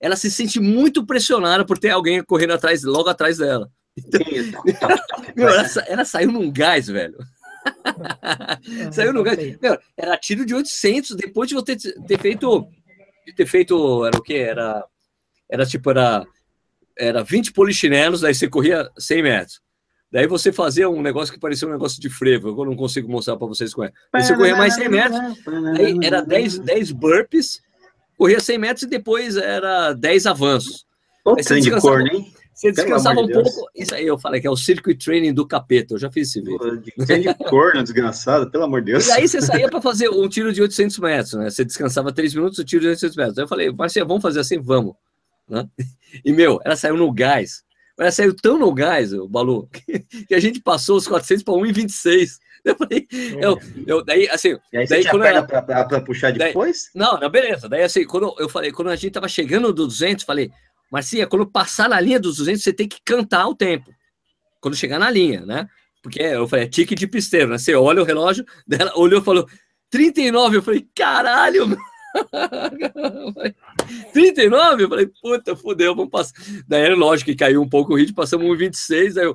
ela 0.00 0.16
se 0.16 0.30
sente 0.30 0.58
muito 0.58 1.04
pressionada 1.04 1.66
por 1.66 1.78
ter 1.78 1.90
alguém 1.90 2.22
correndo 2.22 2.54
atrás, 2.54 2.82
logo 2.82 3.08
atrás 3.08 3.38
dela. 3.38 3.70
Então, 3.96 4.20
meu, 5.36 5.48
ela, 5.48 5.66
ela, 5.86 6.04
saiu 6.04 6.32
num 6.32 6.50
gás, 6.50 6.86
velho. 6.86 7.18
saiu 8.92 9.12
num 9.12 9.22
gás. 9.22 9.38
Meu, 9.60 9.78
era 9.96 10.16
tiro 10.16 10.46
de 10.46 10.54
800 10.54 11.14
depois 11.16 11.48
de 11.48 11.56
você 11.56 11.76
ter, 11.76 11.92
ter 12.02 12.18
feito 12.18 12.68
de 13.26 13.34
ter 13.34 13.46
feito 13.46 14.06
era 14.06 14.16
o 14.16 14.22
que 14.22 14.34
era 14.34 14.84
era 15.50 15.66
tipo 15.66 15.90
era 15.90 16.24
era 16.98 17.22
20 17.22 17.52
polichinelos, 17.52 18.20
daí 18.20 18.34
você 18.34 18.48
corria 18.48 18.90
100 18.98 19.22
metros. 19.22 19.60
Daí 20.10 20.26
você 20.26 20.50
fazia 20.50 20.88
um 20.88 21.02
negócio 21.02 21.32
que 21.32 21.40
parecia 21.40 21.68
um 21.68 21.70
negócio 21.70 22.00
de 22.00 22.08
frevo, 22.08 22.48
eu 22.48 22.64
não 22.64 22.74
consigo 22.74 23.10
mostrar 23.10 23.36
para 23.36 23.46
vocês 23.46 23.74
como 23.74 23.86
é. 23.86 23.92
Aí 24.12 24.22
você 24.22 24.34
corria 24.34 24.56
mais 24.56 24.74
100 24.74 24.88
metros, 24.88 25.20
aí 25.78 25.98
era 26.02 26.22
10, 26.22 26.60
10 26.60 26.92
burpees, 26.92 27.60
corria 28.16 28.40
100 28.40 28.58
metros 28.58 28.82
e 28.84 28.86
depois 28.88 29.36
era 29.36 29.92
10 29.92 30.26
avanços. 30.26 30.86
Aí 31.26 31.42
você 31.42 31.60
de 31.60 31.78
cor, 31.78 32.00
hein? 32.00 32.32
Você 32.58 32.72
descansava 32.72 33.20
um 33.20 33.28
pouco. 33.28 33.50
Isso 33.72 33.94
aí 33.94 34.04
eu 34.04 34.18
falei 34.18 34.40
que 34.40 34.46
é 34.48 34.50
o 34.50 34.56
circuit 34.56 34.98
training 34.98 35.32
do 35.32 35.46
capeta. 35.46 35.94
Eu 35.94 35.98
já 35.98 36.10
fiz 36.10 36.28
esse 36.28 36.40
vídeo. 36.40 36.82
Tem 37.06 37.20
de 37.20 37.32
corno, 37.32 37.84
desgraçado, 37.84 38.50
pelo 38.50 38.64
amor 38.64 38.80
de 38.80 38.90
Deus. 38.92 39.06
E 39.06 39.12
aí 39.12 39.28
você 39.28 39.40
saía 39.40 39.68
para 39.68 39.80
fazer 39.80 40.08
um 40.08 40.28
tiro 40.28 40.52
de 40.52 40.60
800 40.60 40.98
metros, 40.98 41.34
né? 41.34 41.50
Você 41.50 41.64
descansava 41.64 42.12
3 42.12 42.34
minutos, 42.34 42.58
o 42.58 42.64
tiro 42.64 42.82
de 42.82 42.88
800 42.88 43.16
metros. 43.16 43.38
Aí 43.38 43.44
eu 43.44 43.48
falei, 43.48 43.70
Marcia, 43.70 44.04
vamos 44.04 44.22
fazer 44.22 44.40
assim? 44.40 44.60
Vamos. 44.60 44.94
Né? 45.48 45.68
E, 46.24 46.32
meu, 46.32 46.60
ela 46.64 46.76
saiu 46.76 46.96
no 46.96 47.12
gás. 47.12 47.62
Ela 47.98 48.12
saiu 48.12 48.34
tão 48.34 48.58
no 48.58 48.72
gás, 48.72 49.12
o 49.12 49.28
Balu, 49.28 49.68
que 50.28 50.34
a 50.34 50.40
gente 50.40 50.60
passou 50.60 50.96
os 50.96 51.08
400 51.08 51.42
para 51.42 51.54
1,26. 51.54 52.38
Eu 52.64 52.76
falei, 52.76 53.06
eu, 53.40 53.58
eu, 53.86 54.04
daí, 54.04 54.28
assim. 54.28 54.56
E 54.72 54.78
aí 54.78 54.86
daí, 54.86 55.02
você 55.02 55.10
quando 55.10 55.24
ela, 55.24 55.42
para 55.42 56.00
puxar 56.00 56.32
depois? 56.32 56.90
Daí, 56.94 57.02
não, 57.02 57.18
não, 57.18 57.30
beleza. 57.30 57.68
Daí, 57.68 57.82
assim, 57.82 58.04
quando 58.04 58.34
eu 58.38 58.48
falei, 58.48 58.70
quando 58.70 58.88
a 58.88 58.96
gente 58.96 59.12
tava 59.12 59.28
chegando 59.28 59.72
do 59.72 59.86
200, 59.86 60.24
falei, 60.24 60.50
Marcia, 60.90 61.26
quando 61.26 61.46
passar 61.46 61.88
na 61.88 62.00
linha 62.00 62.20
dos 62.20 62.36
200, 62.36 62.62
você 62.62 62.72
tem 62.72 62.88
que 62.88 63.00
cantar 63.04 63.46
o 63.48 63.54
tempo. 63.54 63.92
Quando 64.60 64.76
chegar 64.76 64.98
na 64.98 65.10
linha, 65.10 65.44
né? 65.44 65.68
Porque 66.02 66.20
eu 66.20 66.48
falei, 66.48 66.66
é 66.66 66.68
tique 66.68 66.94
de 66.94 67.06
pisteiro, 67.06 67.50
né? 67.50 67.58
Você 67.58 67.74
olha 67.74 68.02
o 68.02 68.04
relógio, 68.04 68.44
dela 68.66 68.92
olhou 68.96 69.20
e 69.20 69.24
falou, 69.24 69.46
39. 69.90 70.56
Eu 70.56 70.62
falei, 70.62 70.86
caralho, 70.94 71.76
39? 74.12 74.84
Eu 74.84 74.88
falei, 74.88 75.10
puta, 75.20 75.56
fodeu, 75.56 75.94
vamos 75.94 76.10
passar. 76.10 76.34
Daí, 76.66 76.82
é 76.82 76.94
lógico 76.94 77.30
que 77.30 77.36
caiu 77.36 77.62
um 77.62 77.68
pouco 77.68 77.92
o 77.92 77.96
ritmo, 77.96 78.14
passamos 78.14 78.46
um 78.46 78.56
26. 78.56 79.14
Daí 79.14 79.24
eu, 79.24 79.34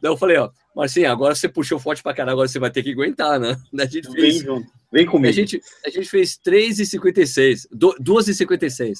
daí 0.00 0.12
eu 0.12 0.16
falei, 0.16 0.36
ó, 0.36 0.50
Marcinho, 0.74 1.10
agora 1.10 1.34
você 1.34 1.48
puxou 1.48 1.78
forte 1.78 2.02
pra 2.02 2.14
caralho, 2.14 2.34
agora 2.34 2.48
você 2.48 2.58
vai 2.58 2.70
ter 2.70 2.82
que 2.82 2.92
aguentar, 2.92 3.38
né? 3.38 3.56
A 3.78 3.86
gente 3.86 4.10
fez, 4.10 4.42
vem, 4.42 4.66
vem 4.92 5.06
comigo. 5.06 5.28
A 5.28 5.32
gente, 5.32 5.60
a 5.86 5.90
gente 5.90 6.08
fez 6.08 6.38
3,56, 6.38 7.66
2,56. 7.72 8.94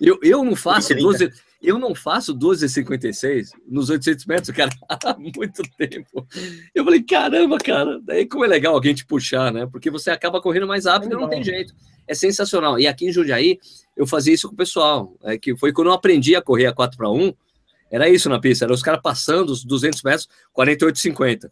Eu, 0.00 0.18
eu 0.22 0.44
não 0.44 0.56
faço 0.56 0.94
12, 0.94 1.30
eu 1.62 1.78
não 1.78 1.94
faço 1.94 2.36
12,56 2.36 3.50
nos 3.68 3.88
800 3.88 4.26
metros, 4.26 4.56
cara, 4.56 4.70
há 4.88 5.16
muito 5.16 5.62
tempo. 5.78 6.26
Eu 6.74 6.84
falei, 6.84 7.02
caramba, 7.02 7.58
cara, 7.58 8.00
daí 8.02 8.26
como 8.26 8.44
é 8.44 8.48
legal 8.48 8.74
alguém 8.74 8.94
te 8.94 9.06
puxar, 9.06 9.52
né? 9.52 9.66
Porque 9.66 9.90
você 9.90 10.10
acaba 10.10 10.40
correndo 10.40 10.66
mais 10.66 10.86
rápido, 10.86 11.16
é 11.16 11.20
não 11.20 11.28
tem 11.28 11.42
jeito. 11.42 11.74
É 12.06 12.14
sensacional. 12.14 12.80
E 12.80 12.86
aqui 12.86 13.06
em 13.06 13.12
Jundiaí, 13.12 13.58
eu 13.96 14.06
fazia 14.06 14.34
isso 14.34 14.48
com 14.48 14.54
o 14.54 14.56
pessoal, 14.56 15.16
é 15.22 15.38
que 15.38 15.56
foi 15.56 15.72
quando 15.72 15.88
eu 15.88 15.94
aprendi 15.94 16.34
a 16.34 16.42
correr 16.42 16.66
a 16.66 16.72
4 16.72 16.96
para 16.96 17.08
1, 17.08 17.32
era 17.90 18.08
isso 18.08 18.28
na 18.28 18.40
pista, 18.40 18.64
era 18.64 18.72
os 18.72 18.82
caras 18.82 19.00
passando 19.02 19.50
os 19.50 19.64
200 19.64 20.02
metros, 20.02 20.28
48,50. 20.56 21.50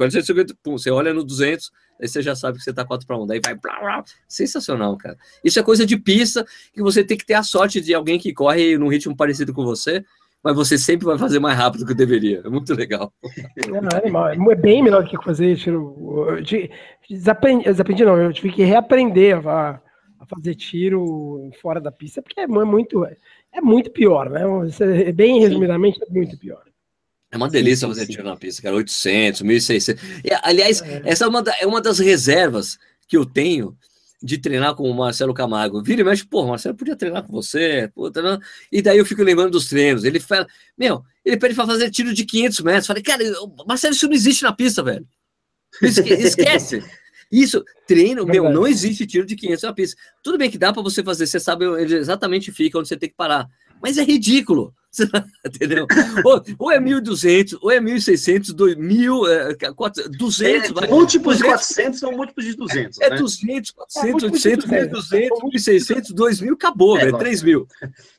48,50, 0.00 0.56
pum, 0.62 0.78
você 0.78 0.90
olha 0.90 1.12
no 1.12 1.22
200, 1.22 1.70
aí 2.00 2.08
você 2.08 2.22
já 2.22 2.34
sabe 2.34 2.58
que 2.58 2.64
você 2.64 2.72
tá 2.72 2.84
4 2.84 3.06
para 3.06 3.18
1, 3.18 3.26
daí 3.26 3.40
vai 3.44 3.54
blá, 3.54 3.78
blá. 3.80 4.04
sensacional, 4.26 4.96
cara. 4.96 5.16
Isso 5.44 5.60
é 5.60 5.62
coisa 5.62 5.84
de 5.84 5.98
pista 5.98 6.44
que 6.72 6.82
você 6.82 7.04
tem 7.04 7.16
que 7.16 7.26
ter 7.26 7.34
a 7.34 7.42
sorte 7.42 7.80
de 7.80 7.94
alguém 7.94 8.18
que 8.18 8.32
corre 8.32 8.78
num 8.78 8.88
ritmo 8.88 9.14
parecido 9.14 9.52
com 9.52 9.64
você, 9.64 10.02
mas 10.42 10.56
você 10.56 10.78
sempre 10.78 11.04
vai 11.04 11.18
fazer 11.18 11.38
mais 11.38 11.56
rápido 11.56 11.80
do 11.80 11.86
que 11.86 11.94
deveria. 11.94 12.40
É 12.44 12.48
muito 12.48 12.72
legal. 12.74 13.12
É, 13.22 13.96
animal. 13.98 14.28
É 14.28 14.54
bem 14.54 14.82
melhor 14.82 15.06
que 15.06 15.22
fazer 15.22 15.56
tiro. 15.56 16.34
Desaprendi, 17.08 17.64
desaprendi 17.64 18.04
não, 18.04 18.16
eu 18.16 18.32
tive 18.32 18.52
que 18.52 18.62
reaprender 18.62 19.46
a, 19.46 19.80
a 20.18 20.26
fazer 20.26 20.54
tiro 20.54 21.50
fora 21.60 21.80
da 21.80 21.92
pista, 21.92 22.22
porque 22.22 22.40
é, 22.40 22.44
é 22.44 22.46
muito, 22.46 23.04
é 23.04 23.60
muito 23.60 23.90
pior, 23.90 24.30
né? 24.30 24.46
Você, 24.46 25.12
bem 25.12 25.40
resumidamente, 25.40 26.00
é 26.02 26.10
muito 26.10 26.38
pior. 26.38 26.62
É 27.30 27.36
uma 27.36 27.48
delícia 27.48 27.86
sim, 27.86 27.94
sim, 27.94 28.00
fazer 28.00 28.12
tiro 28.12 28.24
na 28.24 28.36
pista, 28.36 28.62
cara. 28.62 28.74
800, 28.74 29.42
1.600. 29.42 29.98
E, 30.24 30.30
aliás, 30.42 30.82
é. 30.82 31.02
essa 31.04 31.24
é 31.24 31.28
uma, 31.28 31.44
é 31.60 31.66
uma 31.66 31.80
das 31.80 31.98
reservas 31.98 32.78
que 33.06 33.16
eu 33.16 33.24
tenho 33.24 33.76
de 34.22 34.36
treinar 34.36 34.74
com 34.74 34.88
o 34.90 34.94
Marcelo 34.94 35.32
Camargo. 35.32 35.82
Vira 35.82 36.02
e 36.02 36.04
mexe, 36.04 36.26
pô, 36.26 36.46
Marcelo 36.46 36.74
podia 36.74 36.96
treinar 36.96 37.22
com 37.22 37.32
você. 37.32 37.90
Puta, 37.94 38.20
não. 38.20 38.38
E 38.70 38.82
daí 38.82 38.98
eu 38.98 39.06
fico 39.06 39.22
lembrando 39.22 39.52
dos 39.52 39.68
treinos. 39.68 40.04
Ele 40.04 40.20
fala, 40.20 40.46
meu, 40.76 41.02
ele 41.24 41.36
pede 41.36 41.54
para 41.54 41.66
fazer 41.66 41.90
tiro 41.90 42.12
de 42.12 42.24
500 42.24 42.60
metros. 42.60 42.86
Falei, 42.86 43.02
cara, 43.02 43.24
Marcelo, 43.66 43.94
isso 43.94 44.06
não 44.06 44.14
existe 44.14 44.42
na 44.42 44.52
pista, 44.52 44.82
velho. 44.82 45.06
Esquece. 45.82 46.82
Isso, 47.30 47.64
treino, 47.86 48.26
meu, 48.26 48.50
não 48.50 48.66
existe 48.66 49.06
tiro 49.06 49.24
de 49.24 49.36
500 49.36 49.62
na 49.62 49.72
pista. 49.72 50.00
Tudo 50.22 50.36
bem 50.36 50.50
que 50.50 50.58
dá 50.58 50.72
para 50.72 50.82
você 50.82 51.02
fazer, 51.02 51.28
você 51.28 51.38
sabe 51.38 51.64
exatamente 51.94 52.50
fica 52.50 52.76
onde 52.76 52.88
você 52.88 52.96
tem 52.96 53.08
que 53.08 53.14
parar. 53.14 53.48
Mas 53.80 53.96
é 53.96 54.02
ridículo. 54.02 54.74
Entendeu? 55.46 55.86
ou, 56.24 56.42
ou, 56.58 56.72
é 56.72 56.80
1.200, 56.80 57.58
ou 57.60 57.70
é 57.70 57.80
1.600, 57.80 58.54
2.000, 58.54 59.58
é, 59.60 59.72
400, 59.72 60.18
200. 60.18 60.70
É, 60.70 60.72
vai, 60.72 60.88
múltiplos 60.88 61.38
200, 61.38 61.38
de 61.38 61.44
400 61.44 62.00
são 62.00 62.12
múltiplos 62.12 62.46
de 62.46 62.56
200. 62.56 63.00
É, 63.00 63.10
né? 63.10 63.16
200, 63.16 63.70
400, 63.70 64.22
é, 64.22 64.26
800, 64.26 64.66
1.200, 64.66 65.28
1.600, 65.54 66.14
2.000, 66.14 66.52
acabou, 66.54 66.98
é, 66.98 67.04
velho, 67.04 67.18
3.000. 67.18 67.66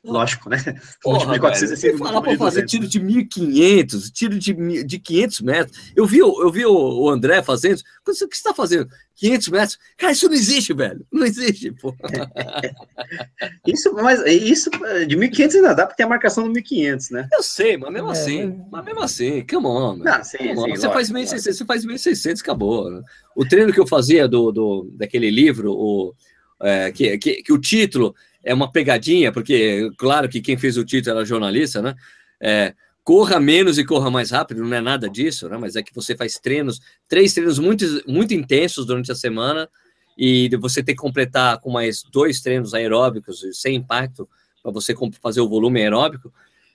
Lógico, 0.04 0.48
né? 0.48 0.58
Porra, 1.02 1.34
de 1.34 1.40
400 1.40 1.80
velho, 1.80 1.94
é 1.94 1.98
falar 1.98 2.22
para 2.22 2.38
fazer 2.38 2.64
tiro 2.64 2.88
de 2.88 3.00
1.500, 3.00 4.10
tiro 4.10 4.38
de, 4.38 4.84
de 4.84 4.98
500 4.98 5.40
metros. 5.42 5.78
Eu 5.94 6.06
vi, 6.06 6.18
eu 6.18 6.50
vi 6.50 6.64
o, 6.64 6.72
o 6.72 7.10
André 7.10 7.42
fazendo. 7.42 7.78
O 7.78 8.04
que 8.04 8.14
você 8.14 8.24
está 8.24 8.54
fazendo? 8.54 8.88
500 9.16 9.48
metros? 9.48 9.78
Cara, 9.96 10.12
isso 10.12 10.26
não 10.26 10.34
existe, 10.34 10.72
velho. 10.72 11.06
Não 11.12 11.24
existe, 11.24 11.70
pô. 11.72 11.94
isso, 13.66 13.92
mas 13.94 14.20
isso 14.26 14.70
de 15.06 15.16
1.500 15.16 15.54
ainda 15.54 15.74
dá 15.74 15.86
para 15.86 15.94
ter 15.94 16.02
a 16.02 16.08
marcação 16.08 16.44
do 16.44 16.61
1.500, 16.62 17.10
né? 17.10 17.28
Eu 17.32 17.42
sei, 17.42 17.76
mas 17.76 17.92
mesmo 17.92 18.08
é. 18.08 18.12
assim, 18.12 18.64
mas 18.70 18.84
mesmo 18.84 19.02
assim, 19.02 19.46
come 19.46 19.66
on. 19.66 19.96
Não, 19.96 20.24
sim, 20.24 20.38
come 20.38 20.50
on. 20.50 20.54
Sim, 20.54 20.76
você, 20.76 20.86
lógico, 20.86 20.92
faz 20.92 21.10
1.600, 21.10 21.52
você 21.52 21.64
faz 21.64 21.86
1.600, 21.86 22.40
acabou. 22.40 22.90
Né? 22.90 23.02
O 23.36 23.44
treino 23.44 23.72
que 23.72 23.80
eu 23.80 23.86
fazia 23.86 24.26
do, 24.28 24.50
do, 24.52 24.90
daquele 24.94 25.30
livro, 25.30 25.72
o, 25.72 26.14
é, 26.60 26.92
que, 26.92 27.18
que, 27.18 27.42
que 27.42 27.52
o 27.52 27.58
título 27.58 28.14
é 28.44 28.52
uma 28.54 28.70
pegadinha, 28.70 29.32
porque 29.32 29.90
claro 29.96 30.28
que 30.28 30.40
quem 30.40 30.56
fez 30.56 30.76
o 30.76 30.84
título 30.84 31.16
era 31.16 31.24
jornalista, 31.24 31.80
né? 31.80 31.94
É, 32.40 32.74
corra 33.04 33.40
menos 33.40 33.78
e 33.78 33.84
corra 33.84 34.10
mais 34.10 34.30
rápido, 34.30 34.62
não 34.62 34.76
é 34.76 34.80
nada 34.80 35.08
disso, 35.08 35.48
né? 35.48 35.56
Mas 35.58 35.76
é 35.76 35.82
que 35.82 35.94
você 35.94 36.16
faz 36.16 36.38
treinos, 36.38 36.80
três 37.08 37.34
treinos 37.34 37.58
muito, 37.58 37.84
muito 38.06 38.34
intensos 38.34 38.86
durante 38.86 39.10
a 39.10 39.14
semana 39.14 39.68
e 40.16 40.48
você 40.60 40.82
tem 40.82 40.94
que 40.94 41.00
completar 41.00 41.58
com 41.60 41.70
mais 41.70 42.02
dois 42.02 42.40
treinos 42.40 42.74
aeróbicos 42.74 43.44
sem 43.52 43.76
impacto 43.76 44.28
para 44.62 44.70
você 44.70 44.94
fazer 45.20 45.40
o 45.40 45.48
volume 45.48 45.80
aeróbico. 45.80 46.32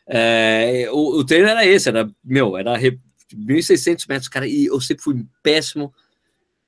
É, 0.07 0.87
o, 0.91 1.19
o, 1.19 1.25
treino 1.25 1.47
era 1.47 1.65
esse, 1.65 1.89
era, 1.89 2.09
meu, 2.23 2.57
era 2.57 2.79
1.600 2.79 4.05
metros, 4.07 4.29
cara, 4.29 4.47
e 4.47 4.67
eu 4.67 4.79
sempre 4.79 5.03
fui 5.03 5.25
péssimo, 5.43 5.93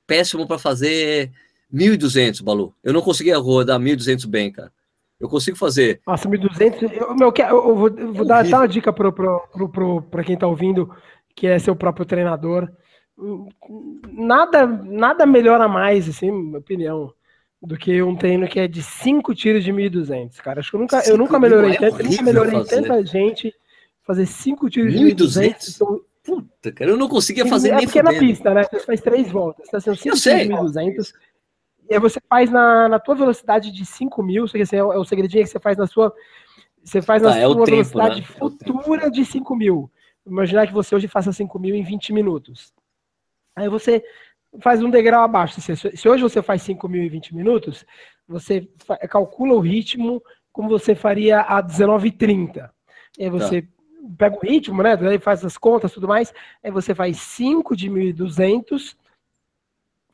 péssimo 0.06 0.46
para 0.46 0.58
fazer 0.58 1.30
1.200, 1.72 2.42
Balu. 2.42 2.74
Eu 2.84 2.92
não 2.92 3.00
conseguia 3.00 3.38
rodar 3.38 3.78
1.200 3.78 4.26
bem, 4.26 4.52
cara. 4.52 4.70
Eu 5.18 5.28
consigo 5.28 5.56
fazer. 5.56 6.00
Nossa, 6.06 6.28
1.200. 6.28 6.92
Eu, 6.92 7.14
meu, 7.14 7.32
eu 7.36 7.76
vou, 7.76 7.88
eu 7.88 8.12
vou 8.12 8.26
dar, 8.26 8.42
dar, 8.46 8.60
uma 8.60 8.68
dica 8.68 8.92
para 8.92 10.24
quem 10.24 10.34
está 10.34 10.46
ouvindo, 10.46 10.94
que 11.34 11.46
é 11.46 11.58
seu 11.58 11.76
próprio 11.76 12.06
treinador. 12.06 12.70
Nada, 14.10 14.66
nada 14.66 15.26
melhora 15.26 15.68
mais, 15.68 16.08
assim, 16.08 16.30
minha 16.30 16.58
opinião, 16.58 17.12
do 17.62 17.76
que 17.76 18.02
um 18.02 18.16
treino 18.16 18.48
que 18.48 18.58
é 18.58 18.66
de 18.66 18.82
5 18.82 19.34
tiros 19.34 19.62
de 19.62 19.72
1.200, 19.72 20.36
cara. 20.36 20.60
Acho 20.60 20.70
que 20.70 20.76
eu 20.76 20.80
nunca, 20.80 21.02
eu 21.06 21.18
nunca 21.18 21.38
melhorei, 21.38 21.72
é 21.72 21.76
tanto, 21.76 22.02
nunca 22.02 22.22
melhorei 22.22 22.64
tanta 22.64 23.04
gente 23.04 23.54
fazer 24.02 24.26
5 24.26 24.70
tiros 24.70 24.94
1. 24.94 24.98
de 24.98 25.14
1.200. 25.14 25.74
Então, 25.74 26.00
Puta, 26.22 26.70
cara, 26.72 26.90
eu 26.90 26.96
não 26.96 27.08
conseguia 27.08 27.46
fazer 27.46 27.70
é 27.70 27.76
nem 27.76 27.86
porque 27.86 27.98
é 27.98 28.02
na 28.02 28.12
pista, 28.12 28.52
né? 28.52 28.62
Você 28.64 28.80
faz 28.80 29.00
três 29.00 29.30
voltas, 29.30 29.68
tá 29.68 29.80
sendo 29.80 29.96
5 29.96 30.16
tiros 30.16 30.40
de 30.42 30.48
1.200. 30.48 31.12
E 31.88 31.94
aí 31.94 32.00
você 32.00 32.20
faz 32.28 32.50
na, 32.50 32.88
na 32.88 32.98
tua 33.00 33.14
velocidade 33.14 33.72
de 33.72 33.84
5 33.84 34.22
mil, 34.22 34.44
é, 34.44 34.84
o, 34.84 34.92
é 34.92 34.98
o 34.98 35.04
segredinho 35.04 35.42
que 35.42 35.50
você 35.50 35.58
faz 35.58 35.76
na 35.76 35.86
sua. 35.86 36.14
Você 36.84 37.02
faz 37.02 37.22
na 37.22 37.32
sua 37.32 37.40
é 37.40 37.64
velocidade 37.64 38.22
tempo, 38.22 38.32
né? 38.32 38.38
futura 38.38 39.06
é 39.06 39.10
de 39.10 39.24
5 39.24 39.56
mil. 39.56 39.90
Imaginar 40.26 40.66
que 40.66 40.72
você 40.72 40.94
hoje 40.94 41.08
faça 41.08 41.32
5 41.32 41.58
mil 41.58 41.74
em 41.74 41.82
20 41.82 42.12
minutos. 42.12 42.72
Aí 43.56 43.68
você 43.68 44.04
faz 44.58 44.82
um 44.82 44.90
degrau 44.90 45.22
abaixo. 45.22 45.60
Se, 45.60 46.08
hoje 46.08 46.22
você 46.22 46.42
faz 46.42 46.62
5 46.62 46.88
mil 46.88 47.02
em 47.02 47.08
20 47.08 47.34
minutos, 47.34 47.84
você 48.26 48.68
calcula 49.08 49.54
o 49.54 49.60
ritmo 49.60 50.22
como 50.52 50.68
você 50.68 50.94
faria 50.94 51.40
a 51.40 51.62
19h30. 51.62 52.68
E 53.18 53.24
aí 53.24 53.30
você 53.30 53.62
tá. 53.62 53.68
pega 54.18 54.36
o 54.36 54.40
ritmo, 54.40 54.82
né? 54.82 54.96
Daí 54.96 55.18
faz 55.18 55.44
as 55.44 55.56
contas 55.56 55.92
tudo 55.92 56.08
mais. 56.08 56.32
Aí 56.62 56.70
você 56.70 56.94
faz 56.94 57.18
5 57.18 57.76
de 57.76 57.88
1.200 57.88 58.96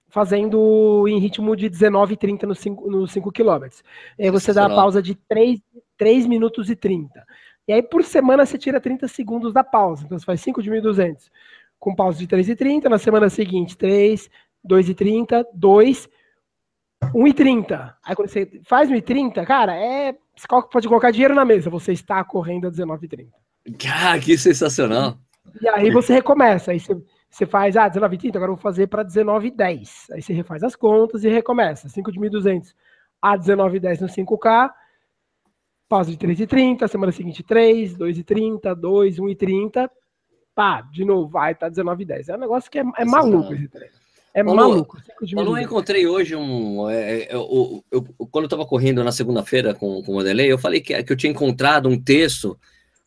fazendo 0.09 1.07
em 1.09 1.19
ritmo 1.19 1.55
de 1.57 1.69
19,30 1.69 2.45
nos 2.45 2.59
5 2.59 2.91
no 2.91 3.07
5 3.07 3.33
km. 3.33 3.67
E 4.19 4.25
aí 4.25 4.31
você 4.31 4.53
dá 4.53 4.67
a 4.67 4.71
pausa 4.71 5.03
de 5.03 5.15
3, 5.15 5.61
3 5.97 6.27
minutos 6.27 6.71
e 6.71 6.77
30. 6.77 7.25
E 7.69 7.73
aí 7.73 7.83
por 7.83 8.05
semana 8.05 8.47
você 8.47 8.57
tira 8.57 8.81
30 8.81 9.09
segundos 9.09 9.53
da 9.53 9.65
pausa. 9.65 10.05
Então 10.05 10.19
você 10.19 10.25
faz 10.25 10.41
5 10.41 10.63
de 10.63 10.71
1.200 10.71 11.29
com 11.79 11.95
pausa 11.95 12.19
de 12.19 12.27
3,30. 12.27 12.85
Na 12.85 12.99
semana 12.99 13.29
seguinte, 13.29 13.77
3, 13.77 14.29
2,30, 14.69 15.45
2, 15.55 16.09
1,30. 17.15 17.95
Aí 18.05 18.17
quando 18.17 18.29
você 18.29 18.61
faz 18.65 18.91
1,30, 18.91 19.45
cara, 19.45 19.75
é. 19.75 20.15
Você 20.37 20.47
pode 20.71 20.87
colocar 20.87 21.11
dinheiro 21.11 21.35
na 21.35 21.47
mesa. 21.47 21.71
Você 21.71 21.93
está 21.93 22.23
correndo 22.23 22.67
a 22.67 22.71
19,30. 22.71 23.29
Ah, 23.91 24.19
que 24.19 24.37
sensacional. 24.37 25.19
E 25.61 25.69
aí 25.69 25.91
você 25.91 26.13
recomeça. 26.13 26.73
Aí 26.73 26.81
você 26.81 26.95
você 27.37 27.45
faz, 27.45 27.77
ah, 27.77 27.87
19,30, 27.87 28.37
agora 28.37 28.51
eu 28.51 28.57
vou 28.57 28.63
fazer 28.63 28.87
para 28.87 29.05
19,10. 29.05 30.07
Aí 30.13 30.23
você 30.23 30.33
refaz 30.33 30.63
as 30.63 30.75
contas 30.75 31.23
e 31.23 31.29
recomeça. 31.29 31.87
5 31.87 32.11
de 32.11 32.19
1.200 32.19 32.73
a 33.21 33.37
19,10 33.37 34.01
no 34.01 34.09
5K, 34.09 34.73
pausa 35.89 36.11
de 36.11 36.17
3,30, 36.17 36.89
semana 36.89 37.13
seguinte 37.13 37.43
3, 37.43 37.97
2,30, 37.97 38.75
2, 38.75 39.19
1,30, 39.19 39.91
pá, 40.57 40.81
de 40.91 41.05
novo, 41.05 41.29
vai, 41.29 41.55
tá 41.55 41.71
19,10. 41.71 42.31
É 42.31 42.35
um 42.35 42.41
negócio 42.41 42.71
que 42.71 42.79
é, 42.79 42.85
é 42.97 43.05
maluco 43.05 43.53
esse 43.53 43.69
treino. 43.69 43.95
É 44.33 44.43
maluco. 44.43 44.99
eu 45.23 45.59
encontrei 45.59 46.07
hoje 46.07 46.37
um. 46.37 46.91
É, 46.91 47.23
é, 47.23 47.35
eu, 47.35 47.83
eu, 47.91 48.03
quando 48.31 48.45
eu 48.45 48.47
estava 48.47 48.67
correndo 48.67 49.03
na 49.03 49.11
segunda-feira 49.11 49.75
com, 49.75 50.03
com 50.03 50.13
o 50.13 50.15
Modelei, 50.17 50.53
eu 50.53 50.59
falei 50.59 50.81
que, 50.81 51.03
que 51.03 51.13
eu 51.13 51.17
tinha 51.17 51.31
encontrado 51.31 51.89
um 51.89 51.99
texto 51.99 52.59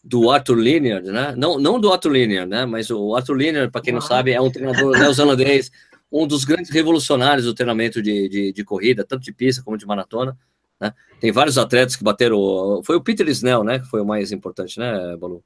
do 0.04 0.32
Arthur 0.32 0.56
Linear, 0.56 1.04
né? 1.04 1.36
Não, 1.38 1.60
não 1.60 1.80
do 1.80 1.92
Arthur 1.92 2.14
Linear, 2.14 2.48
né? 2.48 2.66
Mas 2.66 2.90
o 2.90 3.16
Arthur 3.16 3.36
Linear, 3.36 3.70
para 3.70 3.82
quem 3.82 3.94
não 3.94 4.02
sabe, 4.02 4.32
é 4.32 4.42
um 4.42 4.50
treinador 4.50 4.98
neozelandês, 4.98 5.72
um 6.12 6.26
dos 6.26 6.44
grandes 6.44 6.72
revolucionários 6.72 7.46
do 7.46 7.54
treinamento 7.54 8.02
de, 8.02 8.28
de, 8.28 8.52
de, 8.52 8.64
corrida, 8.64 9.04
tanto 9.04 9.22
de 9.22 9.32
pista 9.32 9.62
como 9.62 9.78
de 9.78 9.86
maratona. 9.86 10.36
Né? 10.82 10.92
Tem 11.20 11.32
vários 11.32 11.60
atletas 11.60 11.96
que 11.96 12.04
bateram. 12.04 12.82
Foi 12.84 12.96
o 12.96 13.02
Peter 13.02 13.28
Snell, 13.30 13.64
né? 13.64 13.78
Que 13.78 13.86
foi 13.86 14.02
o 14.02 14.06
mais 14.06 14.32
importante, 14.32 14.80
né, 14.80 15.16
Balu? 15.16 15.44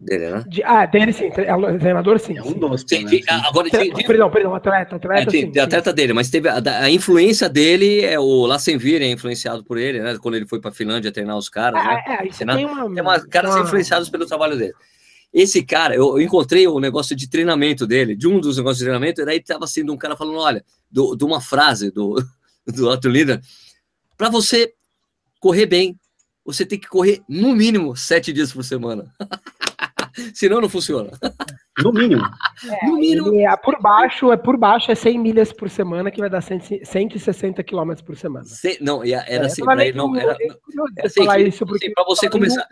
Dele, 0.00 0.30
né? 0.30 0.44
De, 0.46 0.62
ah, 0.62 0.86
dele 0.86 1.12
sim, 1.12 1.24
é 1.24 1.78
treinador 1.78 2.20
sim. 2.20 2.38
É 2.38 2.42
um 2.42 2.52
dos. 2.52 2.84
Sim, 2.86 3.08
sim, 3.08 3.20
agora, 3.28 3.68
de, 3.68 3.90
de, 3.90 4.04
perdão, 4.04 4.30
perdão, 4.30 4.54
atleta, 4.54 4.94
atleta. 4.94 5.28
É, 5.28 5.30
sim, 5.30 5.58
atleta 5.58 5.90
sim. 5.90 5.96
dele, 5.96 6.12
mas 6.12 6.30
teve 6.30 6.48
a, 6.48 6.62
a, 6.82 6.88
influência 6.88 7.48
dele, 7.48 8.02
é 8.02 8.16
o 8.18 8.46
Lassenvir 8.46 9.02
é 9.02 9.10
influenciado 9.10 9.64
por 9.64 9.76
ele, 9.76 10.00
né? 10.00 10.16
Quando 10.22 10.36
ele 10.36 10.46
foi 10.46 10.60
para 10.60 10.70
Finlândia 10.70 11.10
treinar 11.10 11.36
os 11.36 11.48
caras. 11.48 11.82
né? 11.82 12.04
É, 12.06 12.28
é, 12.28 12.28
tem 12.28 12.64
uma, 12.64 12.94
tem 12.94 13.02
uma, 13.02 13.26
caras 13.26 13.56
uma... 13.56 13.64
influenciados 13.64 14.08
pelo 14.08 14.24
trabalho 14.24 14.56
dele. 14.56 14.74
Esse 15.34 15.64
cara, 15.64 15.96
eu, 15.96 16.16
eu 16.16 16.20
encontrei 16.20 16.68
o 16.68 16.78
negócio 16.78 17.16
de 17.16 17.28
treinamento 17.28 17.84
dele, 17.84 18.14
de 18.14 18.28
um 18.28 18.38
dos 18.38 18.56
negócios 18.56 18.78
de 18.78 18.84
treinamento, 18.84 19.20
e 19.20 19.24
daí 19.24 19.38
estava 19.38 19.66
sendo 19.66 19.92
um 19.92 19.96
cara 19.98 20.16
falando: 20.16 20.38
olha, 20.38 20.64
do, 20.88 21.16
de 21.16 21.24
uma 21.24 21.40
frase 21.40 21.90
do, 21.90 22.24
do 22.64 22.88
Otto 22.88 23.08
Líder, 23.08 23.40
para 24.16 24.28
você 24.28 24.72
correr 25.40 25.66
bem, 25.66 25.98
você 26.44 26.64
tem 26.64 26.78
que 26.78 26.86
correr 26.86 27.20
no 27.28 27.52
mínimo 27.52 27.96
sete 27.96 28.32
dias 28.32 28.52
por 28.52 28.62
semana. 28.62 29.12
Senão 30.34 30.60
não 30.60 30.68
funciona. 30.68 31.10
No 31.82 31.92
mínimo. 31.92 32.22
É, 32.64 32.86
no 32.86 32.96
mínimo. 32.96 33.40
É 33.40 33.56
por 33.56 33.80
baixo, 33.80 34.32
é 34.32 34.36
por 34.36 34.56
baixo, 34.56 34.90
é 34.90 34.94
100 34.94 35.18
milhas 35.18 35.52
por 35.52 35.70
semana, 35.70 36.10
que 36.10 36.20
vai 36.20 36.30
dar 36.30 36.42
160 36.42 37.62
quilômetros 37.62 38.04
por 38.04 38.16
semana. 38.16 38.44
Se, 38.44 38.78
não, 38.80 39.02
era 39.02 39.24
é, 39.26 39.46
assim, 39.46 39.64
pra 39.64 39.84
ele, 39.84 39.96
não, 39.96 40.14
era, 40.16 40.36
era 40.96 41.06
assim, 41.06 41.24
falar 41.24 41.40
isso 41.40 41.64
porque 41.66 41.86
assim, 41.86 41.94
para 41.94 42.04
você 42.04 42.28
começar. 42.28 42.66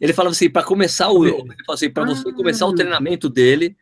Ele 0.00 0.12
falava 0.12 0.32
assim, 0.32 0.48
para 0.48 0.62
começar 0.62 1.10
o, 1.10 1.26
ele 1.26 1.42
assim, 1.68 1.90
para 1.90 2.04
você 2.04 2.32
começar 2.32 2.66
o 2.66 2.70
ah. 2.70 2.74
treinamento 2.74 3.28
dele, 3.28 3.76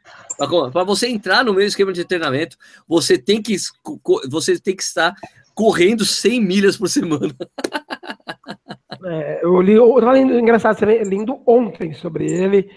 para 0.72 0.82
você 0.82 1.08
entrar 1.08 1.44
no 1.44 1.52
meio 1.52 1.66
esquema 1.66 1.92
de 1.92 2.06
treinamento, 2.06 2.56
você 2.88 3.18
tem 3.18 3.42
que 3.42 3.54
você 4.26 4.58
tem 4.58 4.74
que 4.74 4.82
estar 4.82 5.14
correndo 5.54 6.04
100 6.04 6.40
milhas 6.40 6.76
por 6.76 6.88
semana. 6.88 7.34
É, 9.06 9.40
eu 9.44 9.60
li, 9.60 9.74
eu 9.74 9.94
tava 10.00 10.12
lendo, 10.12 10.38
engraçado, 10.38 10.84
lendo 10.84 11.40
ontem 11.46 11.94
sobre 11.94 12.30
ele, 12.30 12.68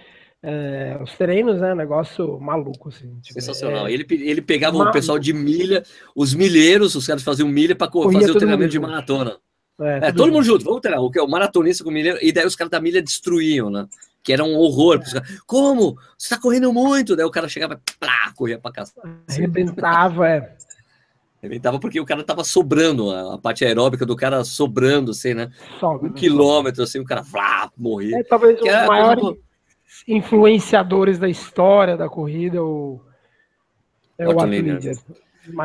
é, 0.44 0.98
os 1.02 1.14
treinos, 1.18 1.60
né? 1.60 1.74
Negócio 1.74 2.40
maluco, 2.40 2.90
assim. 2.90 3.20
Tipo, 3.20 3.42
Sensacional. 3.42 3.88
É, 3.88 3.92
ele, 3.92 4.06
ele 4.10 4.42
pegava 4.42 4.78
maluco. 4.78 4.92
o 4.92 4.94
pessoal 4.94 5.18
de 5.18 5.34
milha, 5.34 5.84
os 6.16 6.34
milheiros, 6.34 6.96
os 6.96 7.08
caras 7.08 7.24
faziam 7.24 7.50
milha 7.50 7.76
para 7.76 7.92
fazer 7.92 8.32
o 8.32 8.36
treinamento 8.36 8.72
de 8.72 8.80
maratona. 8.80 9.38
É, 9.82 10.10
é 10.10 10.12
todo 10.12 10.32
mundo 10.32 10.44
junto, 10.44 10.64
vamos 10.64 10.82
treinar. 10.82 11.02
O, 11.02 11.10
que, 11.10 11.20
o 11.20 11.28
maratonista 11.28 11.84
com 11.84 11.92
milheiro, 11.92 12.20
e 12.22 12.32
daí 12.32 12.46
os 12.46 12.56
caras 12.56 12.72
da 12.72 12.82
milha 12.82 13.02
destruíam, 13.02 13.70
né? 13.70 13.88
Que 14.22 14.34
era 14.34 14.44
um 14.44 14.56
horror. 14.56 15.02
Como? 15.48 15.98
Você 16.18 16.30
tá 16.30 16.40
correndo 16.40 16.72
muito? 16.72 17.16
Daí 17.16 17.26
o 17.26 17.32
cara 17.32 17.48
chegava 17.48 17.74
e 17.74 17.94
plá, 18.00 18.34
corria 18.36 18.60
pra 18.60 18.72
casa. 18.72 18.92
Arrebentava, 19.28 20.28
é. 20.28 20.56
Arrebentava 21.42 21.80
porque 21.80 22.00
o 22.00 22.06
cara 22.06 22.22
tava 22.22 22.44
sobrando, 22.44 23.12
a, 23.12 23.38
parte 23.38 23.64
aeróbica 23.64 24.06
do 24.06 24.16
cara 24.16 24.44
sobrando, 24.44 25.12
assim, 25.12 25.34
né? 25.34 25.50
Sobe, 25.80 26.08
um 26.08 26.10
né? 26.10 26.14
quilômetro, 26.16 26.84
assim, 26.84 27.00
o 27.00 27.06
cara 27.06 27.24
flá, 27.24 27.72
morria. 27.78 28.20
É, 28.20 28.24
talvez 28.24 28.60
os 28.60 28.68
maiores 28.68 29.24
como... 29.24 29.38
influenciadores 30.06 31.18
da 31.18 31.30
história 31.30 31.96
da 31.96 32.10
corrida, 32.10 32.62
o... 32.62 33.00
é 34.18 34.28
o 34.28 34.34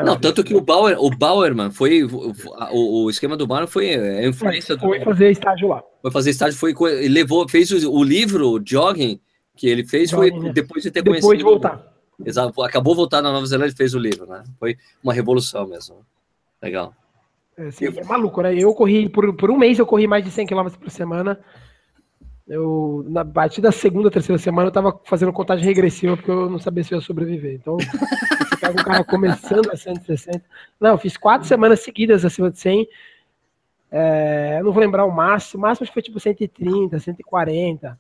Não, 0.05 0.17
tanto 0.17 0.45
que 0.45 0.55
o 0.55 0.61
Bauer, 0.61 0.97
o 0.97 1.11
Bauerman 1.11 1.73
foi 1.73 2.05
o, 2.05 2.33
o, 2.73 3.11
esquema 3.11 3.37
do 3.37 3.45
Bauer 3.45 3.67
foi 3.67 3.95
a 3.95 4.29
influência 4.29 4.79
foi 4.79 5.01
do, 5.01 5.05
fazer 5.05 5.33
estágio 5.33 5.69
lá. 5.69 5.83
Foi 6.01 6.11
fazer 6.13 6.31
estágio, 6.31 6.57
foi 6.57 6.73
levou, 7.09 7.49
fez 7.49 7.73
o, 7.73 7.93
o 7.93 8.05
livro 8.05 8.63
Jogging 8.65 9.21
que 9.57 9.67
ele 9.67 9.85
fez 9.85 10.11
Jogging, 10.11 10.31
foi 10.31 10.41
né? 10.41 10.53
depois 10.53 10.85
de 10.85 10.91
ter 10.93 11.03
depois 11.03 11.21
conhecido. 11.21 11.45
Depois 11.45 11.61
de 11.61 11.69
voltar. 11.69 11.94
Acabou 12.65 12.95
voltar 12.95 13.21
na 13.23 13.33
Nova 13.33 13.47
Zelândia 13.47 13.75
e 13.75 13.77
fez 13.77 13.95
o 13.95 13.99
livro, 13.99 14.27
né? 14.27 14.45
Foi 14.59 14.77
uma 15.03 15.13
revolução 15.13 15.67
mesmo. 15.67 16.05
Legal. 16.63 16.95
É, 17.57 17.69
é 17.69 18.05
maluco, 18.05 18.43
né? 18.43 18.55
Eu 18.55 18.75
corri, 18.75 19.09
por, 19.09 19.35
por 19.37 19.51
um 19.51 19.57
mês 19.57 19.79
eu 19.79 19.87
corri 19.87 20.07
mais 20.07 20.25
de 20.25 20.31
100 20.31 20.47
km 20.47 20.69
por 20.71 20.91
semana. 20.91 21.39
Eu, 22.47 23.05
na 23.09 23.25
partir 23.25 23.61
da 23.61 23.73
segunda, 23.73 24.11
terceira 24.11 24.39
semana, 24.39 24.69
eu 24.69 24.73
tava 24.73 25.01
fazendo 25.05 25.33
contagem 25.33 25.65
regressiva 25.65 26.17
porque 26.17 26.31
eu 26.31 26.51
não 26.51 26.59
sabia 26.59 26.85
se 26.85 26.93
eu 26.93 26.99
ia 26.99 27.05
sobreviver. 27.05 27.55
Então, 27.55 27.77
você 27.79 28.57
pega 28.61 28.81
um 28.81 28.85
cara 28.85 29.05
começando 29.05 29.71
a 29.71 29.77
160. 29.77 30.43
Não, 30.79 30.91
eu 30.91 30.99
fiz 30.99 31.17
quatro 31.17 31.49
semanas 31.49 31.81
seguidas 31.81 32.25
acima 32.25 32.51
de 32.51 32.59
100. 32.59 32.89
É, 33.91 34.57
eu 34.59 34.65
não 34.65 34.73
vou 34.73 34.83
lembrar 34.83 35.07
o 35.07 35.11
máximo. 35.11 35.61
O 35.61 35.63
máximo 35.63 35.87
foi 35.91 36.03
tipo 36.03 36.21
130, 36.21 36.99
140. 36.99 37.99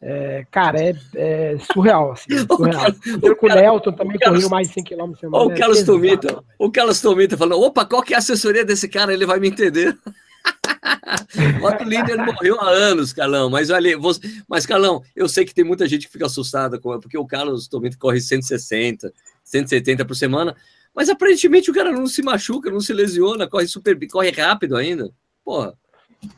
É, 0.00 0.46
cara, 0.50 0.80
é, 0.80 0.94
é, 1.16 1.58
surreal, 1.72 2.12
assim, 2.12 2.26
surreal. 2.46 2.86
O, 3.20 3.46
o, 3.46 3.50
o 3.50 3.54
Nelton 3.54 3.92
também 3.92 4.16
Carlos, 4.18 4.44
correu 4.44 4.50
mais 4.50 4.68
de 4.68 4.74
100 4.74 4.84
km 4.84 5.14
semana. 5.18 5.44
O 5.44 5.54
Carlos 5.54 5.80
é 5.80 5.84
Tomita, 5.84 6.44
o 6.58 6.70
Carlos 6.70 7.00
Tomita 7.00 7.36
falando, 7.36 7.60
opa, 7.60 7.84
qual 7.84 8.02
que 8.02 8.12
é 8.12 8.16
a 8.16 8.20
assessoria 8.20 8.64
desse 8.64 8.88
cara? 8.88 9.12
Ele 9.12 9.26
vai 9.26 9.40
me 9.40 9.48
entender. 9.48 9.98
o 11.60 11.66
Otto 11.66 11.82
Linder 11.82 12.24
morreu 12.24 12.60
há 12.60 12.68
anos, 12.68 13.12
Carlão, 13.12 13.50
mas 13.50 13.70
olha, 13.70 13.98
você, 13.98 14.20
mas 14.48 14.64
Carlão, 14.64 15.02
eu 15.16 15.28
sei 15.28 15.44
que 15.44 15.54
tem 15.54 15.64
muita 15.64 15.88
gente 15.88 16.06
que 16.06 16.12
fica 16.12 16.26
assustada 16.26 16.78
com 16.78 16.98
porque 17.00 17.18
o 17.18 17.26
Carlos 17.26 17.66
Tomita 17.66 17.96
corre 17.98 18.20
160, 18.20 19.12
170 19.42 20.04
por 20.04 20.14
semana, 20.14 20.54
mas 20.94 21.08
aparentemente 21.08 21.72
o 21.72 21.74
cara 21.74 21.90
não 21.90 22.06
se 22.06 22.22
machuca, 22.22 22.70
não 22.70 22.80
se 22.80 22.92
lesiona, 22.92 23.48
corre 23.48 23.66
super, 23.66 23.98
corre 24.08 24.30
rápido 24.30 24.76
ainda. 24.76 25.10
Porra. 25.44 25.74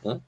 Hã? 0.03 0.19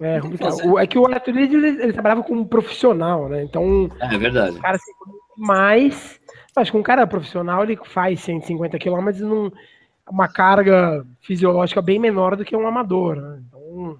É, 0.00 0.20
o, 0.66 0.78
é 0.78 0.86
que 0.86 0.98
o 0.98 1.06
Arthur 1.06 1.36
ele, 1.38 1.56
ele, 1.56 1.92
trabalhava 1.92 2.22
como 2.22 2.42
um 2.42 2.46
profissional, 2.46 3.28
né? 3.28 3.42
Então. 3.42 3.90
É, 4.00 4.18
verdade. 4.18 4.58
O 4.58 4.60
cara 4.60 4.78
se 4.78 4.92
mais. 5.36 6.20
Acho 6.54 6.72
que 6.72 6.76
um 6.78 6.82
cara 6.82 7.06
profissional 7.06 7.62
ele 7.62 7.78
faz 7.84 8.20
150 8.20 8.78
km 8.78 9.10
num 9.20 9.50
uma 10.08 10.28
carga 10.28 11.04
fisiológica 11.20 11.82
bem 11.82 11.98
menor 11.98 12.36
do 12.36 12.44
que 12.44 12.56
um 12.56 12.66
amador. 12.66 13.16
Né? 13.16 13.42
Então. 13.48 13.98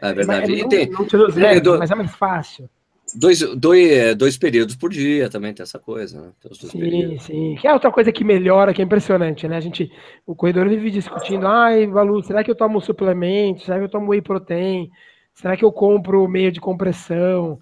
É 0.00 0.12
verdade. 0.12 0.54
É, 0.54 0.62
não, 0.62 0.68
tem, 0.68 0.90
não, 0.90 0.98
não 0.98 1.60
do, 1.60 1.78
mas 1.78 1.90
é 1.90 1.94
mais 1.94 2.14
fácil. 2.14 2.68
Dois, 3.14 3.40
dois, 3.56 3.90
é, 3.90 4.14
dois 4.14 4.36
períodos 4.36 4.76
por 4.76 4.90
dia 4.90 5.30
também 5.30 5.54
tem 5.54 5.62
essa 5.62 5.78
coisa, 5.78 6.20
né? 6.20 6.32
sim, 6.52 6.78
períodos. 6.78 7.22
sim. 7.22 7.56
Que 7.60 7.66
é 7.66 7.72
outra 7.72 7.90
coisa 7.90 8.12
que 8.12 8.24
melhora, 8.24 8.74
que 8.74 8.82
é 8.82 8.84
impressionante, 8.84 9.48
né? 9.48 9.56
A 9.56 9.60
gente, 9.60 9.90
o 10.26 10.34
corredor 10.34 10.68
vive 10.68 10.90
discutindo, 10.90 11.46
ai, 11.46 11.86
Valu, 11.86 12.22
será 12.22 12.44
que 12.44 12.50
eu 12.50 12.54
tomo 12.54 12.80
suplemento? 12.80 13.62
Será 13.64 13.78
que 13.78 13.84
eu 13.84 13.88
tomo 13.88 14.10
whey 14.10 14.20
protein? 14.20 14.90
Será 15.34 15.56
que 15.56 15.64
eu 15.64 15.72
compro 15.72 16.28
meio 16.28 16.52
de 16.52 16.60
compressão? 16.60 17.58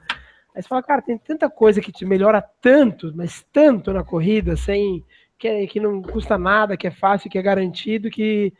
Aí 0.54 0.62
você 0.62 0.68
fala, 0.68 0.82
cara, 0.82 1.02
tem 1.02 1.18
tanta 1.18 1.48
coisa 1.50 1.80
que 1.80 1.92
te 1.92 2.04
melhora 2.04 2.42
tanto, 2.60 3.12
mas 3.14 3.44
tanto 3.52 3.92
na 3.92 4.02
corrida, 4.02 4.56
sem 4.56 5.04
que, 5.38 5.46
é, 5.46 5.66
que 5.66 5.78
não 5.78 6.00
custa 6.02 6.38
nada, 6.38 6.76
que 6.76 6.86
é 6.86 6.90
fácil, 6.90 7.30
que 7.30 7.38
é 7.38 7.42
garantido, 7.42 8.10
que, 8.10 8.52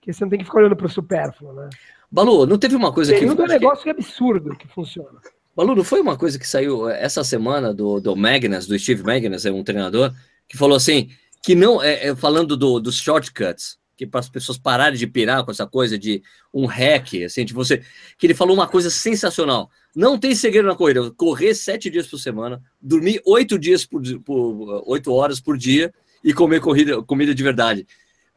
que 0.00 0.12
você 0.12 0.24
não 0.24 0.30
tem 0.30 0.40
que 0.40 0.44
ficar 0.44 0.58
olhando 0.58 0.76
para 0.76 0.86
o 0.86 0.90
supérfluo, 0.90 1.52
né? 1.52 1.70
Balu, 2.10 2.46
não 2.46 2.58
teve 2.58 2.76
uma 2.76 2.92
coisa 2.92 3.12
tem 3.12 3.20
que. 3.20 3.34
Tem 3.34 3.44
um 3.44 3.48
negócio 3.48 3.84
que... 3.84 3.90
absurdo 3.90 4.56
que 4.56 4.68
funciona. 4.68 5.20
Balu, 5.56 5.74
não 5.74 5.84
foi 5.84 6.00
uma 6.00 6.16
coisa 6.16 6.38
que 6.38 6.48
saiu 6.48 6.88
essa 6.88 7.22
semana 7.22 7.72
do, 7.72 8.00
do 8.00 8.16
Magnus, 8.16 8.66
do 8.66 8.78
Steve 8.78 9.02
Magnus, 9.02 9.46
é 9.46 9.52
um 9.52 9.62
treinador, 9.62 10.12
que 10.48 10.56
falou 10.56 10.76
assim, 10.76 11.10
que 11.42 11.54
não, 11.54 11.82
é, 11.82 12.08
é 12.08 12.16
falando 12.16 12.56
do, 12.56 12.80
dos 12.80 12.96
shortcuts, 12.96 13.78
que 13.96 14.06
para 14.06 14.20
as 14.20 14.28
pessoas 14.28 14.58
pararem 14.58 14.98
de 14.98 15.06
pirar 15.06 15.44
com 15.44 15.50
essa 15.50 15.66
coisa 15.66 15.96
de 15.96 16.22
um 16.52 16.66
hack, 16.66 17.22
assim, 17.24 17.44
de 17.44 17.54
você, 17.54 17.82
que 18.18 18.26
ele 18.26 18.34
falou 18.34 18.56
uma 18.56 18.66
coisa 18.66 18.90
sensacional. 18.90 19.70
Não 19.94 20.18
tem 20.18 20.34
segredo 20.34 20.66
na 20.66 20.74
corrida, 20.74 21.10
correr 21.12 21.54
sete 21.54 21.88
dias 21.88 22.06
por 22.06 22.18
semana, 22.18 22.60
dormir 22.82 23.20
oito 23.24 23.56
dias 23.56 23.86
por, 23.86 24.02
por 24.20 24.82
oito 24.86 25.12
horas 25.12 25.38
por 25.38 25.56
dia 25.56 25.94
e 26.24 26.32
comer 26.32 26.60
corrida, 26.60 27.00
comida 27.02 27.32
de 27.32 27.42
verdade. 27.42 27.86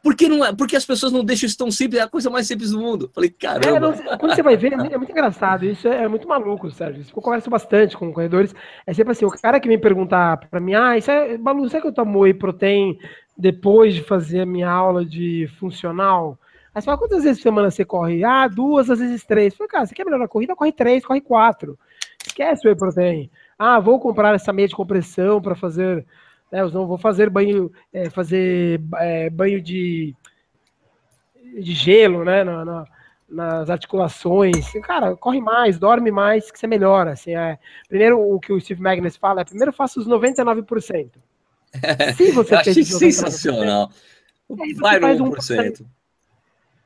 Por 0.02 0.16
que, 0.16 0.30
não 0.30 0.46
é, 0.46 0.54
porque 0.54 0.76
as 0.76 0.86
pessoas 0.86 1.12
não 1.12 1.24
deixam 1.24 1.48
isso 1.48 1.58
tão 1.58 1.72
simples? 1.72 2.00
É 2.00 2.04
a 2.04 2.08
coisa 2.08 2.30
mais 2.30 2.48
simples 2.48 2.72
do 2.72 2.80
mundo. 2.80 3.10
Falei, 3.14 3.30
caramba. 3.30 3.68
É, 3.68 3.80
não, 3.80 4.18
quando 4.18 4.36
você 4.36 4.44
vai 4.44 4.56
ver, 4.56 4.74
é 4.74 4.98
muito 4.98 5.12
engraçado. 5.12 5.66
Isso 5.66 5.88
é, 5.88 6.04
é 6.04 6.08
muito 6.08 6.28
maluco, 6.28 6.70
Sérgio. 6.72 7.02
Isso 7.02 7.12
eu 7.16 7.22
converso 7.22 7.50
bastante 7.50 7.98
com 7.98 8.14
corredores. 8.14 8.54
É 8.86 8.94
sempre 8.94 9.12
assim: 9.12 9.26
o 9.26 9.32
cara 9.32 9.60
que 9.60 9.68
vem 9.68 9.80
perguntar 9.80 10.38
para 10.38 10.60
mim, 10.60 10.76
ah, 10.76 10.98
isso 10.98 11.10
é, 11.12 11.38
Balu, 11.38 11.68
será 11.68 11.82
que 11.82 11.88
eu 11.88 11.94
tomo 11.94 12.20
whey 12.20 12.34
protein 12.34 12.98
depois 13.38 13.96
de 13.96 14.04
fazer 14.04 14.42
a 14.42 14.46
minha 14.46 14.70
aula 14.70 15.04
de 15.04 15.50
funcional? 15.60 16.38
Aí 16.74 16.82
você 16.82 16.86
fala, 16.86 16.98
quantas 17.00 17.24
vezes 17.24 17.40
por 17.40 17.44
semana 17.44 17.72
você 17.72 17.84
corre? 17.84 18.24
Ah, 18.24 18.48
duas, 18.48 18.90
às 18.90 19.00
vezes 19.00 19.26
três. 19.26 19.52
Eu 19.54 19.58
falei, 19.58 19.70
cara, 19.70 19.86
você 19.88 19.96
quer 19.96 20.06
melhorar 20.06 20.26
a 20.26 20.30
corrida? 20.30 20.56
Corre 20.56 20.72
três, 20.72 21.04
corre 21.04 21.22
quatro. 21.22 21.78
Esquece 22.26 22.68
o 22.68 22.70
whey 22.70 22.78
protein. 22.78 23.32
Ah, 23.58 23.80
vou 23.80 24.00
comprar 24.00 24.36
essa 24.36 24.54
meia 24.54 24.68
de 24.68 24.76
compressão 24.76 25.42
para 25.42 25.56
fazer 25.56 26.06
né? 26.52 26.62
Eu 26.62 26.72
não 26.72 26.88
vou 26.88 26.98
fazer 26.98 27.30
banho, 27.30 27.72
é, 27.94 28.10
fazer 28.10 28.82
é, 28.96 29.30
banho 29.30 29.62
de, 29.62 30.16
de 31.60 31.74
gelo, 31.74 32.24
né? 32.24 32.44
Na, 32.44 32.66
na, 32.66 32.86
nas 33.30 33.70
articulações. 33.70 34.72
Cara, 34.84 35.16
corre 35.16 35.42
mais, 35.42 35.78
dorme 35.78 36.12
mais, 36.12 36.50
que 36.50 36.58
você 36.58 36.68
melhora. 36.68 37.12
Assim, 37.12 37.36
é, 37.36 37.60
primeiro, 37.88 38.20
o 38.20 38.40
que 38.40 38.54
o 38.54 38.60
Steve 38.60 38.82
Magnus 38.82 39.18
fala 39.18 39.42
é: 39.42 39.46
primeiro 39.46 39.74
faça 39.74 40.00
os 40.00 40.08
99%. 40.08 41.10
Se 42.16 42.32
você 42.32 42.54
Eu 42.54 42.60
achei 42.60 42.84
sensacional. 42.84 43.92
Vai 44.78 45.16
no 45.16 45.26
1%. 45.26 45.36
1%. 45.36 45.86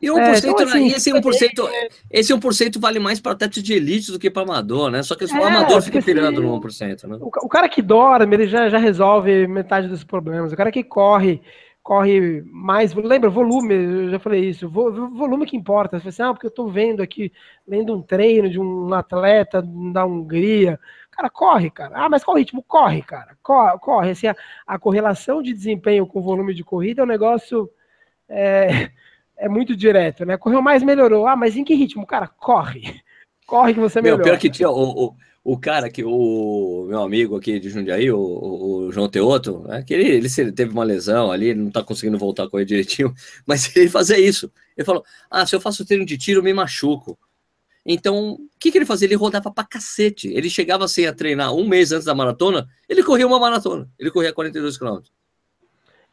E 0.01 0.07
1%, 0.07 0.17
é, 0.17 0.49
então, 0.49 0.67
assim, 0.67 0.87
esse 0.87 1.11
1%, 1.11 1.69
é... 1.69 1.89
esse 2.09 2.33
1% 2.33 2.79
vale 2.79 2.97
mais 2.97 3.19
para 3.19 3.35
teto 3.35 3.61
de 3.61 3.73
elite 3.73 4.11
do 4.11 4.17
que 4.17 4.31
para 4.31 4.41
amador, 4.41 4.89
né? 4.89 5.03
Só 5.03 5.15
que 5.15 5.25
o 5.25 5.27
é, 5.27 5.47
amador 5.47 5.79
fica 5.81 6.01
tirando 6.01 6.41
no 6.41 6.59
1%, 6.59 7.07
né? 7.07 7.17
O, 7.21 7.27
o, 7.27 7.47
cara 7.47 7.69
que 7.69 7.83
dorme, 7.83 8.35
ele 8.35 8.47
já, 8.47 8.67
já 8.67 8.79
resolve 8.79 9.47
metade 9.47 9.87
dos 9.87 10.03
problemas. 10.03 10.51
O 10.51 10.57
cara 10.57 10.71
que 10.71 10.83
corre, 10.83 11.39
corre 11.83 12.41
mais, 12.47 12.95
lembra, 12.95 13.29
volume, 13.29 13.75
eu 13.75 14.09
já 14.09 14.17
falei 14.17 14.49
isso, 14.49 14.67
volume 14.67 15.45
que 15.45 15.55
importa. 15.55 15.99
Você 15.99 16.09
assim, 16.09 16.23
ah, 16.23 16.33
porque 16.33 16.47
eu 16.47 16.51
estou 16.51 16.71
vendo 16.71 17.03
aqui, 17.03 17.31
lendo 17.67 17.95
um 17.95 18.01
treino 18.01 18.49
de 18.49 18.59
um 18.59 18.91
atleta 18.95 19.61
da 19.93 20.03
Hungria, 20.03 20.79
cara, 21.11 21.29
corre, 21.29 21.69
cara. 21.69 21.93
Ah, 21.95 22.09
mas 22.09 22.23
qual 22.23 22.37
ritmo? 22.37 22.63
Corre, 22.63 23.03
cara. 23.03 23.37
Corre, 23.43 23.77
corre. 23.77 24.09
Assim, 24.09 24.25
a, 24.25 24.35
a 24.65 24.79
correlação 24.79 25.43
de 25.43 25.53
desempenho 25.53 26.07
com 26.07 26.23
volume 26.23 26.55
de 26.55 26.63
corrida 26.63 27.03
é 27.03 27.05
um 27.05 27.07
negócio... 27.07 27.69
É, 28.27 28.89
é 29.41 29.49
muito 29.49 29.75
direto, 29.75 30.23
né? 30.23 30.37
Correu 30.37 30.61
mais, 30.61 30.83
melhorou. 30.83 31.25
Ah, 31.25 31.35
mas 31.35 31.57
em 31.57 31.63
que 31.63 31.73
ritmo? 31.73 32.05
Cara, 32.05 32.27
corre. 32.27 33.01
Corre 33.47 33.73
que 33.73 33.79
você 33.81 34.01
melhora. 34.01 34.19
Meu, 34.19 34.31
pior 34.31 34.39
que 34.39 34.49
tinha 34.49 34.69
o, 34.69 35.07
o, 35.07 35.15
o, 35.43 35.57
cara 35.59 35.89
que, 35.89 36.05
o 36.05 36.85
meu 36.87 37.01
amigo 37.01 37.35
aqui 37.35 37.59
de 37.59 37.69
Jundiaí, 37.69 38.09
o, 38.09 38.17
o 38.17 38.91
João 38.93 39.09
Teoto, 39.09 39.65
né? 39.67 39.83
Que 39.83 39.93
ele, 39.93 40.07
ele 40.37 40.51
teve 40.53 40.71
uma 40.71 40.85
lesão 40.85 41.29
ali, 41.29 41.47
ele 41.47 41.59
não 41.59 41.69
tá 41.69 41.83
conseguindo 41.83 42.17
voltar 42.17 42.43
a 42.43 42.49
correr 42.49 42.63
direitinho, 42.63 43.13
mas 43.45 43.75
ele 43.75 43.89
fazia 43.89 44.17
isso. 44.17 44.49
Ele 44.77 44.85
falou: 44.85 45.03
Ah, 45.29 45.45
se 45.45 45.53
eu 45.53 45.59
faço 45.59 45.83
treino 45.83 46.05
de 46.05 46.17
tiro, 46.17 46.39
eu 46.39 46.43
me 46.43 46.53
machuco. 46.53 47.19
Então, 47.85 48.33
o 48.35 48.49
que, 48.57 48.71
que 48.71 48.77
ele 48.77 48.85
fazia? 48.85 49.07
Ele 49.07 49.15
rodava 49.15 49.51
pra 49.51 49.65
cacete. 49.65 50.29
Ele 50.29 50.49
chegava 50.49 50.85
assim 50.85 51.05
a 51.05 51.13
treinar 51.13 51.53
um 51.53 51.67
mês 51.67 51.91
antes 51.91 52.05
da 52.05 52.15
maratona, 52.15 52.69
ele 52.87 53.03
corria 53.03 53.27
uma 53.27 53.39
maratona. 53.39 53.89
Ele 53.99 54.11
corria 54.11 54.31
42 54.31 54.77
quilômetros. 54.77 55.11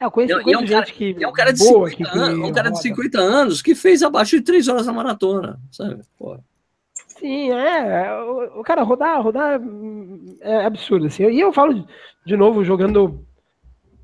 É, 0.00 0.04
eu 0.04 0.10
conheço, 0.10 0.40
conheço 0.42 0.60
é 0.60 0.64
um 0.64 0.66
gente 0.66 0.70
cara, 0.70 0.86
que. 0.86 1.24
É 1.24 1.28
um 1.28 1.32
cara 1.32 1.52
de 1.52 1.58
boa, 1.58 1.90
50 1.90 2.10
que, 2.10 2.18
anos, 2.18 2.48
um 2.48 2.52
cara 2.52 2.70
de 2.70 2.82
50 2.82 3.18
anos 3.18 3.62
que 3.62 3.74
fez 3.74 4.02
abaixo 4.02 4.36
de 4.36 4.42
3 4.42 4.68
horas 4.68 4.86
na 4.86 4.92
maratona, 4.92 5.60
sabe? 5.70 6.02
Pô. 6.16 6.38
Sim, 6.94 7.50
é. 7.50 8.12
O, 8.54 8.62
cara 8.62 8.82
rodar, 8.82 9.20
rodar 9.20 9.60
é 10.40 10.64
absurdo, 10.64 11.06
assim. 11.06 11.24
E 11.24 11.40
eu 11.40 11.52
falo 11.52 11.84
de 12.24 12.36
novo, 12.36 12.64
jogando 12.64 13.26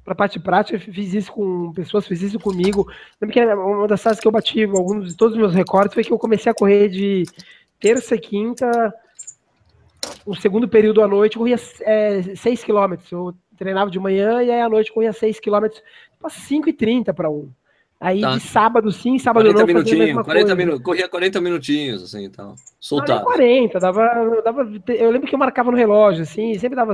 para 0.05 0.15
parte 0.15 0.39
prática, 0.39 0.79
fiz 0.79 1.15
isso 1.15 1.33
com 1.33 1.73
pessoas, 1.73 2.07
fiz 2.07 2.21
isso 2.23 2.41
comigo. 2.41 2.91
Lembro 3.21 3.33
que 3.33 3.45
uma 3.55 3.87
das 3.87 4.03
fases 4.03 4.21
que 4.21 4.27
eu 4.27 4.33
bati 4.33 4.65
alguns 4.65 5.11
de 5.11 5.17
todos 5.17 5.35
os 5.35 5.41
meus 5.41 5.55
recordes 5.55 5.95
foi 5.95 6.03
que 6.03 6.13
eu 6.13 6.19
comecei 6.19 6.51
a 6.51 6.55
correr 6.55 6.89
de 6.89 7.23
terça 7.81 8.15
e 8.15 8.19
quinta, 8.19 8.93
o 10.27 10.35
segundo 10.35 10.69
período 10.69 11.03
à 11.03 11.09
noite, 11.09 11.37
eu 11.37 11.41
corria 11.41 11.59
6 11.59 11.83
é, 11.83 12.57
quilômetros. 12.57 13.11
Eu 13.11 13.35
treinava 13.57 13.91
de 13.91 13.99
manhã 13.99 14.43
e 14.43 14.51
aí 14.51 14.61
à 14.61 14.69
noite 14.69 14.93
corria 14.93 15.13
6 15.13 15.41
km, 15.41 15.69
tipo 15.69 16.31
5 16.31 16.69
e 16.69 16.73
30 16.73 17.15
para 17.15 17.31
um. 17.31 17.51
Aí 18.01 18.21
tá. 18.21 18.35
de 18.35 18.41
sábado 18.41 18.93
sim, 18.93 19.19
sábado 19.19 19.45
40 19.45 19.61
não, 19.61 19.67
minutinhos, 19.67 20.23
40 20.23 20.55
minutos, 20.55 20.83
corria 20.83 21.09
40 21.09 21.41
minutinhos, 21.41 22.03
assim, 22.03 22.25
então, 22.25 22.55
soltava. 22.79 23.25
40, 23.25 23.81
dava, 23.81 24.43
dava, 24.45 24.69
eu 24.89 25.11
lembro 25.11 25.27
que 25.27 25.35
eu 25.35 25.39
marcava 25.39 25.71
no 25.71 25.77
relógio, 25.77 26.23
assim, 26.23 26.59
sempre 26.59 26.77
dava, 26.77 26.93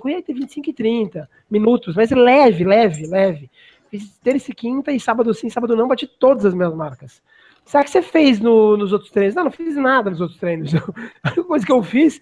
corria 0.00 0.22
25 0.26 0.70
e 0.70 0.72
30 0.72 1.30
minutos, 1.48 1.94
mas 1.94 2.10
leve, 2.10 2.64
leve, 2.64 3.06
leve. 3.06 3.50
Fiz 3.90 4.10
terça 4.24 4.50
e 4.50 4.54
quinta 4.54 4.90
e 4.90 4.98
sábado 4.98 5.32
sim, 5.34 5.48
sábado 5.48 5.76
não, 5.76 5.86
bati 5.86 6.06
todas 6.06 6.44
as 6.44 6.54
minhas 6.54 6.74
marcas. 6.74 7.22
Será 7.64 7.84
que 7.84 7.90
você 7.90 8.02
fez 8.02 8.40
no, 8.40 8.76
nos 8.76 8.92
outros 8.92 9.12
treinos? 9.12 9.36
Não, 9.36 9.44
não 9.44 9.50
fiz 9.52 9.76
nada 9.76 10.10
nos 10.10 10.20
outros 10.20 10.40
treinos. 10.40 10.74
A 11.22 11.28
única 11.28 11.44
coisa 11.44 11.66
que 11.66 11.70
eu 11.70 11.82
fiz 11.82 12.20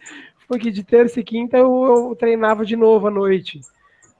porque 0.48 0.70
de 0.70 0.82
terça 0.82 1.20
e 1.20 1.24
quinta 1.24 1.58
eu, 1.58 1.84
eu 1.84 2.16
treinava 2.16 2.64
de 2.64 2.74
novo 2.74 3.06
à 3.06 3.10
noite. 3.10 3.60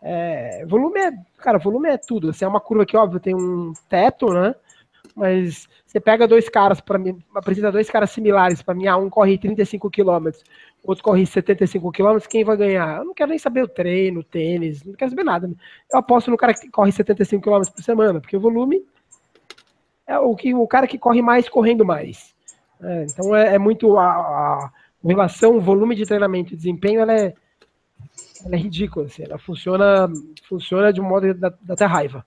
É, 0.03 0.65
volume 0.67 1.01
é, 1.01 1.13
cara, 1.39 1.59
volume 1.59 1.89
é 1.89 1.97
tudo. 1.97 2.29
Assim, 2.31 2.45
é 2.45 2.49
uma 2.49 2.61
curva 2.61 2.85
que, 2.85 2.97
óbvio, 2.97 3.19
tem 3.19 3.35
um 3.35 3.73
teto, 3.89 4.33
né? 4.33 4.55
Mas 5.17 5.67
você 5.87 5.99
pega 5.99 6.29
dois 6.29 6.49
caras 6.49 6.81
para 6.81 6.99
mim, 6.99 7.19
apresenta 7.35 7.73
dois 7.73 7.91
caras 7.91 8.11
similares 8.11 8.63
para 8.63 8.75
mim, 8.75 8.87
ah, 8.87 8.97
um 8.97 9.11
corre 9.11 9.39
35 9.39 9.91
km, 9.91 10.29
outro 10.85 11.03
corre 11.03 11.27
75 11.27 11.91
km, 11.91 12.19
quem 12.29 12.45
vai 12.45 12.57
ganhar? 12.57 12.99
Eu 12.99 13.07
não 13.07 13.15
quero 13.15 13.31
nem 13.31 13.39
saber 13.39 13.65
o 13.65 13.69
treino, 13.69 14.21
o 14.21 14.25
tênis, 14.25 14.85
não 14.85 14.93
quero 14.93 15.11
saber 15.11 15.25
nada. 15.25 15.51
Eu 15.91 15.99
aposto 15.99 16.31
no 16.31 16.37
cara 16.37 16.55
que 16.55 16.71
corre 16.71 16.93
75 16.93 17.43
km 17.43 17.69
por 17.75 17.83
semana, 17.83 18.21
porque 18.21 18.37
o 18.37 18.41
volume 18.41 18.85
é 20.07 20.19
o 20.19 20.37
que 20.37 20.55
o 20.55 20.69
cara 20.69 20.87
que 20.87 20.99
corre 20.99 21.23
mais 21.23 21.49
correndo 21.49 21.85
mais. 21.85 22.35
É, 22.81 23.07
então 23.09 23.35
é, 23.35 23.55
é 23.55 23.59
muito 23.59 23.97
a, 23.99 24.07
a 24.07 24.71
relação 25.05 25.61
volume 25.61 25.95
de 25.95 26.05
treinamento 26.05 26.53
e 26.53 26.57
desempenho, 26.57 27.01
ela 27.01 27.15
é, 27.15 27.35
ela 28.45 28.55
é 28.55 28.59
ridícula. 28.59 29.07
Assim, 29.07 29.23
ela 29.23 29.39
funciona, 29.39 30.09
funciona 30.49 30.93
de 30.93 31.01
um 31.01 31.05
modo 31.05 31.33
da, 31.35 31.51
da 31.61 31.75
até 31.75 31.85
raiva. 31.85 32.25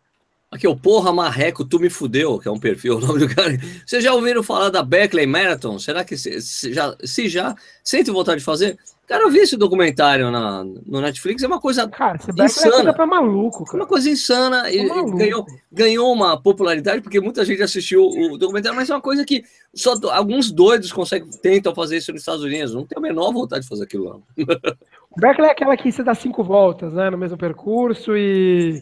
Aqui, 0.52 0.68
o 0.68 0.76
Porra 0.76 1.14
Marreco, 1.14 1.64
tu 1.64 1.80
me 1.80 1.90
fudeu, 1.90 2.38
que 2.38 2.45
é 2.45 2.52
um 2.52 2.60
perfil, 2.60 2.98
o 2.99 2.99
nome 2.99 3.19
do 3.19 3.34
cara. 3.34 3.57
Vocês 3.86 4.03
já 4.03 4.14
ouviram 4.14 4.44
falar 4.44 4.69
da 4.69 4.84
Beckley 4.84 5.26
Marathon? 5.26 5.80
Será 5.80 6.03
que 6.03 6.18
se, 6.18 6.41
se 6.41 6.73
já, 6.73 6.94
se 7.06 7.30
já, 7.30 7.56
sente 7.82 8.11
vontade 8.11 8.40
de 8.40 8.45
fazer? 8.45 8.78
Cara, 9.07 9.23
eu 9.23 9.30
vi 9.30 9.40
esse 9.40 9.56
documentário 9.56 10.30
na, 10.30 10.64
no 10.64 11.02
Netflix, 11.02 11.41
é 11.41 11.48
uma 11.48 11.60
coisa 11.60 11.88
cara, 11.88 12.18
insana. 12.18 12.68
É 12.68 12.72
coisa 12.72 12.94
pra 12.94 13.06
maluco, 13.06 13.64
cara. 13.64 13.78
Uma 13.78 13.88
coisa 13.88 14.10
insana, 14.10 14.69
e, 14.69 14.86
ganhou, 15.11 15.45
ganhou 15.72 16.14
uma 16.14 16.41
popularidade, 16.41 17.02
porque 17.02 17.22
muita 17.22 17.45
gente 17.45 17.61
assistiu 17.61 18.06
o 18.06 18.38
documentário, 18.38 18.76
mas 18.76 18.90
é 18.90 18.94
uma 18.94 19.02
coisa 19.02 19.23
que 19.26 19.44
só 19.73 19.95
alguns 20.11 20.52
doidos 20.52 20.91
conseguem, 20.91 21.30
tentam 21.41 21.73
fazer 21.73 21.98
isso 21.98 22.11
nos 22.11 22.22
Estados 22.22 22.44
Unidos, 22.44 22.73
não 22.73 22.86
tem 22.86 22.98
a 22.98 23.02
menor 23.02 23.32
vontade 23.32 23.64
de 23.64 23.69
fazer 23.69 23.86
aquilo 23.86 24.03
lá. 24.06 24.18
O 25.14 25.19
Beckley 25.19 25.49
é 25.49 25.52
aquela 25.52 25.76
que 25.76 25.91
você 25.91 26.02
dá 26.03 26.15
cinco 26.15 26.41
voltas, 26.41 26.94
né, 26.94 27.10
no 27.10 27.18
mesmo 27.18 27.38
percurso 27.38 28.15
e 28.15 28.82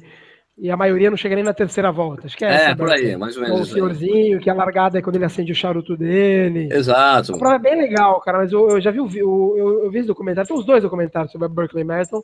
e 0.62 0.70
a 0.70 0.76
maioria 0.76 1.10
não 1.10 1.16
chega 1.16 1.36
nem 1.36 1.44
na 1.44 1.54
terceira 1.54 1.92
volta. 1.92 2.28
Acho 2.28 2.38
que 2.38 2.44
é, 2.44 2.50
é 2.50 2.54
essa, 2.66 2.76
por 2.76 2.92
aí, 2.92 3.16
mais 3.16 3.38
ou 3.38 3.44
menos. 3.44 3.62
O 3.62 3.66
senhorzinho, 3.66 4.40
que 4.40 4.50
a 4.50 4.54
largada 4.54 5.00
é 5.00 5.02
quando 5.02 5.16
ele 5.16 5.26
acende 5.26 5.54
o 5.54 5.56
charuto 5.56 5.96
dele. 5.96 6.68
Exato. 6.72 7.34
A 7.34 7.38
prova 7.38 7.56
é 7.56 7.60
bem 7.60 7.78
legal, 7.78 8.20
cara, 8.20 8.40
mas 8.40 8.52
eu, 8.52 8.70
eu 8.70 8.82
já 8.82 8.92
vi, 8.92 9.00
o, 9.00 9.08
eu, 9.56 9.86
eu 9.86 9.90
vi 9.90 10.00
esse 10.00 10.08
documentário, 10.08 10.48
tem 10.48 10.58
os 10.58 10.66
dois 10.66 10.84
documentários 10.84 11.32
sobre 11.32 11.46
a 11.46 11.50
Berkeley 11.50 11.86
Marathon. 11.86 12.22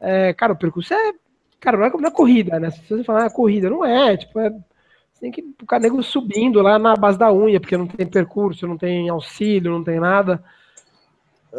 É, 0.00 0.32
cara, 0.32 0.54
o 0.54 0.58
percurso 0.58 0.94
é. 0.94 1.12
Cara, 1.60 1.76
não 1.76 1.84
é, 1.84 1.90
não 1.90 2.08
é 2.08 2.10
corrida, 2.10 2.58
né? 2.58 2.70
Se 2.70 2.80
você 2.88 3.04
falar 3.04 3.26
ah, 3.26 3.30
corrida, 3.30 3.68
não 3.68 3.84
é. 3.84 4.16
Tipo, 4.16 4.40
é, 4.40 4.50
tem 5.20 5.30
que 5.30 5.42
o 5.42 5.78
nego 5.78 6.02
subindo 6.02 6.60
lá 6.62 6.78
na 6.78 6.96
base 6.96 7.18
da 7.18 7.32
unha, 7.32 7.60
porque 7.60 7.76
não 7.76 7.86
tem 7.86 8.06
percurso, 8.06 8.66
não 8.66 8.78
tem 8.78 9.08
auxílio, 9.10 9.70
não 9.70 9.84
tem 9.84 10.00
nada. 10.00 10.42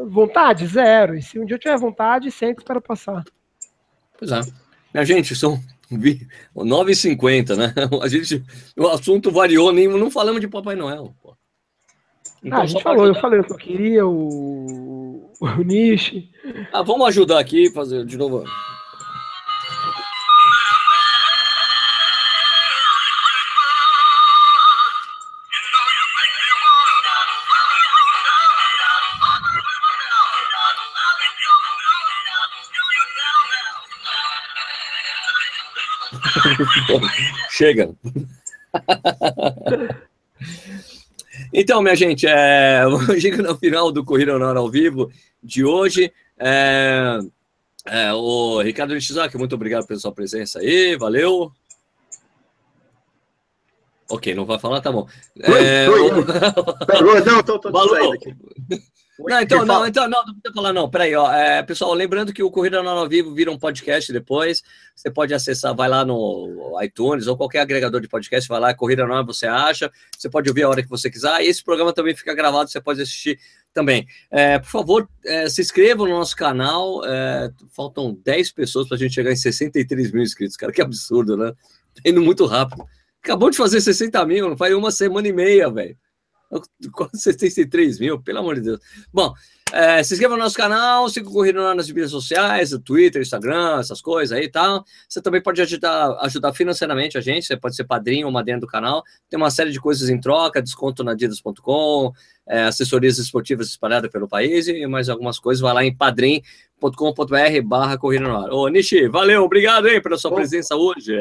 Vontade, 0.07 0.65
zero. 0.65 1.15
E 1.15 1.21
se 1.21 1.39
um 1.39 1.45
dia 1.45 1.55
eu 1.55 1.59
tiver 1.59 1.77
vontade, 1.77 2.31
sempre 2.31 2.63
espero 2.63 2.81
passar. 2.81 3.23
Pois 4.17 4.31
é. 4.31 4.41
Minha 4.93 5.05
gente, 5.05 5.35
são 5.35 5.59
9h50, 5.91 7.55
né? 7.55 7.73
A 8.01 8.07
gente, 8.07 8.43
o 8.77 8.87
assunto 8.87 9.31
variou, 9.31 9.71
nem 9.71 9.87
não 9.87 10.09
falamos 10.09 10.41
de 10.41 10.47
Papai 10.47 10.75
Noel. 10.75 11.13
Pô. 11.21 11.35
Então, 12.43 12.59
ah, 12.59 12.63
a 12.63 12.65
gente 12.65 12.83
falou, 12.83 13.05
eu 13.05 13.15
falei 13.15 13.39
eu 13.39 13.55
queria, 13.55 14.05
o, 14.05 15.31
o 15.39 15.63
Nishi. 15.63 16.29
Ah, 16.73 16.81
vamos 16.81 17.07
ajudar 17.07 17.39
aqui, 17.39 17.71
fazer 17.71 18.05
de 18.05 18.17
novo. 18.17 18.43
Chega. 37.49 37.93
então, 41.53 41.81
minha 41.81 41.95
gente, 41.95 42.25
é, 42.27 42.83
chegando 43.19 43.49
no 43.49 43.57
final 43.57 43.91
do 43.91 44.03
Corrida 44.03 44.35
Honor 44.35 44.57
ao 44.57 44.69
vivo 44.69 45.11
de 45.41 45.63
hoje. 45.63 46.11
É, 46.37 47.19
é, 47.85 48.13
o 48.13 48.61
Ricardo 48.61 48.93
Nishizaki, 48.93 49.37
muito 49.37 49.55
obrigado 49.55 49.85
pela 49.85 49.99
sua 49.99 50.11
presença 50.11 50.59
aí, 50.59 50.95
valeu. 50.97 51.51
Ok, 54.09 54.35
não 54.35 54.45
vai 54.45 54.59
falar, 54.59 54.81
tá 54.81 54.91
bom. 54.91 55.07
É, 55.41 55.89
oi, 55.89 55.99
oi. 55.99 56.11
O... 56.11 57.25
não, 57.25 57.43
tô, 57.43 57.59
tô. 57.59 57.71
Não, 59.19 59.39
então, 59.41 59.63
não, 59.63 59.85
então, 59.85 60.09
não, 60.09 60.25
não 60.25 60.33
precisa 60.33 60.53
falar, 60.55 60.73
não. 60.73 60.89
Peraí, 60.89 61.13
ó. 61.15 61.31
É, 61.31 61.61
pessoal, 61.61 61.93
lembrando 61.93 62.33
que 62.33 62.41
o 62.41 62.49
Corrida 62.49 62.81
Nova 62.81 63.01
ao 63.01 63.07
Vivo 63.07 63.33
vira 63.33 63.51
um 63.51 63.59
podcast 63.59 64.11
depois. 64.11 64.63
Você 64.95 65.11
pode 65.11 65.33
acessar, 65.33 65.75
vai 65.75 65.87
lá 65.87 66.03
no 66.03 66.79
iTunes 66.81 67.27
ou 67.27 67.37
qualquer 67.37 67.59
agregador 67.59 68.01
de 68.01 68.07
podcast, 68.07 68.47
vai 68.49 68.59
lá, 68.59 68.73
Corrida 68.73 69.05
Nova 69.05 69.23
você 69.23 69.45
acha. 69.45 69.91
Você 70.17 70.29
pode 70.29 70.49
ouvir 70.49 70.63
a 70.63 70.69
hora 70.69 70.81
que 70.81 70.89
você 70.89 71.11
quiser. 71.11 71.41
E 71.41 71.47
esse 71.47 71.63
programa 71.63 71.93
também 71.93 72.15
fica 72.15 72.33
gravado, 72.33 72.71
você 72.71 72.81
pode 72.81 73.01
assistir 73.01 73.39
também. 73.71 74.07
É, 74.31 74.57
por 74.57 74.69
favor, 74.69 75.09
é, 75.25 75.47
se 75.47 75.61
inscrevam 75.61 76.07
no 76.07 76.13
nosso 76.13 76.35
canal. 76.35 77.05
É, 77.05 77.51
faltam 77.69 78.17
10 78.25 78.51
pessoas 78.51 78.87
para 78.87 78.97
a 78.97 78.99
gente 78.99 79.13
chegar 79.13 79.31
em 79.31 79.35
63 79.35 80.11
mil 80.11 80.23
inscritos, 80.23 80.57
cara. 80.57 80.71
Que 80.71 80.81
absurdo, 80.81 81.37
né? 81.37 81.51
Tá 81.93 82.01
indo 82.09 82.21
muito 82.21 82.45
rápido. 82.45 82.83
Acabou 83.23 83.51
de 83.51 83.57
fazer 83.57 83.79
60 83.79 84.25
mil, 84.25 84.49
não 84.49 84.57
faz 84.57 84.73
uma 84.73 84.91
semana 84.91 85.27
e 85.27 85.33
meia, 85.33 85.69
velho. 85.69 85.95
Quase 86.91 87.19
63 87.19 87.99
mil, 87.99 88.21
pelo 88.21 88.39
amor 88.39 88.55
de 88.55 88.61
Deus. 88.61 88.79
Bom, 89.13 89.33
é, 89.73 90.03
se 90.03 90.13
inscreva 90.13 90.37
no 90.37 90.43
nosso 90.43 90.55
canal, 90.55 91.09
siga 91.09 91.27
o 91.27 91.33
Corrida 91.33 91.73
nas 91.73 91.87
mídias 91.87 92.11
sociais, 92.11 92.77
Twitter, 92.85 93.23
Instagram, 93.23 93.79
essas 93.79 94.01
coisas 94.01 94.37
aí 94.37 94.45
e 94.45 94.51
tal. 94.51 94.85
Você 95.09 95.19
também 95.19 95.41
pode 95.41 95.59
ajudar, 95.63 96.15
ajudar 96.21 96.53
financeiramente 96.53 97.17
a 97.17 97.21
gente, 97.21 97.47
você 97.47 97.57
pode 97.57 97.75
ser 97.75 97.83
padrinho 97.83 98.27
ou 98.27 98.31
madrinha 98.31 98.59
do 98.59 98.67
canal. 98.67 99.01
Tem 99.27 99.35
uma 99.35 99.49
série 99.49 99.71
de 99.71 99.79
coisas 99.79 100.09
em 100.09 100.19
troca, 100.19 100.61
desconto 100.61 101.03
na 101.03 101.15
Didas.com, 101.15 102.13
é, 102.47 102.65
assessorias 102.65 103.17
esportivas 103.17 103.67
espalhadas 103.67 104.11
pelo 104.11 104.27
país 104.27 104.67
e 104.67 104.85
mais 104.85 105.09
algumas 105.09 105.39
coisas. 105.39 105.59
Vai 105.59 105.73
lá 105.73 105.83
em 105.83 105.95
padrim.com.br 105.95 107.61
barra 107.65 107.97
Corrida 107.97 108.27
no 108.27 108.37
Ar. 108.37 108.51
Ô, 108.51 108.67
Nishi, 108.67 109.07
valeu, 109.07 109.43
obrigado 109.43 109.87
aí 109.87 109.99
pela 109.99 110.19
sua 110.19 110.29
Bom. 110.29 110.35
presença 110.35 110.75
hoje. 110.75 111.15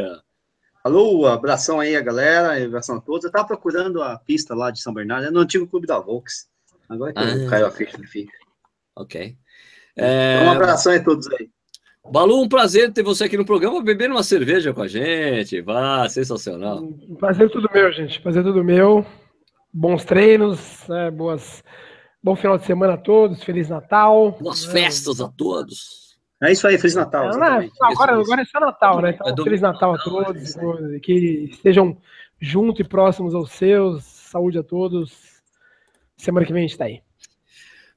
Alô, 0.85 1.29
abração 1.29 1.79
aí 1.79 1.95
a 1.95 2.01
galera, 2.01 2.61
abração 2.65 2.97
a 2.97 3.01
todos. 3.01 3.25
Eu 3.25 3.31
tava 3.31 3.47
procurando 3.47 4.03
a 4.03 4.19
pista 4.19 4.53
lá 4.53 4.69
de 4.69 4.83
São 4.83 4.93
Bernardo, 4.93 5.29
é 5.29 5.31
no 5.31 5.39
antigo 5.39 5.67
clube 5.67 5.87
da 5.87 6.01
Volks. 6.01 6.49
Agora 6.89 7.13
que 7.13 7.21
ah, 7.21 7.37
eu 7.37 7.49
caio 7.49 7.67
a 7.67 7.71
ficha 7.71 7.97
que 7.97 8.07
fica. 8.07 8.33
Ok. 8.97 9.37
É... 9.97 10.41
Um 10.45 10.51
abração 10.51 10.93
a 10.93 11.01
todos 11.01 11.31
aí. 11.33 11.49
Balu, 12.11 12.43
um 12.43 12.49
prazer 12.49 12.93
ter 12.93 13.05
você 13.05 13.25
aqui 13.25 13.37
no 13.37 13.45
programa, 13.45 13.81
bebendo 13.81 14.15
uma 14.15 14.25
cerveja 14.25 14.75
com 14.75 14.83
a 14.83 14.89
gente. 14.89 15.61
Vá, 15.61 16.09
sensacional. 16.09 16.83
Um 16.83 17.15
prazer 17.15 17.49
tudo 17.49 17.71
meu, 17.73 17.93
gente. 17.93 18.21
Prazer 18.21 18.43
tudo 18.43 18.65
meu. 18.65 19.07
Bons 19.73 20.05
treinos, 20.05 20.85
né? 20.89 21.13
boas, 21.13 21.63
bom 22.21 22.35
final 22.35 22.59
de 22.59 22.67
semana 22.67 22.95
a 22.95 22.99
todos, 22.99 23.45
Feliz 23.45 23.69
Natal. 23.69 24.33
Boas 24.33 24.67
né? 24.67 24.73
festas 24.73 25.21
a 25.21 25.29
todos. 25.29 26.11
É 26.43 26.51
isso 26.51 26.66
aí, 26.66 26.77
Feliz 26.77 26.97
Natal. 26.97 27.31
É, 27.31 27.70
agora, 27.82 28.14
agora 28.14 28.43
é 28.43 28.44
só 28.44 28.59
Natal, 28.59 29.01
né? 29.01 29.10
Então, 29.14 29.44
é 29.44 29.44
Feliz 29.44 29.60
Natal 29.60 29.94
a 29.94 29.98
todos. 29.98 30.55
Que 31.01 31.48
estejam 31.52 31.97
juntos 32.40 32.81
e 32.81 32.85
próximos 32.85 33.32
aos 33.32 33.52
seus. 33.52 34.02
Saúde 34.02 34.59
a 34.59 34.62
todos. 34.62 35.12
Semana 36.16 36.44
que 36.44 36.52
vem 36.52 36.60
a 36.60 36.66
gente 36.66 36.73
está 36.73 36.86
aí. 36.86 37.01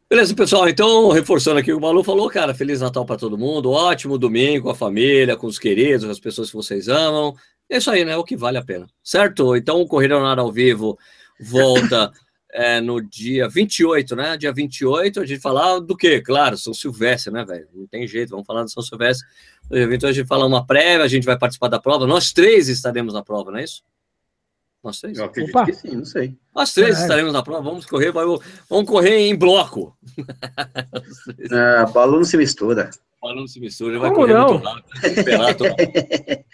Beleza, 0.08 0.36
pessoal. 0.36 0.70
Então, 0.70 1.10
reforçando 1.10 1.58
aqui 1.58 1.74
o 1.74 1.76
que 1.76 1.80
o 1.80 1.82
Malu 1.82 2.04
falou, 2.04 2.30
cara, 2.30 2.54
Feliz 2.54 2.82
Natal 2.82 3.04
para 3.04 3.18
todo 3.18 3.36
mundo. 3.36 3.72
Ótimo 3.72 4.20
domingo 4.20 4.66
com 4.66 4.70
a 4.70 4.76
família, 4.76 5.36
com 5.36 5.48
os 5.48 5.58
queridos, 5.58 6.06
com 6.06 6.12
as 6.12 6.20
pessoas 6.20 6.52
que 6.52 6.56
vocês 6.56 6.88
amam. 6.88 7.34
É 7.68 7.78
isso 7.78 7.90
aí, 7.90 8.06
né? 8.06 8.12
É 8.12 8.18
o 8.18 8.24
que 8.24 8.38
vale 8.38 8.60
a 8.60 8.64
pena. 8.64 8.86
Certo? 9.04 9.56
Então, 9.56 9.82
o 9.82 9.88
Corrida 9.88 10.20
Nada 10.20 10.44
ao 10.44 10.52
Vivo 10.52 11.00
volta 11.40 12.12
é, 12.56 12.80
no 12.80 13.02
dia 13.02 13.50
28, 13.50 14.16
né? 14.16 14.38
Dia 14.38 14.54
28, 14.54 15.20
a 15.20 15.26
gente 15.26 15.42
falar 15.42 15.80
do 15.80 15.96
quê? 15.96 16.22
Claro, 16.22 16.58
São 16.58 16.74
Silvestre, 16.74 17.32
né, 17.32 17.44
velho? 17.44 17.68
Não 17.74 17.86
tem 17.86 18.08
jeito, 18.08 18.30
vamos 18.30 18.46
falar 18.46 18.64
do 18.64 18.72
São 18.72 18.82
Silvestre. 18.82 19.28
No 19.70 19.76
dia 19.76 19.88
28 19.88 20.10
a 20.10 20.14
gente 20.14 20.28
fala 20.28 20.46
uma 20.46 20.66
prévia, 20.66 21.04
a 21.04 21.08
gente 21.08 21.26
vai 21.26 21.38
participar 21.38 21.68
da 21.68 21.80
prova. 21.80 22.08
Nós 22.08 22.32
três 22.32 22.70
estaremos 22.70 23.14
na 23.14 23.22
prova, 23.22 23.52
não 23.52 23.60
é 23.60 23.66
isso? 23.66 23.84
Nós 24.82 25.02
três? 25.02 25.18
Eu 25.18 25.26
acredito 25.26 25.54
Opa. 25.54 25.66
que 25.66 25.74
sim, 25.74 25.98
não 25.98 26.06
sei. 26.06 26.38
Nós 26.56 26.74
três 26.74 26.98
é. 26.98 27.02
estaremos 27.02 27.34
na 27.34 27.44
prova, 27.44 27.62
vamos 27.62 27.86
correr, 27.86 28.14
vamos 28.14 28.90
correr 28.90 29.18
em 29.18 29.36
bloco. 29.36 29.96
Ah, 31.52 31.86
balão 31.88 32.18
não 32.18 32.24
se 32.24 32.38
mistura. 32.38 32.90
Balão 33.22 33.42
não 33.42 33.48
se 33.48 33.60
mistura, 33.60 34.00
vai 34.00 34.12
Como 34.12 34.22
correr 34.22 34.34
não? 34.34 34.54
muito 34.54 34.64
rápido. 34.64 35.66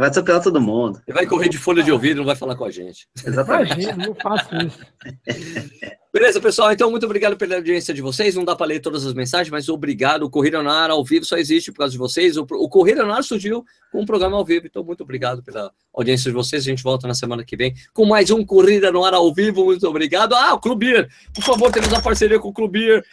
Vai 0.00 0.08
atropelar 0.08 0.42
todo 0.42 0.58
mundo. 0.58 0.98
Ele 1.06 1.14
vai 1.14 1.26
correr 1.26 1.50
de 1.50 1.58
folha 1.58 1.82
de 1.82 1.92
ouvido, 1.92 2.16
não 2.16 2.24
vai 2.24 2.34
falar 2.34 2.56
com 2.56 2.64
a 2.64 2.70
gente. 2.70 3.06
Exatamente. 3.22 3.72
Imagina, 3.74 4.06
não 4.06 4.14
faço 4.14 4.48
isso. 4.56 4.78
Beleza, 6.10 6.40
pessoal? 6.40 6.72
Então, 6.72 6.90
muito 6.90 7.04
obrigado 7.04 7.36
pela 7.36 7.56
audiência 7.56 7.92
de 7.92 8.00
vocês. 8.00 8.34
Não 8.34 8.42
dá 8.42 8.56
para 8.56 8.66
ler 8.66 8.80
todas 8.80 9.04
as 9.04 9.12
mensagens, 9.12 9.50
mas 9.50 9.68
obrigado. 9.68 10.22
O 10.22 10.30
Corrida 10.30 10.62
no 10.62 10.70
Ar 10.70 10.88
ao 10.88 11.04
vivo 11.04 11.26
só 11.26 11.36
existe 11.36 11.70
por 11.70 11.80
causa 11.80 11.92
de 11.92 11.98
vocês. 11.98 12.38
O, 12.38 12.46
o 12.50 12.68
Corrida 12.68 13.04
no 13.04 13.12
Ar 13.12 13.22
surgiu 13.22 13.62
com 13.92 14.00
um 14.00 14.06
programa 14.06 14.38
ao 14.38 14.44
vivo. 14.44 14.66
Então, 14.66 14.82
muito 14.82 15.02
obrigado 15.02 15.42
pela 15.42 15.70
audiência 15.94 16.30
de 16.30 16.34
vocês. 16.34 16.62
A 16.62 16.70
gente 16.70 16.82
volta 16.82 17.06
na 17.06 17.14
semana 17.14 17.44
que 17.44 17.54
vem 17.54 17.74
com 17.92 18.06
mais 18.06 18.30
um 18.30 18.42
Corrida 18.42 18.90
no 18.90 19.04
Ar 19.04 19.12
ao 19.12 19.34
vivo. 19.34 19.66
Muito 19.66 19.86
obrigado. 19.86 20.34
Ah, 20.34 20.54
o 20.54 20.58
Clubir. 20.58 21.10
Por 21.34 21.44
favor, 21.44 21.70
temos 21.70 21.92
a 21.92 22.00
parceria 22.00 22.38
com 22.38 22.48
o 22.48 22.54
Clubir. 22.54 23.04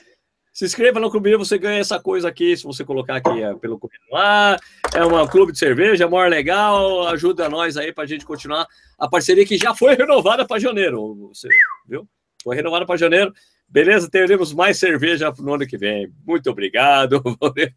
Se 0.58 0.66
inscreva 0.66 1.00
no 1.00 1.12
clube, 1.12 1.36
você 1.36 1.56
ganha 1.56 1.80
essa 1.80 2.00
coisa 2.00 2.28
aqui, 2.28 2.58
se 2.58 2.64
você 2.64 2.84
colocar 2.84 3.18
aqui 3.18 3.44
é, 3.44 3.54
pelo 3.54 3.78
clube 3.78 3.94
lá. 4.12 4.58
É 4.92 5.06
um 5.06 5.28
clube 5.28 5.52
de 5.52 5.60
cerveja, 5.60 6.04
é 6.06 6.08
maior 6.08 6.32
legal, 6.32 7.08
ajuda 7.10 7.48
nós 7.48 7.78
aí 7.78 7.94
para 7.94 8.06
a 8.06 8.08
gente 8.08 8.26
continuar 8.26 8.66
a 8.98 9.08
parceria 9.08 9.46
que 9.46 9.56
já 9.56 9.76
foi 9.76 9.94
renovada 9.94 10.48
para 10.48 10.60
janeiro. 10.60 11.30
Você 11.32 11.48
viu? 11.88 12.10
Foi 12.44 12.56
renovada 12.56 12.88
para 12.88 12.98
janeiro. 12.98 13.32
Beleza, 13.70 14.10
teremos 14.10 14.52
mais 14.52 14.80
cerveja 14.80 15.32
no 15.38 15.54
ano 15.54 15.68
que 15.68 15.78
vem. 15.78 16.12
Muito 16.26 16.50
obrigado. 16.50 17.22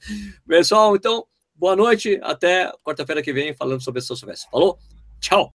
Pessoal, 0.48 0.96
então, 0.96 1.26
boa 1.54 1.76
noite. 1.76 2.18
Até 2.22 2.72
quarta-feira 2.82 3.22
que 3.22 3.30
vem 3.30 3.52
falando 3.52 3.82
sobre 3.82 4.00
São 4.00 4.16
Silvestre. 4.16 4.50
Falou? 4.50 4.78
Tchau. 5.20 5.52